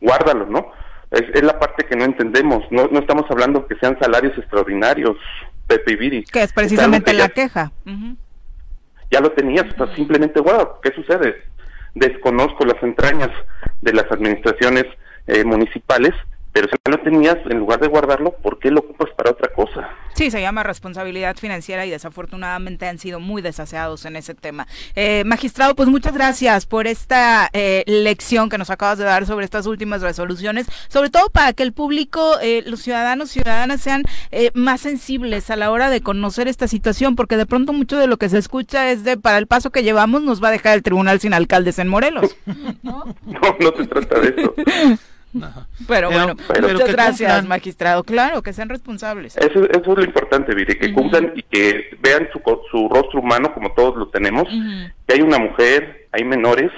Guárdalo, 0.00 0.46
¿no? 0.46 0.72
Es, 1.10 1.22
es 1.32 1.42
la 1.42 1.58
parte 1.58 1.86
que 1.86 1.96
no 1.96 2.04
entendemos. 2.04 2.64
No, 2.70 2.88
no 2.88 2.98
estamos 2.98 3.24
hablando 3.30 3.66
que 3.66 3.76
sean 3.76 3.96
salarios 4.00 4.36
extraordinarios, 4.36 5.16
Pepe 5.68 5.92
y 5.92 5.96
Viri. 5.96 6.24
Que 6.24 6.42
es 6.42 6.52
precisamente 6.52 7.12
la 7.12 7.28
queja. 7.28 7.70
Ya 9.10 9.20
lo 9.20 9.32
tenías, 9.32 9.66
simplemente 9.94 10.40
guarda. 10.40 10.72
¿Qué 10.82 10.92
sucede? 10.92 11.42
Desconozco 11.94 12.64
las 12.64 12.82
entrañas 12.82 13.30
de 13.80 13.92
las 13.92 14.10
administraciones 14.10 14.84
eh, 15.26 15.44
municipales 15.44 16.14
pero 16.60 16.76
si 16.84 16.90
no 16.90 16.98
tenías, 16.98 17.36
en 17.48 17.58
lugar 17.58 17.78
de 17.78 17.86
guardarlo, 17.86 18.32
¿por 18.32 18.58
qué 18.58 18.70
lo 18.70 18.80
ocupas 18.80 19.10
para 19.16 19.30
otra 19.30 19.48
cosa? 19.52 19.90
Sí, 20.14 20.28
se 20.32 20.40
llama 20.40 20.64
responsabilidad 20.64 21.36
financiera 21.36 21.86
y 21.86 21.90
desafortunadamente 21.90 22.88
han 22.88 22.98
sido 22.98 23.20
muy 23.20 23.42
desaseados 23.42 24.04
en 24.06 24.16
ese 24.16 24.34
tema. 24.34 24.66
Eh, 24.96 25.22
magistrado, 25.24 25.76
pues 25.76 25.88
muchas 25.88 26.14
gracias 26.14 26.66
por 26.66 26.88
esta 26.88 27.48
eh, 27.52 27.84
lección 27.86 28.48
que 28.48 28.58
nos 28.58 28.70
acabas 28.70 28.98
de 28.98 29.04
dar 29.04 29.24
sobre 29.24 29.44
estas 29.44 29.66
últimas 29.66 30.02
resoluciones, 30.02 30.66
sobre 30.88 31.10
todo 31.10 31.30
para 31.30 31.52
que 31.52 31.62
el 31.62 31.72
público, 31.72 32.40
eh, 32.42 32.64
los 32.66 32.80
ciudadanos, 32.80 33.30
ciudadanas 33.30 33.80
sean 33.80 34.02
más 34.54 34.80
sensibles 34.80 35.50
a 35.50 35.56
la 35.56 35.70
hora 35.70 35.90
de 35.90 36.00
conocer 36.00 36.48
esta 36.48 36.66
situación, 36.66 37.14
porque 37.14 37.36
de 37.36 37.46
pronto 37.46 37.72
mucho 37.72 37.98
de 37.98 38.08
lo 38.08 38.16
que 38.16 38.28
se 38.28 38.38
escucha 38.38 38.90
es 38.90 39.04
de 39.04 39.16
para 39.16 39.38
el 39.38 39.46
paso 39.46 39.70
que 39.70 39.84
llevamos 39.84 40.22
nos 40.22 40.42
va 40.42 40.48
a 40.48 40.52
dejar 40.52 40.74
el 40.74 40.82
tribunal 40.82 41.20
sin 41.20 41.34
alcaldes 41.34 41.78
en 41.78 41.86
Morelos. 41.86 42.36
no, 42.82 43.04
no 43.24 43.76
se 43.76 43.86
trata 43.86 44.18
de 44.18 44.28
eso. 44.36 44.54
Pero, 45.86 46.10
bueno, 46.10 46.34
muchas 46.60 46.92
gracias, 46.92 47.46
magistrado. 47.46 48.02
Claro, 48.02 48.42
que 48.42 48.52
sean 48.52 48.68
responsables. 48.68 49.36
Eso, 49.36 49.64
es 49.64 49.86
lo 49.86 50.04
importante, 50.04 50.54
Viri, 50.54 50.76
que 50.76 50.92
cumplan 50.92 51.32
y 51.34 51.42
que 51.42 51.96
vean 52.00 52.28
su, 52.32 52.40
su 52.70 52.88
rostro 52.88 53.20
humano 53.20 53.52
como 53.52 53.72
todos 53.72 53.96
lo 53.96 54.08
tenemos, 54.08 54.48
que 55.06 55.14
hay 55.14 55.20
una 55.20 55.38
mujer, 55.38 56.08
hay 56.12 56.24
menores 56.24 56.70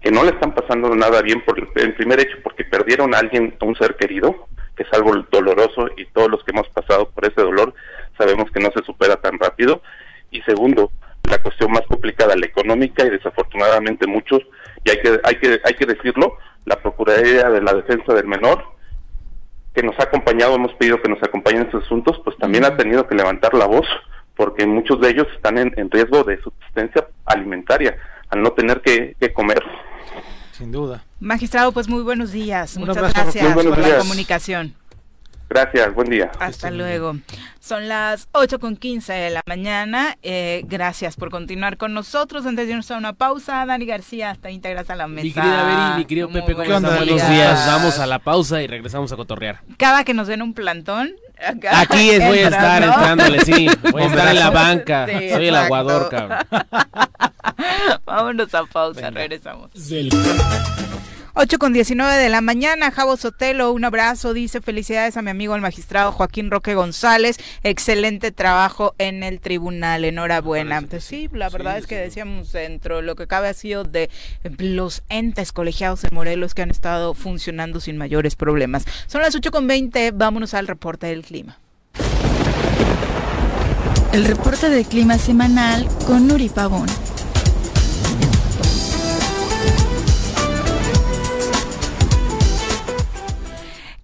que 0.00 0.12
no 0.12 0.22
le 0.22 0.30
están 0.30 0.54
pasando 0.54 0.94
nada 0.94 1.20
bien 1.20 1.44
por 1.44 1.58
el, 1.58 1.94
primer 1.94 2.20
hecho 2.20 2.36
porque 2.44 2.64
perdieron 2.64 3.14
a 3.14 3.18
alguien, 3.18 3.56
a 3.60 3.64
un 3.64 3.74
ser 3.74 3.96
querido, 3.96 4.46
que 4.76 4.84
es 4.84 4.92
algo 4.92 5.12
doloroso 5.32 5.88
y 5.96 6.04
todos 6.06 6.30
los 6.30 6.44
que 6.44 6.52
hemos 6.52 6.68
pasado 6.68 7.10
por 7.10 7.24
ese 7.24 7.40
dolor 7.40 7.74
sabemos 8.16 8.50
que 8.52 8.60
no 8.60 8.70
se 8.70 8.84
supera 8.84 9.16
tan 9.16 9.38
rápido. 9.38 9.82
Y 10.30 10.42
segundo, 10.42 10.92
la 11.28 11.38
cuestión 11.38 11.72
más 11.72 11.82
complicada, 11.88 12.36
la 12.36 12.46
económica 12.46 13.04
y 13.04 13.10
desafortunadamente 13.10 14.06
muchos, 14.06 14.42
y 14.84 14.90
hay 14.90 15.00
que, 15.00 15.20
hay 15.24 15.34
que, 15.36 15.60
hay 15.64 15.74
que 15.74 15.86
decirlo, 15.86 16.36
la 16.66 16.82
Procuraduría 16.82 17.48
de 17.48 17.62
la 17.62 17.72
Defensa 17.72 18.12
del 18.12 18.26
Menor, 18.26 18.62
que 19.74 19.82
nos 19.82 19.98
ha 19.98 20.04
acompañado, 20.04 20.56
hemos 20.56 20.74
pedido 20.74 21.00
que 21.00 21.08
nos 21.08 21.22
acompañen 21.22 21.62
en 21.62 21.66
estos 21.66 21.84
asuntos, 21.84 22.20
pues 22.24 22.36
también 22.36 22.64
ha 22.64 22.76
tenido 22.76 23.06
que 23.06 23.14
levantar 23.14 23.54
la 23.54 23.66
voz, 23.66 23.86
porque 24.36 24.66
muchos 24.66 25.00
de 25.00 25.10
ellos 25.10 25.26
están 25.34 25.58
en, 25.58 25.90
riesgo 25.90 26.24
de 26.24 26.40
subsistencia 26.42 27.06
alimentaria, 27.24 27.96
al 28.28 28.42
no 28.42 28.52
tener 28.52 28.82
que, 28.82 29.16
comer. 29.32 29.62
Sin 30.52 30.72
duda. 30.72 31.04
Magistrado, 31.20 31.72
pues 31.72 31.88
muy 31.88 32.02
buenos 32.02 32.32
días. 32.32 32.76
Muchas 32.76 33.14
gracias 33.14 33.54
por 33.54 33.78
la 33.78 33.98
comunicación. 33.98 34.74
Gracias, 35.48 35.94
buen 35.94 36.10
día. 36.10 36.30
Hasta 36.40 36.70
luego. 36.70 37.16
Son 37.60 37.88
las 37.88 38.28
8 38.32 38.58
con 38.58 38.76
15 38.76 39.12
de 39.12 39.30
la 39.30 39.42
mañana. 39.46 40.16
Eh, 40.22 40.62
gracias 40.66 41.16
por 41.16 41.30
continuar 41.30 41.76
con 41.76 41.94
nosotros. 41.94 42.46
Antes 42.46 42.66
de 42.66 42.72
irnos 42.72 42.90
a 42.90 42.98
una 42.98 43.12
pausa, 43.12 43.64
Dani 43.66 43.86
García 43.86 44.30
hasta 44.30 44.50
integras 44.50 44.90
a 44.90 44.96
la 44.96 45.08
mesa. 45.08 45.24
Mi 45.24 45.32
querida 45.32 45.64
Beri, 45.64 45.98
mi 45.98 46.04
querido 46.04 46.28
Pepe, 46.28 46.52
¿cómo 46.52 46.62
están? 46.62 46.82
Buenos 46.82 47.28
días. 47.28 47.66
Vamos 47.66 47.98
a 47.98 48.06
la 48.06 48.18
pausa 48.18 48.62
y 48.62 48.66
regresamos 48.66 49.12
a 49.12 49.16
cotorrear. 49.16 49.60
Cada 49.76 50.04
que 50.04 50.14
nos 50.14 50.26
den 50.26 50.42
un 50.42 50.54
plantón, 50.54 51.14
Aquí 51.70 52.10
es, 52.10 52.24
voy 52.24 52.38
a 52.38 52.48
estar 52.48 52.82
entrándole, 52.82 53.40
sí. 53.44 53.68
Voy 53.92 54.02
a 54.02 54.06
estar 54.06 54.28
en 54.28 54.36
la 54.36 54.50
banca. 54.50 55.06
Soy 55.06 55.48
el 55.48 55.56
aguador, 55.56 56.08
cabrón. 56.08 56.38
Vámonos 58.06 58.54
a 58.54 58.64
pausa, 58.64 59.10
regresamos. 59.10 59.70
8 61.38 61.58
con 61.58 61.74
19 61.74 62.16
de 62.16 62.30
la 62.30 62.40
mañana, 62.40 62.90
Javo 62.90 63.18
Sotelo, 63.18 63.70
un 63.70 63.84
abrazo, 63.84 64.32
dice 64.32 64.62
felicidades 64.62 65.18
a 65.18 65.22
mi 65.22 65.30
amigo 65.30 65.54
el 65.54 65.60
magistrado 65.60 66.10
Joaquín 66.10 66.50
Roque 66.50 66.74
González, 66.74 67.36
excelente 67.62 68.32
trabajo 68.32 68.94
en 68.96 69.22
el 69.22 69.40
tribunal, 69.40 70.06
enhorabuena. 70.06 70.80
Pues 70.80 71.04
sí, 71.04 71.28
la 71.34 71.50
verdad 71.50 71.76
es 71.76 71.86
que 71.86 71.96
decíamos 71.96 72.52
dentro, 72.52 73.02
lo 73.02 73.16
que 73.16 73.26
cabe 73.26 73.48
ha 73.48 73.52
sido 73.52 73.84
de 73.84 74.08
los 74.56 75.02
entes 75.10 75.52
colegiados 75.52 76.00
de 76.00 76.08
Morelos 76.10 76.54
que 76.54 76.62
han 76.62 76.70
estado 76.70 77.12
funcionando 77.12 77.80
sin 77.80 77.98
mayores 77.98 78.34
problemas. 78.34 78.86
Son 79.06 79.20
las 79.20 79.34
8 79.34 79.50
con 79.50 79.66
20, 79.66 80.12
vámonos 80.12 80.54
al 80.54 80.66
reporte 80.66 81.08
del 81.08 81.22
clima. 81.22 81.58
El 84.14 84.24
reporte 84.24 84.70
del 84.70 84.86
clima 84.86 85.18
semanal 85.18 85.86
con 86.06 86.28
Nuri 86.28 86.48
Pavón. 86.48 86.88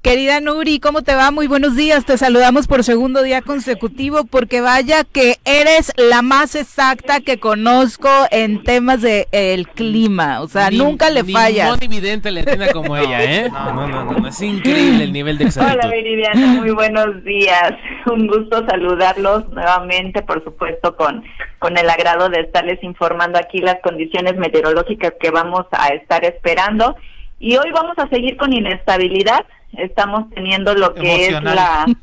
Querida 0.02 0.40
Nuri, 0.40 0.80
¿cómo 0.80 1.02
te 1.02 1.14
va? 1.14 1.30
Muy 1.30 1.46
buenos 1.46 1.76
días. 1.76 2.04
Te 2.04 2.18
saludamos 2.18 2.66
por 2.66 2.82
segundo 2.82 3.22
día 3.22 3.40
consecutivo 3.40 4.24
porque 4.24 4.60
vaya 4.60 5.04
que 5.04 5.36
eres 5.44 5.92
la 5.96 6.22
más 6.22 6.56
exacta 6.56 7.20
que 7.20 7.38
conozco 7.38 8.08
en 8.32 8.64
temas 8.64 9.00
de 9.00 9.28
el 9.30 9.68
clima. 9.68 10.40
O 10.40 10.48
sea, 10.48 10.72
nunca 10.72 11.08
le 11.08 11.22
falla. 11.22 11.76
Ni 11.76 11.86
evidente 11.86 12.32
le 12.32 12.40
entienda 12.40 12.72
como 12.72 12.96
ella, 12.96 13.22
¿eh? 13.22 13.48
No, 13.52 13.86
no, 13.86 14.04
no, 14.04 14.26
Es 14.26 14.42
increíble 14.42 15.04
el 15.04 15.12
nivel 15.12 15.38
de 15.38 15.44
exactitud. 15.44 15.78
Hola, 15.80 15.94
Viridiana. 15.94 16.46
Muy 16.48 16.72
buenos 16.72 17.22
días. 17.22 17.74
Un 18.06 18.26
gusto 18.26 18.66
saludarlos 18.66 19.48
nuevamente, 19.50 20.22
por 20.22 20.42
supuesto, 20.42 20.96
con, 20.96 21.22
con 21.60 21.78
el 21.78 21.88
agrado 21.88 22.28
de 22.28 22.40
estarles 22.40 22.82
informando 22.82 23.38
aquí 23.38 23.58
las 23.58 23.76
condiciones 23.84 24.36
meteorológicas 24.36 25.12
que 25.20 25.30
vamos 25.30 25.66
a 25.70 25.90
estar 25.90 26.24
esperando. 26.24 26.96
Y 27.38 27.56
hoy 27.56 27.70
vamos 27.70 27.96
a 27.98 28.08
seguir 28.08 28.36
con 28.36 28.52
inestabilidad 28.52 29.46
estamos 29.72 30.28
teniendo 30.30 30.74
lo 30.74 30.94
que 30.94 31.26
es 31.26 31.42
la 31.42 31.86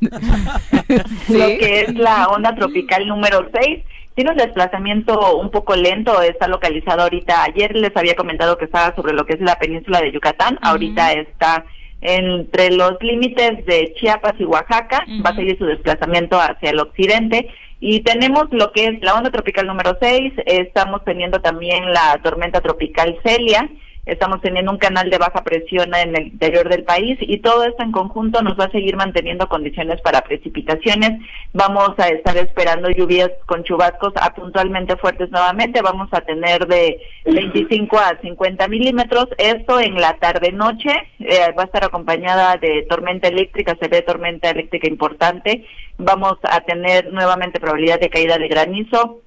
lo 1.28 1.46
que 1.46 1.80
es 1.80 1.94
la 1.94 2.28
onda 2.28 2.54
tropical 2.54 3.06
número 3.06 3.48
6 3.52 3.80
tiene 4.14 4.32
un 4.32 4.36
desplazamiento 4.36 5.36
un 5.36 5.50
poco 5.50 5.74
lento, 5.76 6.20
está 6.20 6.48
localizado 6.48 7.02
ahorita, 7.02 7.44
ayer 7.44 7.74
les 7.76 7.96
había 7.96 8.16
comentado 8.16 8.58
que 8.58 8.66
estaba 8.66 8.94
sobre 8.94 9.14
lo 9.14 9.24
que 9.24 9.34
es 9.34 9.40
la 9.40 9.56
península 9.56 10.00
de 10.00 10.12
Yucatán, 10.12 10.58
ahorita 10.60 11.12
está 11.12 11.64
entre 12.02 12.70
los 12.70 12.92
límites 13.00 13.64
de 13.66 13.94
Chiapas 13.94 14.34
y 14.38 14.44
Oaxaca, 14.44 15.04
va 15.24 15.30
a 15.30 15.36
seguir 15.36 15.56
su 15.58 15.64
desplazamiento 15.64 16.40
hacia 16.40 16.70
el 16.70 16.80
occidente. 16.80 17.48
Y 17.78 18.00
tenemos 18.00 18.46
lo 18.50 18.72
que 18.72 18.86
es 18.86 19.02
la 19.02 19.14
onda 19.14 19.30
tropical 19.30 19.66
número 19.66 19.96
6, 20.00 20.34
estamos 20.44 21.02
teniendo 21.04 21.40
también 21.40 21.90
la 21.92 22.20
tormenta 22.22 22.60
tropical 22.60 23.18
Celia, 23.24 23.70
estamos 24.10 24.40
teniendo 24.40 24.72
un 24.72 24.78
canal 24.78 25.08
de 25.08 25.18
baja 25.18 25.42
presión 25.44 25.94
en 25.94 26.16
el 26.16 26.26
interior 26.28 26.68
del 26.68 26.84
país 26.84 27.16
y 27.20 27.38
todo 27.38 27.64
esto 27.64 27.82
en 27.82 27.92
conjunto 27.92 28.42
nos 28.42 28.58
va 28.58 28.64
a 28.64 28.70
seguir 28.70 28.96
manteniendo 28.96 29.48
condiciones 29.48 30.00
para 30.00 30.22
precipitaciones. 30.22 31.20
Vamos 31.52 31.90
a 31.98 32.08
estar 32.08 32.36
esperando 32.36 32.90
lluvias 32.90 33.30
con 33.46 33.62
chubascos 33.62 34.12
a 34.20 34.34
puntualmente 34.34 34.96
fuertes 34.96 35.30
nuevamente. 35.30 35.80
Vamos 35.82 36.08
a 36.12 36.20
tener 36.22 36.66
de 36.66 37.00
25 37.24 37.98
a 37.98 38.18
50 38.20 38.68
milímetros. 38.68 39.28
Esto 39.38 39.80
en 39.80 39.94
la 39.94 40.14
tarde-noche 40.14 40.90
eh, 41.20 41.52
va 41.56 41.62
a 41.62 41.66
estar 41.66 41.84
acompañada 41.84 42.56
de 42.56 42.86
tormenta 42.88 43.28
eléctrica, 43.28 43.76
se 43.80 43.88
ve 43.88 44.02
tormenta 44.02 44.50
eléctrica 44.50 44.88
importante. 44.88 45.64
Vamos 45.98 46.38
a 46.42 46.60
tener 46.62 47.12
nuevamente 47.12 47.60
probabilidad 47.60 48.00
de 48.00 48.10
caída 48.10 48.38
de 48.38 48.48
granizo 48.48 49.22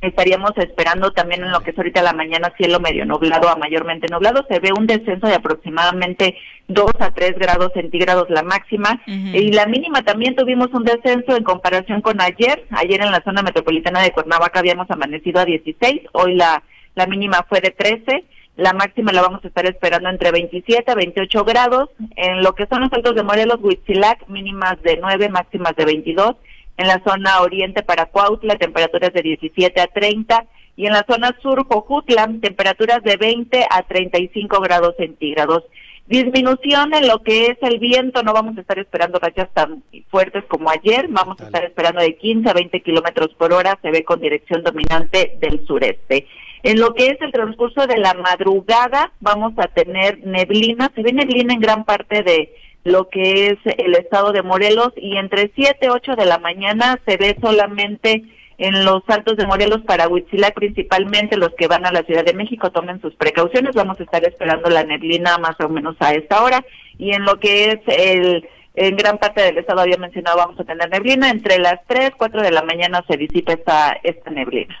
Estaríamos 0.00 0.52
esperando 0.56 1.12
también 1.12 1.44
en 1.44 1.52
lo 1.52 1.60
que 1.60 1.70
es 1.70 1.78
ahorita 1.78 2.02
la 2.02 2.12
mañana 2.12 2.52
cielo 2.56 2.80
medio 2.80 3.04
nublado 3.04 3.48
a 3.48 3.56
mayormente 3.56 4.06
nublado. 4.10 4.44
Se 4.48 4.60
ve 4.60 4.70
un 4.76 4.86
descenso 4.86 5.26
de 5.26 5.34
aproximadamente 5.34 6.36
2 6.68 6.90
a 7.00 7.10
3 7.10 7.38
grados 7.38 7.72
centígrados 7.74 8.30
la 8.30 8.42
máxima 8.42 9.00
y 9.06 9.52
la 9.52 9.66
mínima 9.66 10.02
también 10.02 10.36
tuvimos 10.36 10.68
un 10.72 10.84
descenso 10.84 11.36
en 11.36 11.44
comparación 11.44 12.00
con 12.00 12.20
ayer. 12.20 12.64
Ayer 12.70 13.00
en 13.02 13.12
la 13.12 13.22
zona 13.22 13.42
metropolitana 13.42 14.02
de 14.02 14.12
Cuernavaca 14.12 14.58
habíamos 14.58 14.90
amanecido 14.90 15.40
a 15.40 15.44
16, 15.44 16.00
hoy 16.12 16.34
la, 16.34 16.62
la 16.94 17.06
mínima 17.06 17.44
fue 17.48 17.60
de 17.60 17.70
13 17.70 18.24
la 18.58 18.72
máxima 18.72 19.12
la 19.12 19.22
vamos 19.22 19.44
a 19.44 19.46
estar 19.46 19.64
esperando 19.66 20.08
entre 20.08 20.32
27 20.32 20.90
a 20.90 20.96
28 20.96 21.44
grados. 21.44 21.90
En 22.16 22.42
lo 22.42 22.56
que 22.56 22.66
son 22.66 22.80
los 22.80 22.92
altos 22.92 23.14
de 23.14 23.22
Morelos, 23.22 23.60
Huitzilac, 23.62 24.26
mínimas 24.26 24.82
de 24.82 24.98
9, 25.00 25.28
máximas 25.28 25.76
de 25.76 25.84
22. 25.84 26.34
En 26.78 26.86
la 26.86 27.02
zona 27.04 27.42
oriente 27.42 27.82
para 27.82 28.06
Cuautla, 28.06 28.56
temperaturas 28.56 29.12
de 29.12 29.20
17 29.20 29.80
a 29.80 29.88
30. 29.88 30.46
Y 30.76 30.86
en 30.86 30.92
la 30.92 31.04
zona 31.06 31.36
sur, 31.42 31.66
Jojutla, 31.66 32.30
temperaturas 32.40 33.02
de 33.02 33.16
20 33.16 33.66
a 33.68 33.82
35 33.82 34.60
grados 34.60 34.94
centígrados. 34.96 35.64
Disminución 36.06 36.94
en 36.94 37.06
lo 37.06 37.22
que 37.22 37.48
es 37.48 37.58
el 37.60 37.78
viento, 37.78 38.22
no 38.22 38.32
vamos 38.32 38.56
a 38.56 38.62
estar 38.62 38.78
esperando 38.78 39.18
rachas 39.18 39.50
tan 39.52 39.82
fuertes 40.08 40.42
como 40.48 40.70
ayer, 40.70 41.06
vamos 41.10 41.38
a 41.38 41.44
estar 41.44 41.64
esperando 41.64 42.00
de 42.00 42.16
15 42.16 42.48
a 42.48 42.54
20 42.54 42.80
kilómetros 42.80 43.34
por 43.34 43.52
hora, 43.52 43.78
se 43.82 43.90
ve 43.90 44.04
con 44.04 44.18
dirección 44.18 44.62
dominante 44.62 45.36
del 45.38 45.66
sureste. 45.66 46.26
En 46.62 46.80
lo 46.80 46.94
que 46.94 47.08
es 47.08 47.20
el 47.20 47.30
transcurso 47.30 47.86
de 47.86 47.98
la 47.98 48.14
madrugada, 48.14 49.12
vamos 49.20 49.52
a 49.58 49.68
tener 49.68 50.26
neblina, 50.26 50.90
se 50.94 51.02
ve 51.02 51.12
neblina 51.12 51.52
en 51.52 51.60
gran 51.60 51.84
parte 51.84 52.22
de 52.22 52.54
lo 52.84 53.08
que 53.08 53.48
es 53.48 53.58
el 53.78 53.94
estado 53.94 54.32
de 54.32 54.42
Morelos 54.42 54.92
y 54.96 55.16
entre 55.16 55.50
7 55.54 55.78
y 55.82 55.88
8 55.88 56.16
de 56.16 56.24
la 56.24 56.38
mañana 56.38 56.98
se 57.06 57.16
ve 57.16 57.36
solamente 57.40 58.24
en 58.58 58.84
los 58.84 59.02
altos 59.06 59.36
de 59.36 59.46
Morelos 59.46 59.82
para 59.86 60.08
Huitzilac, 60.08 60.54
principalmente 60.54 61.36
los 61.36 61.50
que 61.56 61.68
van 61.68 61.86
a 61.86 61.92
la 61.92 62.02
Ciudad 62.02 62.24
de 62.24 62.34
México, 62.34 62.72
tomen 62.72 63.00
sus 63.00 63.14
precauciones, 63.14 63.74
vamos 63.74 64.00
a 64.00 64.02
estar 64.02 64.24
esperando 64.26 64.68
la 64.68 64.82
neblina 64.82 65.38
más 65.38 65.54
o 65.60 65.68
menos 65.68 65.94
a 66.00 66.12
esta 66.12 66.42
hora. 66.42 66.64
Y 66.98 67.12
en 67.12 67.24
lo 67.24 67.38
que 67.38 67.70
es 67.70 67.80
el 67.86 68.48
en 68.74 68.96
gran 68.96 69.18
parte 69.18 69.42
del 69.42 69.58
estado 69.58 69.80
había 69.80 69.96
mencionado 69.96 70.36
vamos 70.36 70.60
a 70.60 70.64
tener 70.64 70.88
neblina, 70.88 71.30
entre 71.30 71.58
las 71.58 71.80
3, 71.88 72.12
4 72.16 72.42
de 72.42 72.52
la 72.52 72.62
mañana 72.62 73.04
se 73.08 73.16
disipa 73.16 73.52
esta, 73.52 73.98
esta 74.02 74.30
neblina. 74.30 74.76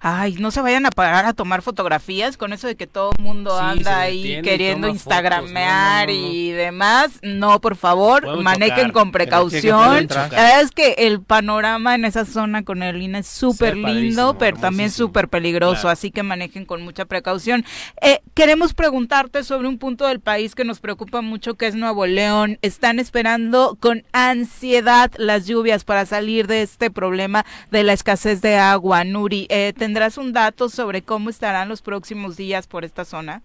Ay, 0.00 0.34
no 0.34 0.50
se 0.50 0.60
vayan 0.60 0.86
a 0.86 0.90
parar 0.90 1.26
a 1.26 1.32
tomar 1.32 1.62
fotografías 1.62 2.36
con 2.36 2.52
eso 2.52 2.66
de 2.66 2.76
que 2.76 2.86
todo 2.86 3.12
el 3.16 3.22
mundo 3.22 3.58
anda 3.58 4.00
ahí 4.00 4.40
queriendo 4.42 4.88
instagramear 4.88 6.10
y 6.10 6.50
demás. 6.50 7.18
No, 7.22 7.60
por 7.60 7.76
favor, 7.76 8.42
manejen 8.42 8.90
con 8.92 9.12
precaución. 9.12 10.06
La 10.08 10.28
verdad 10.28 10.60
es 10.60 10.70
que 10.70 10.94
el 10.98 11.20
panorama 11.20 11.94
en 11.94 12.04
esa 12.04 12.24
zona 12.24 12.64
con 12.64 12.82
el 12.82 13.00
INE 13.00 13.20
es 13.20 13.26
súper 13.26 13.76
lindo, 13.76 14.36
pero 14.38 14.56
también 14.58 14.90
súper 14.90 15.28
peligroso, 15.28 15.88
así 15.88 16.10
que 16.10 16.22
manejen 16.22 16.64
con 16.64 16.82
mucha 16.82 17.04
precaución. 17.04 17.64
Eh, 18.00 18.20
queremos 18.34 18.74
preguntarte 18.74 19.44
sobre 19.44 19.68
un 19.68 19.78
punto 19.78 20.06
del 20.06 20.20
país 20.20 20.54
que 20.54 20.64
nos 20.64 20.80
preocupa 20.80 21.20
mucho, 21.20 21.54
que 21.54 21.66
es 21.66 21.74
Nuevo 21.74 22.06
León. 22.06 22.58
Están 22.62 22.98
esperando 22.98 23.76
con 23.80 24.04
ansiedad 24.12 25.10
las 25.16 25.46
lluvias 25.46 25.84
para 25.84 26.06
salir 26.06 26.46
de 26.46 26.62
este 26.62 26.90
problema 26.90 27.44
de 27.70 27.82
la 27.82 27.92
escasez 27.92 28.40
de 28.40 28.56
agua. 28.56 29.04
Nuri, 29.04 29.46
eh, 29.56 29.72
¿tendrás 29.72 30.18
un 30.18 30.32
dato 30.32 30.68
sobre 30.68 31.02
cómo 31.02 31.30
estarán 31.30 31.68
los 31.68 31.80
próximos 31.80 32.36
días 32.36 32.66
por 32.66 32.84
esta 32.84 33.04
zona? 33.04 33.40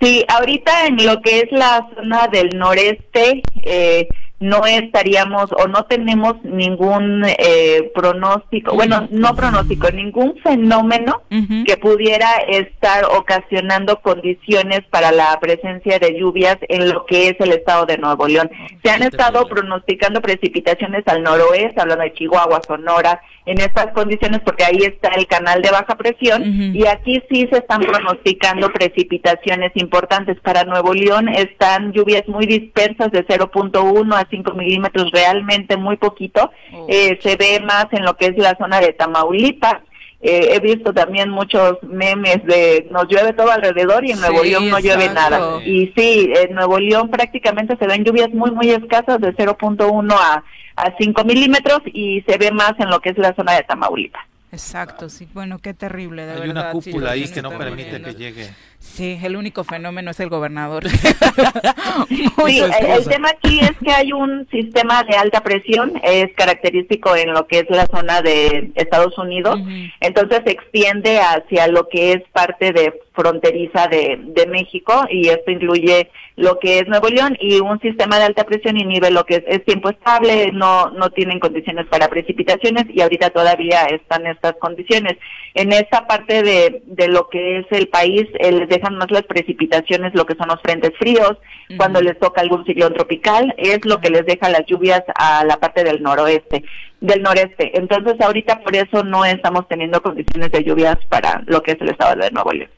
Sí, 0.00 0.24
ahorita 0.28 0.86
en 0.86 1.04
lo 1.04 1.20
que 1.22 1.40
es 1.40 1.50
la 1.50 1.88
zona 1.96 2.28
del 2.28 2.50
noreste, 2.56 3.42
eh, 3.64 4.06
no 4.42 4.66
estaríamos 4.66 5.52
o 5.52 5.68
no 5.68 5.84
tenemos 5.84 6.34
ningún 6.42 7.24
eh, 7.24 7.92
pronóstico, 7.94 8.74
bueno, 8.74 9.06
no 9.10 9.36
pronóstico, 9.36 9.90
ningún 9.90 10.34
fenómeno 10.42 11.22
que 11.28 11.76
pudiera 11.76 12.28
estar 12.48 13.04
ocasionando 13.04 14.00
condiciones 14.00 14.80
para 14.90 15.12
la 15.12 15.38
presencia 15.40 15.98
de 16.00 16.18
lluvias 16.18 16.58
en 16.68 16.88
lo 16.88 17.06
que 17.06 17.28
es 17.28 17.36
el 17.38 17.52
estado 17.52 17.86
de 17.86 17.98
Nuevo 17.98 18.26
León. 18.26 18.50
Se 18.82 18.90
han 18.90 19.02
estado 19.02 19.46
pronosticando 19.48 20.20
precipitaciones 20.20 21.04
al 21.06 21.22
noroeste, 21.22 21.80
hablando 21.80 22.02
de 22.02 22.12
Chihuahua, 22.12 22.60
Sonora, 22.66 23.20
en 23.46 23.60
estas 23.60 23.88
condiciones 23.88 24.40
porque 24.44 24.64
ahí 24.64 24.78
está 24.78 25.08
el 25.16 25.26
canal 25.26 25.62
de 25.62 25.70
baja 25.70 25.96
presión 25.96 26.42
y 26.74 26.86
aquí 26.86 27.22
sí 27.30 27.48
se 27.50 27.58
están 27.58 27.80
pronosticando 27.80 28.72
precipitaciones 28.72 29.72
importantes. 29.74 30.38
Para 30.40 30.64
Nuevo 30.64 30.94
León, 30.94 31.28
están 31.28 31.92
lluvias 31.92 32.26
muy 32.28 32.46
dispersas 32.46 33.10
de 33.10 33.26
0.1 33.26 34.14
a 34.14 34.28
5 34.32 34.54
milímetros, 34.54 35.10
realmente 35.12 35.76
muy 35.76 35.96
poquito. 35.96 36.50
Oh. 36.72 36.86
Eh, 36.88 37.18
se 37.22 37.36
ve 37.36 37.60
más 37.60 37.86
en 37.92 38.04
lo 38.04 38.16
que 38.16 38.26
es 38.26 38.38
la 38.38 38.56
zona 38.56 38.80
de 38.80 38.92
Tamaulipas. 38.94 39.82
Eh, 40.24 40.54
he 40.54 40.60
visto 40.60 40.92
también 40.92 41.30
muchos 41.30 41.78
memes 41.82 42.44
de 42.44 42.86
nos 42.92 43.08
llueve 43.08 43.32
todo 43.32 43.50
alrededor 43.50 44.04
y 44.04 44.12
en 44.12 44.20
Nuevo 44.20 44.44
León 44.44 44.70
no 44.70 44.78
llueve 44.78 45.08
nada. 45.08 45.60
Y 45.64 45.92
sí, 45.96 46.32
en 46.34 46.54
Nuevo 46.54 46.78
León 46.78 47.10
prácticamente 47.10 47.76
se 47.76 47.86
ven 47.86 48.04
lluvias 48.04 48.30
muy, 48.30 48.52
muy 48.52 48.70
escasas 48.70 49.20
de 49.20 49.34
0.1 49.34 50.12
a, 50.12 50.44
a 50.76 50.96
5 50.96 51.24
milímetros 51.24 51.80
y 51.86 52.22
se 52.22 52.38
ve 52.38 52.52
más 52.52 52.74
en 52.78 52.88
lo 52.88 53.00
que 53.00 53.10
es 53.10 53.18
la 53.18 53.34
zona 53.34 53.54
de 53.54 53.64
Tamaulipas. 53.64 54.22
Exacto, 54.52 55.08
sí, 55.08 55.26
bueno, 55.32 55.58
qué 55.58 55.72
terrible, 55.72 56.26
de 56.26 56.42
Hay 56.42 56.50
una 56.50 56.70
cúpula 56.70 57.12
ahí 57.12 57.26
que 57.26 57.40
no 57.40 57.56
permite 57.56 58.02
que 58.02 58.14
llegue. 58.14 58.50
Sí, 58.82 59.16
el 59.22 59.36
único 59.36 59.62
fenómeno 59.62 60.10
es 60.10 60.18
el 60.18 60.28
gobernador. 60.28 60.88
sí, 62.08 62.60
el, 62.60 63.06
tema 63.06 63.30
aquí 63.30 63.60
es 63.60 63.72
que 63.78 63.92
hay 63.92 64.12
un 64.12 64.48
sistema 64.50 65.04
de 65.04 65.16
alta 65.16 65.40
presión, 65.40 65.92
es 66.02 66.34
característico 66.34 67.14
en 67.14 67.32
lo 67.32 67.46
que 67.46 67.60
es 67.60 67.70
la 67.70 67.86
zona 67.86 68.22
de 68.22 68.72
Estados 68.74 69.16
Unidos, 69.16 69.60
entonces 70.00 70.40
se 70.44 70.50
extiende 70.50 71.20
hacia 71.20 71.68
lo 71.68 71.88
que 71.88 72.12
es 72.12 72.22
parte 72.32 72.72
de 72.72 72.92
fronteriza 73.14 73.86
de, 73.86 74.18
de 74.20 74.46
México 74.46 75.06
y 75.08 75.28
esto 75.28 75.50
incluye 75.50 76.10
lo 76.36 76.58
que 76.58 76.78
es 76.78 76.88
Nuevo 76.88 77.08
León 77.08 77.36
y 77.40 77.60
un 77.60 77.78
sistema 77.80 78.18
de 78.18 78.24
alta 78.24 78.44
presión 78.44 78.78
inhibe 78.78 79.10
lo 79.10 79.24
que 79.24 79.44
es, 79.46 79.64
tiempo 79.64 79.90
estable, 79.90 80.50
no, 80.52 80.90
no 80.90 81.10
tienen 81.10 81.38
condiciones 81.38 81.86
para 81.86 82.08
precipitaciones 82.08 82.84
y 82.88 83.02
ahorita 83.02 83.30
todavía 83.30 83.82
están 83.84 84.26
estas 84.26 84.54
condiciones. 84.54 85.18
En 85.54 85.72
esta 85.72 86.06
parte 86.06 86.42
de, 86.42 86.82
de 86.86 87.08
lo 87.08 87.28
que 87.28 87.58
es 87.58 87.66
el 87.70 87.88
país, 87.88 88.26
les 88.40 88.68
dejan 88.72 88.96
más 88.96 89.10
las 89.10 89.22
precipitaciones, 89.24 90.14
lo 90.14 90.26
que 90.26 90.34
son 90.34 90.48
los 90.48 90.60
frentes 90.62 90.92
fríos, 90.98 91.36
cuando 91.76 92.00
les 92.00 92.18
toca 92.18 92.40
algún 92.40 92.64
ciclón 92.64 92.94
tropical, 92.94 93.54
es 93.56 93.84
lo 93.84 94.00
que 94.00 94.10
les 94.10 94.26
deja 94.26 94.48
las 94.48 94.66
lluvias 94.66 95.02
a 95.14 95.44
la 95.44 95.58
parte 95.58 95.84
del 95.84 96.02
noroeste, 96.02 96.64
del 97.00 97.22
noreste. 97.22 97.78
Entonces 97.78 98.20
ahorita 98.20 98.60
por 98.60 98.74
eso 98.74 99.04
no 99.04 99.24
estamos 99.24 99.68
teniendo 99.68 100.02
condiciones 100.02 100.50
de 100.50 100.64
lluvias 100.64 100.98
para 101.08 101.42
lo 101.46 101.62
que 101.62 101.72
es 101.72 101.80
el 101.80 101.90
estado 101.90 102.16
de 102.16 102.30
Nuevo 102.30 102.52
León. 102.52 102.70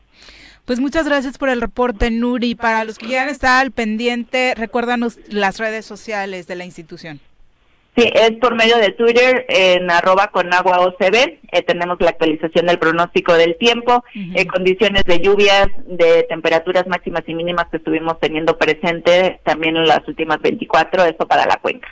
Pues 0.65 0.81
muchas 0.81 1.07
gracias 1.07 1.37
por 1.37 1.51
el 1.51 1.61
reporte, 1.61 2.11
Nuri. 2.11 2.55
Para 2.55 2.85
los 2.85 2.99
que 2.99 3.07
quieran 3.07 3.29
estar 3.29 3.61
al 3.61 3.71
pendiente, 3.71 4.55
recuérdanos 4.57 5.19
las 5.29 5.59
redes 5.59 5.85
sociales 5.85 6.47
de 6.47 6.57
la 6.57 6.65
institución. 6.65 7.21
Sí, 7.97 8.11
es 8.13 8.33
por 8.41 8.57
medio 8.57 8.77
de 8.79 8.91
Twitter 8.91 9.47
en 9.49 9.89
arroba 9.89 10.29
con 10.29 10.53
agua 10.53 10.81
OCB. 10.81 11.39
Eh, 11.53 11.63
tenemos 11.65 11.97
la 12.01 12.11
actualización 12.11 12.67
del 12.67 12.81
pronóstico 12.81 13.35
del 13.35 13.57
tiempo, 13.57 14.03
eh, 14.35 14.47
condiciones 14.47 15.05
de 15.05 15.21
lluvias, 15.21 15.69
de 15.87 16.25
temperaturas 16.29 16.89
máximas 16.89 17.23
y 17.27 17.35
mínimas 17.35 17.67
que 17.71 17.77
estuvimos 17.77 18.19
teniendo 18.19 18.59
presente 18.59 19.41
también 19.45 19.77
en 19.77 19.87
las 19.87 20.07
últimas 20.09 20.41
24, 20.43 21.05
eso 21.05 21.29
para 21.29 21.47
la 21.47 21.57
cuenca. 21.59 21.89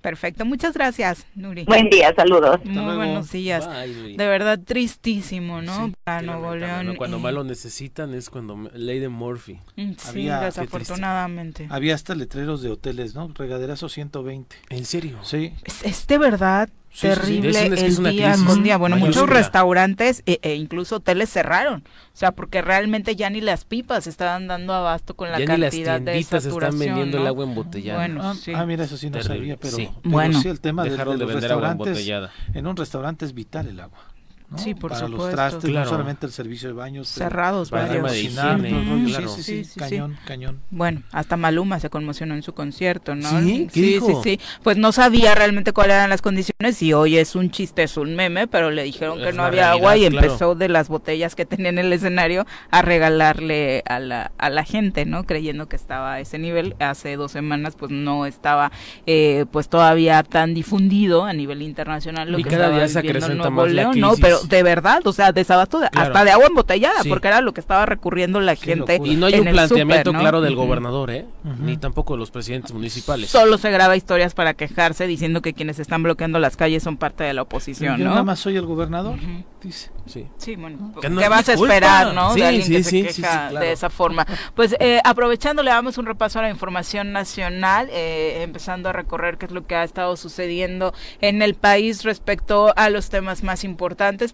Perfecto, 0.00 0.44
muchas 0.44 0.74
gracias, 0.74 1.26
Nuri. 1.34 1.64
Buen 1.64 1.90
día, 1.90 2.14
saludos. 2.14 2.64
Muy 2.64 2.96
buenos 2.96 3.30
días. 3.30 3.68
de 3.68 4.26
verdad 4.26 4.58
tristísimo, 4.58 5.62
¿no? 5.62 5.92
Para 6.04 6.22
Nuevo 6.22 6.54
León. 6.54 6.96
Cuando 6.96 7.18
más 7.18 7.32
lo 7.32 7.44
necesitan 7.44 8.14
es 8.14 8.30
cuando 8.30 8.56
de 9.00 9.08
Murphy. 9.08 9.60
Mm, 9.76 9.92
sí, 9.96 10.24
desafortunadamente. 10.26 11.66
Había 11.70 11.94
hasta 11.94 12.14
letreros 12.14 12.62
de 12.62 12.70
hoteles, 12.70 13.14
¿no? 13.14 13.28
Regaderazo 13.34 13.88
120. 13.88 14.56
¿En 14.70 14.84
serio? 14.84 15.18
Sí. 15.22 15.52
Es, 15.84 16.06
de 16.06 16.18
verdad 16.18 16.68
terrible 17.00 17.66
el 17.66 17.96
día 18.10 18.36
con 18.46 18.62
día. 18.62 18.76
Bueno, 18.76 18.96
muchos 18.96 19.28
restaurantes 19.28 20.22
e, 20.26 20.38
e, 20.42 20.54
incluso 20.54 20.96
hoteles 20.96 21.30
cerraron. 21.30 21.84
O 22.12 22.18
sea, 22.18 22.32
porque 22.32 22.62
realmente 22.62 23.16
ya 23.16 23.30
ni 23.30 23.40
las 23.40 23.64
pipas 23.64 24.06
estaban 24.06 24.48
dando 24.48 24.72
abasto 24.72 25.14
con 25.14 25.30
la 25.30 25.44
cantidad 25.44 26.00
de 26.00 26.22
saturación. 26.22 26.64
están 26.64 26.78
vendiendo 26.78 27.18
el 27.18 27.26
agua 27.26 27.44
embotellada. 27.44 27.98
Bueno, 27.98 28.20
ah, 28.22 28.34
sí. 28.34 28.52
ah, 28.54 28.66
mira, 28.66 28.84
eso 28.84 28.96
sí 28.96 29.10
no 29.10 29.22
sabía, 29.22 29.56
pero, 29.56 29.76
bueno, 30.04 30.40
sí 30.40 30.48
el 30.48 30.60
tema 30.60 30.84
de, 30.84 30.96
los 30.96 31.32
restaurantes, 31.32 32.08
en 32.54 32.66
un 32.66 32.76
restaurante 32.76 33.24
es 33.24 33.34
vital 33.34 33.68
el 33.68 33.80
agua. 33.80 34.15
Sí, 34.54 34.74
por 34.74 34.92
para 34.92 35.06
supuesto. 35.06 35.26
los 35.26 35.34
trastes, 35.34 35.70
no 35.70 35.84
solamente 35.86 36.24
el 36.24 36.32
servicio 36.32 36.68
de 36.68 36.74
baños. 36.74 37.08
Cerrados, 37.08 37.70
para 37.70 37.86
varios. 38.00 38.12
sí, 38.12 38.28
claro. 38.28 39.28
sí, 39.28 39.42
sí, 39.42 39.64
sí, 39.64 39.80
cañón, 39.80 40.16
cañón. 40.24 40.60
Bueno, 40.70 41.02
hasta 41.10 41.36
Maluma 41.36 41.80
se 41.80 41.90
conmocionó 41.90 42.34
en 42.34 42.42
su 42.42 42.54
concierto, 42.54 43.16
¿no? 43.16 43.28
Sí, 43.40 43.68
sí, 43.72 44.00
sí, 44.22 44.40
Pues 44.62 44.76
no 44.76 44.92
sabía 44.92 45.34
realmente 45.34 45.72
cuáles 45.72 45.96
eran 45.96 46.10
las 46.10 46.22
condiciones 46.22 46.80
y 46.80 46.92
hoy 46.92 47.16
es 47.16 47.34
un 47.34 47.50
chiste, 47.50 47.82
es 47.82 47.96
un 47.96 48.14
meme, 48.14 48.46
pero 48.46 48.70
le 48.70 48.84
dijeron 48.84 49.18
que 49.18 49.32
no 49.32 49.42
había 49.42 49.72
agua 49.72 49.96
y 49.96 50.04
empezó 50.04 50.54
de 50.54 50.68
las 50.68 50.88
botellas 50.88 51.34
que 51.34 51.44
tenía 51.44 51.70
en 51.70 51.78
el 51.78 51.92
escenario 51.92 52.46
a 52.70 52.82
regalarle 52.82 53.82
a 53.86 53.98
la, 53.98 54.30
a 54.38 54.50
la 54.50 54.64
gente, 54.64 55.06
¿no? 55.06 55.24
Creyendo 55.24 55.68
que 55.68 55.76
estaba 55.76 56.14
a 56.14 56.20
ese 56.20 56.38
nivel. 56.38 56.76
Hace 56.78 57.16
dos 57.16 57.32
semanas 57.32 57.74
pues 57.76 57.90
no 57.90 58.26
estaba 58.26 58.70
eh, 59.06 59.44
pues 59.50 59.68
todavía 59.68 60.22
tan 60.22 60.54
difundido 60.54 61.24
a 61.24 61.32
nivel 61.32 61.62
internacional 61.62 62.30
lo 62.30 62.38
y 62.38 62.44
que 62.44 62.50
cada 62.50 62.64
estaba 62.66 62.78
día 62.78 62.88
se 62.88 62.98
acrecenta 63.00 63.50
más 63.50 63.72
León, 63.72 63.98
¿no? 63.98 64.14
Pero 64.20 64.35
pero 64.42 64.48
de 64.48 64.62
verdad, 64.62 65.06
o 65.06 65.12
sea, 65.12 65.32
desabasto 65.32 65.80
hasta 65.94 66.24
de 66.24 66.30
agua 66.30 66.46
embotellada, 66.46 67.02
porque 67.08 67.28
era 67.28 67.40
lo 67.40 67.52
que 67.52 67.60
estaba 67.60 67.86
recurriendo 67.86 68.40
la 68.40 68.56
gente. 68.56 69.00
Y 69.04 69.16
no 69.16 69.26
hay 69.26 69.40
un 69.40 69.46
planteamiento 69.46 70.12
claro 70.12 70.40
del 70.40 70.54
gobernador, 70.54 71.10
¿eh? 71.10 71.26
Ni 71.60 71.76
tampoco 71.76 72.14
de 72.14 72.20
los 72.20 72.30
presidentes 72.30 72.72
municipales. 72.72 73.30
Solo 73.30 73.58
se 73.58 73.70
graba 73.70 73.96
historias 73.96 74.34
para 74.34 74.54
quejarse 74.54 75.06
diciendo 75.06 75.42
que 75.42 75.54
quienes 75.54 75.78
están 75.78 76.02
bloqueando 76.02 76.38
las 76.38 76.56
calles 76.56 76.82
son 76.82 76.96
parte 76.96 77.24
de 77.24 77.34
la 77.34 77.42
oposición, 77.42 78.00
¿no? 78.02 78.10
nada 78.10 78.22
más 78.22 78.38
soy 78.38 78.56
el 78.56 78.66
gobernador, 78.66 79.18
dice. 79.62 79.90
Sí. 80.06 80.26
Sí, 80.36 80.54
bueno, 80.54 80.92
¿qué 81.00 81.28
vas 81.28 81.48
a 81.48 81.54
esperar, 81.54 82.14
no? 82.14 82.32
Sí, 82.32 82.40
de 82.40 82.46
alguien 82.46 82.68
que 82.68 82.82
se 82.84 83.02
queja 83.02 83.50
de 83.50 83.72
esa 83.72 83.90
forma. 83.90 84.24
Pues 84.54 84.76
eh, 84.78 85.00
aprovechando, 85.04 85.62
le 85.62 85.70
damos 85.70 85.98
un 85.98 86.06
repaso 86.06 86.38
a 86.38 86.42
la 86.42 86.50
información 86.50 87.12
nacional, 87.12 87.88
eh, 87.90 88.42
empezando 88.42 88.88
a 88.88 88.92
recorrer 88.92 89.36
qué 89.36 89.46
es 89.46 89.52
lo 89.52 89.66
que 89.66 89.74
ha 89.74 89.82
estado 89.82 90.16
sucediendo 90.16 90.94
en 91.20 91.42
el 91.42 91.54
país 91.54 92.04
respecto 92.04 92.72
a 92.76 92.88
los 92.90 93.10
temas 93.10 93.42
más 93.42 93.64
importantes 93.64 94.25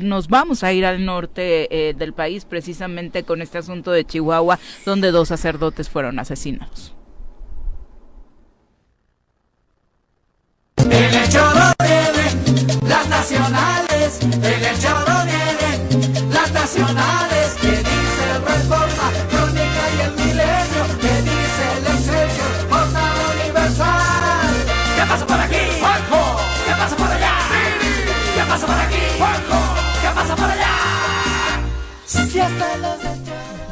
nos 0.00 0.28
vamos 0.28 0.64
a 0.64 0.72
ir 0.72 0.84
al 0.86 1.04
norte 1.04 1.88
eh, 1.88 1.94
del 1.94 2.12
país 2.12 2.44
precisamente 2.44 3.22
con 3.24 3.42
este 3.42 3.58
asunto 3.58 3.90
de 3.90 4.04
Chihuahua, 4.04 4.58
donde 4.84 5.10
dos 5.10 5.28
sacerdotes 5.28 5.88
fueron 5.88 6.18
asesinados. 6.18 6.94
En 10.76 10.92
el 10.92 11.28
choro 11.28 11.72
vienen 11.80 12.88
las 12.88 13.08
nacionales, 13.08 14.20
en 14.22 14.64
el 14.64 14.78
choro 14.80 15.14
vienen 15.24 16.32
las 16.32 16.52
nacionales, 16.52 17.37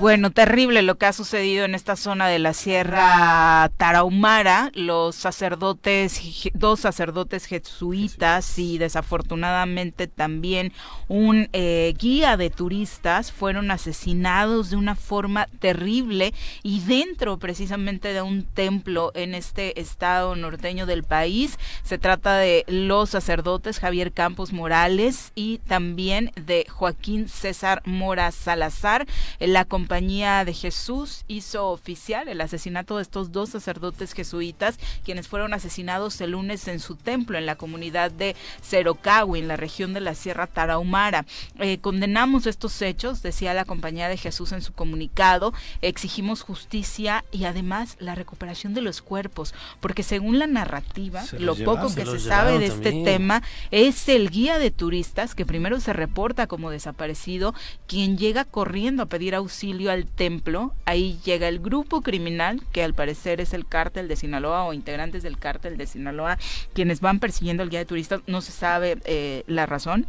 bueno, 0.07 0.31
terrible 0.31 0.83
lo 0.83 0.99
que 0.99 1.07
ha 1.07 1.13
sucedido 1.13 1.65
en 1.65 1.75
esta 1.75 1.97
zona 1.97 2.29
de 2.29 2.39
la 2.39 2.55
Sierra 2.55 3.69
Tarahumara. 3.77 4.71
Los 4.73 5.17
sacerdotes, 5.17 6.23
dos 6.55 6.79
sacerdotes 6.79 7.47
jesuitas 7.47 8.57
y 8.57 8.79
desafortunadamente 8.79 10.07
también 10.07 10.73
un 11.09 11.49
eh, 11.53 11.93
guía 11.99 12.37
de 12.37 12.51
turistas 12.51 13.33
fueron 13.33 13.73
asesinados 13.73 14.71
de 14.71 14.77
una 14.77 14.95
forma 14.95 15.49
terrible 15.59 16.33
y 16.63 16.83
dentro 16.83 17.41
precisamente 17.41 18.13
de 18.13 18.23
un 18.23 18.45
templo 18.45 19.11
en 19.17 19.35
este 19.35 19.81
estado 19.81 20.37
norteño 20.37 20.87
del 20.87 21.03
país. 21.03 21.59
Se 21.83 21.99
trata 21.99 22.37
de 22.37 22.65
los 22.69 23.11
sacerdotes 23.11 23.81
Javier 23.81 24.13
Campos 24.13 24.53
Morales 24.53 25.33
y 25.35 25.59
también 25.67 26.31
de 26.37 26.65
Joaquín 26.71 27.29
César 27.29 27.83
Mora 27.85 28.31
Salazar. 28.31 29.05
La 29.41 29.65
Compañía 29.65 29.96
de 29.97 30.53
Jesús 30.53 31.25
hizo 31.27 31.71
oficial 31.71 32.29
el 32.29 32.43
asesinato 32.43 32.97
de 32.97 33.03
estos 33.03 33.33
dos 33.33 33.49
sacerdotes 33.49 34.13
jesuitas, 34.13 34.79
quienes 35.05 35.27
fueron 35.27 35.55
asesinados 35.55 36.21
el 36.21 36.33
lunes 36.33 36.69
en 36.69 36.81
su 36.81 36.97
templo 36.97 37.39
en 37.39 37.47
la 37.47 37.57
comunidad 37.57 38.11
de 38.11 38.37
Cerocahui, 38.63 39.41
en 39.41 39.49
la 39.49 39.57
región 39.57 39.95
de 39.95 40.01
la 40.01 40.15
Sierra 40.15 40.49
Tarahumara. 40.49 41.25
Eh, 41.59 41.79
condenamos 41.79 42.47
estos 42.47 42.83
hechos, 42.83 43.23
decía 43.23 43.55
la 43.55 43.65
Compañía 43.65 44.09
de 44.09 44.19
Jesús 44.19 44.53
en 44.53 44.61
su 44.61 44.75
comunicado, 44.75 45.55
exigimos 45.81 46.43
justicia 46.43 47.25
y 47.33 47.45
además 47.45 47.97
la 47.99 48.15
recuperación 48.15 48.75
de 48.75 48.83
los 48.83 49.01
cuerpos, 49.01 49.55
porque 49.81 50.03
según 50.03 50.39
la 50.39 50.47
narrativa, 50.47 51.25
lo 51.39 51.57
poco 51.57 51.95
que 51.95 52.05
se, 52.05 52.21
sabe 52.21 52.59
de 52.59 52.67
este 52.67 52.93
tema 53.03 53.43
es 53.71 54.11
el 54.11 54.29
guía 54.29 54.59
de 54.59 54.71
turistas 54.71 55.35
que 55.35 55.47
primero 55.47 55.81
se 55.81 55.95
reporta 55.95 56.47
como 56.47 56.69
desaparecido, 56.69 57.55
quien 57.87 58.19
llega 58.19 58.45
corriendo 58.45 59.03
a 59.03 59.07
pedir 59.07 59.35
auxilio 59.35 59.76
al 59.91 60.07
templo, 60.07 60.75
ahí 60.85 61.19
llega 61.25 61.49
el 61.49 61.61
grupo 61.61 62.03
criminal, 62.03 62.63
que 62.73 62.83
al 62.83 62.95
parecer 62.95 63.41
es 63.41 63.53
el 63.53 63.67
cártel 63.67 64.09
de 64.09 64.17
Sinaloa 64.17 64.65
o 64.65 64.73
integrantes 64.73 65.23
del 65.23 65.39
cártel 65.39 65.77
de 65.77 65.87
Sinaloa, 65.87 66.39
quienes 66.73 67.01
van 67.01 67.21
persiguiendo 67.21 67.63
al 67.63 67.71
guía 67.71 67.81
de 67.81 67.87
turistas, 67.87 68.21
no 68.27 68.41
se 68.41 68.53
sabe 68.53 68.99
eh, 69.05 69.45
la 69.47 69.67
razón. 69.67 70.07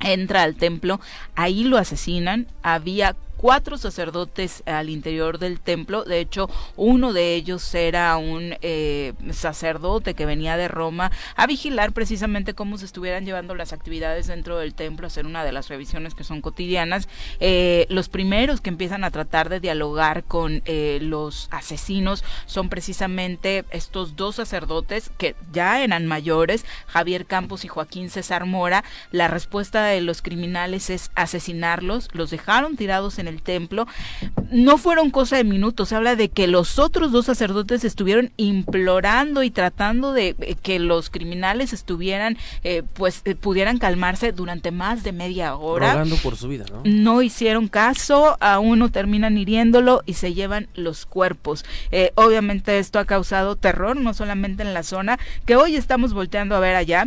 Entra 0.00 0.42
al 0.42 0.56
templo, 0.56 1.00
ahí 1.34 1.64
lo 1.64 1.76
asesinan, 1.76 2.46
había 2.62 3.16
cuatro 3.40 3.78
sacerdotes 3.78 4.62
al 4.66 4.90
interior 4.90 5.38
del 5.38 5.60
templo. 5.60 6.04
De 6.04 6.20
hecho, 6.20 6.50
uno 6.76 7.14
de 7.14 7.34
ellos 7.34 7.74
era 7.74 8.14
un 8.18 8.54
eh, 8.60 9.14
sacerdote 9.30 10.12
que 10.12 10.26
venía 10.26 10.58
de 10.58 10.68
Roma 10.68 11.10
a 11.36 11.46
vigilar 11.46 11.92
precisamente 11.92 12.52
cómo 12.52 12.76
se 12.76 12.84
estuvieran 12.84 13.24
llevando 13.24 13.54
las 13.54 13.72
actividades 13.72 14.26
dentro 14.26 14.58
del 14.58 14.74
templo, 14.74 15.06
hacer 15.06 15.24
una 15.24 15.42
de 15.42 15.52
las 15.52 15.68
revisiones 15.68 16.14
que 16.14 16.22
son 16.22 16.42
cotidianas. 16.42 17.08
Eh, 17.40 17.86
los 17.88 18.10
primeros 18.10 18.60
que 18.60 18.68
empiezan 18.68 19.04
a 19.04 19.10
tratar 19.10 19.48
de 19.48 19.58
dialogar 19.58 20.24
con 20.24 20.60
eh, 20.66 20.98
los 21.00 21.48
asesinos 21.50 22.22
son 22.44 22.68
precisamente 22.68 23.64
estos 23.70 24.16
dos 24.16 24.36
sacerdotes 24.36 25.10
que 25.16 25.34
ya 25.50 25.82
eran 25.82 26.06
mayores, 26.06 26.66
Javier 26.86 27.24
Campos 27.24 27.64
y 27.64 27.68
Joaquín 27.68 28.10
César 28.10 28.44
Mora. 28.44 28.84
La 29.12 29.28
respuesta 29.28 29.86
de 29.86 30.02
los 30.02 30.20
criminales 30.20 30.90
es 30.90 31.10
asesinarlos, 31.14 32.10
los 32.12 32.28
dejaron 32.28 32.76
tirados 32.76 33.18
en 33.18 33.29
el 33.30 33.42
templo, 33.42 33.86
no 34.50 34.78
fueron 34.78 35.10
cosa 35.10 35.36
de 35.36 35.44
minutos, 35.44 35.88
se 35.88 35.96
habla 35.96 36.16
de 36.16 36.28
que 36.28 36.46
los 36.46 36.78
otros 36.78 37.12
dos 37.12 37.26
sacerdotes 37.26 37.84
estuvieron 37.84 38.32
implorando 38.36 39.42
y 39.42 39.50
tratando 39.50 40.12
de 40.12 40.34
eh, 40.40 40.56
que 40.60 40.78
los 40.78 41.10
criminales 41.10 41.72
estuvieran, 41.72 42.36
eh, 42.64 42.82
pues 42.94 43.22
eh, 43.24 43.34
pudieran 43.34 43.78
calmarse 43.78 44.32
durante 44.32 44.70
más 44.70 45.02
de 45.02 45.12
media 45.12 45.54
hora. 45.54 45.92
Rogando 45.92 46.16
por 46.16 46.36
su 46.36 46.48
vida, 46.48 46.64
¿no? 46.70 46.82
No 46.84 47.22
hicieron 47.22 47.68
caso, 47.68 48.36
a 48.40 48.58
uno 48.58 48.90
terminan 48.90 49.38
hiriéndolo 49.38 50.02
y 50.06 50.14
se 50.14 50.34
llevan 50.34 50.68
los 50.74 51.06
cuerpos. 51.06 51.64
obviamente 52.14 52.78
esto 52.78 52.98
ha 52.98 53.04
causado 53.04 53.56
terror, 53.56 53.96
no 53.96 54.14
solamente 54.14 54.62
en 54.62 54.74
la 54.74 54.82
zona, 54.82 55.18
que 55.46 55.56
hoy 55.56 55.76
estamos 55.76 56.12
volteando 56.12 56.54
a 56.56 56.60
ver 56.60 56.76
allá, 56.76 57.06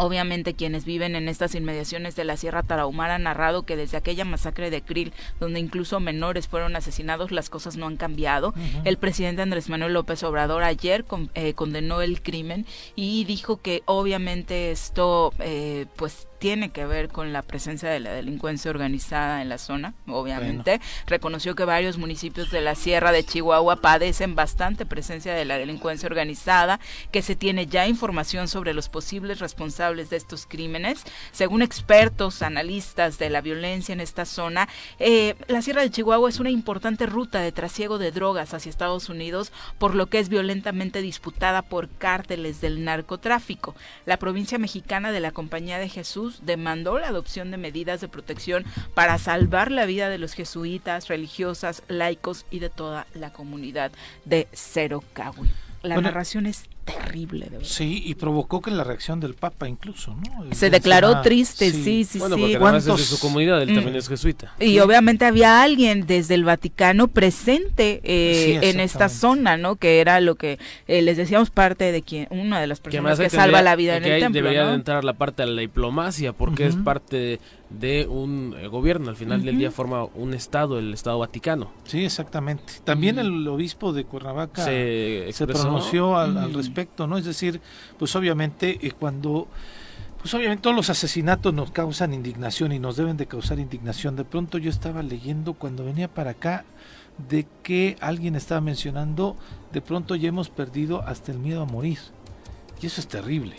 Obviamente 0.00 0.54
quienes 0.54 0.84
viven 0.84 1.16
en 1.16 1.28
estas 1.28 1.56
inmediaciones 1.56 2.14
de 2.14 2.22
la 2.22 2.36
Sierra 2.36 2.62
Tarahumara 2.62 3.16
han 3.16 3.24
narrado 3.24 3.64
que 3.64 3.74
desde 3.74 3.96
aquella 3.96 4.24
masacre 4.24 4.70
de 4.70 4.80
Krill, 4.80 5.12
donde 5.40 5.58
incluso 5.58 5.98
menores 5.98 6.46
fueron 6.46 6.76
asesinados, 6.76 7.32
las 7.32 7.50
cosas 7.50 7.76
no 7.76 7.88
han 7.88 7.96
cambiado. 7.96 8.54
El 8.84 8.96
presidente 8.96 9.42
Andrés 9.42 9.68
Manuel 9.68 9.94
López 9.94 10.22
Obrador 10.22 10.62
ayer 10.62 11.04
eh, 11.34 11.54
condenó 11.54 12.00
el 12.00 12.22
crimen 12.22 12.64
y 12.94 13.24
dijo 13.24 13.60
que 13.60 13.82
obviamente 13.86 14.70
esto 14.70 15.32
eh, 15.40 15.86
pues 15.96 16.27
tiene 16.38 16.70
que 16.70 16.86
ver 16.86 17.08
con 17.08 17.32
la 17.32 17.42
presencia 17.42 17.88
de 17.88 18.00
la 18.00 18.12
delincuencia 18.12 18.70
organizada 18.70 19.42
en 19.42 19.48
la 19.48 19.58
zona, 19.58 19.94
obviamente. 20.06 20.80
Reconoció 21.06 21.54
que 21.54 21.64
varios 21.64 21.98
municipios 21.98 22.50
de 22.50 22.60
la 22.60 22.74
Sierra 22.74 23.12
de 23.12 23.24
Chihuahua 23.24 23.76
padecen 23.76 24.34
bastante 24.34 24.86
presencia 24.86 25.34
de 25.34 25.44
la 25.44 25.58
delincuencia 25.58 26.06
organizada, 26.06 26.80
que 27.10 27.22
se 27.22 27.36
tiene 27.36 27.66
ya 27.66 27.86
información 27.86 28.48
sobre 28.48 28.74
los 28.74 28.88
posibles 28.88 29.40
responsables 29.40 30.10
de 30.10 30.16
estos 30.16 30.46
crímenes. 30.46 31.04
Según 31.32 31.62
expertos, 31.62 32.42
analistas 32.42 33.18
de 33.18 33.30
la 33.30 33.40
violencia 33.40 33.92
en 33.92 34.00
esta 34.00 34.24
zona, 34.24 34.68
eh, 34.98 35.34
la 35.48 35.62
Sierra 35.62 35.82
de 35.82 35.90
Chihuahua 35.90 36.28
es 36.28 36.40
una 36.40 36.50
importante 36.50 37.06
ruta 37.06 37.40
de 37.40 37.52
trasiego 37.52 37.98
de 37.98 38.12
drogas 38.12 38.54
hacia 38.54 38.70
Estados 38.70 39.08
Unidos, 39.08 39.52
por 39.78 39.94
lo 39.94 40.06
que 40.06 40.18
es 40.18 40.28
violentamente 40.28 41.02
disputada 41.02 41.62
por 41.62 41.88
cárteles 41.88 42.60
del 42.60 42.84
narcotráfico. 42.84 43.74
La 44.06 44.18
provincia 44.18 44.58
mexicana 44.58 45.12
de 45.12 45.20
la 45.20 45.32
Compañía 45.32 45.78
de 45.78 45.88
Jesús 45.88 46.27
demandó 46.42 46.98
la 46.98 47.08
adopción 47.08 47.50
de 47.50 47.56
medidas 47.56 48.00
de 48.00 48.08
protección 48.08 48.64
para 48.94 49.18
salvar 49.18 49.70
la 49.70 49.86
vida 49.86 50.08
de 50.08 50.18
los 50.18 50.34
jesuitas, 50.34 51.08
religiosas, 51.08 51.82
laicos 51.88 52.46
y 52.50 52.58
de 52.58 52.70
toda 52.70 53.06
la 53.14 53.32
comunidad 53.32 53.92
de 54.24 54.48
Cerocahui. 54.52 55.50
La 55.82 56.00
narración 56.00 56.46
es 56.46 56.64
terrible, 56.88 57.44
de 57.46 57.50
verdad. 57.50 57.66
Sí, 57.66 58.02
y 58.04 58.14
provocó 58.14 58.60
que 58.60 58.70
la 58.70 58.84
reacción 58.84 59.20
del 59.20 59.34
Papa 59.34 59.68
incluso, 59.68 60.14
¿no? 60.14 60.54
Se 60.54 60.70
declaró 60.70 61.20
triste, 61.22 61.70
sí, 61.70 62.04
sí, 62.04 62.18
bueno, 62.18 62.36
sí. 62.36 62.42
Porque 62.42 62.56
además 62.56 62.86
es 62.86 62.96
de 62.96 63.04
su 63.04 63.20
comunidad, 63.20 63.62
él 63.62 63.74
también 63.74 63.94
mm. 63.94 63.98
es 63.98 64.08
jesuita. 64.08 64.54
Y 64.58 64.78
obviamente 64.78 65.24
había 65.24 65.62
alguien 65.62 66.06
desde 66.06 66.34
el 66.34 66.44
Vaticano 66.44 67.08
presente 67.08 68.00
eh, 68.02 68.60
en 68.62 68.80
esta 68.80 69.08
zona, 69.08 69.56
¿no? 69.56 69.76
Que 69.76 70.00
era 70.00 70.20
lo 70.20 70.36
que 70.36 70.58
eh, 70.86 71.02
les 71.02 71.16
decíamos 71.16 71.50
parte 71.50 71.92
de 71.92 72.02
quien, 72.02 72.26
una 72.30 72.60
de 72.60 72.66
las 72.66 72.80
personas 72.80 73.18
que, 73.18 73.30
salva 73.30 73.62
la 73.62 73.76
vida 73.76 73.96
en 73.96 74.04
el 74.04 74.20
templo, 74.20 74.42
Debería 74.42 74.72
entrar 74.72 75.04
la 75.04 75.14
parte 75.14 75.42
de 75.42 75.50
la 75.50 75.60
diplomacia, 75.60 76.32
porque 76.32 76.66
es 76.66 76.76
parte 76.76 77.40
de, 77.70 78.06
un 78.06 78.54
eh, 78.58 78.66
gobierno, 78.68 79.10
al 79.10 79.16
final 79.16 79.44
del 79.44 79.58
día 79.58 79.70
forma 79.70 80.04
un 80.04 80.32
estado, 80.34 80.78
el 80.78 80.94
Estado 80.94 81.18
Vaticano. 81.18 81.70
Sí, 81.84 82.04
exactamente. 82.04 82.64
También 82.84 83.18
el 83.18 83.46
obispo 83.46 83.92
de 83.92 84.04
Cuernavaca 84.04 84.64
se, 84.64 85.32
pronunció 85.46 86.16
al 86.16 86.54
respecto 86.54 86.77
¿no? 87.06 87.18
Es 87.18 87.24
decir, 87.24 87.60
pues 87.98 88.14
obviamente 88.16 88.78
eh, 88.86 88.92
cuando 88.92 89.48
pues 90.20 90.34
obviamente 90.34 90.62
todos 90.62 90.74
los 90.74 90.90
asesinatos 90.90 91.54
nos 91.54 91.70
causan 91.70 92.12
indignación 92.12 92.72
y 92.72 92.78
nos 92.78 92.96
deben 92.96 93.16
de 93.16 93.26
causar 93.26 93.60
indignación. 93.60 94.16
De 94.16 94.24
pronto 94.24 94.58
yo 94.58 94.68
estaba 94.68 95.02
leyendo 95.02 95.54
cuando 95.54 95.84
venía 95.84 96.08
para 96.08 96.32
acá 96.32 96.64
de 97.28 97.46
que 97.62 97.96
alguien 98.00 98.34
estaba 98.34 98.60
mencionando, 98.60 99.36
de 99.72 99.80
pronto 99.80 100.16
ya 100.16 100.28
hemos 100.28 100.50
perdido 100.50 101.02
hasta 101.02 101.30
el 101.32 101.38
miedo 101.38 101.62
a 101.62 101.66
morir. 101.66 101.98
Y 102.80 102.86
eso 102.86 103.00
es 103.00 103.08
terrible. 103.08 103.56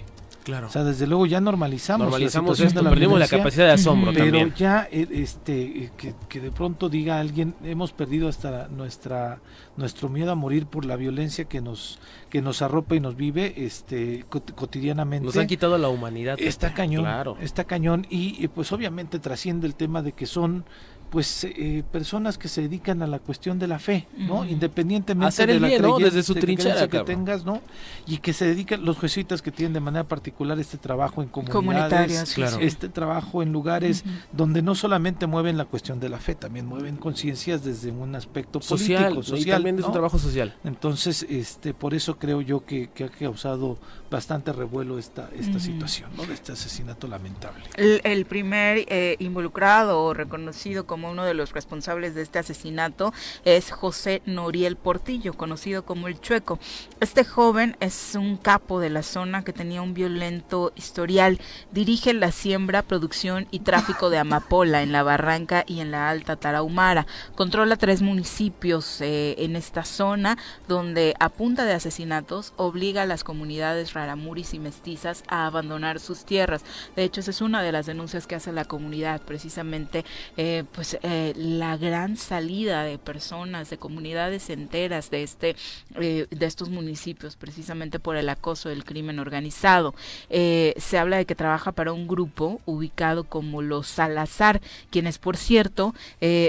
Claro. 0.50 0.68
O 0.68 0.70
sea, 0.70 0.84
desde 0.84 1.06
luego 1.06 1.28
ya 1.28 1.40
normalizamos, 1.40 2.08
normalizamos 2.08 2.60
esto, 2.60 2.82
la 2.82 2.90
perdimos 2.90 3.20
la 3.20 3.28
capacidad 3.28 3.68
de 3.68 3.74
asombro 3.74 4.12
pero 4.14 4.48
ya 4.56 4.88
eh, 4.92 5.08
este 5.12 5.62
eh, 5.62 5.92
que, 5.96 6.16
que, 6.28 6.40
de 6.40 6.52
pronto 6.52 6.90
diga 6.90 7.20
alguien 7.20 7.54
hemos 7.64 7.92
perdido 7.92 8.28
hasta 8.28 8.68
nuestra 8.68 9.42
nuestro 9.78 10.10
miedo 10.10 10.32
a 10.32 10.36
morir 10.36 10.66
por 10.66 10.86
la 10.86 10.96
violencia 10.96 11.46
que 11.46 11.62
nos 11.62 12.00
que 12.32 12.42
nos 12.42 12.64
arropa 12.64 12.96
y 12.96 13.00
nos 13.00 13.16
vive 13.16 13.54
este 13.58 14.26
cotidianamente. 14.30 15.26
Nos 15.26 15.38
han 15.38 15.48
quitado 15.48 15.78
la 15.78 15.90
humanidad. 15.90 16.38
Está 16.40 16.74
cañón. 16.74 17.04
Claro. 17.04 17.38
Está 17.40 17.66
cañón 17.66 18.08
y 18.10 18.48
pues 18.50 18.72
obviamente 18.72 19.20
trasciende 19.20 19.68
el 19.68 19.76
tema 19.76 20.02
de 20.02 20.14
que 20.14 20.26
son 20.26 20.66
pues 21.10 21.44
eh, 21.44 21.84
personas 21.92 22.38
que 22.38 22.48
se 22.48 22.62
dedican 22.62 23.02
a 23.02 23.08
la 23.08 23.20
cuestión 23.20 23.58
de 23.58 23.68
la 23.68 23.80
fe, 23.80 24.08
¿no? 24.18 24.46
Independientemente 24.46 25.46
de 25.46 25.60
la 25.60 25.68
bien, 25.68 25.84
desde 26.00 26.24
su 26.24 26.36
trinchera 26.36 26.88
que 26.88 27.00
tengas, 27.00 27.46
¿no? 27.46 27.62
Y 28.06 28.18
que 28.18 28.34
se 28.34 28.46
dedican 28.46 28.86
los 28.86 29.00
jesuitas 29.00 29.42
que 29.42 29.52
tienen 29.52 29.74
de 29.74 29.80
manera 29.80 30.08
particular 30.08 30.60
este 30.60 30.78
trabajo 30.78 31.22
en 31.22 31.30
comunidades, 31.30 32.38
este 32.60 32.90
trabajo 32.90 33.42
en 33.42 33.52
lugares 33.52 34.04
donde 34.32 34.62
no 34.62 34.76
solamente 34.76 35.28
mueven 35.28 35.58
la 35.58 35.66
cuestión 35.66 36.00
de 36.00 36.10
la 36.10 36.20
fe, 36.20 36.36
también 36.36 36.66
mueven 36.66 36.98
conciencias 36.98 37.64
desde 37.64 37.92
un 37.92 38.16
aspecto 38.16 38.62
social, 38.62 39.14
político, 39.14 39.24
social, 39.24 39.58
también 39.58 39.78
¿no? 39.78 39.88
un 39.88 39.92
trabajo 39.92 40.20
social. 40.20 40.56
Entonces, 40.64 41.26
este, 41.30 41.74
por 41.74 41.94
eso 41.94 42.18
creo 42.18 42.42
yo 42.42 42.66
que, 42.66 42.90
que 42.90 43.06
ha 43.06 43.10
causado 43.10 43.80
bastante 44.10 44.54
revuelo 44.54 45.00
esta 45.00 45.30
esta 45.36 45.60
situación, 45.60 46.12
¿no? 46.16 46.26
De 46.26 46.34
este 46.34 46.52
asesinato 46.52 47.08
lamentable. 47.08 47.64
El, 47.76 48.26
primer 48.26 48.86
eh, 48.88 49.16
involucrado 49.20 50.04
o 50.04 50.14
reconocido 50.14 50.86
como 50.86 51.00
como 51.00 51.12
uno 51.12 51.24
de 51.24 51.34
los 51.34 51.54
responsables 51.54 52.14
de 52.14 52.22
este 52.22 52.40
asesinato 52.40 53.14
es 53.46 53.72
José 53.72 54.22
Noriel 54.26 54.76
Portillo, 54.76 55.32
conocido 55.32 55.86
como 55.86 56.10
el 56.10 56.20
Chueco. 56.20 56.60
Este 57.00 57.24
joven 57.24 57.78
es 57.80 58.16
un 58.16 58.36
capo 58.36 58.82
de 58.82 58.90
la 58.90 59.02
zona 59.02 59.46
que 59.46 59.54
tenía 59.54 59.82
un 59.82 59.94
violento 59.94 60.74
historial. 60.76 61.40
Dirige 61.72 62.14
la 62.14 62.34
siembra, 62.34 62.82
producción 62.82 63.48
y 63.50 63.60
tráfico 63.60 64.10
de 64.10 64.18
amapola 64.18 64.84
en 64.84 64.92
la 64.92 65.04
Barranca 65.04 65.64
y 65.66 65.80
en 65.80 65.92
la 65.92 66.10
Alta 66.10 66.36
Tarahumara. 66.36 67.08
Controla 67.36 67.78
tres 67.78 68.02
municipios 68.02 69.00
eh, 69.00 69.36
en 69.38 69.56
esta 69.56 69.86
zona 69.86 70.38
donde 70.68 71.16
a 71.22 71.30
punta 71.30 71.64
de 71.64 71.76
asesinatos 71.76 72.52
obliga 72.58 73.04
a 73.04 73.06
las 73.06 73.24
comunidades 73.24 73.94
raramuris 74.00 74.54
y 74.54 74.60
mestizas 74.60 75.24
a 75.28 75.46
abandonar 75.46 76.00
sus 76.00 76.26
tierras. 76.26 76.64
De 76.96 77.04
hecho, 77.04 77.20
esa 77.20 77.32
es 77.32 77.42
una 77.42 77.62
de 77.62 77.72
las 77.72 77.86
denuncias 77.86 78.28
que 78.28 78.36
hace 78.36 78.52
la 78.52 78.66
comunidad, 78.66 79.22
precisamente 79.22 80.06
eh, 80.38 80.64
pues 80.72 80.98
eh, 81.04 81.34
la 81.36 81.78
gran 81.78 82.16
salida 82.16 82.84
de 82.84 82.98
personas, 82.98 83.70
de 83.70 83.78
comunidades 83.78 84.50
enteras 84.50 85.10
de 85.10 85.24
este, 85.24 85.56
eh, 85.96 86.28
de 86.30 86.46
estos 86.46 86.70
municipios, 86.70 87.36
precisamente 87.36 88.00
por 88.00 88.16
el 88.16 88.30
acoso 88.30 88.70
del 88.70 88.86
crimen 88.86 89.20
organizado. 89.20 89.94
Eh, 90.30 90.74
se 90.78 90.98
habla 90.98 91.18
de 91.18 91.26
que 91.26 91.36
trabaja 91.36 91.72
para 91.72 91.92
un 91.92 92.08
grupo 92.08 92.62
ubicado 92.66 93.26
como 93.26 93.62
los 93.62 93.88
Salazar, 93.88 94.62
quienes, 94.92 95.18
por 95.18 95.36
cierto, 95.36 95.94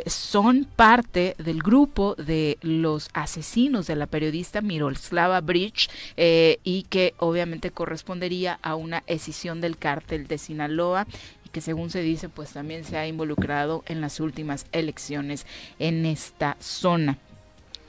son 0.07 0.67
parte 0.77 1.35
del 1.39 1.63
grupo 1.63 2.15
de 2.17 2.59
los 2.61 3.09
asesinos 3.13 3.87
de 3.87 3.97
la 3.97 4.07
periodista 4.07 4.61
Miroslava 4.61 5.41
Bridge 5.41 5.89
y 6.17 6.83
que 6.91 7.15
obviamente 7.19 7.40
correspondería 7.71 8.59
a 8.63 8.75
una 8.75 9.03
escisión 9.07 9.61
del 9.61 9.77
cártel 9.77 10.27
de 10.27 10.39
Sinaloa 10.39 11.07
que 11.53 11.61
según 11.61 11.91
se 11.91 12.01
dice 12.01 12.29
pues 12.29 12.53
también 12.53 12.85
se 12.85 12.97
ha 12.97 13.07
involucrado 13.07 13.83
en 13.87 14.01
las 14.01 14.21
últimas 14.21 14.67
elecciones 14.73 15.47
en 15.79 16.07
esta 16.07 16.57
zona. 16.61 17.19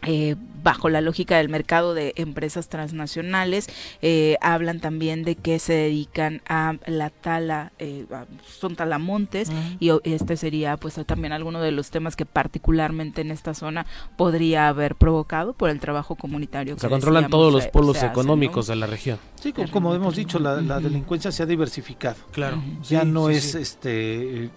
Eh, 0.05 0.35
bajo 0.63 0.89
la 0.89 1.01
lógica 1.01 1.37
del 1.37 1.49
mercado 1.49 1.95
de 1.95 2.13
empresas 2.17 2.69
transnacionales, 2.69 3.67
eh, 4.03 4.37
hablan 4.41 4.79
también 4.79 5.23
de 5.23 5.35
que 5.35 5.57
se 5.57 5.73
dedican 5.73 6.41
a 6.47 6.75
la 6.85 7.09
tala, 7.09 7.71
eh, 7.79 8.05
son 8.47 8.75
talamontes, 8.75 9.51
y 9.79 9.91
este 10.03 10.37
sería 10.37 10.77
pues 10.77 10.99
también 11.07 11.33
alguno 11.33 11.61
de 11.61 11.71
los 11.71 11.89
temas 11.89 12.15
que 12.15 12.27
particularmente 12.27 13.21
en 13.21 13.31
esta 13.31 13.55
zona 13.55 13.87
podría 14.17 14.67
haber 14.67 14.95
provocado 14.95 15.53
por 15.53 15.71
el 15.71 15.79
trabajo 15.79 16.15
comunitario. 16.15 16.77
Se 16.77 16.89
controlan 16.89 17.29
todos 17.29 17.51
los 17.51 17.67
polos 17.67 18.03
económicos 18.03 18.67
de 18.67 18.75
la 18.75 18.85
región. 18.85 19.17
Sí, 19.41 19.53
como, 19.53 19.95
hemos 19.95 20.15
dicho, 20.15 20.37
la, 20.37 20.79
delincuencia 20.79 21.31
se 21.31 21.41
ha 21.41 21.47
diversificado. 21.47 22.17
Claro. 22.31 22.61
Ya 22.87 23.03
no 23.03 23.29
es 23.29 23.55
este 23.55 24.51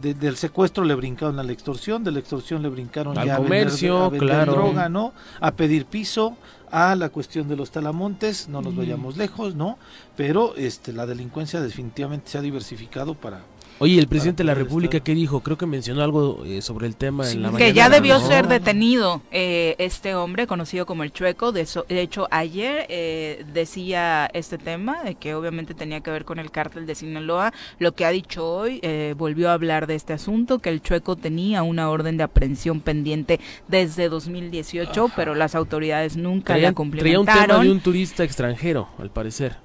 del 0.00 0.36
secuestro 0.36 0.84
le 0.84 0.94
brincaron 0.94 1.38
a 1.38 1.42
la 1.42 1.52
extorsión, 1.52 2.04
de 2.04 2.10
la 2.10 2.18
extorsión 2.18 2.62
le 2.62 2.68
brincaron 2.68 3.16
al 3.16 3.36
comercio, 3.36 4.10
claro. 4.18 4.52
droga, 4.52 4.88
¿no? 4.88 5.12
A 5.40 5.52
pedir 5.52 5.86
piso, 5.86 6.36
a 6.70 6.96
la 6.96 7.08
cuestión 7.08 7.48
de 7.48 7.56
los 7.56 7.70
talamontes, 7.70 8.48
no 8.48 8.60
nos 8.60 8.74
vayamos 8.74 9.16
lejos, 9.16 9.54
¿no? 9.54 9.78
Pero 10.16 10.56
este 10.56 10.92
la 10.92 11.06
delincuencia 11.06 11.60
definitivamente 11.60 12.30
se 12.30 12.38
ha 12.38 12.40
diversificado 12.40 13.14
para 13.14 13.42
Oye, 13.80 13.98
el 13.98 14.06
presidente 14.06 14.44
de 14.44 14.46
la 14.46 14.54
República, 14.54 15.00
¿qué 15.00 15.14
dijo? 15.14 15.40
Creo 15.40 15.58
que 15.58 15.66
mencionó 15.66 16.02
algo 16.02 16.44
eh, 16.46 16.62
sobre 16.62 16.86
el 16.86 16.94
tema 16.94 17.28
en 17.28 17.42
la 17.42 17.50
mañana. 17.50 17.58
Que 17.58 17.74
ya 17.74 17.88
debió 17.90 18.20
ser 18.20 18.46
detenido 18.46 19.20
eh, 19.32 19.74
este 19.78 20.14
hombre, 20.14 20.46
conocido 20.46 20.86
como 20.86 21.02
el 21.02 21.12
Chueco. 21.12 21.50
De, 21.50 21.66
hecho, 21.88 22.28
ayer 22.30 22.86
eh, 22.88 23.44
decía 23.52 24.30
este 24.32 24.58
tema, 24.58 25.02
de 25.02 25.16
que 25.16 25.34
obviamente 25.34 25.74
tenía 25.74 26.00
que 26.00 26.12
ver 26.12 26.24
con 26.24 26.38
el 26.38 26.52
cártel 26.52 26.86
de 26.86 26.94
Sinaloa. 26.94 27.52
Lo 27.80 27.92
que 27.92 28.04
ha 28.04 28.10
dicho 28.10 28.48
hoy, 28.48 28.80
volvió 29.16 29.50
a 29.50 29.54
hablar 29.54 29.88
de 29.88 29.96
este 29.96 30.12
asunto, 30.12 30.60
que 30.60 30.68
el 30.68 30.80
Chueco 30.80 31.16
tenía 31.16 31.64
una 31.64 31.90
orden 31.90 32.16
de 32.16 32.22
aprehensión 32.22 32.80
pendiente 32.80 33.40
desde 33.66 34.08
2018, 34.08 35.10
pero 35.16 35.34
las 35.34 35.56
autoridades 35.56 36.16
nunca 36.16 36.56
la 36.58 36.72
cumplimentaron. 36.72 37.26
Traía 37.26 37.40
un 37.40 37.48
tema 37.48 37.64
de 37.64 37.72
un 37.72 37.80
turista 37.80 38.22
extranjero, 38.22 38.88
al 38.98 39.10
parecer. 39.10 39.63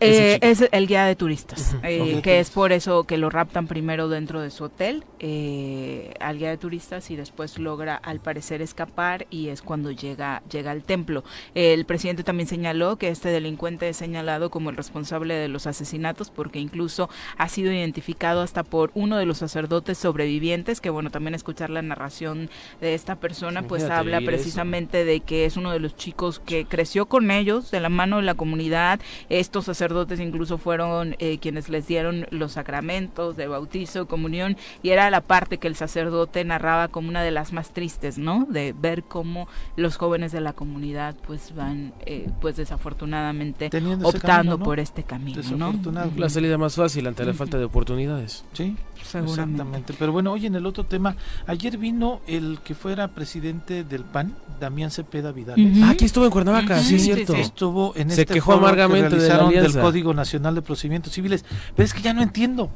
Eh, 0.00 0.38
es 0.42 0.64
el 0.70 0.86
guía 0.86 1.04
de 1.06 1.16
turistas, 1.16 1.76
eh, 1.82 2.20
que 2.22 2.38
es 2.38 2.50
por 2.50 2.72
eso 2.72 3.04
que 3.04 3.18
lo 3.18 3.30
raptan 3.30 3.66
primero 3.66 4.08
dentro 4.08 4.40
de 4.40 4.50
su 4.50 4.64
hotel 4.64 5.04
eh, 5.18 6.14
al 6.20 6.38
guía 6.38 6.50
de 6.50 6.56
turistas 6.56 7.10
y 7.10 7.16
después 7.16 7.58
logra 7.58 7.96
al 7.96 8.20
parecer 8.20 8.62
escapar 8.62 9.26
y 9.30 9.48
es 9.48 9.60
cuando 9.60 9.90
llega 9.90 10.42
llega 10.50 10.70
al 10.70 10.84
templo. 10.84 11.24
El 11.54 11.84
presidente 11.84 12.22
también 12.22 12.48
señaló 12.48 12.96
que 12.96 13.08
este 13.08 13.30
delincuente 13.30 13.88
es 13.88 13.96
señalado 13.96 14.50
como 14.50 14.70
el 14.70 14.76
responsable 14.76 15.34
de 15.34 15.48
los 15.48 15.66
asesinatos 15.66 16.30
porque 16.30 16.60
incluso 16.60 17.10
ha 17.36 17.48
sido 17.48 17.72
identificado 17.72 18.42
hasta 18.42 18.62
por 18.62 18.92
uno 18.94 19.16
de 19.16 19.26
los 19.26 19.38
sacerdotes 19.38 19.98
sobrevivientes, 19.98 20.80
que 20.80 20.90
bueno, 20.90 21.10
también 21.10 21.34
escuchar 21.34 21.70
la 21.70 21.82
narración 21.82 22.50
de 22.80 22.94
esta 22.94 23.16
persona 23.16 23.62
pues 23.62 23.84
habla 23.84 24.20
precisamente 24.20 25.04
de 25.04 25.20
que 25.20 25.44
es 25.44 25.56
uno 25.56 25.72
de 25.72 25.80
los 25.80 25.96
chicos 25.96 26.38
que 26.38 26.66
creció 26.66 27.06
con 27.06 27.32
ellos, 27.32 27.72
de 27.72 27.80
la 27.80 27.88
mano 27.88 28.16
de 28.16 28.22
la 28.22 28.34
comunidad, 28.34 29.00
estos 29.28 29.64
sacerdotes 29.64 29.87
sacerdotes 29.88 30.20
incluso 30.20 30.58
fueron 30.58 31.16
eh, 31.18 31.38
quienes 31.38 31.68
les 31.70 31.86
dieron 31.86 32.26
los 32.30 32.52
sacramentos 32.52 33.36
de 33.36 33.46
bautizo, 33.46 34.06
comunión, 34.06 34.56
y 34.82 34.90
era 34.90 35.08
la 35.08 35.22
parte 35.22 35.58
que 35.58 35.66
el 35.66 35.76
sacerdote 35.76 36.44
narraba 36.44 36.88
como 36.88 37.08
una 37.08 37.22
de 37.22 37.30
las 37.30 37.52
más 37.52 37.70
tristes, 37.70 38.18
¿no? 38.18 38.46
De 38.50 38.74
ver 38.78 39.02
cómo 39.04 39.48
los 39.76 39.96
jóvenes 39.96 40.32
de 40.32 40.40
la 40.40 40.52
comunidad 40.52 41.16
pues 41.26 41.54
van, 41.54 41.94
eh, 42.04 42.28
pues 42.40 42.56
desafortunadamente 42.56 43.70
optando 44.02 44.58
por 44.58 44.78
este 44.78 45.04
camino, 45.04 45.40
¿no? 45.56 45.74
La 46.16 46.28
salida 46.28 46.58
más 46.58 46.76
fácil 46.76 47.06
ante 47.06 47.24
la 47.24 47.32
falta 47.32 47.56
de 47.56 47.64
oportunidades. 47.64 48.44
Sí, 48.52 48.76
Exactamente. 49.00 49.94
Pero 49.98 50.12
bueno, 50.12 50.32
oye, 50.32 50.46
en 50.46 50.54
el 50.54 50.66
otro 50.66 50.84
tema, 50.84 51.16
ayer 51.46 51.78
vino 51.78 52.20
el 52.26 52.58
que 52.62 52.74
fuera 52.74 53.08
presidente 53.08 53.84
del 53.84 54.04
PAN, 54.04 54.34
Damián 54.60 54.90
Cepeda 54.90 55.32
Vidal. 55.32 55.56
Ah, 55.82 55.90
aquí 55.90 56.04
estuvo 56.04 56.24
en 56.24 56.30
Cuernavaca, 56.30 56.78
sí, 56.80 56.96
es 56.96 57.04
cierto. 57.04 57.34
Estuvo 57.34 57.94
en 57.96 58.10
Se 58.10 58.22
este 58.22 58.34
quejó 58.34 58.54
amargamente 58.54 59.16
del 59.16 59.32
Código 59.80 60.14
Nacional 60.14 60.54
de 60.54 60.62
Procedimientos 60.62 61.12
Civiles. 61.12 61.44
Pero 61.74 61.84
es 61.84 61.94
que 61.94 62.02
ya 62.02 62.14
no 62.14 62.22
entiendo. 62.22 62.70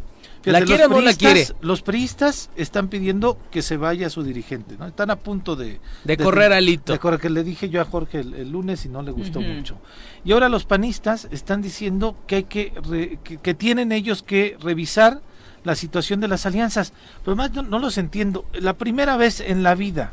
¿La 0.44 0.62
quiere 0.62 0.86
o 0.86 0.88
no 0.88 1.00
la 1.00 1.14
quiere? 1.14 1.46
Los 1.60 1.82
priistas 1.82 2.50
están 2.56 2.88
pidiendo 2.88 3.38
que 3.50 3.62
se 3.62 3.76
vaya 3.76 4.10
su 4.10 4.24
dirigente, 4.24 4.76
¿no? 4.76 4.86
Están 4.86 5.10
a 5.10 5.16
punto 5.16 5.54
de... 5.54 5.80
De, 6.04 6.16
correr 6.16 6.52
al 6.52 6.68
hito. 6.68 6.92
De 6.92 7.18
que 7.18 7.30
le 7.30 7.44
dije 7.44 7.68
yo 7.68 7.80
a 7.80 7.84
Jorge 7.84 8.20
el, 8.20 8.50
lunes 8.50 8.84
y 8.84 8.88
no 8.88 9.02
le 9.02 9.12
gustó 9.12 9.40
mucho. 9.40 9.78
Y 10.24 10.32
ahora 10.32 10.48
los 10.48 10.64
panistas 10.64 11.28
están 11.30 11.62
diciendo 11.62 12.16
que 12.26 12.36
hay 12.36 12.44
que, 12.44 13.18
que 13.40 13.54
tienen 13.54 13.92
ellos 13.92 14.22
que 14.22 14.56
revisar 14.60 15.20
la 15.64 15.74
situación 15.74 16.20
de 16.20 16.28
las 16.28 16.46
alianzas. 16.46 16.92
Pero 17.24 17.36
más 17.36 17.52
no, 17.52 17.78
los 17.78 17.98
entiendo. 17.98 18.44
La 18.52 18.74
primera 18.74 19.16
vez 19.16 19.40
en 19.40 19.62
la 19.62 19.74
vida 19.74 20.12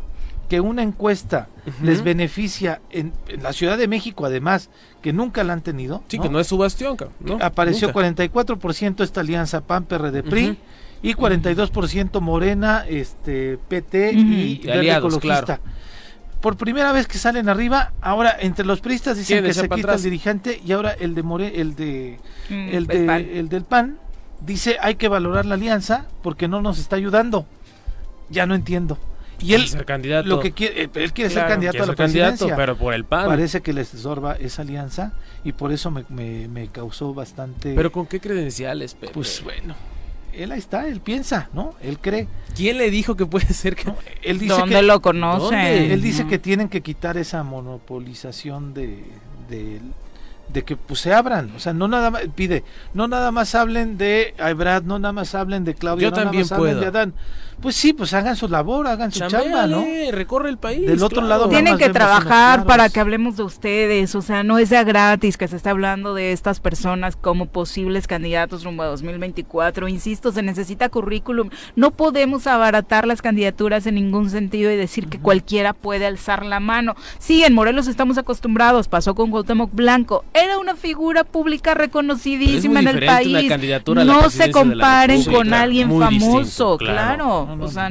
que 0.50 0.60
una 0.60 0.82
encuesta 0.82 1.48
les 1.84 2.04
beneficia 2.04 2.82
en, 2.90 3.14
la 3.40 3.54
Ciudad 3.54 3.78
de 3.78 3.88
México, 3.88 4.26
además, 4.26 4.70
que 5.02 5.14
nunca 5.14 5.44
la 5.44 5.54
han 5.54 5.62
tenido. 5.62 6.04
Sí, 6.08 6.18
que 6.18 6.28
no 6.28 6.40
es 6.40 6.48
su 6.48 6.58
bastión. 6.58 6.98
¿no? 7.20 7.38
Apareció 7.40 7.94
44% 7.94 9.04
esta 9.04 9.22
alianza 9.22 9.62
PAN-PRD-PRI 9.62 10.58
y 11.04 11.14
42% 11.14 12.20
Morena, 12.20 12.84
este 12.88 13.60
PT 13.70 14.12
y 14.14 14.62
Verde 14.66 14.98
Ecologista. 14.98 15.60
Por 16.42 16.58
primera 16.58 16.92
vez 16.94 17.06
que 17.06 17.18
salen 17.18 17.48
arriba, 17.48 17.92
ahora 18.02 18.36
entre 18.40 18.66
los 18.66 18.82
priistas 18.82 19.18
dicen 19.18 19.44
que 19.44 19.54
se 19.54 19.70
quita 19.70 19.94
el 19.94 20.02
dirigente 20.02 20.62
y 20.66 20.72
ahora 20.72 20.94
el 20.94 21.14
de 21.14 21.22
More, 21.22 21.62
el 21.62 21.76
de, 21.76 22.18
mm, 22.50 22.70
el, 22.72 22.88
de 22.88 23.40
el 23.40 23.50
del 23.50 23.66
PAN 23.66 24.00
dice 24.40 24.78
hay 24.80 24.96
que 24.96 25.10
valorar 25.10 25.46
la 25.46 25.56
alianza 25.56 26.06
porque 26.24 26.48
no 26.48 26.62
nos 26.62 26.80
está 26.80 26.96
ayudando. 26.96 27.46
Ya 28.30 28.46
no 28.46 28.56
entiendo. 28.56 28.98
Y 29.42 29.54
él, 29.54 29.68
ser 29.68 29.86
candidato. 29.86 30.28
Lo 30.28 30.40
que 30.40 30.52
quiere, 30.52 30.84
eh, 30.84 30.90
él 30.96 31.14
quiere 31.14 31.30
ser 31.30 31.48
candidato 31.48 31.84
a 31.84 31.88
la 31.88 31.96
presidencia. 31.96 32.56
pero 32.56 32.78
por 32.78 32.94
el 32.94 33.06
PAN. 33.06 33.28
Parece 33.28 33.62
que 33.62 33.74
les 33.74 33.88
sorba 33.90 34.36
esa 34.36 34.62
alianza 34.62 35.14
y 35.44 35.54
por 35.54 35.72
eso 35.72 35.92
me, 35.92 36.04
me, 36.48 36.68
causó 36.68 37.14
bastante. 37.14 37.74
Pero 37.76 37.92
con 37.92 38.06
qué 38.06 38.20
credenciales, 38.20 38.94
Pepe? 38.94 39.14
Pues 39.14 39.42
bueno, 39.44 39.76
él 40.34 40.52
ahí 40.52 40.60
está, 40.60 40.88
él 40.88 41.02
piensa, 41.02 41.50
¿no? 41.54 41.76
Él 41.82 42.00
cree. 42.00 42.28
¿Quién 42.56 42.78
le 42.78 42.90
dijo 42.92 43.16
que 43.16 43.26
puede 43.26 43.54
ser 43.54 43.76
que.? 43.76 43.92
él 44.24 44.40
dice 44.40 44.54
¿Dónde 44.54 44.82
lo 44.82 45.02
conoce? 45.02 45.94
Él 45.94 46.02
dice 46.02 46.28
que 46.28 46.40
tienen 46.40 46.70
que 46.70 46.82
quitar 46.82 47.18
esa 47.18 47.44
monopolización 47.44 48.74
de, 48.74 49.04
de 49.50 49.80
de 50.52 50.64
que 50.64 50.76
pues 50.76 51.00
se 51.00 51.14
abran, 51.14 51.52
o 51.56 51.60
sea, 51.60 51.74
no 51.74 51.88
nada 51.88 52.10
más 52.10 52.24
pide, 52.36 52.64
no 52.94 53.08
nada 53.08 53.32
más 53.32 53.54
hablen 53.56 53.98
de 53.98 54.34
Brad, 54.56 54.84
no 54.84 54.98
nada 55.00 55.14
más 55.14 55.36
hablen 55.36 55.64
de 55.64 55.76
Claudia, 55.76 56.10
Yo 56.10 56.14
también 56.14 56.44
nada 56.44 56.58
más 56.58 56.60
hablen 56.60 56.80
de 56.80 56.86
Adán. 56.88 57.14
Pues 57.62 57.76
sí, 57.76 57.92
pues 57.92 58.14
hagan 58.14 58.38
su 58.38 58.48
labor, 58.48 58.88
hagan 58.88 59.12
su 59.12 59.28
chamba, 59.28 59.68
¿no? 59.68 59.84
Recorre 60.12 60.50
el 60.50 60.58
país. 60.58 60.88
Del 60.88 61.04
otro 61.04 61.22
lado 61.22 61.50
tienen 61.50 61.78
que 61.78 61.90
trabajar 61.90 62.66
para 62.66 62.90
que 62.90 63.00
hablemos 63.00 63.36
de 63.36 63.44
ustedes, 63.44 64.16
o 64.16 64.22
sea, 64.22 64.44
no 64.44 64.60
es 64.60 64.70
ya 64.70 64.84
gratis 64.84 65.36
que 65.36 65.48
se 65.48 65.58
está 65.58 65.72
hablando 65.72 66.14
de 66.14 66.32
estas 66.32 66.60
personas 66.60 67.16
como 67.18 67.48
posibles 67.48 68.08
candidatos 68.08 68.64
rumbo 68.64 68.84
a 68.84 68.88
2024. 68.88 69.88
Insisto, 69.90 70.32
se 70.32 70.42
necesita 70.42 70.90
currículum. 70.90 71.50
No 71.76 71.92
podemos 71.92 72.48
abaratar 72.48 73.06
las 73.06 73.22
candidaturas 73.22 73.86
en 73.88 73.96
ningún 73.96 74.30
sentido 74.30 74.72
y 74.72 74.78
decir 74.78 75.08
que 75.08 75.20
cualquiera 75.20 75.74
puede 75.74 76.06
alzar 76.06 76.46
la 76.46 76.60
mano. 76.60 76.96
Sí, 77.18 77.44
en 77.44 77.54
Morelos 77.54 77.88
estamos 77.88 78.18
acostumbrados, 78.18 78.88
pasó 78.88 79.16
con 79.16 79.32
Cuauhtémoc 79.32 79.74
Blanco. 79.74 80.24
Era 80.34 80.58
una 80.60 80.76
figura 80.76 81.26
pública 81.26 81.74
reconocidísima 81.74 82.80
en 82.80 82.88
el 82.88 83.06
país. 83.06 83.52
No 83.86 84.30
se 84.30 84.50
comparen 84.52 85.26
con 85.26 85.54
alguien 85.54 85.90
famoso, 86.00 86.78
claro 86.78 87.49
o 87.58 87.68
sea, 87.68 87.90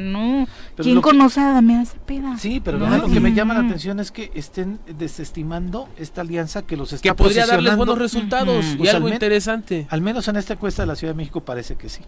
no. 0.79 0.83
¿Quién 0.83 1.01
conoce 1.01 1.39
a 1.39 1.53
Damián 1.53 1.85
Cepeda? 1.85 2.37
Sí, 2.37 2.61
pero 2.63 2.77
lo 2.77 3.07
que 3.07 3.19
me 3.19 3.33
llama 3.33 3.53
la 3.53 3.61
atención 3.61 3.99
es 3.99 4.11
que 4.11 4.31
estén 4.33 4.79
desestimando 4.97 5.89
esta 5.97 6.21
alianza 6.21 6.61
que 6.63 6.77
los 6.77 6.93
está 6.93 7.07
Que 7.09 7.15
podría 7.15 7.45
darles 7.45 7.75
buenos 7.75 7.97
resultados 7.97 8.65
y 8.73 8.77
pues 8.77 8.93
algo 8.93 9.09
interesante. 9.09 9.87
Al 9.89 10.01
menos 10.01 10.27
en 10.27 10.35
esta 10.35 10.53
encuesta 10.53 10.83
de 10.83 10.87
la 10.87 10.95
Ciudad 10.95 11.13
de 11.13 11.17
México 11.17 11.41
parece 11.41 11.75
que 11.75 11.89
sí, 11.89 12.01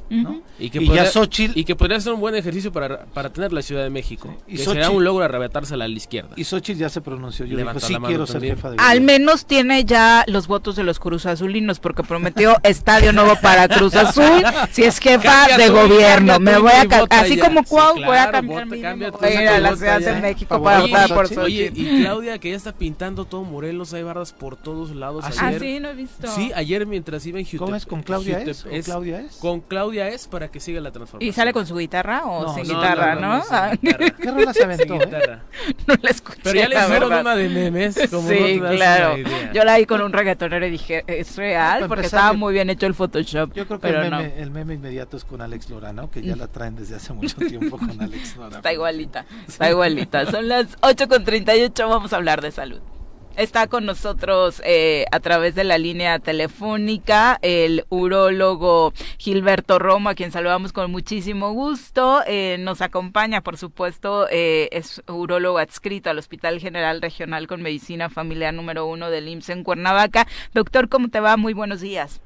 Y 0.60 0.70
que, 0.70 0.82
podría, 0.82 1.10
y 1.56 1.64
que 1.64 1.76
podría 1.76 2.00
ser 2.00 2.14
un 2.14 2.20
buen 2.20 2.36
ejercicio 2.36 2.72
para, 2.72 3.06
para 3.06 3.32
tener 3.32 3.54
la 3.54 3.62
Ciudad 3.62 3.84
de 3.84 3.90
México. 3.90 4.36
Y 4.48 4.58
que 4.58 4.64
será 4.64 4.90
un 4.90 5.04
logro 5.04 5.26
arrebatársela 5.26 5.86
a 5.86 5.88
la 5.88 5.96
izquierda. 5.96 6.32
Y 6.36 6.44
Xochitl 6.44 6.80
ya 6.80 6.90
se 6.90 7.02
pronunció. 7.02 7.46
Yo 7.46 7.58
dijo, 7.58 7.80
sí 7.80 7.96
quiero 8.06 8.26
ser 8.26 8.42
jefa 8.42 8.72
de 8.72 8.78
Al 8.80 9.02
menos 9.02 9.46
tiene 9.46 9.86
ya 9.86 10.24
los 10.28 10.48
votos 10.48 10.76
de 10.76 10.84
los 10.84 11.00
Cruz 11.00 11.26
Azulinos 11.26 11.80
porque 11.80 12.04
prometió 12.04 12.58
estadio 12.64 13.14
nuevo 13.14 13.36
para 13.42 13.68
Cruz 13.68 13.96
Azul 13.96 14.44
si 14.72 14.84
es 14.84 15.00
jefa 15.00 15.58
de 15.58 15.70
gobierno. 15.70 16.40
Me 16.40 16.58
voy 16.58 16.72
a 16.72 17.06
así 17.10 17.38
como 17.38 17.64
Cuau 17.64 17.96
voy 17.96 18.18
a 18.18 18.32
cambiar 18.32 18.61
mi 18.66 18.84
a 18.84 19.60
la 19.60 19.76
Ciudad 19.76 20.00
de 20.00 20.22
México 20.22 20.62
para 20.62 20.82
votar 20.82 21.10
por 21.14 21.40
Oye, 21.40 21.72
y 21.74 22.02
Claudia 22.02 22.38
que 22.40 22.52
ya 22.52 22.58
está 22.58 22.74
pintando 22.74 23.26
todo 23.26 23.44
Morelos, 23.44 23.94
hay 23.94 24.04
barras 24.04 24.34
por 24.34 24.58
todos 24.58 24.96
lados 24.96 25.26
¿Ah, 25.26 25.54
sí, 25.60 25.80
no 25.80 25.90
he 25.90 25.94
visto. 25.94 26.28
Sí, 26.28 26.52
ayer 26.56 26.86
mientras 26.86 27.26
iba 27.26 27.40
en 27.40 27.46
Jutep, 27.46 27.60
¿Cómo 27.60 27.76
es 27.76 27.86
con 27.86 28.04
Claudia 28.04 28.42
es? 28.42 28.64
¿Con 28.64 28.82
Claudia 28.82 29.22
es? 29.22 29.36
Con 29.38 29.62
Claudia 29.62 30.08
es 30.10 30.28
para 30.28 30.50
que 30.50 30.60
siga 30.60 30.82
la 30.82 30.92
transformación. 30.92 31.30
¿Y 31.30 31.34
sale 31.34 31.54
con 31.54 31.66
su 31.66 31.76
guitarra 31.76 32.26
o 32.26 32.54
sin 32.54 32.64
guitarra, 32.64 33.16
no? 33.16 33.44
¿Qué 33.82 34.32
rola 34.32 34.54
se 34.54 34.64
aventó? 34.64 34.98
no 35.88 35.96
la 36.02 36.10
escuché. 36.10 36.40
Pero 36.44 36.60
ya 36.60 36.70
le 36.70 36.80
hicieron 36.80 37.14
una 37.14 37.36
de 37.36 37.50
memes. 37.50 38.10
Como 38.10 38.28
sí, 38.28 38.60
claro. 38.60 39.16
Yo 39.54 39.64
la 39.64 39.78
vi 39.78 39.86
con 39.86 40.02
un 40.02 40.14
reggaetonero 40.14 40.66
y 40.66 40.72
dije, 40.72 41.04
¿es 41.08 41.36
real? 41.36 41.88
Porque 41.88 42.06
estaba 42.06 42.34
muy 42.34 42.54
bien 42.54 42.70
hecho 42.70 42.86
el 42.86 42.94
Photoshop. 42.94 43.54
Yo 43.54 43.68
creo 43.68 43.80
que 43.80 43.90
el, 43.90 44.10
meme, 44.10 44.34
el 44.38 44.52
meme 44.52 44.74
inmediato 44.76 45.18
es 45.18 45.26
con 45.26 45.42
Alex 45.42 45.70
Lorano, 45.70 46.10
que 46.10 46.22
ya 46.22 46.36
la 46.36 46.48
traen 46.48 46.76
desde 46.76 46.96
hace 46.96 47.14
mucho 47.14 47.38
tiempo 47.48 47.78
con 47.78 48.00
Alex 48.02 48.36
Lorano. 48.38 48.51
Está 48.52 48.74
igualita, 48.74 49.26
está 49.48 49.70
igualita. 49.70 50.30
Son 50.30 50.48
las 50.48 50.78
8 50.82 51.08
con 51.08 51.24
38, 51.24 51.88
vamos 51.88 52.14
a 52.14 52.18
hablar 52.18 52.42
de 52.42 52.52
salud. 52.52 52.82
Está 53.38 53.68
con 53.68 53.86
nosotros 53.86 54.62
eh, 54.66 55.06
a 55.12 55.22
través 55.22 55.56
de 55.56 55.64
la 55.64 55.78
línea 55.78 56.20
telefónica 56.20 57.40
el 57.42 57.86
urólogo 57.88 58.94
Gilberto 59.18 59.80
Romo, 59.80 60.10
a 60.10 60.16
quien 60.16 60.32
saludamos 60.32 60.74
con 60.74 60.92
muchísimo 60.92 61.54
gusto. 61.54 62.22
Eh, 62.28 62.58
nos 62.60 62.82
acompaña, 62.82 63.42
por 63.42 63.56
supuesto, 63.56 64.28
eh, 64.30 64.68
es 64.74 65.02
urólogo 65.08 65.60
adscrito 65.60 66.10
al 66.10 66.18
Hospital 66.20 66.60
General 66.60 67.02
Regional 67.02 67.48
con 67.48 67.62
Medicina 67.62 68.10
Familiar 68.10 68.54
número 68.54 68.86
uno 68.86 69.10
del 69.10 69.30
IMSS 69.30 69.50
en 69.52 69.64
Cuernavaca. 69.64 70.28
Doctor, 70.54 70.90
¿cómo 70.90 71.08
te 71.08 71.22
va? 71.22 71.38
Muy 71.38 71.54
buenos 71.54 71.80
días. 71.80 72.22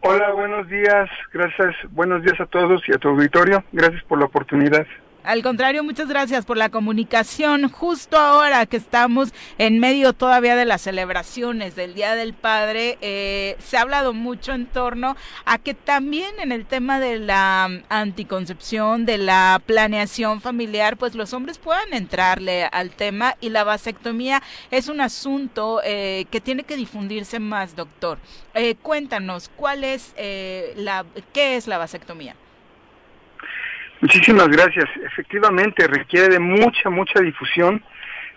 Hola, 0.00 0.32
buenos 0.32 0.68
días. 0.68 1.10
Gracias. 1.32 1.74
Buenos 1.90 2.22
días 2.22 2.40
a 2.40 2.46
todos 2.46 2.80
y 2.88 2.92
a 2.92 2.98
tu 2.98 3.08
auditorio. 3.08 3.64
Gracias 3.72 4.02
por 4.04 4.18
la 4.18 4.26
oportunidad. 4.26 4.86
Al 5.28 5.42
contrario, 5.42 5.84
muchas 5.84 6.08
gracias 6.08 6.46
por 6.46 6.56
la 6.56 6.70
comunicación. 6.70 7.68
Justo 7.68 8.16
ahora 8.16 8.64
que 8.64 8.78
estamos 8.78 9.28
en 9.58 9.78
medio 9.78 10.14
todavía 10.14 10.56
de 10.56 10.64
las 10.64 10.80
celebraciones 10.80 11.76
del 11.76 11.92
Día 11.92 12.14
del 12.14 12.32
Padre, 12.32 12.96
eh, 13.02 13.54
se 13.58 13.76
ha 13.76 13.82
hablado 13.82 14.14
mucho 14.14 14.54
en 14.54 14.64
torno 14.64 15.18
a 15.44 15.58
que 15.58 15.74
también 15.74 16.30
en 16.40 16.50
el 16.50 16.64
tema 16.64 16.98
de 16.98 17.18
la 17.18 17.68
anticoncepción, 17.90 19.04
de 19.04 19.18
la 19.18 19.60
planeación 19.66 20.40
familiar, 20.40 20.96
pues 20.96 21.14
los 21.14 21.34
hombres 21.34 21.58
puedan 21.58 21.92
entrarle 21.92 22.64
al 22.64 22.88
tema 22.88 23.36
y 23.42 23.50
la 23.50 23.64
vasectomía 23.64 24.42
es 24.70 24.88
un 24.88 25.02
asunto 25.02 25.82
eh, 25.84 26.24
que 26.30 26.40
tiene 26.40 26.62
que 26.62 26.74
difundirse 26.74 27.38
más, 27.38 27.76
doctor. 27.76 28.16
Eh, 28.54 28.76
cuéntanos, 28.76 29.50
¿cuál 29.54 29.84
es 29.84 30.14
la, 30.74 31.04
qué 31.34 31.56
es 31.56 31.66
la 31.66 31.76
vasectomía? 31.76 32.34
Muchísimas 34.00 34.48
gracias. 34.48 34.86
Efectivamente, 35.04 35.86
requiere 35.86 36.28
de 36.28 36.38
mucha, 36.38 36.90
mucha 36.90 37.20
difusión, 37.20 37.82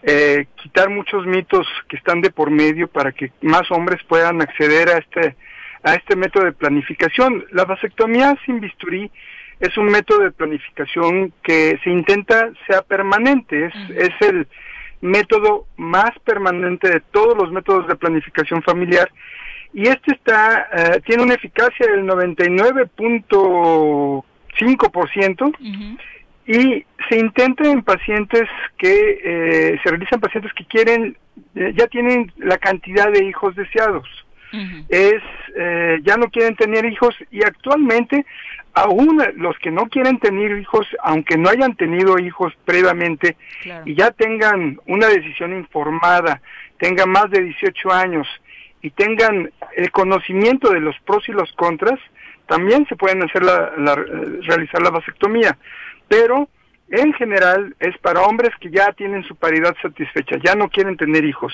eh, 0.04 0.48
quitar 0.56 0.90
muchos 0.90 1.26
mitos 1.26 1.68
que 1.88 1.98
están 1.98 2.22
de 2.22 2.32
por 2.32 2.50
medio 2.50 2.88
para 2.88 3.12
que 3.12 3.32
más 3.42 3.70
hombres 3.72 4.02
puedan 4.08 4.42
acceder 4.42 4.90
a 4.90 4.98
este, 4.98 5.36
a 5.84 5.94
este 5.94 6.16
método 6.16 6.46
de 6.46 6.54
planificación. 6.54 7.46
La 7.52 7.66
vasectomía 7.66 8.36
sin 8.46 8.60
bisturí 8.60 9.12
es 9.60 9.78
un 9.78 9.86
método 9.86 10.20
de 10.24 10.32
planificación 10.32 11.32
que 11.44 11.80
se 11.84 11.90
intenta 11.92 12.50
sea 12.66 12.82
permanente, 12.82 13.66
es, 13.66 13.74
es 13.96 14.28
el 14.28 14.48
método 15.02 15.68
más 15.78 16.12
permanente 16.24 16.90
de 16.90 17.02
todos 17.12 17.38
los 17.38 17.52
métodos 17.52 17.88
de 17.88 17.96
planificación 17.96 18.64
familiar 18.64 19.12
y 19.74 19.88
este 19.88 20.14
está 20.14 20.68
eh, 20.74 21.02
tiene 21.06 21.24
una 21.24 21.36
eficacia 21.36 21.88
del 21.88 22.06
99. 22.06 22.90
5%, 24.60 25.98
y 26.48 26.86
se 27.10 27.18
intenta 27.18 27.70
en 27.70 27.84
pacientes 27.84 28.48
que 28.78 29.20
eh, 29.24 29.80
se 29.84 29.90
realizan 29.90 30.20
pacientes 30.20 30.52
que 30.54 30.66
quieren, 30.66 31.18
eh, 31.56 31.74
ya 31.76 31.88
tienen 31.88 32.32
la 32.38 32.58
cantidad 32.58 33.12
de 33.12 33.26
hijos 33.26 33.56
deseados. 33.56 34.08
Es, 34.90 35.22
eh, 35.58 36.00
ya 36.04 36.18
no 36.18 36.28
quieren 36.30 36.58
tener 36.58 36.84
hijos 36.84 37.16
y 37.32 37.42
actualmente 37.42 38.26
aún 38.74 39.24
los 39.38 39.58
que 39.60 39.72
no 39.72 39.86
quieren 39.86 40.20
tener 40.20 40.58
hijos, 40.58 40.86
aunque 41.04 41.38
no 41.38 41.50
hayan 41.50 41.76
tenido 41.78 42.20
hijos 42.20 42.54
previamente 42.66 43.38
y 43.86 43.96
ya 43.96 44.12
tengan 44.12 44.78
una 44.88 45.08
decisión 45.08 45.56
informada, 45.56 46.42
tengan 46.80 47.10
más 47.12 47.30
de 47.30 47.44
18 47.44 47.92
años 47.94 48.28
y 48.82 48.90
tengan 48.90 49.52
el 49.78 49.92
conocimiento 49.92 50.70
de 50.72 50.82
los 50.82 51.00
pros 51.06 51.28
y 51.30 51.32
los 51.32 51.52
contras, 51.54 52.00
también 52.52 52.86
se 52.88 52.98
pueden 52.98 53.24
hacer 53.24 53.44
la, 53.44 53.96
realizar 53.96 54.82
la 54.82 54.90
vasectomía, 54.90 55.58
pero 56.10 56.50
en 56.90 57.14
general 57.14 57.74
es 57.80 57.98
para 58.00 58.24
hombres 58.24 58.50
que 58.60 58.70
ya 58.70 58.92
tienen 58.92 59.24
su 59.24 59.38
paridad 59.38 59.74
satisfecha, 59.82 60.36
ya 60.44 60.54
no 60.56 60.68
quieren 60.68 60.98
tener 60.98 61.24
hijos 61.24 61.54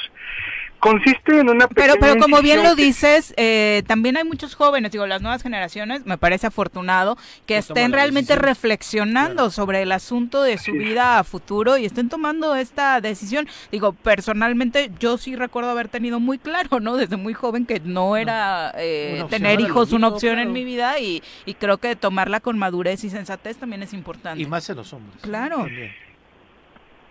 consiste 0.80 1.40
en 1.40 1.50
una 1.50 1.68
pero 1.68 1.96
pero 2.00 2.20
como 2.20 2.42
bien 2.42 2.64
lo 2.64 2.76
dices 2.76 3.34
eh, 3.38 3.84
también 3.88 4.18
hay 4.18 4.24
muchos 4.24 4.56
jóvenes 4.56 4.92
digo 4.92 5.08
las 5.08 5.22
nuevas 5.22 5.42
generaciones 5.42 6.06
me 6.06 6.18
parece 6.18 6.48
afortunado 6.48 7.18
que 7.46 7.58
estén 7.58 7.92
realmente 7.92 8.36
reflexionando 8.36 9.50
sobre 9.50 9.82
el 9.82 9.92
asunto 9.92 10.44
de 10.44 10.58
su 10.58 10.74
vida 10.74 11.20
a 11.20 11.24
futuro 11.24 11.78
y 11.78 11.86
estén 11.86 12.10
tomando 12.10 12.56
esta 12.56 13.02
decisión. 13.02 13.48
Digo 13.72 13.94
personalmente 13.94 14.92
yo 15.00 15.18
sí 15.18 15.36
recuerdo 15.36 15.72
haber 15.72 15.88
tenido 15.88 16.20
muy 16.20 16.38
claro 16.38 16.80
no 16.80 16.96
desde 16.98 17.18
muy 17.18 17.34
joven 17.34 17.66
que 17.66 17.80
no 17.80 18.18
era 18.18 18.74
eh, 18.78 19.26
tener 19.30 19.60
hijos 19.60 19.92
una 19.94 20.10
opción 20.10 20.40
en 20.40 20.52
mi 20.52 20.64
vida 20.64 21.00
y, 21.00 21.24
y 21.46 21.56
creo 21.56 21.78
que 21.78 21.96
tomarla 21.96 22.40
con 22.40 22.58
madurez 22.58 23.04
y 23.04 23.10
sensatez 23.10 23.58
también 23.58 23.84
es 23.84 23.94
importante. 23.94 24.42
y 24.42 24.46
más 24.46 24.70
en 24.70 24.78
los 24.78 24.94
hombres. 24.94 25.22
Claro. 25.22 25.68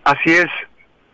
Así 0.03 0.31
es 0.31 0.49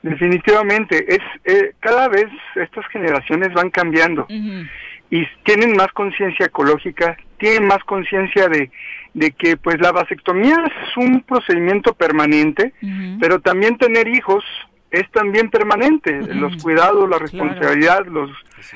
Definitivamente, 0.03 1.05
es 1.07 1.21
eh, 1.45 1.73
cada 1.79 2.09
vez 2.09 2.27
estas 2.55 2.85
generaciones 2.87 3.53
van 3.53 3.69
cambiando 3.69 4.27
y 4.29 5.25
tienen 5.43 5.77
más 5.77 5.87
conciencia 5.93 6.47
ecológica, 6.47 7.15
tienen 7.37 7.67
más 7.67 7.81
conciencia 7.85 8.49
de, 8.49 8.69
de 9.13 9.31
que 9.31 9.55
pues 9.55 9.79
la 9.79 9.93
vasectomía 9.93 10.57
es 10.65 10.97
un 10.97 11.21
procedimiento 11.21 11.93
permanente, 11.93 12.73
pero 13.21 13.39
también 13.39 13.77
tener 13.77 14.09
hijos 14.09 14.43
es 14.91 15.09
también 15.11 15.49
permanente, 15.49 16.19
los 16.33 16.61
cuidados, 16.61 17.09
la 17.09 17.17
responsabilidad, 17.19 18.05
los 18.05 18.29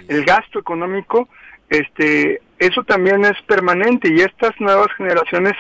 el 0.08 0.24
gasto 0.24 0.60
económico, 0.60 1.28
este 1.70 2.42
eso 2.58 2.84
también 2.84 3.26
es 3.26 3.40
permanente 3.48 4.10
y 4.10 4.22
estas 4.22 4.60
nuevas 4.62 4.88
generaciones 4.96 5.54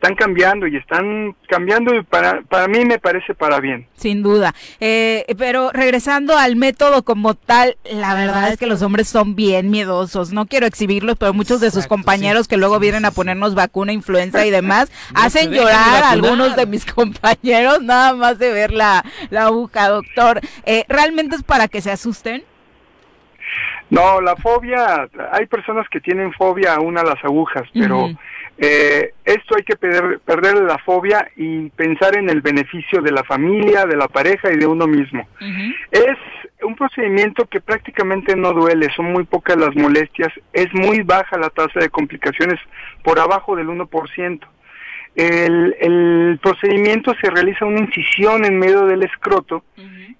están 0.00 0.14
cambiando 0.14 0.66
y 0.66 0.76
están 0.76 1.36
cambiando 1.46 1.94
y 1.94 2.02
para, 2.02 2.40
para 2.40 2.68
mí 2.68 2.86
me 2.86 2.98
parece 2.98 3.34
para 3.34 3.60
bien. 3.60 3.86
Sin 3.96 4.22
duda. 4.22 4.54
Eh, 4.80 5.26
pero 5.36 5.72
regresando 5.72 6.38
al 6.38 6.56
método 6.56 7.02
como 7.02 7.34
tal, 7.34 7.76
la 7.84 8.14
verdad 8.14 8.50
es 8.50 8.58
que 8.58 8.64
los 8.64 8.80
hombres 8.80 9.08
son 9.08 9.36
bien 9.36 9.70
miedosos. 9.70 10.32
No 10.32 10.46
quiero 10.46 10.64
exhibirlos, 10.64 11.18
pero 11.18 11.34
muchos 11.34 11.60
de 11.60 11.70
sus 11.70 11.86
compañeros 11.86 12.48
que 12.48 12.56
luego 12.56 12.78
vienen 12.78 13.04
a 13.04 13.10
ponernos 13.10 13.54
vacuna, 13.54 13.92
influenza 13.92 14.46
y 14.46 14.50
demás, 14.50 14.90
hacen 15.14 15.52
llorar 15.52 16.02
a 16.02 16.10
algunos 16.12 16.56
de 16.56 16.64
mis 16.64 16.86
compañeros 16.90 17.82
nada 17.82 18.14
más 18.14 18.38
de 18.38 18.52
ver 18.52 18.72
la, 18.72 19.04
la 19.28 19.44
aguja, 19.44 19.90
doctor. 19.90 20.40
Eh, 20.64 20.84
¿Realmente 20.88 21.36
es 21.36 21.42
para 21.42 21.68
que 21.68 21.82
se 21.82 21.90
asusten? 21.90 22.42
No, 23.90 24.22
la 24.22 24.34
fobia, 24.36 25.08
hay 25.32 25.44
personas 25.46 25.86
que 25.90 26.00
tienen 26.00 26.32
fobia 26.32 26.76
aún 26.76 26.96
a 26.96 27.02
las 27.02 27.22
agujas, 27.22 27.64
pero 27.74 28.08
eh, 28.62 29.14
esto 29.24 29.56
hay 29.56 29.62
que 29.62 29.76
perder, 29.76 30.62
la 30.62 30.76
fobia 30.84 31.30
y 31.34 31.70
pensar 31.70 32.18
en 32.18 32.28
el 32.28 32.42
beneficio 32.42 33.00
de 33.00 33.10
la 33.10 33.24
familia, 33.24 33.86
de 33.86 33.96
la 33.96 34.06
pareja 34.06 34.52
y 34.52 34.58
de 34.58 34.66
uno 34.66 34.86
mismo. 34.86 35.26
Es 35.90 36.18
un 36.62 36.76
procedimiento 36.76 37.46
que 37.46 37.62
prácticamente 37.62 38.36
no 38.36 38.52
duele, 38.52 38.90
son 38.94 39.12
muy 39.12 39.24
pocas 39.24 39.56
las 39.56 39.74
molestias, 39.74 40.28
es 40.52 40.72
muy 40.74 41.00
baja 41.00 41.38
la 41.38 41.48
tasa 41.48 41.80
de 41.80 41.88
complicaciones, 41.88 42.60
por 43.02 43.18
abajo 43.18 43.56
del 43.56 43.68
1%. 43.68 44.40
El, 45.16 45.74
el 45.80 46.38
procedimiento 46.42 47.14
se 47.18 47.30
realiza 47.30 47.64
una 47.64 47.80
incisión 47.80 48.44
en 48.44 48.58
medio 48.58 48.84
del 48.84 49.02
escroto 49.04 49.64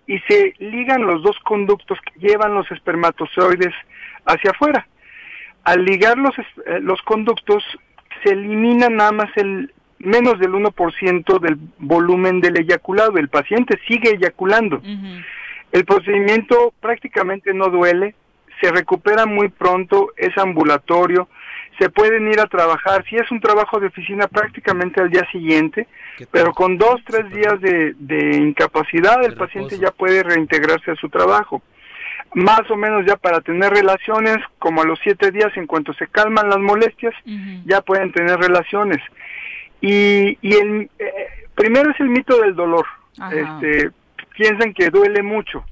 y 0.06 0.18
se 0.20 0.54
ligan 0.60 1.02
los 1.02 1.22
dos 1.22 1.36
conductos 1.44 1.98
que 2.00 2.26
llevan 2.26 2.54
los 2.54 2.70
espermatozoides 2.72 3.74
hacia 4.24 4.50
afuera. 4.52 4.86
Al 5.62 5.84
ligar 5.84 6.16
los, 6.16 6.36
eh, 6.38 6.80
los 6.80 7.02
conductos 7.02 7.62
se 8.22 8.32
elimina 8.32 8.88
nada 8.88 9.12
más 9.12 9.30
el 9.36 9.72
menos 9.98 10.38
del 10.38 10.52
1% 10.52 11.40
del 11.40 11.58
volumen 11.78 12.40
del 12.40 12.58
eyaculado. 12.58 13.18
El 13.18 13.28
paciente 13.28 13.78
sigue 13.86 14.14
eyaculando. 14.14 14.80
El 15.72 15.84
procedimiento 15.84 16.72
prácticamente 16.80 17.54
no 17.54 17.68
duele, 17.68 18.14
se 18.60 18.70
recupera 18.70 19.26
muy 19.26 19.48
pronto, 19.48 20.12
es 20.16 20.36
ambulatorio, 20.36 21.28
se 21.78 21.88
pueden 21.88 22.28
ir 22.28 22.40
a 22.40 22.46
trabajar, 22.46 23.04
si 23.08 23.16
es 23.16 23.30
un 23.30 23.40
trabajo 23.40 23.80
de 23.80 23.86
oficina 23.86 24.26
prácticamente 24.26 25.00
al 25.00 25.10
día 25.10 25.26
siguiente, 25.30 25.86
pero 26.30 26.52
con 26.52 26.76
dos, 26.76 27.00
tres 27.06 27.30
días 27.30 27.58
de, 27.60 28.36
incapacidad 28.36 29.24
el 29.24 29.34
paciente 29.34 29.78
ya 29.78 29.90
puede 29.90 30.22
reintegrarse 30.22 30.90
a 30.90 30.96
su 30.96 31.08
trabajo. 31.08 31.62
Más 32.34 32.62
o 32.70 32.76
menos 32.76 33.04
ya 33.06 33.16
para 33.16 33.40
tener 33.40 33.72
relaciones, 33.72 34.38
como 34.58 34.82
a 34.82 34.84
los 34.84 34.98
siete 35.02 35.30
días, 35.32 35.50
en 35.56 35.66
cuanto 35.66 35.92
se 35.94 36.06
calman 36.06 36.48
las 36.48 36.58
molestias, 36.58 37.14
ya 37.64 37.80
pueden 37.80 38.12
tener 38.12 38.38
relaciones. 38.38 38.98
Y, 39.80 40.38
y 40.42 40.54
el, 40.54 40.90
eh, 40.98 41.46
primero 41.54 41.90
es 41.90 42.00
el 42.00 42.08
mito 42.08 42.40
del 42.40 42.54
dolor. 42.54 42.86
Este, 43.32 43.90
piensan 44.36 44.72
que 44.72 44.90
duele 44.90 45.22
mucho. 45.22 45.64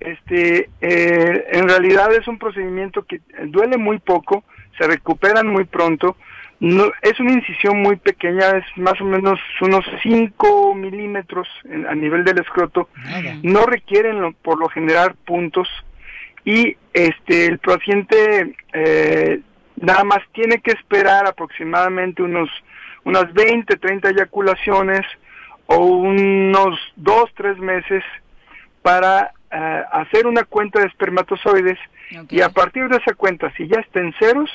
Este, 0.00 0.70
eh, 0.80 1.44
en 1.52 1.68
realidad 1.68 2.12
es 2.14 2.28
un 2.28 2.38
procedimiento 2.38 3.02
que 3.02 3.20
duele 3.46 3.76
muy 3.76 3.98
poco, 3.98 4.44
se 4.78 4.86
recuperan 4.86 5.48
muy 5.48 5.64
pronto. 5.64 6.16
No, 6.60 6.90
es 7.02 7.20
una 7.20 7.32
incisión 7.32 7.82
muy 7.82 7.96
pequeña, 7.96 8.58
es 8.58 8.64
más 8.76 9.00
o 9.00 9.04
menos 9.04 9.38
unos 9.60 9.84
5 10.02 10.74
milímetros 10.74 11.46
a 11.88 11.94
nivel 11.94 12.24
del 12.24 12.40
escroto. 12.40 12.88
No 13.42 13.64
requieren 13.64 14.34
por 14.42 14.58
lo 14.58 14.68
general 14.68 15.14
puntos. 15.24 15.68
Y 16.44 16.76
este 16.92 17.46
el 17.46 17.58
paciente 17.58 18.56
eh, 18.72 19.40
nada 19.76 20.02
más 20.02 20.20
tiene 20.32 20.60
que 20.60 20.72
esperar 20.72 21.26
aproximadamente 21.26 22.22
unos 22.22 22.48
unas 23.04 23.32
20, 23.32 23.76
30 23.76 24.10
eyaculaciones 24.10 25.02
o 25.66 25.76
unos 25.78 26.78
2, 26.96 27.30
3 27.36 27.58
meses 27.58 28.02
para 28.82 29.32
eh, 29.50 29.82
hacer 29.92 30.26
una 30.26 30.44
cuenta 30.44 30.80
de 30.80 30.86
espermatozoides. 30.86 31.78
Y 32.30 32.40
a 32.40 32.48
partir 32.48 32.88
de 32.88 32.96
esa 32.96 33.14
cuenta, 33.14 33.52
si 33.56 33.68
ya 33.68 33.80
está 33.80 34.00
en 34.00 34.14
ceros, 34.14 34.50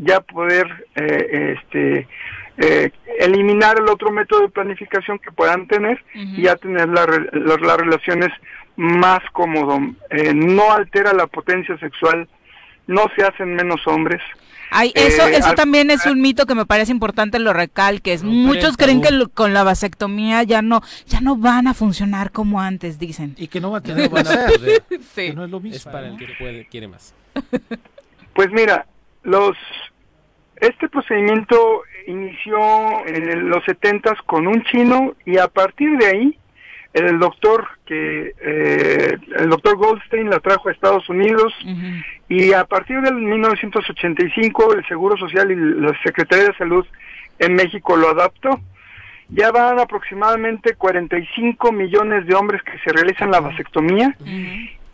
ya 0.00 0.20
poder 0.20 0.66
eh, 0.96 1.56
este, 1.56 2.08
eh, 2.56 2.90
eliminar 3.18 3.78
el 3.78 3.88
otro 3.88 4.10
método 4.10 4.42
de 4.42 4.48
planificación 4.48 5.18
que 5.18 5.32
puedan 5.32 5.66
tener 5.66 6.02
y 6.14 6.42
ya 6.42 6.56
tener 6.56 6.88
las 6.88 7.76
relaciones 7.76 8.30
más 8.76 9.20
cómodo. 9.32 9.78
Eh, 10.10 10.32
no 10.34 10.72
altera 10.72 11.12
la 11.12 11.26
potencia 11.26 11.78
sexual, 11.78 12.28
no 12.86 13.06
se 13.16 13.24
hacen 13.24 13.54
menos 13.54 13.86
hombres. 13.86 14.20
Ay, 14.72 14.92
eso, 14.94 15.26
eso 15.26 15.52
también 15.54 15.90
es 15.90 16.06
un 16.06 16.20
mito 16.20 16.46
que 16.46 16.54
me 16.54 16.64
parece 16.64 16.92
importante 16.92 17.40
lo 17.40 17.52
recalques. 17.52 18.22
Muchos 18.22 18.76
creen 18.76 19.02
que 19.02 19.08
con 19.34 19.52
la 19.52 19.64
vasectomía 19.64 20.44
ya 20.44 20.62
no, 20.62 20.80
ya 21.06 21.20
no 21.20 21.36
van 21.36 21.66
a 21.66 21.74
funcionar 21.74 22.30
como 22.30 22.60
antes, 22.60 22.98
dicen. 22.98 23.34
Y 23.36 23.48
que 23.48 23.60
no 23.60 23.72
va 23.72 23.78
a 23.78 23.80
tener 23.80 24.08
van 24.08 24.26
a 24.28 24.46
Que 25.14 25.32
no 25.34 25.44
es 25.44 25.50
lo 25.50 25.58
mismo. 25.58 25.76
Es 25.76 25.84
para 25.84 26.08
el 26.08 26.16
que 26.16 26.68
quiere 26.70 26.86
más. 26.86 27.14
Pues 28.32 28.50
mira, 28.52 28.86
los 29.22 29.56
este 30.60 30.88
procedimiento 30.88 31.82
inició 32.06 33.06
en 33.06 33.48
los 33.48 33.64
70 33.64 34.14
con 34.26 34.46
un 34.46 34.62
chino 34.64 35.14
y 35.24 35.38
a 35.38 35.48
partir 35.48 35.96
de 35.96 36.06
ahí 36.06 36.38
el 36.92 37.18
doctor 37.18 37.66
que 37.86 38.34
eh, 38.40 39.16
el 39.36 39.48
doctor 39.48 39.76
Goldstein 39.76 40.28
la 40.28 40.40
trajo 40.40 40.68
a 40.68 40.72
Estados 40.72 41.08
Unidos 41.08 41.54
y 42.28 42.52
a 42.52 42.64
partir 42.64 43.00
del 43.00 43.14
1985 43.14 44.74
el 44.74 44.86
Seguro 44.86 45.16
Social 45.16 45.50
y 45.50 45.56
la 45.56 45.96
Secretaría 46.02 46.48
de 46.48 46.56
Salud 46.56 46.86
en 47.38 47.54
México 47.54 47.96
lo 47.96 48.10
adaptó. 48.10 48.60
Ya 49.28 49.52
van 49.52 49.78
aproximadamente 49.78 50.74
45 50.74 51.70
millones 51.70 52.26
de 52.26 52.34
hombres 52.34 52.62
que 52.62 52.78
se 52.80 52.92
realizan 52.92 53.30
la 53.30 53.40
vasectomía 53.40 54.16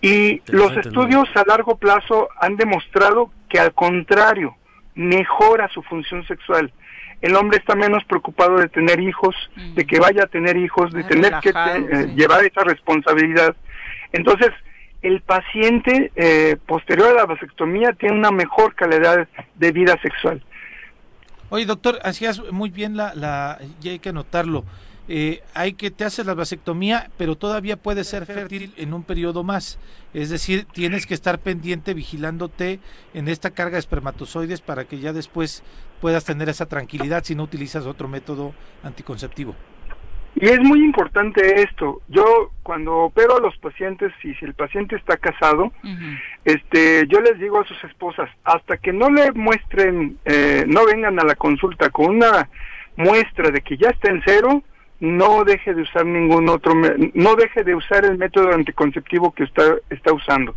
y 0.02 0.42
los 0.48 0.76
estudios 0.76 1.28
a 1.34 1.44
largo 1.46 1.78
plazo 1.78 2.28
han 2.38 2.56
demostrado 2.56 3.30
que 3.48 3.58
al 3.58 3.72
contrario, 3.74 4.56
mejora 4.94 5.68
su 5.68 5.82
función 5.82 6.26
sexual. 6.26 6.72
El 7.22 7.34
hombre 7.36 7.58
está 7.58 7.74
menos 7.74 8.04
preocupado 8.04 8.58
de 8.58 8.68
tener 8.68 9.00
hijos, 9.00 9.34
de 9.74 9.86
que 9.86 9.98
vaya 9.98 10.24
a 10.24 10.26
tener 10.26 10.56
hijos, 10.56 10.92
de 10.92 11.04
tener 11.04 11.34
que 11.40 11.50
eh, 11.50 12.12
llevar 12.14 12.44
esa 12.44 12.62
responsabilidad. 12.62 13.56
Entonces, 14.12 14.50
el 15.02 15.20
paciente 15.22 16.12
eh, 16.14 16.56
posterior 16.66 17.10
a 17.10 17.14
la 17.14 17.26
vasectomía 17.26 17.92
tiene 17.92 18.16
una 18.16 18.30
mejor 18.30 18.74
calidad 18.74 19.28
de 19.54 19.72
vida 19.72 19.98
sexual. 20.02 20.42
Oye, 21.48 21.64
doctor, 21.64 21.98
hacías 22.02 22.42
muy 22.52 22.70
bien 22.70 22.96
la, 22.96 23.14
la 23.14 23.58
y 23.82 23.88
hay 23.90 23.98
que 23.98 24.12
notarlo. 24.12 24.64
Eh, 25.08 25.42
hay 25.54 25.74
que 25.74 25.90
te 25.90 26.04
haces 26.04 26.26
la 26.26 26.34
vasectomía, 26.34 27.10
pero 27.16 27.36
todavía 27.36 27.76
puede 27.76 28.04
ser 28.04 28.26
fértil 28.26 28.74
en 28.76 28.92
un 28.92 29.02
periodo 29.02 29.44
más. 29.44 29.78
Es 30.14 30.30
decir, 30.30 30.66
tienes 30.72 31.06
que 31.06 31.14
estar 31.14 31.38
pendiente, 31.38 31.94
vigilándote 31.94 32.80
en 33.14 33.28
esta 33.28 33.50
carga 33.50 33.74
de 33.74 33.80
espermatozoides 33.80 34.60
para 34.60 34.84
que 34.84 34.98
ya 34.98 35.12
después 35.12 35.62
puedas 36.00 36.24
tener 36.24 36.48
esa 36.48 36.66
tranquilidad 36.66 37.24
si 37.24 37.34
no 37.34 37.44
utilizas 37.44 37.86
otro 37.86 38.08
método 38.08 38.54
anticonceptivo. 38.82 39.54
Y 40.38 40.48
es 40.48 40.60
muy 40.60 40.84
importante 40.84 41.62
esto. 41.62 42.02
Yo 42.08 42.52
cuando 42.62 42.94
opero 42.94 43.38
a 43.38 43.40
los 43.40 43.56
pacientes 43.56 44.12
y 44.22 44.34
si 44.34 44.44
el 44.44 44.52
paciente 44.52 44.96
está 44.96 45.16
casado, 45.16 45.72
este, 46.44 47.06
yo 47.08 47.22
les 47.22 47.38
digo 47.38 47.58
a 47.58 47.66
sus 47.66 47.82
esposas, 47.84 48.28
hasta 48.44 48.76
que 48.76 48.92
no 48.92 49.08
le 49.08 49.32
muestren, 49.32 50.18
eh, 50.26 50.64
no 50.66 50.84
vengan 50.84 51.18
a 51.18 51.24
la 51.24 51.36
consulta 51.36 51.88
con 51.88 52.16
una 52.16 52.50
muestra 52.96 53.50
de 53.50 53.62
que 53.62 53.78
ya 53.78 53.88
está 53.88 54.10
en 54.10 54.22
cero, 54.26 54.62
no 55.00 55.44
deje 55.44 55.74
de 55.74 55.82
usar 55.82 56.06
ningún 56.06 56.48
otro, 56.48 56.74
no 57.14 57.36
deje 57.36 57.64
de 57.64 57.74
usar 57.74 58.04
el 58.04 58.18
método 58.18 58.52
anticonceptivo 58.52 59.32
que 59.32 59.44
está, 59.44 59.76
está 59.90 60.12
usando, 60.12 60.54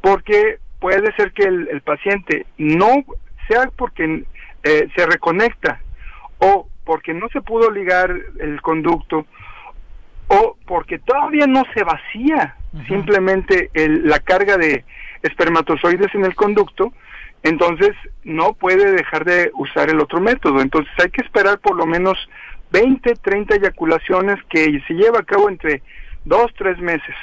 porque 0.00 0.58
puede 0.80 1.12
ser 1.16 1.32
que 1.32 1.44
el, 1.44 1.80
paciente 1.82 2.46
no 2.56 3.04
sea 3.48 3.70
porque 3.76 4.24
eh, 4.62 4.88
se 4.94 5.06
reconecta 5.06 5.80
o 6.38 6.68
porque 6.84 7.12
no 7.12 7.28
se 7.28 7.42
pudo 7.42 7.70
ligar 7.70 8.14
el 8.40 8.60
conducto 8.62 9.26
o 10.28 10.56
porque 10.66 10.98
todavía 10.98 11.46
no 11.46 11.64
se 11.74 11.82
vacía 11.82 12.56
simplemente 12.86 13.70
la 13.74 14.20
carga 14.20 14.56
de 14.56 14.84
espermatozoides 15.22 16.14
en 16.14 16.24
el 16.24 16.34
conducto, 16.34 16.92
entonces 17.42 17.90
no 18.24 18.52
puede 18.52 18.92
dejar 18.92 19.24
de 19.24 19.50
usar 19.54 19.90
el 19.90 20.00
otro 20.00 20.20
método. 20.20 20.60
Entonces 20.60 20.92
hay 20.98 21.10
que 21.10 21.22
esperar 21.22 21.58
por 21.58 21.76
lo 21.76 21.86
menos 21.86 22.16
20, 22.70 23.14
30 23.14 23.56
eyaculaciones 23.56 24.36
que 24.48 24.80
se 24.86 24.94
lleva 24.94 25.20
a 25.20 25.24
cabo 25.24 25.48
entre 25.48 25.82
dos, 26.24 26.50
tres 26.56 26.78
meses. 26.78 27.14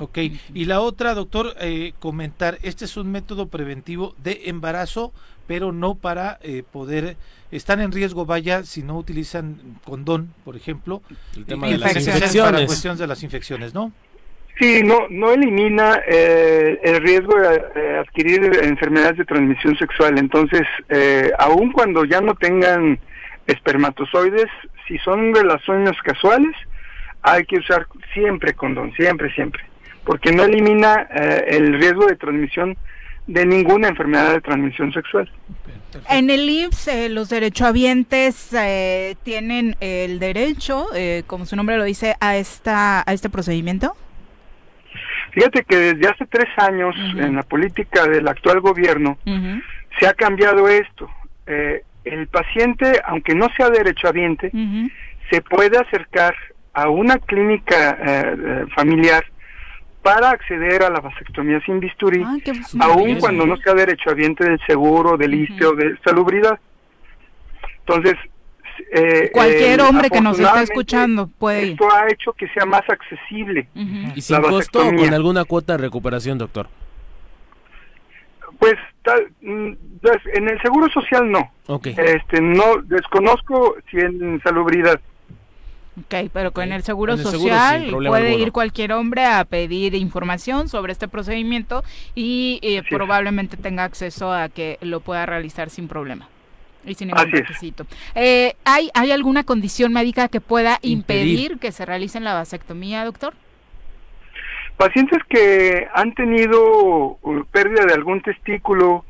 Ok, 0.00 0.18
y 0.54 0.64
la 0.64 0.80
otra, 0.80 1.14
doctor, 1.14 1.54
eh, 1.60 1.92
comentar, 1.98 2.56
este 2.62 2.86
es 2.86 2.96
un 2.96 3.12
método 3.12 3.48
preventivo 3.48 4.14
de 4.22 4.42
embarazo, 4.46 5.12
pero 5.46 5.72
no 5.72 5.94
para 5.94 6.38
eh, 6.42 6.62
poder, 6.70 7.16
están 7.50 7.80
en 7.80 7.92
riesgo, 7.92 8.24
vaya, 8.24 8.62
si 8.64 8.82
no 8.82 8.96
utilizan 8.96 9.58
condón, 9.84 10.32
por 10.42 10.56
ejemplo, 10.56 11.02
el 11.36 11.44
tema 11.44 11.68
de 11.68 11.76
las 11.76 11.96
infecciones. 11.96 12.36
Para 12.36 12.66
cuestiones 12.66 12.98
de 12.98 13.06
las 13.06 13.22
infecciones, 13.22 13.74
¿no? 13.74 13.92
Sí, 14.58 14.82
no, 14.82 15.06
no 15.10 15.32
elimina 15.32 16.00
eh, 16.06 16.78
el 16.82 17.02
riesgo 17.02 17.34
de 17.38 17.98
adquirir 17.98 18.58
enfermedades 18.62 19.18
de 19.18 19.24
transmisión 19.24 19.76
sexual. 19.76 20.18
Entonces, 20.18 20.62
aun 21.38 21.72
cuando 21.72 22.04
ya 22.04 22.20
no 22.20 22.34
tengan 22.34 22.98
espermatozoides, 23.46 24.48
si 24.90 24.98
son 24.98 25.32
relaciones 25.32 25.96
casuales, 26.02 26.50
hay 27.22 27.44
que 27.44 27.58
usar 27.58 27.86
siempre 28.12 28.54
condón, 28.54 28.92
siempre, 28.94 29.32
siempre, 29.34 29.62
porque 30.04 30.32
no 30.32 30.42
elimina 30.42 31.06
eh, 31.14 31.44
el 31.50 31.74
riesgo 31.74 32.06
de 32.06 32.16
transmisión 32.16 32.76
de 33.28 33.46
ninguna 33.46 33.86
enfermedad 33.86 34.32
de 34.32 34.40
transmisión 34.40 34.92
sexual. 34.92 35.30
En 36.08 36.28
el 36.28 36.48
IMSS, 36.48 36.88
eh, 36.88 37.08
los 37.08 37.28
derechohabientes 37.28 38.52
eh, 38.52 39.14
tienen 39.22 39.76
el 39.78 40.18
derecho, 40.18 40.86
eh, 40.94 41.22
como 41.28 41.46
su 41.46 41.54
nombre 41.54 41.76
lo 41.76 41.84
dice, 41.84 42.16
a 42.20 42.36
esta 42.36 43.02
a 43.06 43.12
este 43.12 43.30
procedimiento. 43.30 43.96
Fíjate 45.30 45.62
que 45.62 45.76
desde 45.76 46.08
hace 46.08 46.26
tres 46.26 46.48
años 46.56 46.96
en 47.16 47.36
la 47.36 47.44
política 47.44 48.08
del 48.08 48.26
actual 48.26 48.58
gobierno 48.60 49.16
se 50.00 50.08
ha 50.08 50.14
cambiado 50.14 50.68
esto. 50.68 51.08
El 52.04 52.26
paciente, 52.28 53.00
aunque 53.04 53.34
no 53.34 53.48
sea 53.56 53.70
derechohabiente, 53.70 54.50
se 55.30 55.42
puede 55.42 55.78
acercar 55.78 56.34
a 56.72 56.88
una 56.88 57.18
clínica 57.18 58.66
familiar 58.74 59.24
para 60.02 60.30
acceder 60.30 60.82
a 60.82 60.90
la 60.90 61.00
vasectomía 61.00 61.60
sin 61.64 61.78
bisturí, 61.78 62.22
ah, 62.24 62.36
aun 62.80 63.16
cuando 63.20 63.44
no 63.46 63.56
sea 63.58 63.74
derechohabiente 63.74 64.44
del 64.44 64.58
seguro, 64.66 65.16
del 65.16 65.34
ISTE 65.34 65.66
o 65.66 65.74
de 65.74 65.98
salubridad. 66.04 66.58
Entonces, 67.80 68.14
eh, 68.92 69.30
cualquier 69.32 69.80
hombre 69.82 70.08
que 70.08 70.20
nos 70.20 70.38
está 70.38 70.62
escuchando 70.62 71.28
puede 71.38 71.66
ir. 71.66 71.72
Esto 71.72 71.92
ha 71.92 72.10
hecho 72.10 72.32
que 72.32 72.48
sea 72.48 72.64
más 72.64 72.82
accesible. 72.88 73.68
¿Y 74.14 74.20
sin 74.20 74.40
costo 74.40 74.80
o 74.80 74.94
con 74.94 75.12
alguna 75.12 75.44
cuota 75.44 75.74
de 75.76 75.82
recuperación, 75.82 76.38
doctor? 76.38 76.68
Pues, 78.60 78.74
mm, 79.40 79.72
pues, 80.02 80.18
en 80.34 80.48
el 80.48 80.60
seguro 80.60 80.88
social 80.90 81.30
no. 81.30 81.50
Este, 81.82 82.40
no 82.40 82.76
desconozco 82.84 83.74
si 83.90 83.98
en 83.98 84.40
salubridad. 84.42 85.00
Ok, 85.98 86.30
pero 86.32 86.52
con 86.52 86.70
el 86.72 86.82
Seguro 86.82 87.16
Social 87.16 87.90
puede 87.90 88.34
ir 88.34 88.52
cualquier 88.52 88.92
hombre 88.92 89.24
a 89.24 89.44
pedir 89.44 89.94
información 89.94 90.68
sobre 90.68 90.92
este 90.92 91.08
procedimiento 91.08 91.82
y 92.14 92.60
eh, 92.62 92.82
probablemente 92.88 93.56
tenga 93.56 93.84
acceso 93.84 94.32
a 94.32 94.48
que 94.48 94.78
lo 94.82 95.00
pueda 95.00 95.26
realizar 95.26 95.68
sin 95.68 95.88
problema 95.88 96.28
y 96.86 96.94
sin 96.94 97.08
ningún 97.08 97.30
requisito. 97.30 97.86
Eh, 98.14 98.54
¿hay, 98.64 98.90
¿Hay 98.94 99.10
alguna 99.10 99.42
condición 99.44 99.92
médica 99.92 100.28
que 100.28 100.40
pueda 100.40 100.78
impedir, 100.82 101.58
que 101.58 101.72
se 101.72 101.84
realice 101.84 102.20
la 102.20 102.34
vasectomía, 102.34 103.04
doctor? 103.04 103.34
Pacientes 104.80 105.18
que 105.28 105.88
han 105.92 106.14
tenido 106.14 107.18
uh, 107.20 107.44
pérdida 107.52 107.84
de 107.84 107.92
algún 107.92 108.22
testículo, 108.22 109.04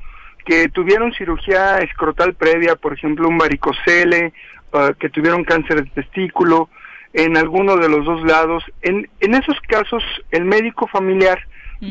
que 0.44 0.68
tuvieron 0.68 1.12
cirugía 1.12 1.78
escrotal 1.78 2.34
previa, 2.34 2.74
por 2.74 2.92
ejemplo 2.92 3.28
un 3.28 3.38
varicocele, 3.38 4.32
uh, 4.72 4.94
que 4.98 5.10
tuvieron 5.10 5.44
cáncer 5.44 5.84
de 5.84 5.90
testículo, 5.90 6.70
en 7.12 7.36
alguno 7.36 7.76
de 7.76 7.88
los 7.88 8.04
dos 8.04 8.20
lados. 8.24 8.64
En, 8.82 9.08
en 9.20 9.34
esos 9.34 9.60
casos, 9.60 10.02
el 10.32 10.44
médico 10.44 10.88
familiar 10.88 11.38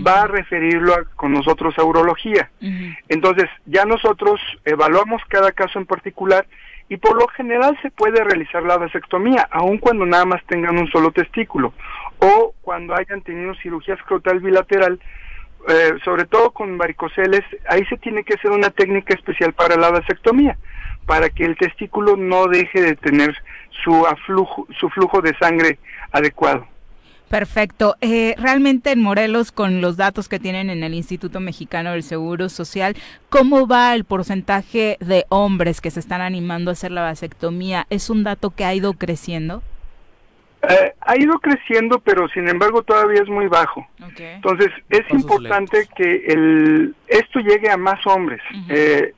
va 0.05 0.23
a 0.23 0.27
referirlo 0.27 0.93
con 1.15 1.31
nosotros 1.31 1.73
a 1.79 1.83
urología. 1.85 2.51
Entonces, 3.07 3.49
ya 3.65 3.85
nosotros 3.85 4.41
evaluamos 4.65 5.21
cada 5.29 5.53
caso 5.53 5.79
en 5.79 5.85
particular 5.85 6.45
y 6.89 6.97
por 6.97 7.15
lo 7.15 7.27
general 7.29 7.79
se 7.81 7.91
puede 7.91 8.23
realizar 8.25 8.61
la 8.63 8.77
vasectomía, 8.77 9.47
aun 9.51 9.77
cuando 9.77 10.05
nada 10.05 10.25
más 10.25 10.43
tengan 10.47 10.77
un 10.77 10.91
solo 10.91 11.11
testículo 11.11 11.73
o 12.19 12.53
cuando 12.61 12.95
hayan 12.95 13.21
tenido 13.21 13.53
cirugía 13.55 13.95
escrotal 13.95 14.39
bilateral, 14.39 14.99
eh, 15.67 15.93
sobre 16.03 16.25
todo 16.25 16.51
con 16.51 16.77
varicoceles, 16.77 17.41
ahí 17.67 17.85
se 17.85 17.97
tiene 17.97 18.23
que 18.23 18.35
hacer 18.35 18.51
una 18.51 18.69
técnica 18.69 19.13
especial 19.13 19.53
para 19.53 19.75
la 19.75 19.89
vasectomía, 19.89 20.57
para 21.05 21.29
que 21.29 21.45
el 21.45 21.57
testículo 21.57 22.15
no 22.15 22.47
deje 22.47 22.81
de 22.81 22.95
tener 22.95 23.35
su, 23.83 24.05
aflujo, 24.05 24.67
su 24.79 24.89
flujo 24.89 25.21
de 25.21 25.35
sangre 25.37 25.79
adecuado. 26.11 26.67
Perfecto. 27.29 27.95
Eh, 28.01 28.33
realmente 28.39 28.91
en 28.91 29.01
Morelos, 29.01 29.51
con 29.51 29.81
los 29.81 29.97
datos 29.97 30.27
que 30.27 30.39
tienen 30.39 30.71
en 30.71 30.83
el 30.83 30.95
Instituto 30.95 31.39
Mexicano 31.39 31.91
del 31.91 32.01
Seguro 32.01 32.49
Social, 32.49 32.95
¿cómo 33.29 33.67
va 33.67 33.93
el 33.93 34.03
porcentaje 34.03 34.97
de 34.99 35.25
hombres 35.29 35.79
que 35.79 35.91
se 35.91 35.99
están 35.99 36.21
animando 36.21 36.71
a 36.71 36.73
hacer 36.73 36.91
la 36.91 37.03
vasectomía? 37.03 37.85
¿Es 37.91 38.09
un 38.09 38.23
dato 38.23 38.49
que 38.49 38.65
ha 38.65 38.73
ido 38.73 38.93
creciendo? 38.93 39.61
Eh, 40.67 40.93
ha 40.99 41.17
ido 41.17 41.39
creciendo, 41.39 41.99
pero 41.99 42.27
sin 42.29 42.49
embargo 42.49 42.83
todavía 42.83 43.21
es 43.21 43.29
muy 43.29 43.47
bajo. 43.47 43.87
Entonces 44.17 44.69
es 44.89 45.09
importante 45.09 45.87
que 45.95 46.25
el, 46.27 46.95
esto 47.07 47.39
llegue 47.39 47.69
a 47.69 47.77
más 47.77 48.05
hombres. 48.05 48.41
eh, 48.69 49.13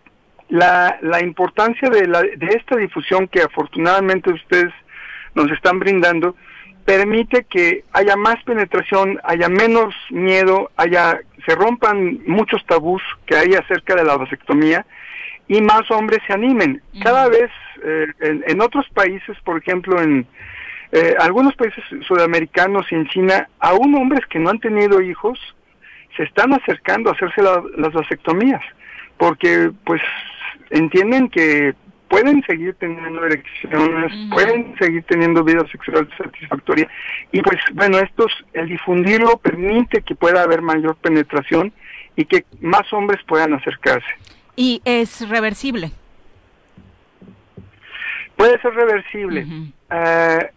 la, 0.50 1.00
la 1.02 1.24
importancia 1.24 1.90
de, 1.90 2.08
la, 2.08 2.22
de 2.22 2.48
esta 2.58 2.76
difusión 2.76 3.28
que 3.28 3.42
afortunadamente 3.42 4.32
ustedes 4.32 4.74
nos 5.34 5.50
están 5.50 5.80
brindando 5.80 6.36
permite 6.86 7.46
que 7.46 7.86
haya 7.94 8.16
más 8.18 8.44
penetración, 8.44 9.20
haya 9.24 9.48
menos 9.48 9.96
miedo, 10.10 10.70
haya 10.76 11.22
se 11.46 11.56
rompan 11.56 12.20
muchos 12.28 12.64
tabús 12.66 13.02
que 13.26 13.36
hay 13.36 13.54
acerca 13.54 13.96
de 13.96 14.04
la 14.04 14.18
vasectomía 14.18 14.86
y 15.48 15.62
más 15.62 15.90
hombres 15.90 16.20
se 16.28 16.34
animen. 16.34 16.82
Cada 17.02 17.30
vez 17.30 17.50
eh, 17.84 18.08
en, 18.20 18.44
en, 18.46 18.62
otros 18.62 18.88
países, 18.94 19.38
por 19.44 19.58
ejemplo 19.58 20.02
en 20.02 20.28
eh, 20.92 21.16
algunos 21.20 21.56
países 21.56 21.84
sudamericanos 22.08 22.86
y 22.92 22.96
en 22.96 23.08
China, 23.08 23.48
aún 23.60 23.96
hombres 23.96 24.26
que 24.28 24.40
no 24.40 24.50
han 24.50 24.60
tenido 24.60 25.02
hijos 25.02 25.40
se 26.18 26.24
están 26.24 26.54
acercando 26.54 27.10
a 27.10 27.14
hacerse 27.14 27.42
las 27.42 27.94
vasectomías, 27.94 28.62
porque 29.18 29.72
pues 29.86 30.02
entienden 30.70 31.30
que 31.30 31.74
pueden 32.10 32.44
seguir 32.44 32.76
teniendo 32.76 33.26
erecciones, 33.26 34.12
pueden 34.34 34.76
seguir 34.78 35.04
teniendo 35.04 35.46
vida 35.46 35.66
sexual 35.72 36.10
satisfactoria 36.18 36.90
y 37.32 37.42
pues 37.42 37.58
bueno, 37.74 38.00
estos, 38.00 38.32
el 38.52 38.68
difundirlo 38.68 39.38
permite 39.38 40.02
que 40.02 40.16
pueda 40.16 40.44
haber 40.44 40.62
mayor 40.62 40.98
penetración 40.98 41.72
y 42.18 42.26
que 42.26 42.44
más 42.60 42.92
hombres 42.92 43.22
puedan 43.26 43.54
acercarse. 43.54 44.10
¿Y 44.58 44.82
es 44.84 45.28
reversible? 45.30 45.92
Puede 48.36 48.60
ser 48.62 48.74
reversible. 48.74 49.48
Eh, 49.90 50.52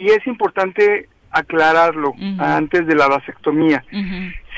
y 0.00 0.10
es 0.10 0.26
importante 0.26 1.08
aclararlo 1.30 2.14
antes 2.38 2.86
de 2.86 2.94
la 2.96 3.06
vasectomía. 3.06 3.84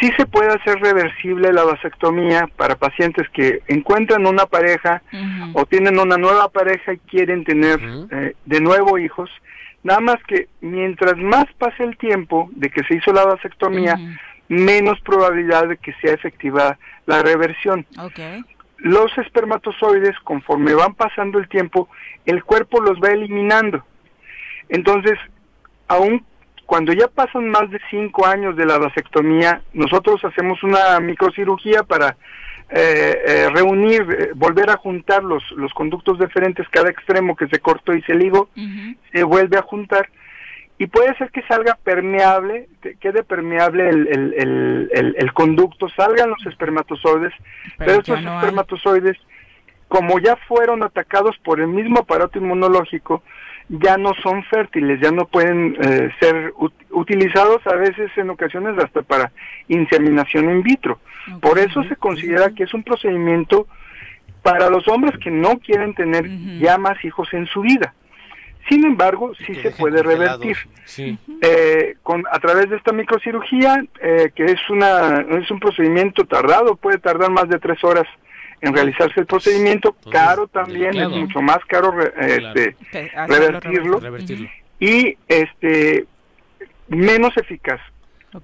Sí 0.01 0.11
se 0.17 0.25
puede 0.25 0.49
hacer 0.55 0.81
reversible 0.81 1.53
la 1.53 1.65
vasectomía 1.65 2.49
para 2.57 2.77
pacientes 2.77 3.29
que 3.31 3.63
encuentran 3.69 4.27
una 4.27 4.47
pareja 4.47 5.03
o 5.53 5.67
tienen 5.67 5.99
una 5.99 6.17
nueva 6.17 6.49
pareja 6.49 6.95
y 6.95 6.99
quieren 6.99 7.45
tener 7.45 7.79
eh, 8.11 8.35
de 8.47 8.61
nuevo 8.61 8.99
hijos. 8.99 9.31
Nada 9.83 10.01
más 10.01 10.17
que 10.27 10.49
mientras 10.61 11.19
más 11.19 11.45
pase 11.59 11.83
el 11.83 11.99
tiempo 11.99 12.49
de 12.53 12.71
que 12.71 12.85
se 12.85 12.95
hizo 12.95 13.13
la 13.13 13.27
vasectomía, 13.27 13.99
menos 14.49 15.01
probabilidad 15.01 15.69
de 15.69 15.77
que 15.77 15.93
sea 16.01 16.15
efectiva 16.15 16.79
la 17.07 17.23
reversión. 17.23 17.85
Los 18.79 19.17
espermatozoides, 19.19 20.19
conforme 20.25 20.75
van 20.75 20.95
pasando 20.95 21.39
el 21.39 21.49
tiempo, 21.49 21.89
el 22.27 22.43
cuerpo 22.45 22.81
los 22.81 22.99
va 22.99 23.11
eliminando. 23.11 23.85
Entonces, 24.69 25.19
aún 25.93 26.25
cuando 26.67 26.93
ya 26.93 27.07
pasan 27.09 27.49
más 27.51 27.71
de 27.71 27.79
cinco 27.91 28.27
años 28.27 28.57
de 28.57 28.65
la 28.65 28.79
vasectomía, 28.79 29.61
nosotros 29.75 30.25
hacemos 30.25 30.63
una 30.63 30.99
microcirugía 31.01 31.83
para 31.83 32.17
eh, 32.71 33.23
eh, 33.27 33.49
reunir, 33.53 34.01
eh, 34.01 34.31
volver 34.35 34.71
a 34.71 34.79
juntar 34.79 35.23
los, 35.23 35.43
los 35.53 35.73
conductos 35.75 36.19
deferentes, 36.19 36.67
cada 36.71 36.89
extremo 36.89 37.37
que 37.37 37.47
se 37.49 37.59
cortó 37.59 37.93
y 37.93 38.01
se 38.03 38.15
ligó, 38.15 38.49
se 39.13 39.23
vuelve 39.23 39.59
a 39.59 39.63
juntar. 39.63 40.09
Y 40.79 40.87
puede 40.87 41.15
ser 41.19 41.31
que 41.31 41.43
salga 41.43 41.79
permeable, 41.85 42.69
que 42.81 42.95
quede 42.97 43.23
permeable 43.23 43.91
el, 43.91 44.09
el, 44.09 44.91
el, 44.91 45.15
el 45.19 45.33
conducto, 45.35 45.91
salgan 45.91 46.31
los 46.31 46.47
espermatozoides, 46.47 47.35
pero, 47.77 47.93
estos 47.93 48.19
espermatozoides, 48.19 49.19
como 49.89 50.19
ya 50.19 50.37
fueron 50.49 50.83
atacados 50.83 51.37
por 51.45 51.61
el 51.61 51.69
mismo 51.69 52.01
aparato 52.01 52.39
inmunológico, 52.39 53.23
ya 53.69 53.97
no 53.97 54.13
son 54.23 54.45
fértiles, 54.45 55.01
ya 55.01 55.11
no 55.11 55.27
pueden 55.27 55.77
eh, 55.81 56.11
ser 56.21 56.53
utilizados 56.91 57.67
a 57.67 57.77
veces 57.77 58.11
en 58.17 58.31
ocasiones 58.31 58.77
hasta 58.83 59.03
para 59.03 59.33
inseminación 59.69 60.51
in 60.51 60.63
vitro. 60.63 60.99
Por 61.41 61.59
eso 61.59 61.83
se 61.85 61.97
considera 61.97 62.51
que 62.51 62.65
es 62.65 62.75
un 62.75 62.83
procedimiento 62.83 63.67
para 64.43 64.69
los 64.69 64.87
hombres 64.89 65.17
que 65.19 65.31
no 65.31 65.59
quieren 65.59 65.95
tener 65.95 66.29
ya 66.59 66.77
más 66.79 67.03
hijos 67.05 67.33
en 67.33 67.47
su 67.47 67.61
vida. 67.61 67.95
Sin 68.69 68.85
embargo, 68.85 69.33
sí 69.47 69.55
se 69.57 69.71
puede 69.73 70.03
revertir. 70.03 70.57
Eh, 71.41 71.97
con 72.03 72.25
a 72.31 72.39
través 72.39 72.71
de 72.71 72.77
esta 72.77 72.93
microcirugía, 72.93 73.85
eh, 74.01 74.31
que 74.35 74.45
es 74.45 74.71
una 74.71 75.21
es 75.21 75.51
un 75.51 75.59
procedimiento 75.59 76.25
tardado, 76.27 76.77
puede 76.77 76.99
tardar 76.99 77.31
más 77.31 77.49
de 77.49 77.59
tres 77.59 77.83
horas 77.83 78.07
en 78.63 78.73
realizarse 78.73 79.21
el 79.21 79.27
procedimiento, 79.27 79.95
caro 80.11 80.47
también, 80.47 80.97
es 80.97 81.09
mucho 81.09 81.43
más 81.43 81.59
caro 81.67 81.95
este, 82.17 82.77
revertirlo, 83.29 84.01
y 84.81 85.17
este 85.29 86.07
menos 86.89 87.37
eficaz. 87.37 87.81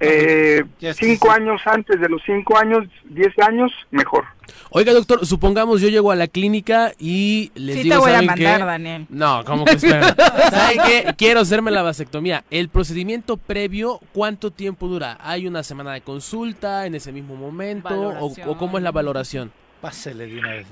Eh, 0.01 0.65
cinco 0.95 1.31
años 1.31 1.63
antes 1.65 1.99
de 1.99 2.09
los 2.11 2.21
cinco 2.27 2.59
años, 2.59 2.87
diez 3.05 3.33
años, 3.39 3.73
mejor. 3.91 4.27
Oiga, 4.71 4.93
doctor, 4.93 5.25
supongamos 5.25 5.81
yo 5.81 5.89
llego 5.89 6.11
a 6.11 6.17
la 6.17 6.27
clínica 6.27 6.93
y 6.99 7.51
les 7.55 7.77
Sí 7.77 7.83
digo, 7.85 7.95
te 7.95 8.01
voy 8.01 8.11
a 8.11 8.15
¿saben 8.15 8.27
mandar, 8.27 8.59
qué? 8.59 8.65
Daniel. 8.65 9.07
No, 9.09 9.45
¿cómo 9.47 9.65
que 9.65 9.73
espera? 9.73 10.15
¿Saben 10.51 10.79
qué? 10.85 11.15
Quiero 11.17 11.41
hacerme 11.41 11.71
la 11.71 11.83
vasectomía. 11.83 12.45
El 12.51 12.69
procedimiento 12.69 13.39
previo, 13.39 13.99
¿cuánto 14.13 14.51
tiempo 14.51 14.89
dura? 14.89 15.17
¿Hay 15.23 15.47
una 15.47 15.63
semana 15.63 15.95
de 15.95 16.03
consulta 16.03 16.85
en 16.85 16.95
ese 16.95 17.11
mismo 17.11 17.37
momento? 17.37 17.89
¿O, 17.89 18.13
Valoración. 18.13 18.49
o 18.51 18.59
cómo 18.59 18.77
es 18.77 18.85
la 18.85 18.93
valoración? 18.93 19.53
Pásele 19.81 20.27
de 20.27 20.39
una 20.39 20.53
vez. 20.55 20.67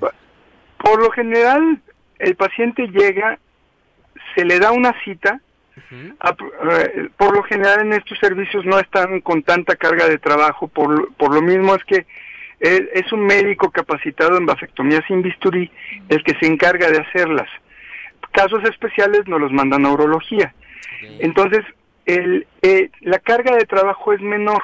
Por 0.78 1.00
lo 1.02 1.10
general, 1.10 1.80
el 2.18 2.34
paciente 2.36 2.86
llega, 2.88 3.38
se 4.34 4.44
le 4.44 4.58
da 4.58 4.72
una 4.72 4.92
cita. 5.04 5.40
a- 6.20 6.34
eh, 6.70 7.10
por 7.18 7.36
lo 7.36 7.42
general 7.42 7.80
en 7.82 7.92
estos 7.92 8.18
servicios 8.18 8.64
no 8.64 8.78
están 8.78 9.20
con 9.20 9.42
tanta 9.42 9.76
carga 9.76 10.08
de 10.08 10.16
trabajo, 10.18 10.68
por, 10.68 10.90
lo- 10.90 11.08
por 11.10 11.34
lo 11.34 11.42
mismo 11.42 11.74
es 11.74 11.84
que 11.84 12.06
eh, 12.60 12.88
es 12.94 13.12
un 13.12 13.20
médico 13.26 13.70
capacitado 13.70 14.38
en 14.38 14.46
vasectomía 14.46 15.02
sin 15.06 15.20
bisturí 15.20 15.70
el 16.08 16.24
que 16.24 16.34
se 16.40 16.46
encarga 16.46 16.90
de 16.90 17.00
hacerlas. 17.00 17.48
Casos 18.32 18.64
especiales 18.64 19.28
nos 19.28 19.38
los 19.38 19.52
manda 19.52 19.78
neurología. 19.78 20.54
Entonces, 21.20 21.62
el, 22.06 22.46
eh, 22.62 22.88
la 23.02 23.18
carga 23.18 23.54
de 23.54 23.66
trabajo 23.66 24.14
es 24.14 24.20
menor. 24.22 24.62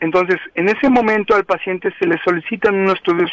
Entonces, 0.00 0.38
en 0.54 0.68
ese 0.68 0.90
momento 0.90 1.34
al 1.34 1.44
paciente 1.46 1.90
se 1.98 2.06
le 2.06 2.18
solicitan 2.22 2.74
unos 2.74 2.96
estudios 2.96 3.30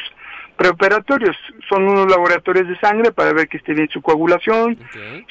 preoperatorios. 0.57 1.38
Son 1.69 1.88
unos 1.88 2.09
laboratorios 2.09 2.67
de 2.67 2.77
sangre 2.79 3.11
para 3.11 3.34
ver 3.34 3.47
que 3.47 3.57
esté 3.57 3.73
bien 3.73 3.89
su 3.89 4.01
coagulación, 4.01 4.77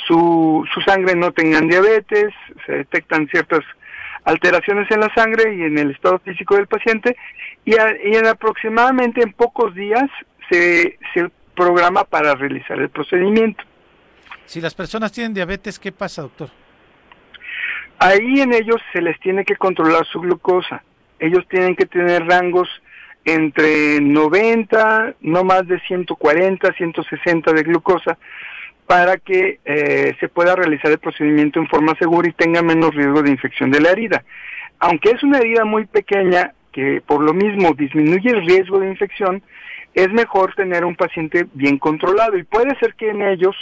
su, 0.07 0.66
su 0.73 0.81
sangre 0.82 1.15
no 1.15 1.32
tengan 1.32 1.69
diabetes, 1.69 2.32
se 2.65 2.73
detectan 2.73 3.27
ciertas 3.28 3.61
alteraciones 4.24 4.90
en 4.90 5.01
la 5.01 5.12
sangre 5.15 5.55
y 5.55 5.62
en 5.62 5.78
el 5.78 5.90
estado 5.93 6.19
físico 6.20 6.57
del 6.57 6.66
paciente 6.66 7.16
y, 7.65 7.74
a- 7.77 7.97
y 8.05 8.16
en 8.16 8.27
aproximadamente 8.27 9.23
en 9.23 9.32
pocos 9.32 9.74
días 9.74 10.09
se, 10.51 10.98
se 11.15 11.31
programa 11.55 12.05
para 12.05 12.35
realizar 12.35 12.78
el 12.78 12.89
procedimiento. 12.90 13.62
Si 14.44 14.61
las 14.61 14.74
personas 14.74 15.11
tienen 15.12 15.32
diabetes, 15.35 15.78
¿qué 15.78 15.90
pasa, 15.93 16.23
doctor? 16.23 16.51
Ahí 17.98 18.40
en 18.40 18.53
ellos 18.53 18.77
se 18.93 19.01
les 19.01 19.19
tiene 19.20 19.44
que 19.44 19.57
controlar 19.57 20.05
su 20.07 20.20
glucosa. 20.20 20.82
Ellos 21.19 21.47
tienen 21.48 21.74
que 21.74 21.86
tener 21.86 22.27
rangos 22.27 22.69
entre 23.27 24.01
90, 24.01 25.16
no 25.20 25.44
más 25.44 25.66
de 25.66 25.81
140, 25.81 26.73
160 26.73 27.53
de 27.53 27.62
glucosa 27.65 28.16
para 28.86 29.16
que 29.16 29.59
eh, 29.65 30.15
se 30.20 30.28
pueda 30.28 30.55
realizar 30.55 30.93
el 30.93 30.98
procedimiento 30.98 31.59
en 31.59 31.66
forma 31.66 31.94
segura 31.98 32.28
y 32.28 32.32
tenga 32.32 32.62
menos 32.62 32.94
riesgo 32.94 33.23
de 33.23 33.31
infección 33.31 33.73
de 33.73 33.81
la 33.81 33.90
herida. 33.90 34.23
Aunque 34.78 35.11
es 35.11 35.23
una 35.24 35.39
herida 35.39 35.65
muy 35.65 35.86
pequeña 35.86 36.53
que 36.73 37.03
por 37.05 37.20
lo 37.20 37.35
mismo 37.35 37.74
disminuye 37.74 38.31
el 38.31 38.47
riesgo 38.47 38.78
de 38.78 38.90
infección, 38.90 39.43
es 39.93 40.12
mejor 40.12 40.55
tener 40.55 40.85
un 40.85 40.94
paciente 40.94 41.47
bien 41.55 41.78
controlado 41.78 42.36
y 42.36 42.44
puede 42.44 42.78
ser 42.78 42.94
que 42.94 43.11
en 43.11 43.23
ellos 43.23 43.57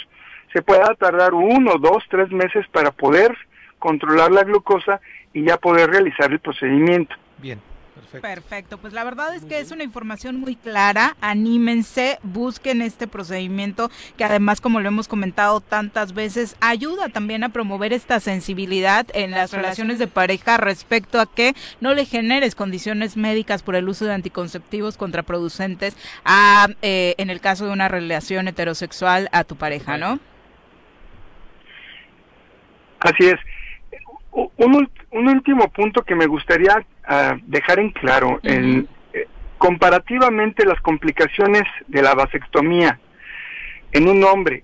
se 0.53 0.61
pueda 0.61 0.93
tardar 0.93 1.33
uno, 1.33 1.73
dos, 1.79 2.03
tres 2.09 2.29
meses 2.29 2.67
para 2.71 2.91
poder 2.91 3.35
controlar 3.79 4.31
la 4.31 4.43
glucosa 4.43 5.01
y 5.33 5.43
ya 5.43 5.57
poder 5.57 5.89
realizar 5.89 6.31
el 6.31 6.39
procedimiento. 6.39 7.15
Bien, 7.39 7.59
perfecto. 7.95 8.27
Perfecto, 8.27 8.77
pues 8.77 8.93
la 8.93 9.03
verdad 9.03 9.33
es 9.35 9.45
que 9.45 9.59
es 9.59 9.71
una 9.71 9.83
información 9.83 10.39
muy 10.39 10.55
clara, 10.55 11.15
anímense, 11.21 12.19
busquen 12.23 12.81
este 12.81 13.07
procedimiento 13.07 13.89
que 14.17 14.23
además 14.23 14.61
como 14.61 14.81
lo 14.81 14.87
hemos 14.87 15.07
comentado 15.07 15.61
tantas 15.61 16.13
veces 16.13 16.55
ayuda 16.59 17.09
también 17.09 17.43
a 17.43 17.49
promover 17.49 17.93
esta 17.93 18.19
sensibilidad 18.19 19.07
en 19.13 19.31
las 19.31 19.51
relaciones 19.51 19.99
de 19.99 20.07
pareja 20.07 20.57
respecto 20.57 21.19
a 21.19 21.25
que 21.25 21.55
no 21.81 21.93
le 21.93 22.05
generes 22.05 22.55
condiciones 22.55 23.17
médicas 23.17 23.63
por 23.63 23.75
el 23.75 23.89
uso 23.89 24.05
de 24.05 24.13
anticonceptivos 24.13 24.97
contraproducentes 24.97 25.97
a, 26.23 26.67
eh, 26.81 27.15
en 27.17 27.29
el 27.29 27.41
caso 27.41 27.65
de 27.65 27.71
una 27.71 27.87
relación 27.87 28.47
heterosexual 28.47 29.29
a 29.31 29.43
tu 29.43 29.55
pareja, 29.55 29.97
¿no? 29.97 30.19
Así 32.99 33.27
es. 33.27 33.39
Un, 34.57 34.89
un 35.11 35.27
último 35.29 35.69
punto 35.71 36.03
que 36.03 36.13
me 36.13 36.27
gustaría 36.27 36.85
ah, 37.07 37.37
dejar 37.43 37.79
en 37.79 37.91
claro, 37.91 38.39
en, 38.43 38.87
eh, 39.13 39.27
comparativamente 39.57 40.65
las 40.65 40.81
complicaciones 40.81 41.63
de 41.87 42.01
la 42.01 42.13
vasectomía 42.15 42.99
en 43.93 44.09
un 44.09 44.23
hombre 44.25 44.63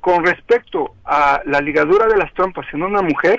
con 0.00 0.24
respecto 0.24 0.94
a 1.04 1.42
la 1.44 1.60
ligadura 1.60 2.06
de 2.06 2.16
las 2.16 2.32
trompas 2.32 2.66
en 2.72 2.82
una 2.82 3.02
mujer, 3.02 3.38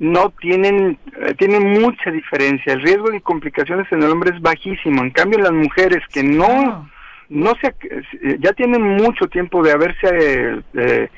no 0.00 0.30
tienen, 0.40 0.98
eh, 1.20 1.34
tienen 1.34 1.80
mucha 1.80 2.10
diferencia. 2.10 2.72
El 2.72 2.82
riesgo 2.82 3.10
de 3.10 3.20
complicaciones 3.20 3.90
en 3.92 4.02
el 4.02 4.10
hombre 4.10 4.34
es 4.34 4.40
bajísimo. 4.40 5.02
En 5.02 5.10
cambio, 5.10 5.38
en 5.38 5.44
las 5.44 5.52
mujeres 5.52 6.02
que 6.12 6.22
no, 6.22 6.88
no 7.28 7.52
se, 7.60 7.68
eh, 7.68 8.36
ya 8.40 8.52
tienen 8.52 8.82
mucho 8.82 9.26
tiempo 9.28 9.62
de 9.62 9.72
haberse 9.72 10.62
eh, 10.74 11.08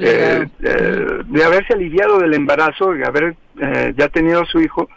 eh, 0.00 0.42
eh, 0.42 0.48
eh, 0.62 1.22
de 1.24 1.44
haberse 1.44 1.74
aliviado 1.74 2.18
del 2.18 2.34
embarazo, 2.34 2.92
de 2.92 3.04
haber 3.04 3.36
eh, 3.60 3.94
ya 3.96 4.08
tenido 4.08 4.44
su 4.46 4.60
hijo, 4.60 4.88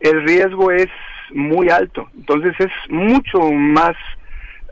el 0.00 0.22
riesgo 0.24 0.70
es 0.70 0.88
muy 1.32 1.68
alto. 1.70 2.08
Entonces 2.16 2.54
es 2.58 2.70
mucho 2.88 3.40
más 3.50 3.96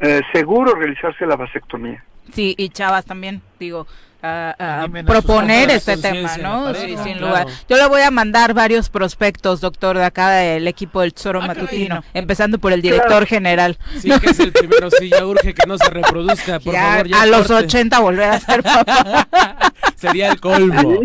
eh, 0.01 0.21
seguro 0.33 0.75
realizarse 0.75 1.27
la 1.27 1.37
vasectomía. 1.37 2.05
Sí, 2.33 2.55
y 2.57 2.69
chavas 2.69 3.05
también, 3.07 3.41
digo, 3.59 3.87
a- 4.23 4.87
proponer 5.07 5.71
este 5.71 5.97
tema, 5.97 6.37
¿no? 6.39 6.75
Sí, 6.75 6.97
sin 7.03 7.19
claro. 7.19 7.27
lugar. 7.27 7.47
Yo 7.69 7.77
le 7.77 7.87
voy 7.89 8.03
a 8.03 8.11
mandar 8.11 8.55
varios 8.55 8.89
prospectos, 8.89 9.61
doctor, 9.61 9.97
de 9.99 10.05
acá 10.05 10.31
del 10.31 10.67
equipo 10.69 11.01
del 11.01 11.15
Tesoro 11.15 11.41
Ah, 11.43 11.47
caray. 11.49 11.63
Matutino, 11.63 12.05
empezando 12.15 12.59
por 12.59 12.73
el 12.73 12.83
director 12.83 13.09
Claro. 13.09 13.27
general. 13.27 13.79
Sí, 13.99 14.11
que 14.21 14.31
es 14.31 14.41
el 14.41 14.53
primero, 14.53 14.91
sí, 14.91 15.09
ya 15.11 15.25
urge 15.25 15.55
que 15.55 15.67
no 15.67 15.79
se 15.79 15.91
reproduzca, 15.91 16.61
por 16.61 16.73
Ya, 16.73 16.83
favor. 16.93 17.09
ya 17.09 17.23
a 17.23 17.27
los 17.27 17.47
corte. 17.47 17.65
80 17.65 17.99
volver 18.01 18.29
a 18.31 18.41
ser 18.41 18.63
papá. 18.63 19.27
Sería 19.97 20.29
el 20.31 20.41
colmo. 20.41 21.01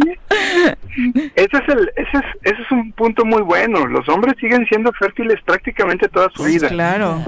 Ese 1.36 1.58
es, 1.58 1.70
el, 1.70 1.92
ese, 1.98 2.18
es, 2.18 2.24
ese 2.44 2.62
es 2.62 2.72
un 2.72 2.92
punto 2.94 3.26
muy 3.26 3.42
bueno. 3.42 3.86
Los 3.88 4.08
hombres 4.10 4.36
siguen 4.40 4.66
siendo 4.68 4.92
fértiles 4.94 5.38
prácticamente 5.46 6.08
toda 6.08 6.30
su 6.34 6.44
vida. 6.44 6.70
claro. 6.70 7.24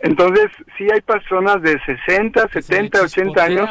Entonces, 0.00 0.46
sí 0.76 0.86
hay 0.92 1.00
personas 1.00 1.60
de 1.60 1.76
60, 1.84 2.48
70, 2.52 3.02
80 3.02 3.42
años 3.42 3.68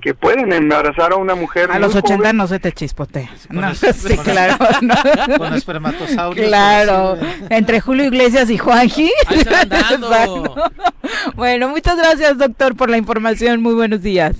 que 0.00 0.12
pueden 0.12 0.52
embarazar 0.52 1.12
a 1.12 1.16
una 1.16 1.36
mujer. 1.36 1.70
A 1.70 1.78
los 1.78 1.94
80 1.94 2.16
joven. 2.16 2.36
no 2.36 2.46
se 2.48 2.58
te 2.58 2.72
chispotea. 2.72 3.30
Con 3.46 3.60
No, 3.60 3.68
el- 3.68 3.76
sí, 3.76 4.16
con 4.16 4.26
el- 4.26 4.32
claro. 4.32 4.56
no. 4.82 5.38
Con 5.38 5.54
espermatosaurios. 5.54 6.48
Claro, 6.48 7.16
entre 7.50 7.80
Julio 7.80 8.06
Iglesias 8.06 8.50
y 8.50 8.58
Juanji. 8.58 9.10
Bueno, 11.36 11.68
muchas 11.68 11.96
gracias, 11.96 12.38
doctor, 12.38 12.76
por 12.76 12.90
la 12.90 12.98
información. 12.98 13.62
Muy 13.62 13.74
buenos 13.74 14.02
días. 14.02 14.36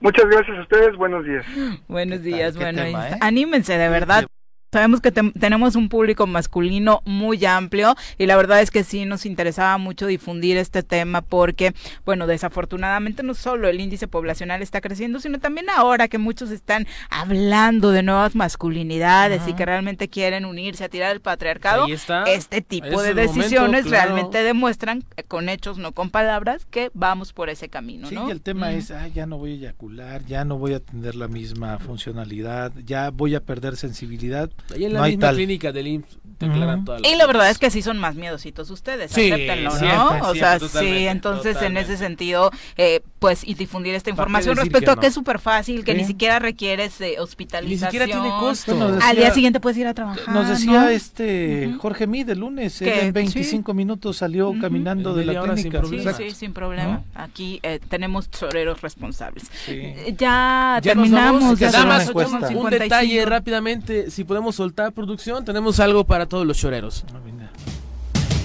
Muchas 0.00 0.24
gracias 0.26 0.56
a 0.58 0.62
ustedes. 0.62 0.96
Buenos 0.96 1.24
días. 1.24 1.44
Buenos 1.86 2.22
días, 2.22 2.54
¿Qué 2.54 2.58
bueno, 2.64 2.82
tema, 2.82 3.10
eh? 3.10 3.16
anímense 3.20 3.76
de 3.78 3.88
verdad. 3.88 4.24
Sabemos 4.72 5.02
que 5.02 5.12
tenemos 5.12 5.76
un 5.76 5.90
público 5.90 6.26
masculino 6.26 7.02
muy 7.04 7.44
amplio 7.44 7.94
y 8.16 8.24
la 8.24 8.36
verdad 8.36 8.62
es 8.62 8.70
que 8.70 8.84
sí 8.84 9.04
nos 9.04 9.26
interesaba 9.26 9.76
mucho 9.76 10.06
difundir 10.06 10.56
este 10.56 10.82
tema 10.82 11.20
porque, 11.20 11.74
bueno, 12.06 12.26
desafortunadamente 12.26 13.22
no 13.22 13.34
solo 13.34 13.68
el 13.68 13.80
índice 13.80 14.08
poblacional 14.08 14.62
está 14.62 14.80
creciendo, 14.80 15.20
sino 15.20 15.40
también 15.40 15.66
ahora 15.68 16.08
que 16.08 16.16
muchos 16.16 16.50
están 16.50 16.86
hablando 17.10 17.90
de 17.90 18.02
nuevas 18.02 18.34
masculinidades 18.34 19.42
y 19.46 19.52
que 19.52 19.66
realmente 19.66 20.08
quieren 20.08 20.46
unirse 20.46 20.84
a 20.84 20.88
tirar 20.88 21.12
el 21.12 21.20
patriarcado. 21.20 21.86
Está. 21.86 22.24
Este 22.24 22.62
tipo 22.62 23.02
de 23.02 23.10
momento, 23.14 23.34
decisiones 23.34 23.84
claro. 23.84 24.06
realmente 24.14 24.42
demuestran 24.42 25.04
eh, 25.18 25.22
con 25.22 25.50
hechos, 25.50 25.76
no 25.76 25.92
con 25.92 26.08
palabras, 26.08 26.64
que 26.70 26.90
vamos 26.94 27.34
por 27.34 27.50
ese 27.50 27.68
camino, 27.68 28.08
Sí, 28.08 28.14
¿no? 28.14 28.26
y 28.26 28.30
el 28.30 28.40
tema 28.40 28.70
Mm. 28.70 28.74
es, 28.76 28.90
ah, 28.90 29.06
ya 29.08 29.26
no 29.26 29.36
voy 29.36 29.50
a 29.52 29.54
eyacular, 29.56 30.24
ya 30.24 30.46
no 30.46 30.56
voy 30.56 30.72
a 30.72 30.80
tener 30.80 31.14
la 31.14 31.28
misma 31.28 31.78
funcionalidad, 31.78 32.72
ya 32.86 33.10
voy 33.10 33.34
a 33.34 33.40
perder 33.40 33.76
sensibilidad. 33.76 34.48
Ahí 34.74 34.84
en 34.84 34.92
la 34.94 35.00
no 35.00 35.06
misma 35.06 35.20
tal. 35.20 35.36
clínica 35.36 35.72
del 35.72 35.86
IMSS 35.88 36.18
declaran 36.38 36.76
Ujú. 36.78 36.84
todas 36.86 37.00
las 37.02 37.12
Y 37.12 37.14
la 37.14 37.26
verdad 37.26 37.40
cosas. 37.42 37.52
es 37.52 37.58
que 37.58 37.70
sí 37.70 37.82
son 37.82 37.98
más 37.98 38.16
miedositos 38.16 38.68
ustedes, 38.70 39.12
Sí, 39.12 39.30
acéptenlo, 39.30 39.70
¿no? 39.70 39.78
siempre, 39.78 39.96
o 39.98 40.08
siempre, 40.32 40.38
sea, 40.40 40.58
sí, 40.58 40.66
totalmente, 40.66 41.08
entonces 41.08 41.62
en 41.62 41.76
ese 41.76 41.96
sentido, 41.96 42.50
eh, 42.76 43.00
pues, 43.20 43.44
y 43.46 43.54
difundir 43.54 43.94
esta 43.94 44.06
¿Para 44.10 44.16
qué 44.16 44.20
información 44.22 44.56
respecto 44.56 44.92
que 44.94 44.98
a 44.98 45.00
que 45.00 45.06
es 45.06 45.14
súper 45.14 45.38
fácil, 45.38 45.84
que 45.84 45.94
ni 45.94 46.04
siquiera 46.04 46.40
requieres 46.40 47.00
eh, 47.00 47.10
Y 47.10 47.10
ni 47.12 47.16
hospitalización. 47.18 47.90
siquiera 47.92 48.06
tiene 48.06 48.28
costo. 48.40 48.74
Bueno, 48.76 48.98
Al 49.00 49.16
día 49.16 49.30
siguiente 49.32 49.60
puedes 49.60 49.78
ir 49.78 49.86
a 49.86 49.94
trabajar, 49.94 50.34
Nos 50.34 50.48
decía 50.48 50.82
¿no? 50.82 50.88
este. 50.88 51.74
Jorge 51.78 52.08
Mid 52.08 52.28
el 52.30 52.40
lunes, 52.40 52.82
él 52.82 52.88
en 52.88 53.12
25 53.12 53.72
minutos 53.74 54.16
salió 54.16 54.52
caminando 54.60 55.14
de 55.14 55.24
la 55.26 55.34
sin 55.34 55.52
clínica. 55.54 55.80
problema. 55.80 56.12
Sí, 56.14 56.24
sí, 56.30 56.34
sin 56.34 56.52
problema. 56.52 57.02
Aquí 57.14 57.60
eh, 57.62 57.78
tenemos 57.88 58.28
toreros 58.28 58.80
responsables. 58.80 59.44
Sí. 59.64 59.94
Ya, 60.18 60.80
terminamos. 60.82 61.42
un 61.44 61.56
8:55. 61.56 62.70
detalle 62.70 63.24
rápidamente, 63.26 64.10
si 64.10 64.24
podemos 64.24 64.51
soltar 64.52 64.92
producción, 64.92 65.44
tenemos 65.44 65.80
algo 65.80 66.04
para 66.04 66.26
todos 66.26 66.46
los 66.46 66.58
choreros. 66.58 67.04
Ah. 67.12 67.18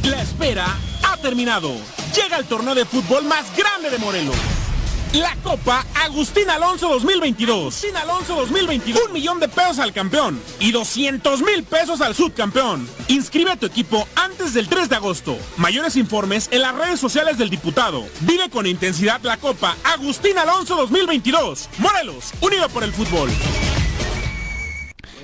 La 0.04 0.22
espera 0.22 0.66
ha 1.04 1.18
terminado. 1.18 1.72
Llega 2.16 2.38
el 2.38 2.46
torneo 2.46 2.74
de 2.74 2.86
fútbol 2.86 3.26
más 3.26 3.46
grande 3.58 3.90
de 3.90 3.98
Morelos. 3.98 4.36
la 5.14 5.36
Copa 5.44 5.86
Agustín 6.06 6.50
Alonso 6.50 6.88
2022. 6.90 7.60
Agustín 7.60 7.98
Alonso 7.98 8.36
2022. 8.36 9.02
Un 9.08 9.14
millón 9.14 9.40
de 9.40 9.50
pesos 9.50 9.80
al 9.80 9.92
campeón 9.92 10.40
y 10.60 10.72
200 10.72 11.42
mil 11.42 11.64
pesos 11.64 12.00
al 12.00 12.16
subcampeón. 12.16 12.88
Inscribe 13.10 13.52
a 13.52 13.58
tu 13.58 13.66
equipo 13.66 14.08
antes 14.16 14.54
del 14.54 14.70
3 14.70 14.88
de 14.90 14.96
agosto. 14.96 15.38
Mayores 15.58 15.98
informes 15.98 16.48
en 16.52 16.62
las 16.62 16.76
redes 16.76 17.00
sociales 17.02 17.38
del 17.38 17.50
diputado. 17.50 18.06
Vive 18.22 18.50
con 18.50 18.66
intensidad 18.66 19.22
la 19.24 19.38
Copa 19.38 19.76
Agustín 19.84 20.38
Alonso 20.38 20.76
2022. 20.78 21.70
Morelos, 21.80 22.34
unido 22.42 22.70
por 22.70 22.84
el 22.84 22.94
fútbol 22.94 23.30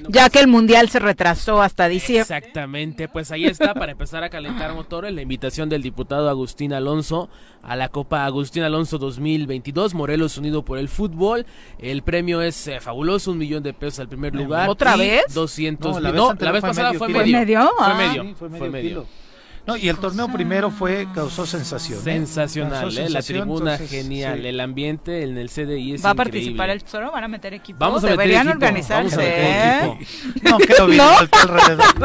ya 0.09 0.29
que 0.29 0.39
el 0.39 0.47
mundial 0.47 0.89
se 0.89 0.99
retrasó 0.99 1.61
hasta 1.61 1.87
diciembre. 1.87 2.21
Exactamente, 2.21 3.07
pues 3.07 3.31
ahí 3.31 3.45
está 3.45 3.73
para 3.73 3.91
empezar 3.91 4.23
a 4.23 4.29
calentar 4.29 4.73
motores 4.73 5.13
la 5.13 5.21
invitación 5.21 5.69
del 5.69 5.81
diputado 5.81 6.29
Agustín 6.29 6.73
Alonso 6.73 7.29
a 7.61 7.75
la 7.75 7.89
Copa 7.89 8.25
Agustín 8.25 8.63
Alonso 8.63 8.97
2022, 8.97 9.93
Morelos 9.93 10.37
unido 10.37 10.63
por 10.63 10.77
el 10.77 10.89
fútbol. 10.89 11.45
El 11.79 12.03
premio 12.03 12.41
es 12.41 12.67
eh, 12.67 12.79
fabuloso, 12.79 13.31
un 13.31 13.37
millón 13.37 13.63
de 13.63 13.73
pesos 13.73 13.99
al 13.99 14.09
primer 14.09 14.35
lugar. 14.35 14.69
¿Otra 14.69 14.95
vez? 14.95 15.33
200 15.33 16.01
no, 16.01 16.11
no 16.11 16.35
la 16.39 16.51
vez 16.51 16.61
pasada 16.61 16.93
fue 16.93 17.07
medio. 17.09 17.39
medio. 17.39 17.71
Fue 17.77 17.95
medio. 17.95 18.35
fue 18.35 18.49
medio. 18.49 18.71
medio. 18.71 19.22
No, 19.65 19.77
y 19.77 19.87
el 19.87 19.97
torneo 19.97 20.27
primero 20.27 20.69
fue, 20.71 21.07
causó 21.15 21.45
sensación. 21.45 21.99
¿eh? 21.99 22.03
Sensacional, 22.03 22.97
¿eh? 22.97 23.09
la 23.09 23.21
tribuna 23.21 23.77
genial, 23.77 24.45
el 24.45 24.59
ambiente 24.59 25.23
en 25.23 25.37
el 25.37 25.49
CDI 25.49 25.93
es 25.93 26.05
¿Va 26.05 26.09
a 26.09 26.15
participar 26.15 26.69
el 26.69 26.83
Tesoro? 26.83 27.11
¿Van 27.11 27.23
a 27.23 27.27
meter 27.29 27.53
equipo? 27.53 27.79
Vamos 27.79 28.03
a 28.03 28.07
Deberían 28.07 28.47
meter 28.47 28.57
organizarse. 28.57 29.15
Vamos 29.15 29.25
a 29.25 29.97
meter 29.97 30.01
equipo. 30.01 30.49
No, 30.49 30.57
creo 30.57 30.85
bien, 30.87 30.97
¿No? 30.97 31.17
alrededor. 31.17 31.95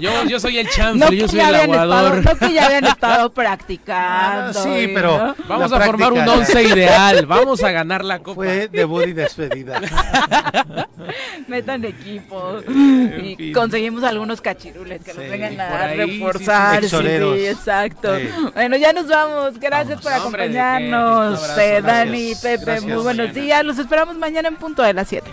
Yo, 0.00 0.24
yo 0.24 0.40
soy 0.40 0.58
el 0.58 0.68
chanfle, 0.68 1.04
no 1.06 1.12
yo 1.12 1.28
soy 1.28 1.40
el 1.40 1.54
aguador. 1.54 2.18
Estado, 2.18 2.34
no 2.34 2.46
que 2.46 2.54
ya 2.54 2.66
habían 2.66 2.84
estado 2.84 3.30
practicando. 3.34 4.58
Ah, 4.58 4.62
sí, 4.62 4.90
pero. 4.94 5.18
¿no? 5.18 5.36
Vamos 5.46 5.72
a 5.72 5.80
formar 5.80 6.12
un 6.12 6.28
once 6.28 6.62
ideal. 6.62 7.26
Vamos 7.26 7.62
a 7.62 7.70
ganar 7.70 8.04
la 8.04 8.18
copa. 8.18 8.34
Fue 8.34 8.68
debut 8.68 9.06
y 9.06 9.12
despedida. 9.12 9.80
Metan 11.48 11.84
equipo. 11.84 12.60
Y 12.68 13.52
conseguimos 13.52 14.02
algunos 14.04 14.40
cachirules 14.40 15.02
que 15.02 15.12
sí, 15.12 15.18
nos 15.18 15.28
vengan 15.28 15.60
a 15.60 15.88
reforzar. 15.88 16.84
Sí, 16.84 16.88
sí, 16.88 17.46
exacto. 17.46 18.12
Bueno, 18.54 18.76
ya 18.76 18.92
nos 18.92 19.08
vamos. 19.08 19.58
Gracias 19.60 20.02
vamos. 20.02 20.02
por 20.02 20.12
acompañarnos. 20.12 21.48
Hombre, 21.50 21.76
eh, 21.76 21.82
Dani, 21.82 22.34
Pepe, 22.34 22.64
Gracias. 22.64 22.84
muy 22.84 23.02
buenos 23.02 23.34
días. 23.34 23.64
Los 23.64 23.78
esperamos 23.78 24.16
mañana 24.16 24.48
en 24.48 24.56
punto 24.56 24.82
de 24.82 24.94
las 24.94 25.08
7. 25.08 25.30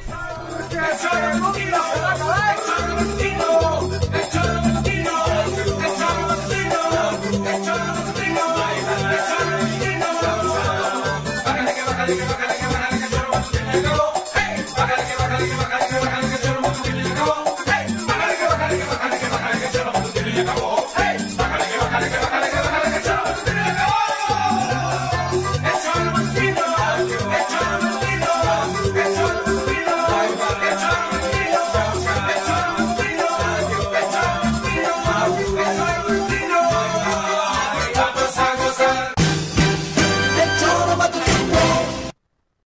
Bájale, 11.45 11.73
que 11.75 11.83
bájale, 11.83 12.15